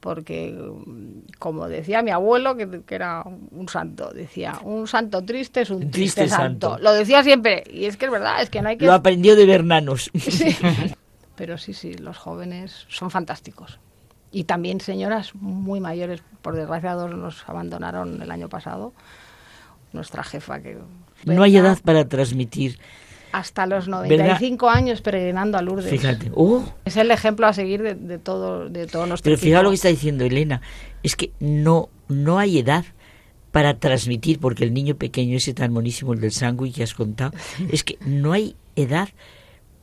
porque 0.00 0.56
como 1.38 1.68
decía 1.68 2.02
mi 2.02 2.10
abuelo, 2.10 2.56
que, 2.56 2.94
era 2.94 3.24
un 3.24 3.68
santo, 3.68 4.12
decía, 4.12 4.60
un 4.62 4.86
santo 4.86 5.24
triste 5.24 5.62
es 5.62 5.70
un 5.70 5.90
triste, 5.90 6.28
santo. 6.28 6.78
Lo 6.80 6.92
decía 6.92 7.24
siempre, 7.24 7.64
y 7.68 7.86
es 7.86 7.96
que 7.96 8.04
es 8.04 8.12
verdad, 8.12 8.40
es 8.40 8.50
que 8.50 8.62
no 8.62 8.68
hay 8.68 8.76
que... 8.76 8.86
Lo 8.86 8.92
aprendió 8.92 9.34
de 9.34 9.46
Bernanos. 9.46 10.10
Pero 11.36 11.58
sí, 11.58 11.74
sí, 11.74 11.94
los 11.94 12.16
jóvenes 12.18 12.86
son 12.88 13.10
fantásticos. 13.10 13.80
Y 14.30 14.44
también 14.44 14.80
señoras 14.80 15.34
muy 15.34 15.80
mayores, 15.80 16.22
por 16.42 16.54
desgracia 16.54 16.94
dos 16.94 17.10
nos 17.14 17.48
abandonaron 17.48 18.22
el 18.22 18.30
año 18.30 18.48
pasado, 18.48 18.92
nuestra 19.92 20.22
jefa 20.22 20.60
que... 20.60 20.78
No 21.24 21.42
hay 21.42 21.56
edad 21.56 21.78
para 21.82 22.06
transmitir 22.08 22.78
hasta 23.36 23.66
los 23.66 23.86
95 23.86 24.70
años 24.70 25.02
peregrinando 25.02 25.58
a 25.58 25.62
Lourdes. 25.62 25.90
Fíjate. 25.90 26.30
Oh. 26.34 26.64
Es 26.86 26.96
el 26.96 27.10
ejemplo 27.10 27.46
a 27.46 27.52
seguir 27.52 27.82
de, 27.82 28.18
todo, 28.18 28.70
de 28.70 28.86
todo 28.86 29.06
nuestro 29.06 29.28
Pero 29.28 29.38
fíjate 29.38 29.62
lo 29.62 29.70
que 29.70 29.74
está 29.74 29.88
diciendo 29.88 30.24
Elena. 30.24 30.62
Es 31.02 31.16
que 31.16 31.32
no, 31.38 31.90
no 32.08 32.38
hay 32.38 32.58
edad 32.58 32.86
para 33.52 33.78
transmitir, 33.78 34.40
porque 34.40 34.64
el 34.64 34.72
niño 34.72 34.96
pequeño 34.96 35.36
ese 35.36 35.52
tan 35.52 35.70
monísimo, 35.70 36.14
el 36.14 36.20
del 36.20 36.32
sándwich 36.32 36.76
que 36.76 36.82
has 36.82 36.94
contado, 36.94 37.32
es 37.70 37.84
que 37.84 37.98
no 38.06 38.32
hay 38.32 38.56
edad 38.74 39.10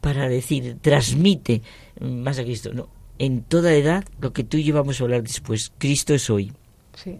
para 0.01 0.27
decir, 0.27 0.77
transmite 0.81 1.61
más 2.01 2.39
a 2.39 2.43
Cristo. 2.43 2.71
No, 2.73 2.89
en 3.19 3.43
toda 3.43 3.73
edad, 3.73 4.03
lo 4.19 4.33
que 4.33 4.43
tú 4.43 4.57
y 4.57 4.63
yo 4.63 4.73
vamos 4.73 4.99
a 4.99 5.03
hablar 5.03 5.21
después, 5.21 5.71
Cristo 5.77 6.15
es 6.15 6.27
hoy. 6.31 6.51
Sí, 6.95 7.19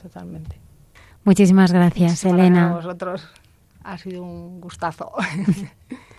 totalmente. 0.00 0.56
Muchísimas 1.24 1.72
gracias, 1.72 2.24
Elena. 2.24 2.70
A 2.70 2.74
vosotros 2.74 3.28
ha 3.84 3.98
sido 3.98 4.22
un 4.22 4.60
gustazo. 4.60 5.12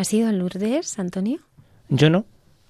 ¿Has 0.00 0.14
ido 0.14 0.30
a 0.30 0.32
Lourdes, 0.32 0.98
Antonio? 0.98 1.40
Yo 1.90 2.08
no, 2.08 2.24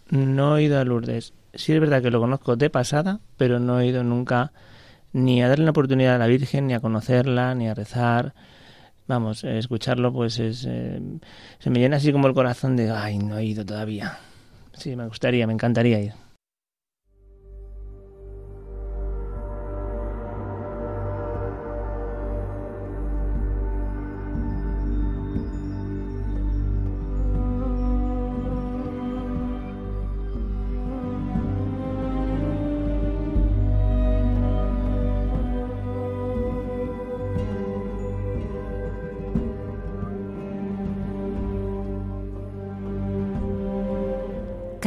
no 0.08 0.56
he 0.56 0.64
ido 0.64 0.80
a 0.80 0.84
Lourdes. 0.84 1.32
Sí 1.54 1.72
es 1.72 1.78
verdad 1.78 2.02
que 2.02 2.10
lo 2.10 2.18
conozco 2.18 2.56
de 2.56 2.70
pasada, 2.70 3.20
pero 3.36 3.60
no 3.60 3.78
he 3.78 3.86
ido 3.86 4.02
nunca 4.02 4.50
ni 5.12 5.40
a 5.40 5.46
darle 5.46 5.62
una 5.62 5.70
oportunidad 5.70 6.16
a 6.16 6.18
la 6.18 6.26
Virgen, 6.26 6.66
ni 6.66 6.74
a 6.74 6.80
conocerla, 6.80 7.54
ni 7.54 7.68
a 7.68 7.74
rezar. 7.74 8.34
Vamos, 9.06 9.44
escucharlo 9.44 10.12
pues 10.12 10.40
es, 10.40 10.66
eh, 10.68 11.00
se 11.60 11.70
me 11.70 11.78
llena 11.78 11.98
así 11.98 12.10
como 12.10 12.26
el 12.26 12.34
corazón 12.34 12.74
de, 12.74 12.90
ay, 12.90 13.18
no 13.18 13.38
he 13.38 13.44
ido 13.44 13.64
todavía. 13.64 14.18
Sí, 14.72 14.96
me 14.96 15.06
gustaría, 15.06 15.46
me 15.46 15.52
encantaría 15.52 16.00
ir. 16.00 16.14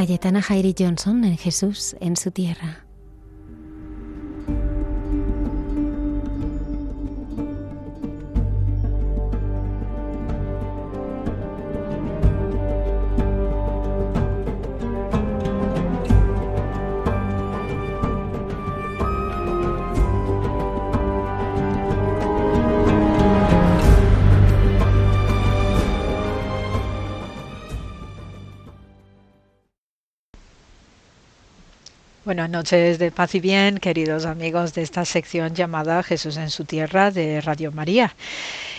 Cayetana 0.05 0.41
Jairi 0.41 0.75
Johnson 0.77 1.23
en 1.23 1.37
Jesús 1.37 1.95
en 2.01 2.17
su 2.17 2.29
tierra. 2.31 2.82
Noches 32.49 32.99
de 32.99 33.11
paz 33.11 33.35
y 33.35 33.39
bien, 33.39 33.77
queridos 33.77 34.25
amigos 34.25 34.73
de 34.73 34.81
esta 34.81 35.05
sección 35.05 35.55
llamada 35.55 36.03
Jesús 36.03 36.37
en 36.37 36.49
su 36.49 36.65
tierra 36.65 37.09
de 37.11 37.41
Radio 37.41 37.71
María. 37.71 38.15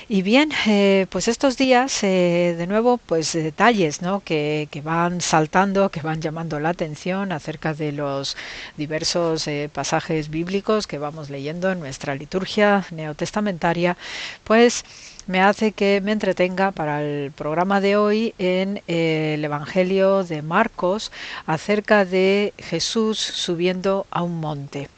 Y 0.09 0.23
bien, 0.23 0.51
eh, 0.67 1.07
pues 1.09 1.29
estos 1.29 1.57
días, 1.57 2.03
eh, 2.05 2.55
de 2.59 2.67
nuevo, 2.67 2.99
pues 2.99 3.33
detalles 3.33 4.03
¿no? 4.03 4.21
que, 4.21 4.69
que, 4.71 4.83
van 4.83 5.21
saltando, 5.21 5.91
que 5.91 6.01
van 6.01 6.21
llamando 6.21 6.61
la 6.61 6.71
atención 6.71 7.33
acerca 7.33 7.73
de 7.73 7.93
los 7.93 8.37
diversos 8.77 9.47
eh, 9.47 9.71
pasajes 9.73 10.29
bíblicos 10.29 10.87
que 10.87 10.99
vamos 10.99 11.31
leyendo 11.31 11.71
en 11.73 11.81
nuestra 11.81 12.15
liturgia 12.15 12.85
neotestamentaria, 12.91 13.97
pues 14.45 14.85
me 15.27 15.41
hace 15.41 15.73
que 15.73 16.01
me 16.03 16.13
entretenga 16.13 16.71
para 16.73 17.03
el 17.03 17.33
programa 17.33 17.81
de 17.81 17.97
hoy 17.97 18.35
en 18.39 18.83
el 18.87 19.45
Evangelio 19.45 20.25
de 20.25 20.43
Marcos 20.43 21.13
acerca 21.47 22.05
de 22.05 22.53
Jesús 22.59 23.19
subiendo 23.19 24.07
a 24.11 24.23
un 24.23 24.41
monte. 24.41 24.89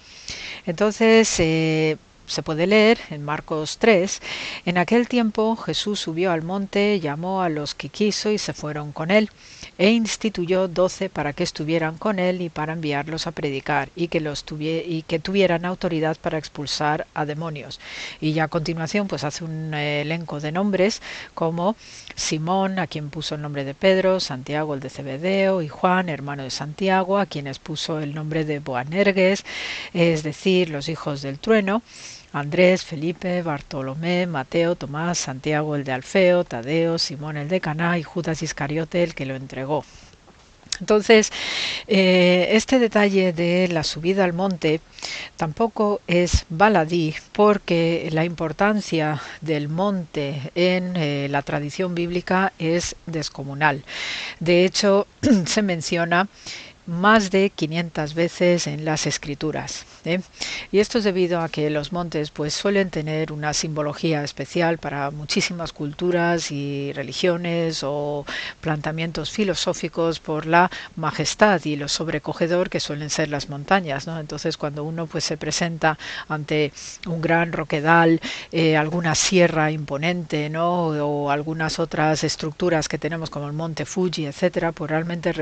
Entonces, 0.66 1.32
eh, 1.38 1.96
se 2.26 2.42
puede 2.42 2.66
leer 2.66 2.98
en 3.10 3.22
Marcos 3.22 3.78
3, 3.78 4.20
en 4.64 4.78
aquel 4.78 5.08
tiempo 5.08 5.54
Jesús 5.56 6.00
subió 6.00 6.32
al 6.32 6.42
monte, 6.42 6.98
llamó 6.98 7.42
a 7.42 7.48
los 7.48 7.74
que 7.74 7.88
quiso 7.88 8.30
y 8.30 8.38
se 8.38 8.52
fueron 8.52 8.92
con 8.92 9.12
él 9.12 9.30
e 9.78 9.90
instituyó 9.90 10.68
doce 10.68 11.08
para 11.08 11.32
que 11.32 11.44
estuvieran 11.44 11.98
con 11.98 12.18
él 12.18 12.40
y 12.40 12.48
para 12.48 12.72
enviarlos 12.72 13.26
a 13.26 13.32
predicar 13.32 13.90
y 13.94 14.08
que, 14.08 14.20
los 14.20 14.44
y 14.48 15.04
que 15.06 15.18
tuvieran 15.18 15.64
autoridad 15.64 16.16
para 16.20 16.38
expulsar 16.38 17.06
a 17.14 17.26
demonios. 17.26 17.80
Y 18.20 18.32
ya 18.32 18.44
a 18.44 18.48
continuación 18.48 19.08
pues 19.08 19.24
hace 19.24 19.44
un 19.44 19.74
elenco 19.74 20.40
de 20.40 20.52
nombres 20.52 21.02
como 21.34 21.76
Simón, 22.14 22.78
a 22.78 22.86
quien 22.86 23.10
puso 23.10 23.34
el 23.34 23.42
nombre 23.42 23.64
de 23.64 23.74
Pedro, 23.74 24.20
Santiago 24.20 24.74
el 24.74 24.80
de 24.80 24.90
Cebedeo 24.90 25.62
y 25.62 25.68
Juan, 25.68 26.08
hermano 26.08 26.42
de 26.42 26.50
Santiago, 26.50 27.18
a 27.18 27.26
quienes 27.26 27.58
puso 27.58 28.00
el 28.00 28.14
nombre 28.14 28.44
de 28.44 28.58
Boanerges, 28.58 29.44
es 29.92 30.22
decir, 30.22 30.70
los 30.70 30.88
hijos 30.88 31.22
del 31.22 31.38
trueno, 31.38 31.82
Andrés, 32.36 32.84
Felipe, 32.84 33.42
Bartolomé, 33.42 34.26
Mateo, 34.26 34.76
Tomás, 34.76 35.16
Santiago 35.16 35.74
el 35.74 35.84
de 35.84 35.92
Alfeo, 35.92 36.44
Tadeo, 36.44 36.98
Simón 36.98 37.38
el 37.38 37.48
de 37.48 37.62
Caná 37.62 37.98
y 37.98 38.02
Judas 38.02 38.42
Iscariote 38.42 39.02
el 39.02 39.14
que 39.14 39.24
lo 39.24 39.36
entregó. 39.36 39.84
Entonces, 40.80 41.32
eh, 41.86 42.48
este 42.50 42.78
detalle 42.78 43.32
de 43.32 43.68
la 43.68 43.82
subida 43.82 44.24
al 44.24 44.34
monte 44.34 44.82
tampoco 45.36 46.02
es 46.06 46.44
baladí 46.50 47.14
porque 47.32 48.08
la 48.12 48.26
importancia 48.26 49.22
del 49.40 49.68
monte 49.68 50.52
en 50.54 50.94
eh, 50.96 51.28
la 51.30 51.40
tradición 51.40 51.94
bíblica 51.94 52.52
es 52.58 52.96
descomunal. 53.06 53.84
De 54.40 54.66
hecho, 54.66 55.06
se 55.46 55.62
menciona 55.62 56.28
más 56.86 57.30
de 57.30 57.50
500 57.50 58.14
veces 58.14 58.66
en 58.66 58.84
las 58.84 59.06
escrituras. 59.06 59.84
¿eh? 60.04 60.20
Y 60.70 60.78
esto 60.78 60.98
es 60.98 61.04
debido 61.04 61.40
a 61.40 61.48
que 61.48 61.68
los 61.70 61.92
montes 61.92 62.30
pues 62.30 62.54
suelen 62.54 62.90
tener 62.90 63.32
una 63.32 63.52
simbología 63.52 64.22
especial 64.22 64.78
para 64.78 65.10
muchísimas 65.10 65.72
culturas 65.72 66.50
y 66.52 66.92
religiones 66.92 67.82
o 67.82 68.24
planteamientos 68.60 69.30
filosóficos 69.30 70.20
por 70.20 70.46
la 70.46 70.70
majestad 70.94 71.64
y 71.64 71.76
lo 71.76 71.88
sobrecogedor 71.88 72.70
que 72.70 72.80
suelen 72.80 73.10
ser 73.10 73.28
las 73.28 73.48
montañas. 73.48 74.06
¿no? 74.06 74.18
Entonces 74.20 74.56
cuando 74.56 74.84
uno 74.84 75.06
pues 75.06 75.24
se 75.24 75.36
presenta 75.36 75.98
ante 76.28 76.72
un 77.06 77.20
gran 77.20 77.52
roquedal, 77.52 78.20
eh, 78.52 78.76
alguna 78.76 79.14
sierra 79.14 79.70
imponente 79.70 80.48
¿no? 80.50 80.88
o 80.88 81.30
algunas 81.30 81.78
otras 81.78 82.22
estructuras 82.24 82.88
que 82.88 82.98
tenemos 82.98 83.30
como 83.30 83.46
el 83.46 83.52
monte 83.52 83.84
Fuji, 83.84 84.26
etcétera, 84.26 84.72
pues 84.72 84.90
realmente 84.90 85.32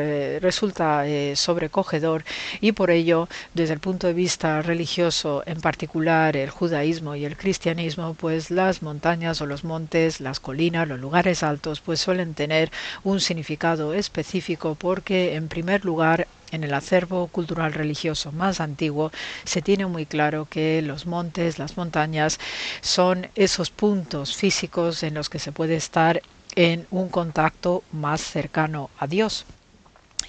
resulta 0.40 1.06
eh, 1.06 1.33
sobrecogedor 1.36 2.24
y 2.60 2.72
por 2.72 2.90
ello, 2.90 3.28
desde 3.54 3.74
el 3.74 3.80
punto 3.80 4.06
de 4.06 4.12
vista 4.14 4.62
religioso, 4.62 5.42
en 5.46 5.60
particular 5.60 6.36
el 6.36 6.50
judaísmo 6.50 7.14
y 7.14 7.24
el 7.24 7.36
cristianismo, 7.36 8.14
pues 8.14 8.50
las 8.50 8.82
montañas 8.82 9.40
o 9.40 9.46
los 9.46 9.64
montes, 9.64 10.20
las 10.20 10.40
colinas, 10.40 10.88
los 10.88 11.00
lugares 11.00 11.42
altos, 11.42 11.80
pues 11.80 12.00
suelen 12.00 12.34
tener 12.34 12.70
un 13.02 13.20
significado 13.20 13.94
específico 13.94 14.74
porque, 14.74 15.34
en 15.34 15.48
primer 15.48 15.84
lugar, 15.84 16.26
en 16.50 16.62
el 16.62 16.74
acervo 16.74 17.26
cultural 17.28 17.72
religioso 17.72 18.30
más 18.30 18.60
antiguo 18.60 19.10
se 19.44 19.62
tiene 19.62 19.86
muy 19.86 20.06
claro 20.06 20.46
que 20.48 20.82
los 20.82 21.06
montes, 21.06 21.58
las 21.58 21.76
montañas, 21.76 22.38
son 22.80 23.28
esos 23.34 23.70
puntos 23.70 24.36
físicos 24.36 25.02
en 25.02 25.14
los 25.14 25.28
que 25.28 25.38
se 25.38 25.52
puede 25.52 25.74
estar 25.76 26.22
en 26.56 26.86
un 26.90 27.08
contacto 27.08 27.82
más 27.90 28.20
cercano 28.20 28.90
a 28.98 29.06
Dios. 29.06 29.44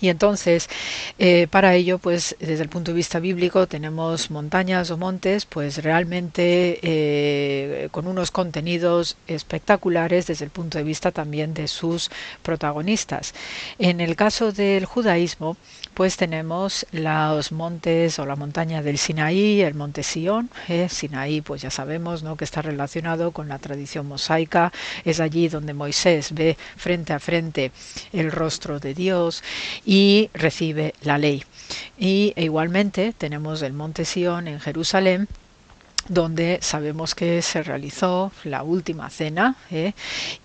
Y 0.02 0.10
entonces, 0.10 0.70
eh, 1.20 1.48
para 1.50 1.76
ello, 1.76 1.98
pues 2.00 2.36
desde 2.40 2.64
el 2.64 2.70
punto 2.70 2.92
de 2.92 2.96
vista 2.96 3.20
bíblico, 3.20 3.68
tenemos 3.68 4.32
montañas 4.32 4.92
o 4.92 4.98
montes, 4.98 5.46
pues 5.46 5.84
realmente 5.84 6.80
eh, 6.82 7.90
con 7.92 8.08
unos 8.08 8.32
contenidos 8.32 9.18
espectaculares 9.28 10.28
desde 10.28 10.46
el 10.46 10.52
punto 10.52 10.78
de 10.78 10.84
vista 10.84 11.12
también 11.12 11.54
de 11.54 11.68
sus 11.68 12.10
protagonistas. 12.42 13.34
En 13.80 14.02
el 14.02 14.16
caso 14.16 14.52
del 14.52 14.86
judaísmo, 14.86 15.58
pues 15.96 16.18
tenemos 16.18 16.86
los 16.92 17.54
montes 17.54 18.20
o 18.20 18.26
la 18.26 18.36
montaña 18.36 18.84
del 18.84 18.98
Sinaí, 18.98 19.62
el 19.62 19.76
monte 19.76 20.04
Sión. 20.04 20.50
¿eh? 20.68 20.90
Sinaí, 20.90 21.40
pues 21.40 21.62
ya 21.62 21.72
sabemos 21.72 22.22
¿no? 22.22 22.36
que 22.36 22.44
está 22.44 22.62
relacionado 22.62 23.32
con 23.32 23.48
la 23.48 23.60
tradición 23.60 24.06
mosaica. 24.06 24.74
Es 25.06 25.22
allí 25.22 25.48
donde 25.48 25.74
Moisés 25.74 26.34
ve 26.34 26.58
frente 26.76 27.14
a 27.14 27.20
frente 27.20 27.72
el 28.12 28.30
rostro 28.32 28.80
de 28.82 28.94
Dios 28.94 29.42
y 29.86 30.30
recibe 30.34 30.94
la 31.02 31.18
ley. 31.18 31.44
Y 31.98 32.34
e 32.36 32.44
igualmente 32.44 33.14
tenemos 33.18 33.62
el 33.62 33.72
monte 33.72 34.04
Sión 34.04 34.50
en 34.50 34.60
Jerusalén 34.60 35.30
donde 36.07 36.60
sabemos 36.61 37.15
que 37.15 37.41
se 37.41 37.64
realizó 37.64 38.32
la 38.44 38.64
última 38.64 39.10
cena 39.10 39.56
¿eh? 39.72 39.94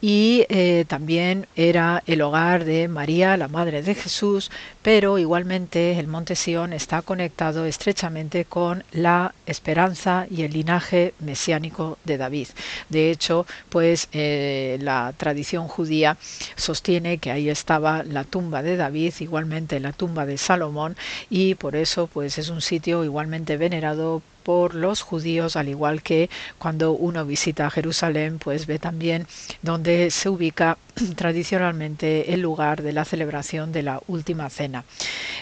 y 0.01 0.47
eh, 0.49 0.85
también 0.89 1.47
era 1.55 2.03
el 2.07 2.23
hogar 2.23 2.65
de 2.65 2.89
María, 2.89 3.37
la 3.37 3.49
Madre 3.49 3.82
de 3.82 3.95
Jesús, 3.95 4.51
pero 4.82 5.19
igualmente 5.19 5.99
el 5.99 6.07
monte 6.07 6.35
Sión 6.35 6.73
está 6.73 7.03
conectado 7.03 7.66
estrechamente 7.66 8.45
con 8.45 8.85
la 8.93 9.35
esperanza 9.47 10.27
y 10.31 10.43
el 10.43 10.53
linaje 10.53 11.15
mesiánico 11.19 11.99
de 12.05 12.16
David. 12.16 12.49
De 12.89 13.11
hecho, 13.11 13.47
pues 13.69 14.09
eh, 14.12 14.78
la 14.81 15.12
tradición 15.16 15.69
judía 15.69 16.16
sostiene 16.57 17.19
que 17.19 17.31
ahí 17.31 17.49
estaba 17.49 18.03
la 18.03 18.24
tumba 18.24 18.62
de 18.62 18.77
David, 18.77 19.15
igualmente 19.20 19.81
la 19.81 19.93
tumba 19.93 20.27
de 20.27 20.39
Salomón, 20.39 20.97
y 21.28 21.55
por 21.55 21.77
eso 21.77 22.07
pues 22.07 22.39
es 22.39 22.49
un 22.49 22.62
sitio 22.62 23.05
igualmente 23.05 23.57
venerado 23.57 24.23
por 24.43 24.75
los 24.75 25.03
judíos, 25.03 25.57
al 25.57 25.69
igual 25.69 26.03
que 26.03 26.31
cuando 26.59 26.93
uno 26.93 27.25
visita 27.25 27.71
Jerusalén, 27.71 28.39
pues 28.39 28.67
ve 28.67 28.79
también 28.79 29.27
donde 29.62 30.11
se 30.11 30.29
ubica 30.29 30.79
tradicionalmente 31.17 32.33
el 32.35 32.41
lugar 32.41 32.83
de 32.83 32.93
la 32.93 33.05
celebración 33.05 33.73
de 33.73 33.83
la 33.83 34.01
última 34.09 34.51
cena. 34.51 34.85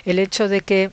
El 0.04 0.18
hecho 0.18 0.48
de 0.48 0.60
que 0.60 0.90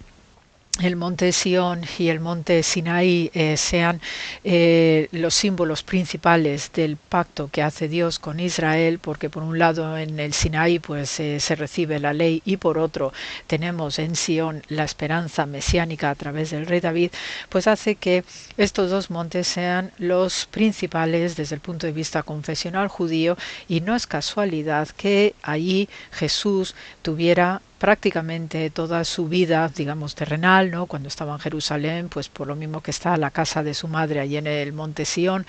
el 0.81 0.97
monte 0.97 1.31
Sión 1.31 1.83
y 1.97 2.09
el 2.09 2.19
monte 2.19 2.61
Sinaí 2.61 3.31
eh, 3.33 3.55
sean 3.55 4.01
eh, 4.43 5.07
los 5.11 5.33
símbolos 5.33 5.83
principales 5.83 6.69
del 6.73 6.97
pacto 6.97 7.49
que 7.49 7.61
hace 7.61 7.87
Dios 7.87 8.19
con 8.19 8.41
Israel, 8.41 8.99
porque 8.99 9.29
por 9.29 9.43
un 9.43 9.57
lado 9.57 9.97
en 9.97 10.19
el 10.19 10.33
Sinaí 10.33 10.79
pues 10.79 11.19
eh, 11.21 11.39
se 11.39 11.55
recibe 11.55 11.99
la 11.99 12.11
ley 12.11 12.41
y 12.43 12.57
por 12.57 12.77
otro 12.77 13.13
tenemos 13.47 13.99
en 13.99 14.17
Sión 14.17 14.63
la 14.67 14.83
esperanza 14.83 15.45
mesiánica 15.45 16.09
a 16.09 16.15
través 16.15 16.51
del 16.51 16.65
rey 16.65 16.81
David, 16.81 17.11
pues 17.47 17.67
hace 17.67 17.95
que 17.95 18.25
estos 18.57 18.89
dos 18.89 19.09
montes 19.09 19.47
sean 19.47 19.91
los 19.97 20.45
principales 20.45 21.37
desde 21.37 21.55
el 21.55 21.61
punto 21.61 21.87
de 21.87 21.93
vista 21.93 22.23
confesional 22.23 22.89
judío 22.89 23.37
y 23.69 23.79
no 23.79 23.95
es 23.95 24.07
casualidad 24.07 24.89
que 24.89 25.35
allí 25.41 25.87
Jesús 26.11 26.75
tuviera 27.01 27.61
prácticamente 27.85 28.71
toda 28.71 29.03
su 29.03 29.27
vida, 29.27 29.69
digamos, 29.69 30.15
terrenal, 30.15 30.71
¿no? 30.71 30.87
Cuando 30.87 31.07
estaba 31.07 31.33
en 31.33 31.39
Jerusalén, 31.39 32.09
pues 32.09 32.29
por 32.29 32.47
lo 32.47 32.55
mismo 32.55 32.81
que 32.81 32.89
está 32.89 33.15
la 33.15 33.29
casa 33.29 33.61
de 33.61 33.75
su 33.75 33.87
madre 33.87 34.19
allí 34.19 34.37
en 34.37 34.47
el 34.47 34.73
monte 34.73 35.05
Sión, 35.05 35.45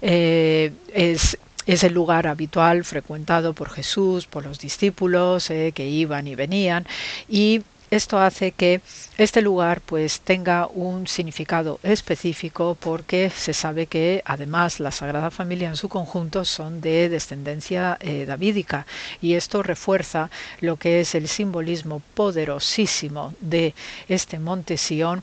eh, 0.00 0.70
es 0.94 1.36
es 1.66 1.82
el 1.82 1.92
lugar 1.92 2.28
habitual 2.28 2.84
frecuentado 2.84 3.54
por 3.54 3.70
Jesús, 3.70 4.26
por 4.26 4.46
los 4.46 4.60
discípulos 4.60 5.50
eh, 5.50 5.72
que 5.74 5.88
iban 5.88 6.28
y 6.28 6.36
venían 6.36 6.86
y 7.28 7.62
esto 7.90 8.18
hace 8.20 8.52
que 8.52 8.80
este 9.18 9.42
lugar 9.42 9.80
pues 9.80 10.20
tenga 10.20 10.66
un 10.66 11.06
significado 11.06 11.80
específico 11.82 12.76
porque 12.78 13.30
se 13.30 13.52
sabe 13.52 13.86
que 13.86 14.22
además 14.24 14.80
la 14.80 14.92
Sagrada 14.92 15.30
Familia 15.30 15.68
en 15.68 15.76
su 15.76 15.88
conjunto 15.88 16.44
son 16.44 16.80
de 16.80 17.08
descendencia 17.08 17.98
eh, 18.00 18.26
davídica 18.26 18.86
y 19.20 19.34
esto 19.34 19.62
refuerza 19.62 20.30
lo 20.60 20.76
que 20.76 21.00
es 21.00 21.14
el 21.14 21.28
simbolismo 21.28 22.00
poderosísimo 22.14 23.34
de 23.40 23.74
este 24.08 24.38
monte 24.38 24.76
Sión 24.76 25.22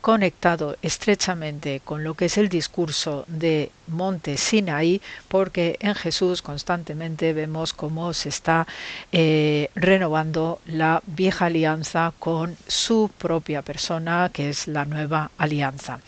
conectado 0.00 0.76
estrechamente 0.82 1.80
con 1.84 2.04
lo 2.04 2.14
que 2.14 2.26
es 2.26 2.38
el 2.38 2.48
discurso 2.48 3.24
de 3.26 3.70
Monte 3.86 4.36
Sinaí, 4.36 5.00
porque 5.28 5.76
en 5.80 5.94
Jesús 5.94 6.42
constantemente 6.42 7.32
vemos 7.32 7.72
cómo 7.72 8.12
se 8.14 8.28
está 8.28 8.66
eh, 9.12 9.70
renovando 9.74 10.60
la 10.66 11.02
vieja 11.06 11.46
alianza 11.46 12.12
con 12.18 12.56
su 12.66 13.10
propia 13.18 13.62
persona, 13.62 14.30
que 14.32 14.50
es 14.50 14.68
la 14.68 14.84
nueva 14.84 15.30
alianza. 15.38 16.00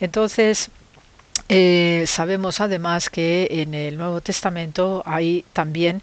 Entonces, 0.00 0.70
eh, 1.48 2.04
sabemos 2.06 2.60
además 2.60 3.08
que 3.10 3.46
en 3.50 3.74
el 3.74 3.96
Nuevo 3.96 4.20
Testamento 4.20 5.02
hay 5.06 5.44
también 5.52 6.02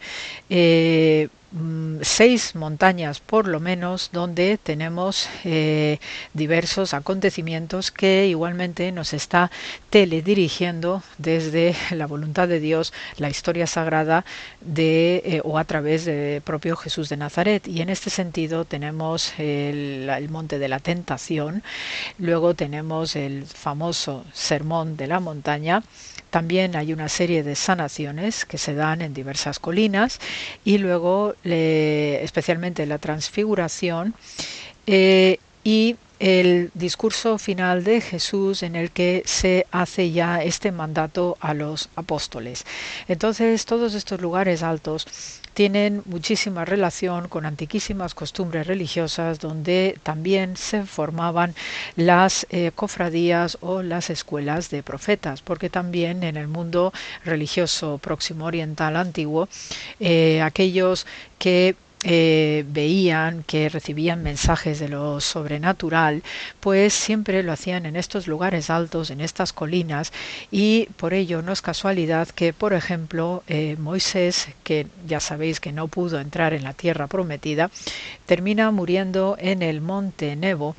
eh, 0.49 1.27
Mm, 1.55 1.99
seis 2.01 2.55
montañas 2.55 3.19
por 3.19 3.47
lo 3.47 3.59
menos 3.59 4.09
donde 4.11 4.57
tenemos 4.57 5.29
eh, 5.43 5.99
diversos 6.33 6.95
acontecimientos 6.95 7.91
que 7.91 8.25
igualmente 8.25 8.91
nos 8.91 9.13
está 9.13 9.51
teledirigiendo 9.91 11.03
desde 11.19 11.75
la 11.91 12.07
voluntad 12.07 12.47
de 12.47 12.59
Dios 12.59 12.91
la 13.17 13.29
historia 13.29 13.67
sagrada 13.67 14.25
de 14.61 15.21
eh, 15.25 15.41
o 15.43 15.59
a 15.59 15.65
través 15.65 16.05
del 16.05 16.41
propio 16.41 16.75
Jesús 16.75 17.09
de 17.09 17.17
Nazaret. 17.17 17.67
Y 17.67 17.81
en 17.81 17.89
este 17.89 18.09
sentido 18.09 18.65
tenemos 18.65 19.37
el, 19.37 20.09
el 20.09 20.29
monte 20.29 20.57
de 20.57 20.69
la 20.69 20.79
tentación 20.79 21.61
luego 22.17 22.55
tenemos 22.55 23.15
el 23.15 23.45
famoso 23.45 24.25
sermón 24.33 24.97
de 24.97 25.05
la 25.05 25.19
montaña 25.19 25.83
también 26.33 26.75
hay 26.75 26.91
una 26.93 27.09
serie 27.09 27.43
de 27.43 27.53
sanaciones 27.53 28.43
que 28.45 28.57
se 28.57 28.73
dan 28.73 29.03
en 29.03 29.13
diversas 29.13 29.59
colinas 29.59 30.17
y 30.65 30.79
luego 30.79 31.35
especialmente 31.43 32.87
la 32.87 32.97
transfiguración 32.97 34.15
eh, 34.87 35.37
y 35.63 35.95
el 36.19 36.71
discurso 36.73 37.37
final 37.37 37.83
de 37.83 38.01
Jesús 38.01 38.63
en 38.63 38.75
el 38.75 38.91
que 38.91 39.23
se 39.25 39.67
hace 39.71 40.11
ya 40.11 40.41
este 40.41 40.71
mandato 40.71 41.37
a 41.39 41.53
los 41.53 41.89
apóstoles. 41.95 42.65
Entonces, 43.07 43.65
todos 43.65 43.93
estos 43.93 44.21
lugares 44.21 44.63
altos 44.63 45.07
tienen 45.53 46.01
muchísima 46.05 46.65
relación 46.65 47.27
con 47.27 47.45
antiquísimas 47.45 48.15
costumbres 48.15 48.67
religiosas 48.67 49.39
donde 49.39 49.99
también 50.03 50.57
se 50.57 50.85
formaban 50.85 51.53
las 51.95 52.47
eh, 52.49 52.71
cofradías 52.73 53.57
o 53.61 53.83
las 53.83 54.09
escuelas 54.09 54.69
de 54.69 54.83
profetas, 54.83 55.41
porque 55.41 55.69
también 55.69 56.23
en 56.23 56.37
el 56.37 56.47
mundo 56.47 56.91
religioso 57.23 57.99
próximo 57.99 58.45
oriental 58.45 58.95
antiguo, 58.95 59.47
eh, 59.99 60.41
aquellos 60.41 61.05
que 61.37 61.75
eh, 62.03 62.65
veían 62.67 63.43
que 63.43 63.69
recibían 63.69 64.23
mensajes 64.23 64.79
de 64.79 64.89
lo 64.89 65.21
sobrenatural, 65.21 66.23
pues 66.59 66.93
siempre 66.93 67.43
lo 67.43 67.51
hacían 67.51 67.85
en 67.85 67.95
estos 67.95 68.27
lugares 68.27 68.69
altos, 68.69 69.09
en 69.09 69.21
estas 69.21 69.53
colinas, 69.53 70.11
y 70.51 70.87
por 70.97 71.13
ello 71.13 71.41
no 71.41 71.51
es 71.51 71.61
casualidad 71.61 72.27
que, 72.29 72.53
por 72.53 72.73
ejemplo, 72.73 73.43
eh, 73.47 73.75
Moisés, 73.79 74.49
que 74.63 74.87
ya 75.07 75.19
sabéis 75.19 75.59
que 75.59 75.71
no 75.71 75.87
pudo 75.87 76.19
entrar 76.19 76.53
en 76.53 76.63
la 76.63 76.73
tierra 76.73 77.07
prometida, 77.07 77.71
termina 78.25 78.71
muriendo 78.71 79.35
en 79.39 79.61
el 79.61 79.81
monte 79.81 80.35
Nebo, 80.35 80.75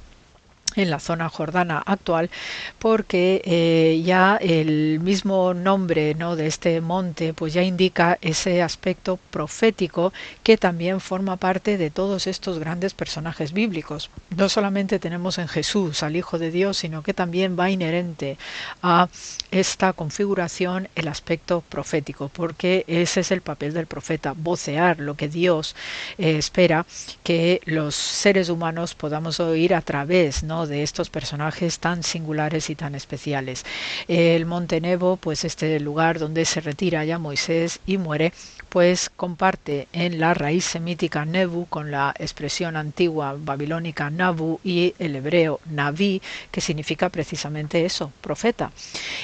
en 0.76 0.90
la 0.90 1.00
zona 1.00 1.28
jordana 1.28 1.82
actual 1.84 2.30
porque 2.78 3.42
eh, 3.44 4.02
ya 4.04 4.36
el 4.36 5.00
mismo 5.00 5.54
nombre 5.54 6.14
¿no? 6.14 6.36
de 6.36 6.46
este 6.46 6.80
monte 6.80 7.34
pues 7.34 7.52
ya 7.54 7.62
indica 7.62 8.18
ese 8.20 8.62
aspecto 8.62 9.18
profético 9.30 10.12
que 10.42 10.56
también 10.56 11.00
forma 11.00 11.36
parte 11.36 11.78
de 11.78 11.90
todos 11.90 12.26
estos 12.26 12.58
grandes 12.58 12.94
personajes 12.94 13.52
bíblicos 13.52 14.10
no 14.36 14.48
solamente 14.48 14.98
tenemos 14.98 15.38
en 15.38 15.48
Jesús 15.48 16.02
al 16.02 16.16
Hijo 16.16 16.38
de 16.38 16.50
Dios 16.50 16.78
sino 16.78 17.02
que 17.02 17.14
también 17.14 17.58
va 17.58 17.70
inherente 17.70 18.38
a 18.82 19.08
esta 19.50 19.92
configuración 19.92 20.88
el 20.94 21.08
aspecto 21.08 21.62
profético 21.68 22.28
porque 22.28 22.84
ese 22.86 23.20
es 23.20 23.30
el 23.30 23.40
papel 23.40 23.72
del 23.72 23.86
profeta 23.86 24.34
vocear 24.36 24.98
lo 24.98 25.14
que 25.14 25.28
Dios 25.28 25.76
eh, 26.18 26.36
espera 26.38 26.86
que 27.22 27.60
los 27.64 27.94
seres 27.94 28.48
humanos 28.48 28.94
podamos 28.94 29.40
oír 29.40 29.74
a 29.74 29.80
través 29.80 30.42
¿no? 30.42 30.63
De 30.66 30.82
estos 30.82 31.10
personajes 31.10 31.78
tan 31.78 32.02
singulares 32.02 32.70
y 32.70 32.74
tan 32.74 32.94
especiales. 32.94 33.64
El 34.08 34.46
Monte 34.46 34.80
Nebo, 34.80 35.16
pues 35.16 35.44
este 35.44 35.78
lugar 35.80 36.18
donde 36.18 36.44
se 36.44 36.60
retira 36.60 37.04
ya 37.04 37.18
Moisés 37.18 37.80
y 37.86 37.98
muere, 37.98 38.32
pues 38.68 39.10
comparte 39.10 39.86
en 39.92 40.18
la 40.18 40.34
raíz 40.34 40.64
semítica 40.64 41.24
Nebu 41.24 41.66
con 41.66 41.90
la 41.90 42.14
expresión 42.18 42.76
antigua 42.76 43.36
babilónica 43.38 44.10
Nabu 44.10 44.60
y 44.64 44.94
el 44.98 45.16
hebreo 45.16 45.60
Naví, 45.66 46.20
que 46.50 46.60
significa 46.60 47.08
precisamente 47.08 47.84
eso, 47.84 48.12
profeta. 48.20 48.72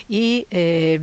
Y 0.08 0.46
eh, 0.50 1.00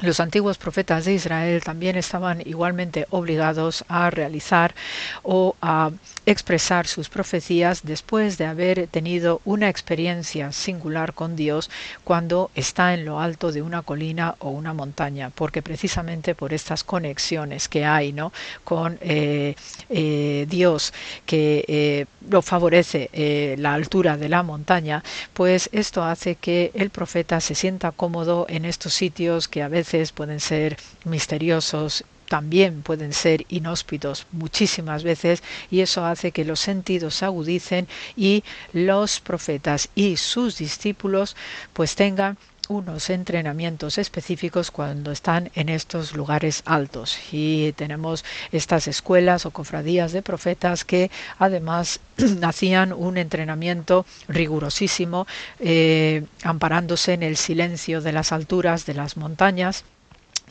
los 0.00 0.20
antiguos 0.20 0.58
profetas 0.58 1.04
de 1.04 1.14
Israel 1.14 1.62
también 1.62 1.96
estaban 1.96 2.40
igualmente 2.44 3.06
obligados 3.10 3.84
a 3.88 4.10
realizar 4.10 4.74
o 5.22 5.56
a 5.62 5.90
expresar 6.26 6.86
sus 6.86 7.08
profecías 7.08 7.82
después 7.82 8.38
de 8.38 8.46
haber 8.46 8.86
tenido 8.88 9.40
una 9.44 9.68
experiencia 9.68 10.52
singular 10.52 11.12
con 11.14 11.36
Dios 11.36 11.70
cuando 12.02 12.50
está 12.54 12.94
en 12.94 13.04
lo 13.04 13.20
alto 13.20 13.52
de 13.52 13.62
una 13.62 13.82
colina 13.82 14.36
o 14.38 14.50
una 14.50 14.72
montaña, 14.72 15.30
porque 15.34 15.62
precisamente 15.62 16.34
por 16.34 16.52
estas 16.52 16.84
conexiones 16.84 17.68
que 17.68 17.84
hay 17.84 18.12
¿no? 18.12 18.32
con 18.64 18.98
eh, 19.00 19.54
eh, 19.90 20.46
Dios 20.48 20.92
que 21.26 21.64
eh, 21.68 22.06
lo 22.28 22.42
favorece 22.42 23.10
la 23.58 23.74
altura 23.74 24.16
de 24.16 24.28
la 24.28 24.42
montaña, 24.42 25.02
pues 25.32 25.68
esto 25.72 26.02
hace 26.02 26.36
que 26.36 26.70
el 26.74 26.90
profeta 26.90 27.40
se 27.40 27.54
sienta 27.54 27.92
cómodo 27.92 28.46
en 28.48 28.64
estos 28.64 28.94
sitios 28.94 29.48
que 29.48 29.62
a 29.62 29.68
veces 29.68 30.12
pueden 30.12 30.40
ser 30.40 30.76
misteriosos 31.04 32.04
también 32.34 32.82
pueden 32.82 33.12
ser 33.12 33.46
inhóspitos 33.48 34.26
muchísimas 34.32 35.04
veces 35.04 35.40
y 35.70 35.82
eso 35.82 36.04
hace 36.04 36.32
que 36.32 36.44
los 36.44 36.58
sentidos 36.58 37.14
se 37.14 37.26
agudicen 37.26 37.86
y 38.16 38.42
los 38.72 39.20
profetas 39.20 39.88
y 39.94 40.16
sus 40.16 40.58
discípulos 40.58 41.36
pues 41.72 41.94
tengan 41.94 42.36
unos 42.68 43.08
entrenamientos 43.10 43.98
específicos 43.98 44.72
cuando 44.72 45.12
están 45.12 45.52
en 45.54 45.68
estos 45.68 46.16
lugares 46.16 46.62
altos. 46.64 47.16
Y 47.30 47.70
tenemos 47.74 48.24
estas 48.50 48.88
escuelas 48.88 49.46
o 49.46 49.52
cofradías 49.52 50.10
de 50.10 50.22
profetas 50.22 50.84
que 50.84 51.12
además 51.38 52.00
hacían 52.42 52.92
un 52.92 53.16
entrenamiento 53.16 54.06
rigurosísimo 54.26 55.28
eh, 55.60 56.24
amparándose 56.42 57.12
en 57.12 57.22
el 57.22 57.36
silencio 57.36 58.00
de 58.00 58.12
las 58.12 58.32
alturas 58.32 58.86
de 58.86 58.94
las 58.94 59.16
montañas 59.16 59.84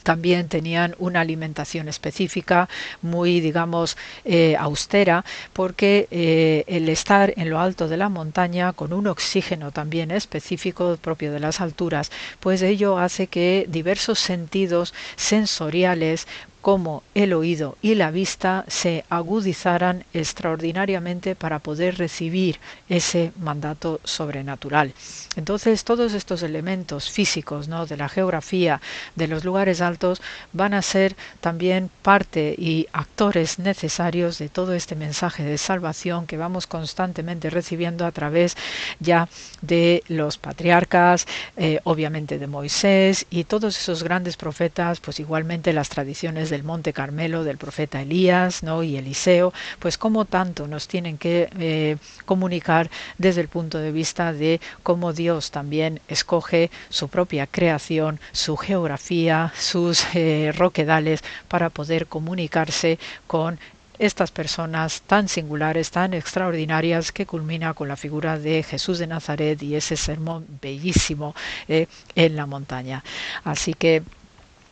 también 0.03 0.47
tenían 0.49 0.95
una 0.99 1.21
alimentación 1.21 1.87
específica 1.87 2.69
muy, 3.01 3.39
digamos, 3.39 3.97
eh, 4.25 4.55
austera, 4.59 5.25
porque 5.53 6.07
eh, 6.11 6.63
el 6.67 6.89
estar 6.89 7.33
en 7.37 7.49
lo 7.49 7.59
alto 7.59 7.87
de 7.87 7.97
la 7.97 8.09
montaña 8.09 8.73
con 8.73 8.93
un 8.93 9.07
oxígeno 9.07 9.71
también 9.71 10.11
específico 10.11 10.97
propio 11.01 11.31
de 11.31 11.39
las 11.39 11.61
alturas, 11.61 12.11
pues 12.39 12.61
ello 12.61 12.97
hace 12.97 13.27
que 13.27 13.65
diversos 13.69 14.19
sentidos 14.19 14.93
sensoriales 15.15 16.27
como 16.63 17.03
el 17.13 17.33
oído 17.33 17.77
y 17.81 17.93
la 17.95 18.09
vista 18.09 18.63
se 18.69 19.03
agudizaran 19.09 20.05
extraordinariamente 20.13 21.35
para 21.35 21.59
poder 21.59 21.97
recibir 21.97 22.57
ese 22.87 23.33
mandato 23.37 23.99
sobrenatural. 24.05 24.93
Entonces 25.35 25.83
todos 25.83 26.13
estos 26.13 26.41
elementos 26.41 27.11
físicos 27.11 27.67
¿no? 27.67 27.85
de 27.85 27.97
la 27.97 28.07
geografía 28.07 28.79
de 29.15 29.27
los 29.27 29.43
lugares 29.43 29.81
altos 29.81 30.21
van 30.53 30.73
a 30.73 30.81
ser 30.81 31.17
también 31.41 31.89
parte 32.01 32.55
y 32.57 32.87
actores 32.93 33.59
necesarios 33.59 34.37
de 34.37 34.47
todo 34.47 34.73
este 34.73 34.95
mensaje 34.95 35.43
de 35.43 35.57
salvación 35.57 36.27
que 36.27 36.37
vamos 36.37 36.65
constantemente 36.65 37.49
recibiendo 37.49 38.05
a 38.05 38.13
través 38.13 38.55
ya 39.01 39.27
de 39.61 40.01
los 40.07 40.37
patriarcas, 40.37 41.27
eh, 41.57 41.81
obviamente 41.83 42.39
de 42.39 42.47
Moisés 42.47 43.25
y 43.29 43.43
todos 43.43 43.77
esos 43.77 44.01
grandes 44.01 44.37
profetas, 44.37 45.01
pues 45.01 45.19
igualmente 45.19 45.73
las 45.73 45.89
tradiciones 45.89 46.52
del 46.53 46.63
Monte 46.63 46.93
Carmelo 46.93 47.43
del 47.43 47.57
profeta 47.57 48.01
Elías 48.01 48.61
¿no? 48.61 48.83
y 48.83 48.95
Eliseo, 48.95 49.53
pues 49.79 49.97
como 49.97 50.25
tanto 50.25 50.67
nos 50.67 50.87
tienen 50.87 51.17
que 51.17 51.49
eh, 51.59 51.97
comunicar 52.25 52.91
desde 53.17 53.41
el 53.41 53.47
punto 53.47 53.79
de 53.79 53.91
vista 53.91 54.33
de 54.33 54.61
cómo 54.83 55.13
Dios 55.13 55.49
también 55.49 55.99
escoge 56.07 56.69
su 56.89 57.09
propia 57.09 57.47
creación, 57.47 58.19
su 58.31 58.55
geografía, 58.55 59.51
sus 59.57 60.03
eh, 60.13 60.51
roquedales 60.55 61.23
para 61.47 61.71
poder 61.71 62.05
comunicarse 62.05 62.99
con 63.25 63.59
estas 63.97 64.31
personas 64.31 65.01
tan 65.01 65.27
singulares, 65.27 65.89
tan 65.89 66.13
extraordinarias, 66.13 67.11
que 67.11 67.25
culmina 67.25 67.73
con 67.73 67.87
la 67.87 67.95
figura 67.95 68.37
de 68.37 68.61
Jesús 68.63 68.99
de 68.99 69.07
Nazaret 69.07 69.61
y 69.63 69.75
ese 69.75 69.97
sermón 69.97 70.45
bellísimo 70.61 71.35
eh, 71.67 71.87
en 72.15 72.35
la 72.35 72.45
montaña. 72.45 73.03
Así 73.43 73.73
que 73.73 74.03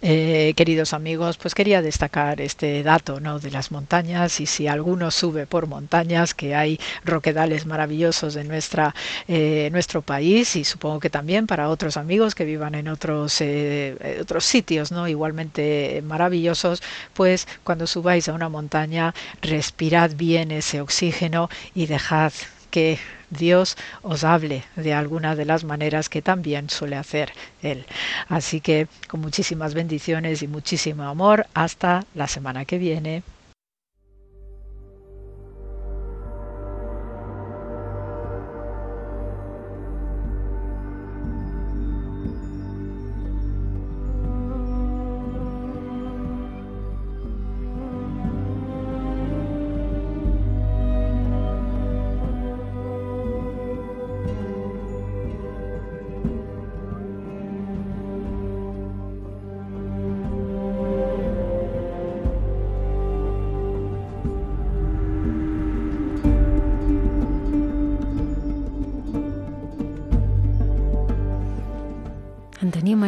eh, 0.02 0.54
queridos 0.56 0.94
amigos, 0.94 1.38
pues 1.38 1.54
quería 1.54 1.82
destacar 1.82 2.42
este 2.42 2.82
dato 2.84 3.20
¿no? 3.20 3.40
de 3.40 3.52
las 3.52 3.72
montañas 3.72 4.40
y 4.40 4.46
si 4.46 4.68
alguno 4.68 5.12
sube 5.12 5.46
por 5.46 5.68
montañas, 5.68 6.34
que 6.34 6.56
hay 6.56 6.80
roquedales 7.06 7.66
maravillosos 7.66 8.36
en 8.36 8.48
nuestra, 8.48 8.96
eh, 9.28 9.70
nuestro 9.72 10.02
país 10.02 10.56
y 10.56 10.64
supongo 10.64 11.00
que 11.00 11.10
también 11.10 11.48
para 11.48 11.70
otros 11.70 11.98
amigos 11.98 12.36
que 12.36 12.46
vivan 12.46 12.76
en 12.76 12.88
otros, 12.88 13.42
eh, 13.42 14.18
otros 14.22 14.46
sitios 14.46 14.92
¿no? 14.92 15.08
igualmente 15.08 16.02
maravillosos, 16.06 16.82
pues 17.14 17.48
cuando 17.64 17.86
subáis 17.88 18.28
a 18.28 18.34
una 18.34 18.50
montaña 18.50 19.14
respirad 19.42 20.12
bien 20.16 20.52
ese 20.52 20.82
oxígeno 20.82 21.50
y 21.76 21.86
dejad 21.86 22.34
que 22.72 22.98
Dios 23.32 23.78
os 24.04 24.24
hable 24.24 24.64
de 24.76 24.94
alguna 24.94 25.36
de 25.36 25.46
las 25.46 25.64
maneras 25.64 26.10
que 26.10 26.22
también 26.22 26.70
suele 26.70 26.98
hacer 26.98 27.34
Él. 27.62 27.86
Así 28.28 28.62
que 28.62 28.88
con 29.08 29.22
muchísimas 29.22 29.74
bendiciones 29.74 30.44
y 30.44 30.48
muchísimo 30.48 31.04
amor, 31.04 31.48
hasta 31.54 32.06
la 32.14 32.28
semana 32.28 32.66
que 32.66 32.78
viene. 32.78 33.24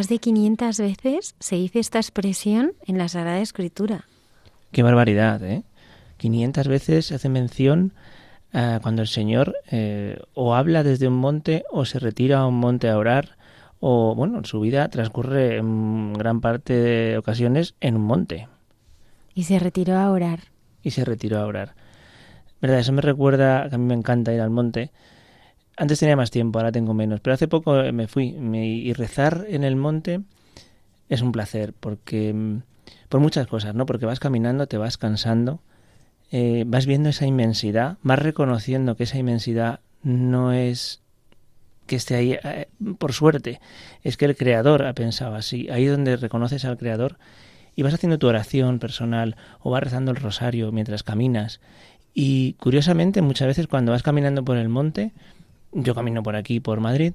Más 0.03 0.09
de 0.09 0.19
500 0.19 0.79
veces 0.79 1.35
se 1.39 1.55
dice 1.55 1.79
esta 1.79 1.97
expresión 1.97 2.73
en 2.85 2.97
la 2.97 3.07
Sagrada 3.07 3.39
Escritura. 3.39 4.03
Qué 4.73 4.83
barbaridad, 4.83 5.41
¿eh? 5.45 5.63
500 6.17 6.67
veces 6.67 7.05
se 7.05 7.15
hace 7.15 7.29
mención 7.29 7.93
eh, 8.51 8.79
cuando 8.81 9.01
el 9.01 9.07
Señor 9.07 9.55
eh, 9.71 10.19
o 10.33 10.55
habla 10.55 10.83
desde 10.83 11.07
un 11.07 11.13
monte 11.13 11.63
o 11.71 11.85
se 11.85 11.99
retira 11.99 12.39
a 12.39 12.47
un 12.47 12.55
monte 12.55 12.89
a 12.89 12.97
orar 12.97 13.37
o, 13.79 14.13
bueno, 14.13 14.43
su 14.43 14.59
vida 14.59 14.89
transcurre 14.89 15.55
en 15.55 16.11
gran 16.11 16.41
parte 16.41 16.73
de 16.73 17.17
ocasiones 17.17 17.75
en 17.79 17.95
un 17.95 18.03
monte. 18.03 18.49
Y 19.33 19.43
se 19.43 19.57
retiró 19.57 19.95
a 19.95 20.11
orar. 20.11 20.39
Y 20.81 20.91
se 20.91 21.05
retiró 21.05 21.39
a 21.39 21.45
orar. 21.45 21.75
¿Verdad? 22.61 22.79
Eso 22.79 22.91
me 22.91 23.01
recuerda, 23.01 23.69
que 23.69 23.75
a 23.75 23.77
mí 23.77 23.85
me 23.85 23.93
encanta 23.93 24.33
ir 24.33 24.41
al 24.41 24.49
monte, 24.49 24.91
antes 25.77 25.99
tenía 25.99 26.15
más 26.15 26.31
tiempo, 26.31 26.59
ahora 26.59 26.71
tengo 26.71 26.93
menos, 26.93 27.19
pero 27.19 27.33
hace 27.33 27.47
poco 27.47 27.73
me 27.91 28.07
fui 28.07 28.27
y 28.27 28.93
rezar 28.93 29.45
en 29.47 29.63
el 29.63 29.75
monte 29.75 30.21
es 31.09 31.21
un 31.21 31.31
placer 31.31 31.73
porque 31.79 32.33
mm, 32.33 32.61
por 33.09 33.19
muchas 33.19 33.47
cosas, 33.47 33.75
¿no? 33.75 33.85
Porque 33.85 34.05
vas 34.05 34.19
caminando, 34.19 34.67
te 34.67 34.77
vas 34.77 34.97
cansando, 34.97 35.61
eh, 36.31 36.63
vas 36.65 36.85
viendo 36.85 37.09
esa 37.09 37.25
inmensidad, 37.25 37.97
vas 38.01 38.19
reconociendo 38.19 38.95
que 38.95 39.03
esa 39.03 39.17
inmensidad 39.17 39.81
no 40.01 40.51
es 40.51 41.01
que 41.85 41.95
esté 41.95 42.15
ahí 42.15 42.37
eh, 42.43 42.67
por 42.97 43.13
suerte, 43.13 43.59
es 44.03 44.17
que 44.17 44.25
el 44.25 44.35
creador 44.35 44.85
ha 44.85 44.93
pensado 44.93 45.35
así, 45.35 45.69
ahí 45.69 45.85
donde 45.85 46.15
reconoces 46.17 46.65
al 46.65 46.77
creador 46.77 47.17
y 47.75 47.83
vas 47.83 47.93
haciendo 47.93 48.19
tu 48.19 48.27
oración 48.27 48.79
personal 48.79 49.35
o 49.59 49.71
vas 49.71 49.83
rezando 49.83 50.11
el 50.11 50.17
rosario 50.17 50.71
mientras 50.71 51.03
caminas 51.03 51.59
y 52.13 52.53
curiosamente 52.53 53.21
muchas 53.21 53.47
veces 53.47 53.67
cuando 53.67 53.91
vas 53.91 54.03
caminando 54.03 54.43
por 54.43 54.57
el 54.57 54.69
monte 54.69 55.11
yo 55.73 55.95
camino 55.95 56.23
por 56.23 56.35
aquí, 56.35 56.59
por 56.59 56.79
Madrid, 56.79 57.13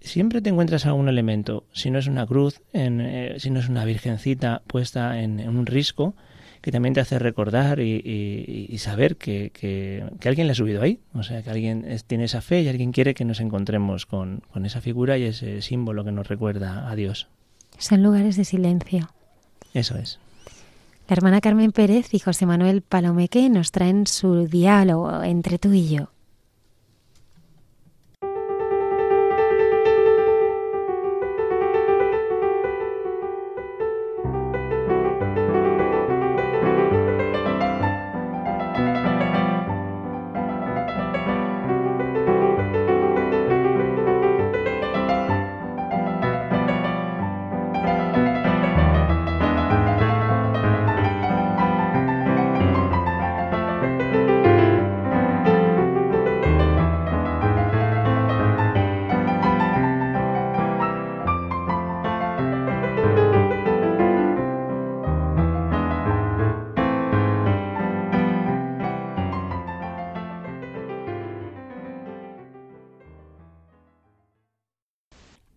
siempre 0.00 0.40
te 0.40 0.50
encuentras 0.50 0.86
algún 0.86 1.08
elemento, 1.08 1.64
si 1.72 1.90
no 1.90 1.98
es 1.98 2.06
una 2.06 2.26
cruz, 2.26 2.60
en, 2.72 3.00
eh, 3.00 3.34
si 3.38 3.50
no 3.50 3.60
es 3.60 3.68
una 3.68 3.84
virgencita 3.84 4.62
puesta 4.66 5.20
en, 5.20 5.46
un 5.48 5.66
risco, 5.66 6.14
que 6.60 6.72
también 6.72 6.94
te 6.94 7.00
hace 7.00 7.18
recordar 7.18 7.80
y, 7.80 8.76
saber 8.78 9.16
que, 9.16 9.50
que, 9.50 10.04
alguien 10.28 10.46
le 10.46 10.52
ha 10.52 10.54
subido 10.56 10.82
ahí, 10.82 10.98
o 11.14 11.22
sea, 11.22 11.42
que 11.42 11.50
alguien 11.50 11.86
tiene 12.06 12.24
esa 12.24 12.40
fe 12.40 12.62
y 12.62 12.68
alguien 12.68 12.92
quiere 12.92 13.14
que 13.14 13.24
nos 13.24 13.40
encontremos 13.40 14.04
con, 14.06 14.42
con 14.52 14.66
esa 14.66 14.80
figura 14.80 15.16
y 15.16 15.24
ese 15.24 15.62
símbolo 15.62 16.04
que 16.04 16.12
nos 16.12 16.26
recuerda 16.26 16.90
a 16.90 16.96
Dios. 16.96 17.28
Son 17.78 18.02
lugares 18.02 18.36
de 18.36 18.44
silencio. 18.44 19.10
Eso 19.74 19.96
es. 19.96 20.18
La 21.08 21.14
hermana 21.14 21.40
Carmen 21.40 21.70
Pérez 21.70 22.14
y 22.14 22.18
José 22.18 22.46
Manuel 22.46 22.82
Palomeque 22.82 23.48
nos 23.48 23.70
traen 23.70 24.08
su 24.08 24.48
diálogo 24.48 25.22
entre 25.22 25.58
tú 25.58 25.72
y 25.72 25.88
yo. 25.88 26.10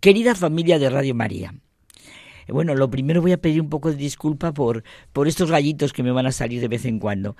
Querida 0.10 0.34
familia 0.34 0.80
de 0.80 0.90
Radio 0.90 1.14
María, 1.14 1.54
bueno, 2.48 2.74
lo 2.74 2.90
primero 2.90 3.22
voy 3.22 3.32
a 3.32 3.38
pedir 3.38 3.62
un 3.62 3.70
poco 3.70 3.92
de 3.92 3.96
disculpa 3.96 4.52
por, 4.56 4.84
por 5.14 5.28
estos 5.28 5.52
gallitos 5.52 5.94
que 5.94 6.02
me 6.02 6.10
van 6.10 6.26
a 6.26 6.32
salir 6.32 6.62
de 6.62 6.68
vez 6.68 6.86
en 6.86 6.98
cuando, 6.98 7.38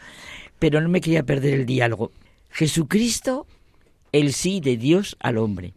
pero 0.60 0.80
no 0.80 0.88
me 0.88 1.02
quería 1.02 1.26
perder 1.26 1.56
el 1.56 1.66
diálogo. 1.66 2.12
Jesucristo, 2.52 3.48
el 4.12 4.34
sí 4.34 4.60
de 4.60 4.78
Dios 4.78 5.18
al 5.20 5.40
hombre. 5.40 5.74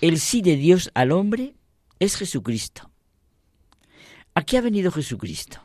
El 0.00 0.20
sí 0.20 0.40
de 0.40 0.54
Dios 0.54 0.92
al 0.94 1.10
hombre 1.10 1.54
es 1.98 2.14
Jesucristo. 2.14 2.88
¿A 4.34 4.44
qué 4.44 4.58
ha 4.58 4.60
venido 4.60 4.92
Jesucristo? 4.92 5.58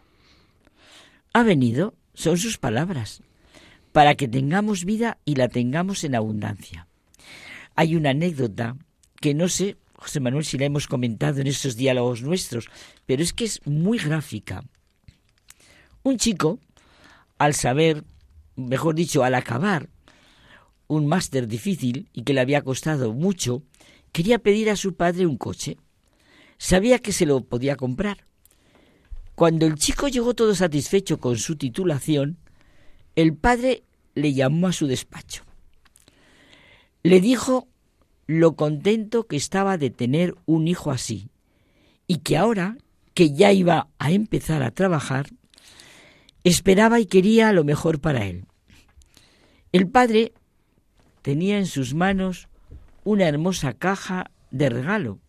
Ha 1.32 1.44
venido, 1.44 1.94
son 2.16 2.40
sus 2.40 2.58
palabras, 2.58 3.22
para 3.92 4.16
que 4.16 4.28
tengamos 4.28 4.84
vida 4.84 5.20
y 5.26 5.36
la 5.36 5.48
tengamos 5.48 6.04
en 6.04 6.16
abundancia. 6.16 6.88
Hay 7.76 7.96
una 7.96 8.10
anécdota 8.10 8.78
que 9.22 9.36
no 9.36 9.48
sé 9.48 9.78
José 10.02 10.20
Manuel, 10.20 10.44
si 10.44 10.58
la 10.58 10.66
hemos 10.66 10.88
comentado 10.88 11.42
en 11.42 11.48
estos 11.48 11.76
diálogos 11.76 12.24
nuestros, 12.24 12.70
pero 13.06 13.22
es 13.22 13.34
que 13.34 13.44
es 13.44 13.62
muy 13.68 14.00
gráfica. 14.00 14.64
Un 16.02 16.18
chico, 16.18 16.58
al 17.38 17.54
saber, 17.54 18.04
mejor 18.56 18.96
dicho, 18.96 19.24
al 19.24 19.36
acabar 19.36 19.90
un 20.88 21.06
máster 21.06 21.48
difícil 21.48 22.10
y 22.14 22.24
que 22.24 22.34
le 22.34 22.42
había 22.42 22.64
costado 22.64 23.14
mucho, 23.14 23.62
quería 24.12 24.40
pedir 24.40 24.72
a 24.72 24.76
su 24.76 24.96
padre 24.96 25.28
un 25.28 25.38
coche. 25.38 25.78
Sabía 26.58 26.98
que 26.98 27.14
se 27.14 27.28
lo 27.28 27.42
podía 27.42 27.76
comprar. 27.76 28.26
Cuando 29.36 29.68
el 29.68 29.76
chico 29.76 30.08
llegó 30.08 30.34
todo 30.34 30.56
satisfecho 30.56 31.20
con 31.20 31.38
su 31.38 31.58
titulación, 31.58 32.40
el 33.16 33.36
padre 33.36 33.84
le 34.16 34.34
llamó 34.34 34.66
a 34.66 34.74
su 34.74 34.88
despacho. 34.88 35.44
Le 37.04 37.22
dijo 37.22 37.68
lo 38.32 38.56
contento 38.56 39.28
que 39.28 39.36
estaba 39.36 39.78
de 39.78 39.90
tener 39.90 40.36
un 40.46 40.70
hijo 40.70 40.90
así, 40.90 41.30
y 42.08 42.20
que 42.20 42.38
ahora, 42.38 42.78
que 43.14 43.34
ya 43.34 43.52
iba 43.52 43.90
a 44.00 44.12
empezar 44.12 44.64
a 44.64 44.72
trabajar, 44.72 45.28
esperaba 46.46 47.02
y 47.02 47.08
quería 47.08 47.52
lo 47.52 47.66
mejor 47.66 48.00
para 48.00 48.26
él. 48.26 48.46
El 49.74 49.90
padre 49.90 50.32
tenía 51.22 51.58
en 51.58 51.66
sus 51.66 51.94
manos 51.94 52.48
una 53.04 53.28
hermosa 53.28 53.74
caja 53.74 54.32
de 54.50 54.70
regalo. 54.70 55.20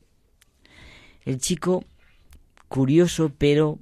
El 1.24 1.38
chico, 1.38 1.84
curioso, 2.68 3.32
pero 3.36 3.80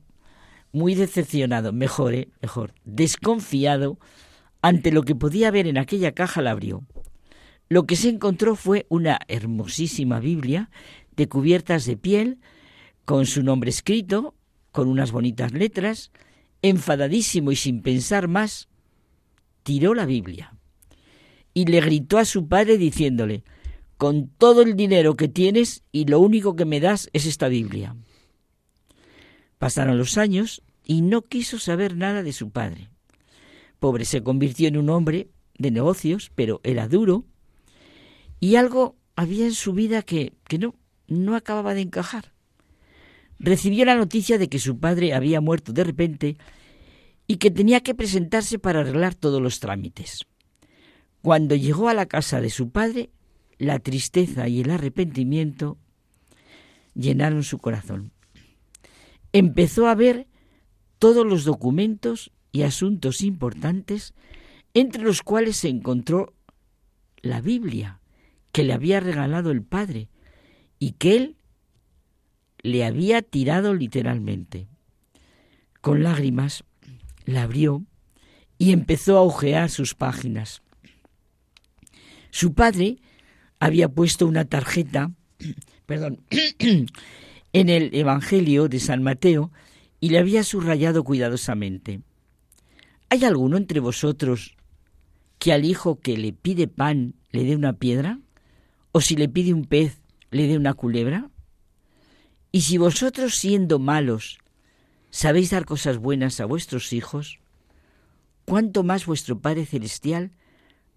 muy 0.73 0.95
decepcionado, 0.95 1.75
mejor, 1.75 2.15
¿eh? 2.15 2.29
mejor, 2.41 2.73
desconfiado 2.85 3.99
ante 4.63 4.93
lo 4.93 5.03
que 5.03 5.15
podía 5.15 5.51
ver 5.51 5.67
en 5.67 5.77
aquella 5.77 6.13
caja, 6.13 6.41
la 6.41 6.53
abrió. 6.53 6.85
Lo 7.73 7.87
que 7.87 7.95
se 7.95 8.09
encontró 8.09 8.57
fue 8.57 8.85
una 8.89 9.21
hermosísima 9.29 10.19
Biblia 10.19 10.71
de 11.15 11.29
cubiertas 11.29 11.87
de 11.87 11.97
piel 11.97 12.41
con 13.05 13.27
su 13.27 13.45
nombre 13.45 13.71
escrito, 13.71 14.35
con 14.73 14.89
unas 14.89 15.13
bonitas 15.13 15.53
letras, 15.53 16.11
enfadadísimo 16.63 17.53
y 17.53 17.57
sin 17.57 17.81
pensar 17.81 18.27
más, 18.27 18.69
tiró 19.63 19.95
la 19.95 20.05
Biblia 20.05 20.57
y 21.55 21.67
le 21.67 21.81
gritó 21.81 22.19
a 22.19 22.25
su 22.25 22.49
padre 22.49 22.77
diciéndole, 22.77 23.45
con 23.97 24.29
todo 24.29 24.63
el 24.63 24.75
dinero 24.75 25.15
que 25.15 25.29
tienes 25.29 25.85
y 25.93 26.07
lo 26.07 26.19
único 26.19 26.57
que 26.57 26.65
me 26.65 26.81
das 26.81 27.09
es 27.13 27.25
esta 27.25 27.47
Biblia. 27.47 27.95
Pasaron 29.59 29.97
los 29.97 30.19
años 30.19 30.63
y 30.85 31.03
no 31.03 31.23
quiso 31.23 31.61
saber 31.61 31.97
nada 31.97 32.25
de 32.25 32.33
su 32.33 32.51
padre. 32.51 32.89
Pobre 33.79 34.07
se 34.07 34.25
convirtió 34.25 34.67
en 34.67 34.77
un 34.77 34.91
hombre 34.91 35.29
de 35.57 35.71
negocios, 35.71 36.33
pero 36.35 36.61
era 36.65 36.89
duro, 36.89 37.27
y 38.41 38.57
algo 38.57 38.97
había 39.15 39.45
en 39.45 39.55
su 39.55 39.75
vida 39.75 40.03
que, 40.03 40.33
que 40.49 40.59
no, 40.59 40.75
no 41.07 41.37
acababa 41.37 41.75
de 41.75 41.83
encajar. 41.83 42.33
Recibió 43.39 43.85
la 43.85 43.95
noticia 43.95 44.39
de 44.39 44.49
que 44.49 44.59
su 44.59 44.79
padre 44.79 45.15
había 45.15 45.41
muerto 45.41 45.73
de 45.73 45.85
repente 45.85 46.37
y 47.27 47.37
que 47.37 47.51
tenía 47.51 47.81
que 47.81 47.95
presentarse 47.95 48.59
para 48.59 48.81
arreglar 48.81 49.15
todos 49.15 49.41
los 49.41 49.61
trámites. 49.61 50.27
Cuando 51.23 51.55
llegó 51.55 51.89
a 51.89 51.95
la 51.95 52.07
casa 52.07 52.41
de 52.41 52.51
su 52.51 52.71
padre, 52.71 53.11
la 53.59 53.79
tristeza 53.79 54.49
y 54.49 54.61
el 54.61 54.71
arrepentimiento 54.71 55.79
llenaron 56.95 57.45
su 57.45 57.59
corazón. 57.59 58.13
Empezó 59.33 59.87
a 59.87 59.95
ver 59.95 60.27
todos 60.99 61.27
los 61.27 61.45
documentos 61.45 62.33
y 62.53 62.63
asuntos 62.63 63.21
importantes, 63.21 64.15
entre 64.75 65.03
los 65.03 65.23
cuales 65.23 65.59
se 65.59 65.69
encontró 65.69 66.33
la 67.23 67.41
Biblia 67.41 68.00
que 68.53 68.65
le 68.65 68.73
había 68.73 69.01
regalado 69.01 69.51
el 69.51 69.63
Padre 69.63 70.09
y 70.79 70.93
que 70.93 71.17
él 71.17 71.37
le 72.63 72.85
había 72.85 73.23
tirado 73.23 73.75
literalmente. 73.75 74.69
Con 75.81 76.03
lágrimas 76.03 76.65
la 77.25 77.43
abrió 77.43 77.85
y 78.59 78.73
empezó 78.73 79.17
a 79.17 79.23
hojear 79.23 79.71
sus 79.71 79.95
páginas. 79.95 80.63
Su 82.31 82.55
padre 82.55 82.99
había 83.59 83.89
puesto 83.89 84.27
una 84.27 84.45
tarjeta, 84.45 85.13
perdón, 85.87 86.21
en 87.53 87.69
el 87.69 87.95
Evangelio 87.95 88.69
de 88.69 88.81
San 88.81 89.03
Mateo 89.03 89.51
y 90.01 90.11
le 90.11 90.19
había 90.19 90.45
subrayado 90.45 91.05
cuidadosamente. 91.05 92.01
¿Hay 93.09 93.25
alguno 93.25 93.57
entre 93.57 93.81
vosotros 93.81 94.57
que 95.39 95.53
al 95.53 95.65
hijo 95.65 95.99
que 95.99 96.17
le 96.17 96.33
pide 96.33 96.69
pan 96.69 97.15
le 97.33 97.45
dé 97.45 97.57
una 97.57 97.73
piedra? 97.73 98.21
¿O 98.93 99.01
si 99.01 99.17
le 99.17 99.29
pide 99.29 99.55
un 99.55 99.65
pez 99.65 100.01
le 100.31 100.47
dé 100.47 100.57
una 100.57 100.75
culebra? 100.75 101.31
Y 102.53 102.63
si 102.63 102.79
vosotros 102.79 103.37
siendo 103.37 103.79
malos 103.79 104.39
sabéis 105.11 105.51
dar 105.51 105.65
cosas 105.65 105.99
buenas 105.99 106.41
a 106.41 106.45
vuestros 106.45 106.93
hijos, 106.93 107.39
¿cuánto 108.45 108.83
más 108.83 109.07
vuestro 109.07 109.41
Padre 109.41 109.67
Celestial 109.67 110.33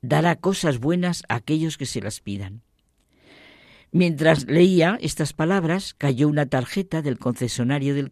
dará 0.01 0.35
cosas 0.35 0.79
buenas 0.79 1.23
a 1.29 1.35
aquellos 1.35 1.77
que 1.77 1.85
se 1.85 2.01
las 2.01 2.19
pidan? 2.19 2.63
Mientras 3.91 4.47
leía 4.47 4.97
estas 5.01 5.33
palabras, 5.33 5.93
cayó 5.93 6.27
una 6.27 6.47
tarjeta 6.47 7.03
del 7.03 7.19
concesionario 7.19 7.93
del 7.93 8.11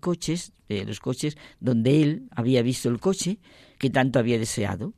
de 0.70 0.86
los 0.86 1.00
coches, 1.00 1.38
donde 1.60 2.04
él 2.04 2.30
había 2.30 2.62
visto 2.62 2.88
el 2.88 3.00
coche 3.00 3.40
que 3.80 3.90
tanto 3.90 4.20
había 4.20 4.38
deseado. 4.38 4.94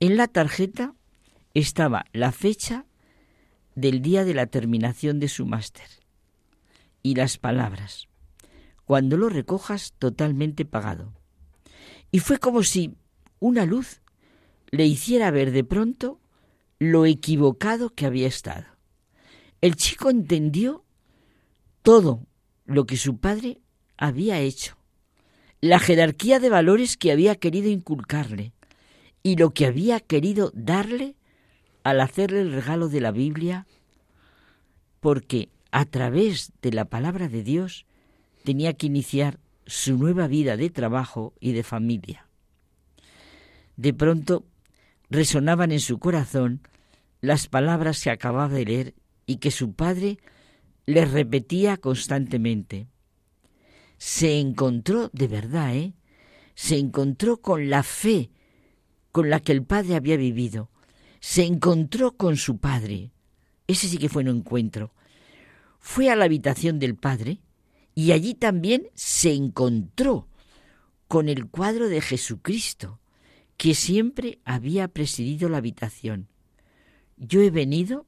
En 0.00 0.16
la 0.16 0.26
tarjeta 0.26 0.94
estaba 1.54 2.04
la 2.12 2.32
fecha 2.32 2.84
del 3.76 4.02
día 4.02 4.24
de 4.24 4.34
la 4.34 4.46
terminación 4.46 5.20
de 5.20 5.28
su 5.28 5.46
máster 5.46 5.86
y 7.02 7.14
las 7.14 7.38
palabras, 7.38 8.08
cuando 8.84 9.16
lo 9.16 9.28
recojas 9.28 9.92
totalmente 9.98 10.64
pagado. 10.64 11.12
Y 12.10 12.18
fue 12.18 12.38
como 12.38 12.62
si 12.64 12.96
una 13.38 13.66
luz 13.66 14.00
le 14.70 14.86
hiciera 14.86 15.30
ver 15.30 15.52
de 15.52 15.62
pronto 15.62 16.18
lo 16.78 17.06
equivocado 17.06 17.90
que 17.90 18.06
había 18.06 18.26
estado. 18.26 18.66
El 19.60 19.76
chico 19.76 20.10
entendió 20.10 20.84
todo 21.82 22.26
lo 22.64 22.86
que 22.86 22.96
su 22.96 23.18
padre 23.18 23.60
había 23.96 24.40
hecho, 24.40 24.76
la 25.60 25.78
jerarquía 25.78 26.40
de 26.40 26.50
valores 26.50 26.96
que 26.96 27.12
había 27.12 27.36
querido 27.36 27.68
inculcarle 27.68 28.52
y 29.22 29.36
lo 29.36 29.50
que 29.50 29.66
había 29.66 30.00
querido 30.00 30.50
darle 30.54 31.15
al 31.86 32.00
hacerle 32.00 32.40
el 32.40 32.50
regalo 32.50 32.88
de 32.88 33.00
la 33.00 33.12
Biblia, 33.12 33.64
porque 34.98 35.50
a 35.70 35.84
través 35.84 36.52
de 36.60 36.72
la 36.72 36.86
palabra 36.86 37.28
de 37.28 37.44
Dios 37.44 37.86
tenía 38.42 38.72
que 38.72 38.88
iniciar 38.88 39.38
su 39.66 39.96
nueva 39.96 40.26
vida 40.26 40.56
de 40.56 40.68
trabajo 40.68 41.32
y 41.38 41.52
de 41.52 41.62
familia. 41.62 42.26
De 43.76 43.94
pronto 43.94 44.44
resonaban 45.10 45.70
en 45.70 45.78
su 45.78 46.00
corazón 46.00 46.60
las 47.20 47.46
palabras 47.46 48.02
que 48.02 48.10
acababa 48.10 48.48
de 48.48 48.64
leer 48.64 48.94
y 49.24 49.36
que 49.36 49.52
su 49.52 49.72
padre 49.72 50.18
le 50.86 51.04
repetía 51.04 51.76
constantemente. 51.76 52.88
Se 53.96 54.40
encontró 54.40 55.08
de 55.12 55.28
verdad, 55.28 55.76
¿eh? 55.76 55.94
Se 56.56 56.78
encontró 56.78 57.36
con 57.36 57.70
la 57.70 57.84
fe 57.84 58.30
con 59.12 59.30
la 59.30 59.38
que 59.38 59.52
el 59.52 59.62
padre 59.62 59.94
había 59.94 60.16
vivido. 60.16 60.68
Se 61.28 61.42
encontró 61.42 62.16
con 62.16 62.36
su 62.36 62.58
padre. 62.58 63.10
Ese 63.66 63.88
sí 63.88 63.98
que 63.98 64.08
fue 64.08 64.22
un 64.22 64.28
encuentro 64.28 64.92
fue 65.80 66.08
a 66.08 66.14
la 66.14 66.24
habitación 66.24 66.78
del 66.78 66.94
Padre 66.94 67.40
y 67.96 68.12
allí 68.12 68.34
también 68.34 68.86
se 68.94 69.34
encontró 69.34 70.28
con 71.08 71.28
el 71.28 71.48
cuadro 71.48 71.88
de 71.88 72.00
Jesucristo, 72.00 73.00
que 73.56 73.74
siempre 73.74 74.38
había 74.44 74.86
presidido 74.86 75.48
la 75.48 75.56
habitación. 75.56 76.28
Yo 77.16 77.42
he 77.42 77.50
venido 77.50 78.06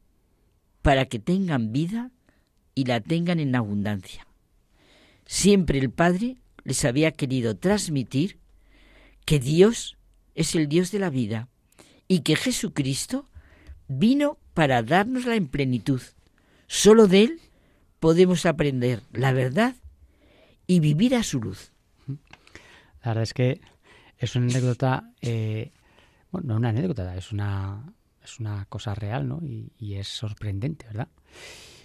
para 0.81 1.07
que 1.07 1.19
tengan 1.19 1.73
vida 1.73 2.13
y 2.77 2.85
la 2.85 3.01
tengan 3.01 3.41
en 3.41 3.57
abundancia. 3.57 4.29
Siempre 5.27 5.81
el 5.81 5.91
Padre 5.91 6.37
les 6.63 6.85
había 6.85 7.11
querido 7.11 7.57
transmitir 7.57 8.39
que 9.25 9.41
Dios 9.41 9.99
es 10.37 10.55
el 10.55 10.69
Dios 10.69 10.93
de 10.93 11.01
la 11.01 11.11
vida 11.11 11.49
y 12.09 12.21
que 12.21 12.35
Jesucristo 12.35 13.27
vino 13.87 14.39
para 14.55 14.83
dárnosla 14.83 15.37
en 15.37 15.47
plenitud. 15.47 16.01
Solo 16.67 17.07
de 17.07 17.23
Él 17.23 17.41
podemos 18.01 18.47
aprender 18.47 19.03
la 19.13 19.33
verdad 19.33 19.77
y 20.67 20.81
vivir 20.81 21.15
a 21.15 21.23
su 21.23 21.41
luz. 21.41 21.73
La 22.07 23.11
verdad 23.11 23.23
es 23.23 23.35
que 23.35 23.61
es 24.17 24.35
una 24.35 24.47
anécdota, 24.47 25.13
eh, 25.21 25.71
bueno, 26.33 26.49
no 26.49 26.57
una 26.57 26.71
anécdota, 26.71 27.17
es 27.17 27.31
una, 27.31 27.95
es 28.23 28.41
una 28.41 28.65
cosa 28.67 28.95
real, 28.95 29.29
¿no? 29.29 29.41
Y, 29.43 29.73
y, 29.79 29.95
es 29.95 30.09
sorprendente, 30.09 30.87
¿verdad? 30.87 31.09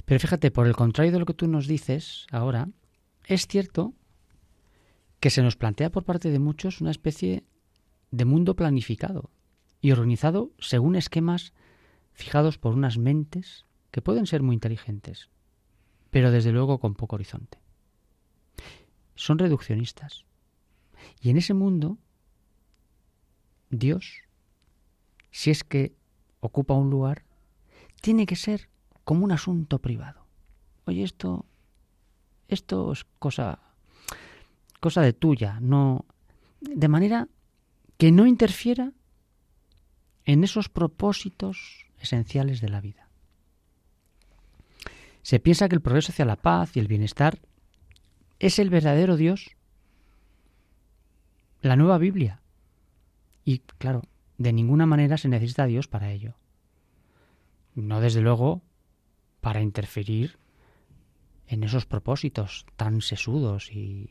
Pero 0.05 0.19
fíjate, 0.19 0.51
por 0.51 0.67
el 0.67 0.75
contrario 0.75 1.11
de 1.11 1.19
lo 1.19 1.25
que 1.25 1.33
tú 1.33 1.47
nos 1.47 1.67
dices 1.67 2.25
ahora, 2.31 2.67
es 3.25 3.47
cierto 3.47 3.93
que 5.19 5.29
se 5.29 5.41
nos 5.41 5.55
plantea 5.55 5.89
por 5.89 6.03
parte 6.03 6.31
de 6.31 6.39
muchos 6.39 6.81
una 6.81 6.91
especie 6.91 7.43
de 8.11 8.25
mundo 8.25 8.55
planificado 8.55 9.29
y 9.83 9.91
organizado 9.91 10.53
según 10.59 10.95
esquemas 10.95 11.53
fijados 12.13 12.57
por 12.57 12.73
unas 12.73 12.97
mentes 12.97 13.65
que 13.91 14.01
pueden 14.01 14.25
ser 14.25 14.41
muy 14.41 14.53
inteligentes, 14.53 15.29
pero 16.09 16.31
desde 16.31 16.53
luego 16.53 16.79
con 16.79 16.95
poco 16.95 17.17
horizonte. 17.17 17.59
Son 19.15 19.37
reduccionistas. 19.37 20.23
Y 21.19 21.31
en 21.31 21.37
ese 21.37 21.53
mundo, 21.53 21.97
Dios, 23.71 24.21
si 25.31 25.51
es 25.51 25.65
que 25.65 25.93
ocupa 26.39 26.75
un 26.75 26.89
lugar, 26.89 27.25
tiene 27.99 28.25
que 28.25 28.37
ser 28.37 28.69
como 29.03 29.25
un 29.25 29.33
asunto 29.33 29.79
privado. 29.79 30.25
Oye, 30.85 31.03
esto, 31.03 31.45
esto 32.47 32.93
es 32.93 33.05
cosa, 33.19 33.59
cosa 34.79 35.01
de 35.01 35.11
tuya, 35.11 35.59
no, 35.59 36.05
de 36.61 36.87
manera 36.87 37.27
que 37.97 38.13
no 38.13 38.25
interfiera 38.27 38.93
en 40.25 40.43
esos 40.43 40.69
propósitos 40.69 41.87
esenciales 41.99 42.61
de 42.61 42.69
la 42.69 42.81
vida. 42.81 43.07
Se 45.21 45.39
piensa 45.39 45.69
que 45.69 45.75
el 45.75 45.81
progreso 45.81 46.11
hacia 46.11 46.25
la 46.25 46.35
paz 46.35 46.75
y 46.75 46.79
el 46.79 46.87
bienestar 46.87 47.39
es 48.39 48.59
el 48.59 48.69
verdadero 48.69 49.15
Dios, 49.15 49.55
la 51.61 51.75
nueva 51.75 51.97
Biblia. 51.97 52.41
Y 53.45 53.59
claro, 53.59 54.03
de 54.37 54.51
ninguna 54.51 54.85
manera 54.85 55.17
se 55.17 55.29
necesita 55.29 55.65
Dios 55.65 55.87
para 55.87 56.11
ello. 56.11 56.35
No 57.75 58.01
desde 58.01 58.21
luego 58.21 58.61
para 59.39 59.61
interferir 59.61 60.37
en 61.47 61.63
esos 61.63 61.85
propósitos 61.85 62.65
tan 62.75 63.01
sesudos 63.01 63.71
y, 63.71 64.09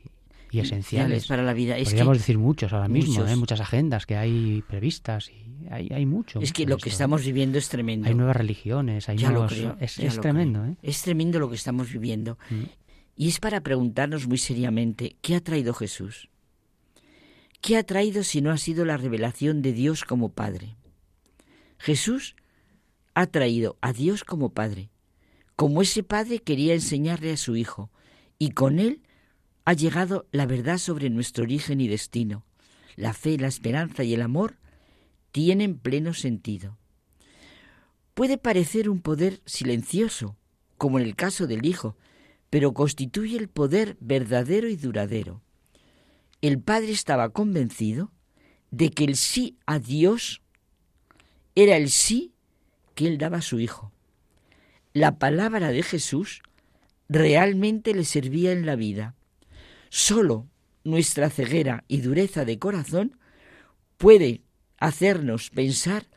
y 0.52 0.60
esenciales 0.60 1.26
para 1.26 1.42
la 1.42 1.54
vida. 1.54 1.76
Podríamos 1.82 2.18
decir 2.18 2.36
muchos 2.36 2.72
ahora 2.74 2.86
mismo, 2.86 3.26
¿eh? 3.26 3.36
muchas 3.36 3.60
agendas 3.60 4.04
que 4.04 4.16
hay 4.16 4.62
previstas 4.68 5.30
y 5.30 5.66
hay, 5.70 5.88
hay 5.90 6.04
mucho. 6.04 6.40
Es 6.40 6.52
que 6.52 6.66
lo 6.66 6.76
que 6.76 6.90
estamos 6.90 7.24
viviendo 7.24 7.56
es 7.56 7.70
tremendo. 7.70 8.06
Hay 8.06 8.14
nuevas 8.14 8.36
religiones, 8.36 9.08
hay 9.08 9.16
nuevos... 9.16 9.54
es, 9.80 10.20
tremendo. 10.20 10.66
¿eh? 10.66 10.76
Es 10.82 11.00
tremendo 11.00 11.38
lo 11.38 11.48
que 11.48 11.56
estamos 11.56 11.90
viviendo. 11.90 12.38
Mm. 12.50 12.64
Y 13.16 13.28
es 13.28 13.40
para 13.40 13.62
preguntarnos 13.62 14.28
muy 14.28 14.36
seriamente, 14.36 15.16
¿qué 15.22 15.36
ha 15.36 15.40
traído 15.40 15.72
Jesús? 15.72 16.28
¿Qué 17.62 17.78
ha 17.78 17.82
traído 17.84 18.22
si 18.22 18.42
no 18.42 18.50
ha 18.50 18.58
sido 18.58 18.84
la 18.84 18.98
revelación 18.98 19.62
de 19.62 19.72
Dios 19.72 20.04
como 20.04 20.28
Padre? 20.32 20.76
Jesús 21.78 22.36
ha 23.14 23.26
traído 23.26 23.78
a 23.80 23.94
Dios 23.94 24.24
como 24.24 24.50
Padre, 24.50 24.90
como 25.56 25.80
ese 25.80 26.02
Padre 26.02 26.40
quería 26.40 26.74
enseñarle 26.74 27.32
a 27.32 27.36
su 27.38 27.56
Hijo, 27.56 27.90
y 28.38 28.50
con 28.50 28.78
él 28.78 29.00
ha 29.64 29.72
llegado 29.72 30.26
la 30.32 30.46
verdad 30.46 30.78
sobre 30.78 31.10
nuestro 31.10 31.44
origen 31.44 31.80
y 31.80 31.88
destino. 31.88 32.44
La 32.96 33.14
fe, 33.14 33.38
la 33.38 33.48
esperanza 33.48 34.04
y 34.04 34.14
el 34.14 34.22
amor 34.22 34.58
tienen 35.30 35.78
pleno 35.78 36.14
sentido. 36.14 36.76
Puede 38.14 38.38
parecer 38.38 38.90
un 38.90 39.00
poder 39.00 39.40
silencioso, 39.46 40.36
como 40.76 40.98
en 40.98 41.06
el 41.06 41.16
caso 41.16 41.46
del 41.46 41.64
Hijo, 41.64 41.96
pero 42.50 42.74
constituye 42.74 43.38
el 43.38 43.48
poder 43.48 43.96
verdadero 44.00 44.68
y 44.68 44.76
duradero. 44.76 45.40
El 46.42 46.60
Padre 46.60 46.92
estaba 46.92 47.30
convencido 47.30 48.10
de 48.70 48.90
que 48.90 49.04
el 49.04 49.16
sí 49.16 49.56
a 49.64 49.78
Dios 49.78 50.42
era 51.54 51.76
el 51.76 51.88
sí 51.90 52.32
que 52.94 53.06
él 53.06 53.16
daba 53.16 53.38
a 53.38 53.42
su 53.42 53.60
Hijo. 53.60 53.92
La 54.92 55.18
palabra 55.18 55.68
de 55.68 55.82
Jesús 55.82 56.42
realmente 57.08 57.94
le 57.94 58.04
servía 58.04 58.52
en 58.52 58.66
la 58.66 58.76
vida. 58.76 59.14
Solo 59.94 60.48
nuestra 60.84 61.28
ceguera 61.28 61.84
y 61.86 62.00
dureza 62.00 62.46
de 62.46 62.58
corazón 62.58 63.18
puede 63.98 64.40
hacernos 64.78 65.50
pensar 65.50 66.08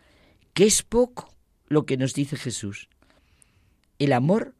que 0.53 0.63
es 0.63 0.81
poco 0.81 1.35
lo 1.67 1.85
que 1.85 1.97
nos 1.97 2.13
dice 2.13 2.37
Jesús. 2.37 2.87
El 3.99 4.13
amor 4.13 4.55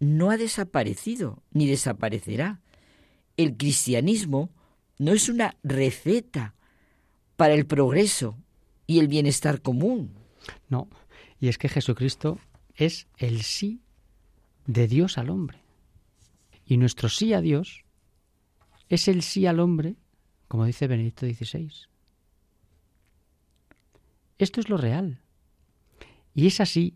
no 0.00 0.32
ha 0.32 0.36
desaparecido 0.36 1.44
ni 1.52 1.68
desaparecerá. 1.68 2.60
El 3.36 3.56
cristianismo 3.56 4.50
no 4.98 5.12
es 5.12 5.28
una 5.28 5.56
receta 5.62 6.56
para 7.36 7.54
el 7.54 7.66
progreso 7.66 8.36
y 8.88 8.98
el 8.98 9.06
bienestar 9.06 9.62
común. 9.62 10.12
No, 10.68 10.88
y 11.38 11.46
es 11.46 11.56
que 11.56 11.68
Jesucristo 11.68 12.40
es 12.74 13.06
el 13.16 13.42
sí 13.42 13.80
de 14.66 14.88
Dios 14.88 15.18
al 15.18 15.30
hombre. 15.30 15.60
Y 16.66 16.78
nuestro 16.78 17.08
sí 17.08 17.32
a 17.32 17.40
Dios 17.40 17.85
es 18.88 19.08
el 19.08 19.22
sí 19.22 19.46
al 19.46 19.60
hombre, 19.60 19.96
como 20.48 20.64
dice 20.64 20.86
Benedicto 20.86 21.26
XVI. 21.26 21.72
Esto 24.38 24.60
es 24.60 24.68
lo 24.68 24.76
real. 24.76 25.20
Y 26.34 26.46
es 26.46 26.60
así 26.60 26.94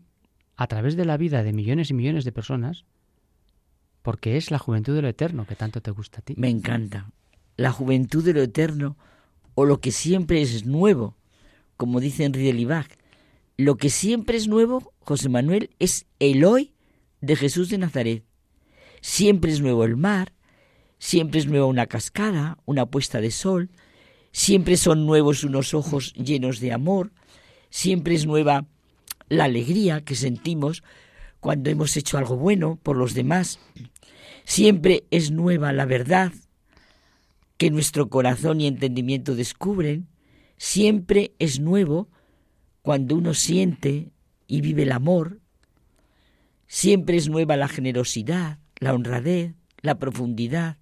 a 0.55 0.67
través 0.67 0.95
de 0.95 1.05
la 1.05 1.17
vida 1.17 1.43
de 1.43 1.53
millones 1.53 1.89
y 1.89 1.93
millones 1.93 2.23
de 2.23 2.31
personas, 2.31 2.85
porque 4.01 4.37
es 4.37 4.51
la 4.51 4.59
juventud 4.59 4.95
de 4.95 5.01
lo 5.01 5.07
eterno 5.07 5.45
que 5.45 5.55
tanto 5.55 5.81
te 5.81 5.91
gusta 5.91 6.19
a 6.19 6.21
ti. 6.21 6.35
Me 6.37 6.49
encanta. 6.49 7.11
La 7.57 7.71
juventud 7.71 8.23
de 8.23 8.33
lo 8.33 8.41
eterno 8.41 8.97
o 9.55 9.65
lo 9.65 9.81
que 9.81 9.91
siempre 9.91 10.41
es 10.41 10.65
nuevo, 10.65 11.17
como 11.77 11.99
dice 11.99 12.25
Henri 12.25 12.43
de 12.43 12.53
Libac. 12.53 12.97
Lo 13.57 13.77
que 13.77 13.89
siempre 13.89 14.37
es 14.37 14.47
nuevo, 14.47 14.93
José 14.99 15.29
Manuel, 15.29 15.71
es 15.79 16.05
el 16.19 16.45
hoy 16.45 16.73
de 17.19 17.35
Jesús 17.35 17.69
de 17.69 17.77
Nazaret. 17.77 18.23
Siempre 19.01 19.51
es 19.51 19.61
nuevo 19.61 19.83
el 19.83 19.97
mar, 19.97 20.33
siempre 21.01 21.39
es 21.39 21.47
nueva 21.47 21.65
una 21.65 21.87
cascada, 21.87 22.59
una 22.65 22.85
puesta 22.85 23.21
de 23.21 23.31
sol, 23.31 23.71
siempre 24.31 24.77
son 24.77 25.07
nuevos 25.07 25.43
unos 25.43 25.73
ojos 25.73 26.13
llenos 26.13 26.59
de 26.59 26.71
amor, 26.71 27.11
siempre 27.71 28.13
es 28.13 28.27
nueva 28.27 28.67
la 29.27 29.45
alegría 29.45 30.01
que 30.01 30.13
sentimos 30.13 30.83
cuando 31.39 31.71
hemos 31.71 31.97
hecho 31.97 32.19
algo 32.19 32.37
bueno 32.37 32.79
por 32.83 32.97
los 32.97 33.15
demás. 33.15 33.59
Siempre 34.45 35.05
es 35.09 35.31
nueva 35.31 35.73
la 35.73 35.85
verdad 35.85 36.33
que 37.57 37.71
nuestro 37.71 38.09
corazón 38.09 38.61
y 38.61 38.67
entendimiento 38.67 39.33
descubren. 39.33 40.07
Siempre 40.57 41.33
es 41.39 41.59
nuevo 41.59 42.09
cuando 42.83 43.15
uno 43.15 43.33
siente 43.33 44.11
y 44.45 44.61
vive 44.61 44.83
el 44.83 44.91
amor. 44.91 45.39
Siempre 46.67 47.17
es 47.17 47.27
nueva 47.27 47.57
la 47.57 47.67
generosidad, 47.67 48.59
la 48.77 48.93
honradez, 48.93 49.55
la 49.81 49.97
profundidad, 49.97 50.77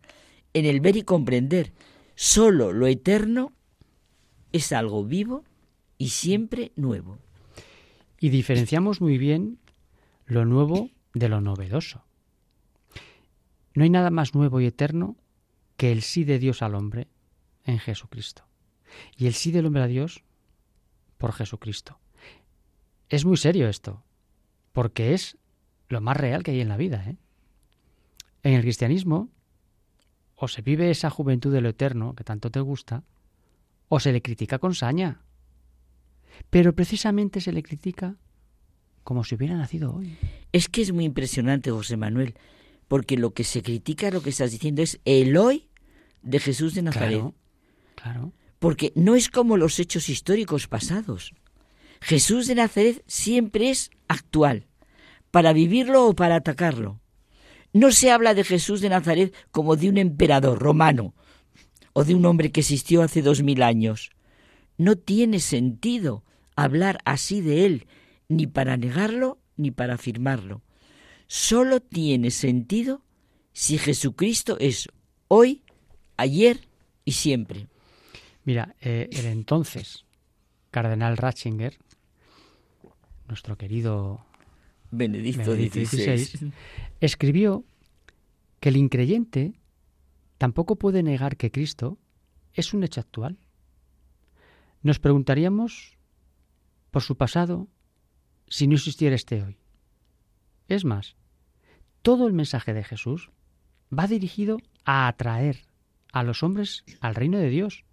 en 0.54 0.66
el 0.66 0.82
ver 0.82 0.98
y 0.98 1.04
comprender. 1.04 1.74
Solo 2.16 2.74
lo 2.74 2.88
eterno 2.88 3.54
es 4.52 4.72
algo 4.72 5.04
vivo 5.06 5.44
y 5.98 6.10
siempre 6.10 6.72
nuevo 6.76 7.20
y 8.20 8.30
diferenciamos 8.30 9.02
muy 9.02 9.18
bien 9.18 9.60
lo 10.26 10.46
nuevo 10.46 10.90
de 11.14 11.30
lo 11.30 11.42
novedoso. 11.42 12.04
No 13.74 13.84
hay 13.84 13.90
nada 13.90 14.10
más 14.10 14.36
nuevo 14.36 14.60
y 14.60 14.66
eterno 14.66 15.16
que 15.78 15.92
el 15.92 16.02
sí 16.02 16.26
de 16.26 16.40
Dios 16.40 16.62
al 16.62 16.76
hombre 16.76 17.08
en 17.64 17.80
Jesucristo. 17.80 18.44
Y 19.16 19.28
el 19.28 19.34
sí 19.34 19.52
del 19.52 19.66
hombre 19.66 19.84
a 19.84 19.88
Dios 19.88 20.24
por 21.18 21.32
Jesucristo. 21.32 22.00
Es 23.08 23.26
muy 23.26 23.38
serio 23.38 23.70
esto, 23.70 24.04
porque 24.74 25.14
es 25.14 25.38
lo 25.88 26.02
más 26.02 26.18
real 26.18 26.44
que 26.44 26.52
hay 26.52 26.62
en 26.62 26.70
la 26.70 26.78
vida. 26.78 27.04
¿eh? 27.08 27.16
En 28.44 28.54
el 28.54 28.62
cristianismo, 28.62 29.30
o 30.42 30.48
se 30.48 30.62
vive 30.62 30.90
esa 30.90 31.10
juventud 31.10 31.52
de 31.52 31.60
lo 31.60 31.70
eterno 31.70 32.16
que 32.16 32.24
tanto 32.24 32.50
te 32.50 32.62
gusta, 32.62 33.04
o 33.90 34.00
se 34.00 34.14
le 34.14 34.22
critica 34.22 34.58
con 34.58 34.74
saña. 34.74 35.22
Pero 36.50 36.74
precisamente 36.74 37.42
se 37.42 37.52
le 37.52 37.62
critica 37.62 38.16
como 39.04 39.26
si 39.26 39.36
hubiera 39.36 39.58
nacido 39.58 39.94
hoy. 39.94 40.18
Es 40.54 40.70
que 40.70 40.82
es 40.82 40.94
muy 40.94 41.04
impresionante, 41.04 41.72
José 41.72 41.98
Manuel, 41.98 42.36
porque 42.88 43.18
lo 43.18 43.34
que 43.34 43.44
se 43.44 43.62
critica, 43.62 44.12
lo 44.12 44.22
que 44.22 44.30
estás 44.30 44.52
diciendo, 44.52 44.82
es 44.82 45.02
el 45.04 45.36
hoy 45.36 45.70
de 46.22 46.40
Jesús 46.40 46.74
de 46.74 46.84
Nazaret. 46.84 47.20
Claro, 47.20 47.36
claro. 47.96 48.34
Porque 48.60 48.94
no 48.96 49.16
es 49.16 49.30
como 49.30 49.58
los 49.58 49.78
hechos 49.80 50.08
históricos 50.08 50.68
pasados. 50.68 51.34
Jesús 52.00 52.48
de 52.48 52.56
Nazaret 52.56 53.04
siempre 53.08 53.72
es 53.72 53.92
actual, 54.08 54.68
para 55.32 55.52
vivirlo 55.52 56.08
o 56.08 56.16
para 56.16 56.36
atacarlo. 56.36 56.99
No 57.74 57.92
se 57.92 58.12
habla 58.12 58.34
de 58.34 58.44
Jesús 58.44 58.82
de 58.82 58.90
Nazaret 58.90 59.34
como 59.52 59.76
de 59.76 59.90
un 59.90 59.98
emperador 59.98 60.60
romano 60.60 61.14
o 61.94 62.04
de 62.04 62.16
un 62.16 62.26
hombre 62.26 62.52
que 62.52 62.62
existió 62.62 63.02
hace 63.02 63.22
dos 63.22 63.44
mil 63.44 63.62
años. 63.62 64.12
No 64.78 64.96
tiene 64.96 65.40
sentido 65.40 66.24
hablar 66.56 67.00
así 67.06 67.42
de 67.42 67.66
él, 67.66 67.88
ni 68.28 68.48
para 68.48 68.78
negarlo 68.78 69.40
ni 69.58 69.72
para 69.72 69.96
afirmarlo. 69.96 70.62
Solo 71.28 71.80
tiene 71.80 72.32
sentido 72.32 73.04
si 73.54 73.78
Jesucristo 73.78 74.58
es 74.60 74.88
hoy, 75.28 75.64
ayer 76.18 76.68
y 77.06 77.12
siempre. 77.12 77.68
Mira, 78.46 78.76
eh, 78.82 79.10
el 79.12 79.26
entonces 79.26 80.06
cardenal 80.72 81.18
Ratzinger, 81.18 81.78
nuestro 83.28 83.58
querido 83.58 84.26
Benedicto, 84.92 85.56
XVI, 85.56 86.52
escribió 87.00 87.64
que 88.60 88.70
el 88.70 88.78
increyente 88.78 89.54
tampoco 90.38 90.78
puede 90.78 91.04
negar 91.04 91.38
que 91.38 91.52
Cristo 91.52 91.98
es 92.54 92.74
un 92.74 92.84
hecho 92.84 93.02
actual. 93.02 93.38
Nos 94.82 95.00
preguntaríamos 95.00 95.98
por 96.92 97.04
su 97.04 97.16
pasado 97.16 97.68
si 98.48 98.68
no 98.68 98.76
existiera 98.76 99.16
este 99.16 99.44
hoy. 99.44 99.58
Es 100.68 100.86
más, 100.86 101.16
todo 102.02 102.28
el 102.28 102.34
mensaje 102.34 102.74
de 102.74 102.84
Jesús 102.84 103.30
va 103.98 104.08
dirigido 104.08 104.58
a 104.86 105.08
atraer 105.08 105.58
a 106.12 106.24
los 106.24 106.44
hombres 106.44 106.84
al 107.02 107.16
reino 107.16 107.38
de 107.38 107.50
Dios 107.50 107.84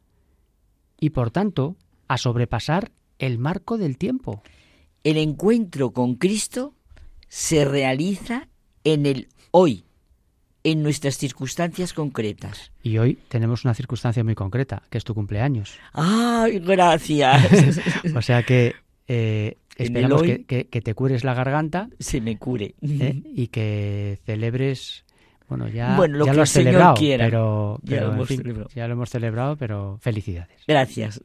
y 1.00 1.10
por 1.10 1.30
tanto 1.30 1.76
a 2.08 2.16
sobrepasar 2.16 2.92
el 3.18 3.38
marco 3.38 3.78
del 3.78 3.98
tiempo. 3.98 4.42
El 5.04 5.16
encuentro 5.16 5.92
con 5.92 6.14
Cristo 6.14 6.75
se 7.36 7.66
realiza 7.66 8.48
en 8.82 9.04
el 9.04 9.28
hoy, 9.50 9.84
en 10.64 10.82
nuestras 10.82 11.18
circunstancias 11.18 11.92
concretas. 11.92 12.72
Y 12.82 12.96
hoy 12.96 13.18
tenemos 13.28 13.66
una 13.66 13.74
circunstancia 13.74 14.24
muy 14.24 14.34
concreta, 14.34 14.84
que 14.88 14.96
es 14.96 15.04
tu 15.04 15.14
cumpleaños. 15.14 15.78
¡Ay, 15.92 16.60
gracias! 16.60 17.78
o 18.16 18.22
sea 18.22 18.42
que 18.42 18.74
eh, 19.06 19.58
esperamos 19.76 20.22
que, 20.22 20.64
te 20.64 20.94
cures 20.94 21.24
la 21.24 21.34
garganta. 21.34 21.90
Se 21.98 22.22
me 22.22 22.38
cure. 22.38 22.74
¿eh? 22.80 23.22
Y 23.34 23.48
que 23.48 24.18
celebres. 24.24 25.04
Bueno, 25.46 25.68
ya, 25.68 25.94
lo, 26.08 26.24
ya 26.24 26.32
lo 26.32 26.40
has 26.40 26.50
celebrado, 26.50 26.94
pero, 26.98 27.80
ya, 27.82 28.00
lo 28.00 28.12
hemos 28.14 28.28
celebrado. 28.28 28.68
ya 28.74 28.86
lo 28.88 28.94
hemos 28.94 29.10
celebrado, 29.10 29.56
pero 29.56 29.98
felicidades. 30.00 30.62
Gracias. 30.66 31.20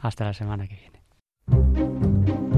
Hasta 0.00 0.24
la 0.24 0.32
semana 0.32 0.66
que 0.66 0.76
viene. 0.76 2.49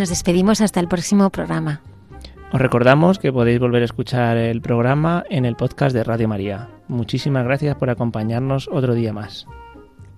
Nos 0.00 0.08
despedimos 0.08 0.62
hasta 0.62 0.80
el 0.80 0.88
próximo 0.88 1.28
programa. 1.28 1.82
Os 2.54 2.58
recordamos 2.58 3.18
que 3.18 3.34
podéis 3.34 3.60
volver 3.60 3.82
a 3.82 3.84
escuchar 3.84 4.38
el 4.38 4.62
programa 4.62 5.24
en 5.28 5.44
el 5.44 5.56
podcast 5.56 5.94
de 5.94 6.02
Radio 6.02 6.26
María. 6.26 6.70
Muchísimas 6.88 7.44
gracias 7.44 7.76
por 7.76 7.90
acompañarnos 7.90 8.66
otro 8.72 8.94
día 8.94 9.12
más. 9.12 9.46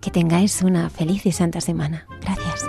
Que 0.00 0.12
tengáis 0.12 0.62
una 0.62 0.88
feliz 0.88 1.26
y 1.26 1.32
santa 1.32 1.60
semana. 1.60 2.06
Gracias. 2.20 2.68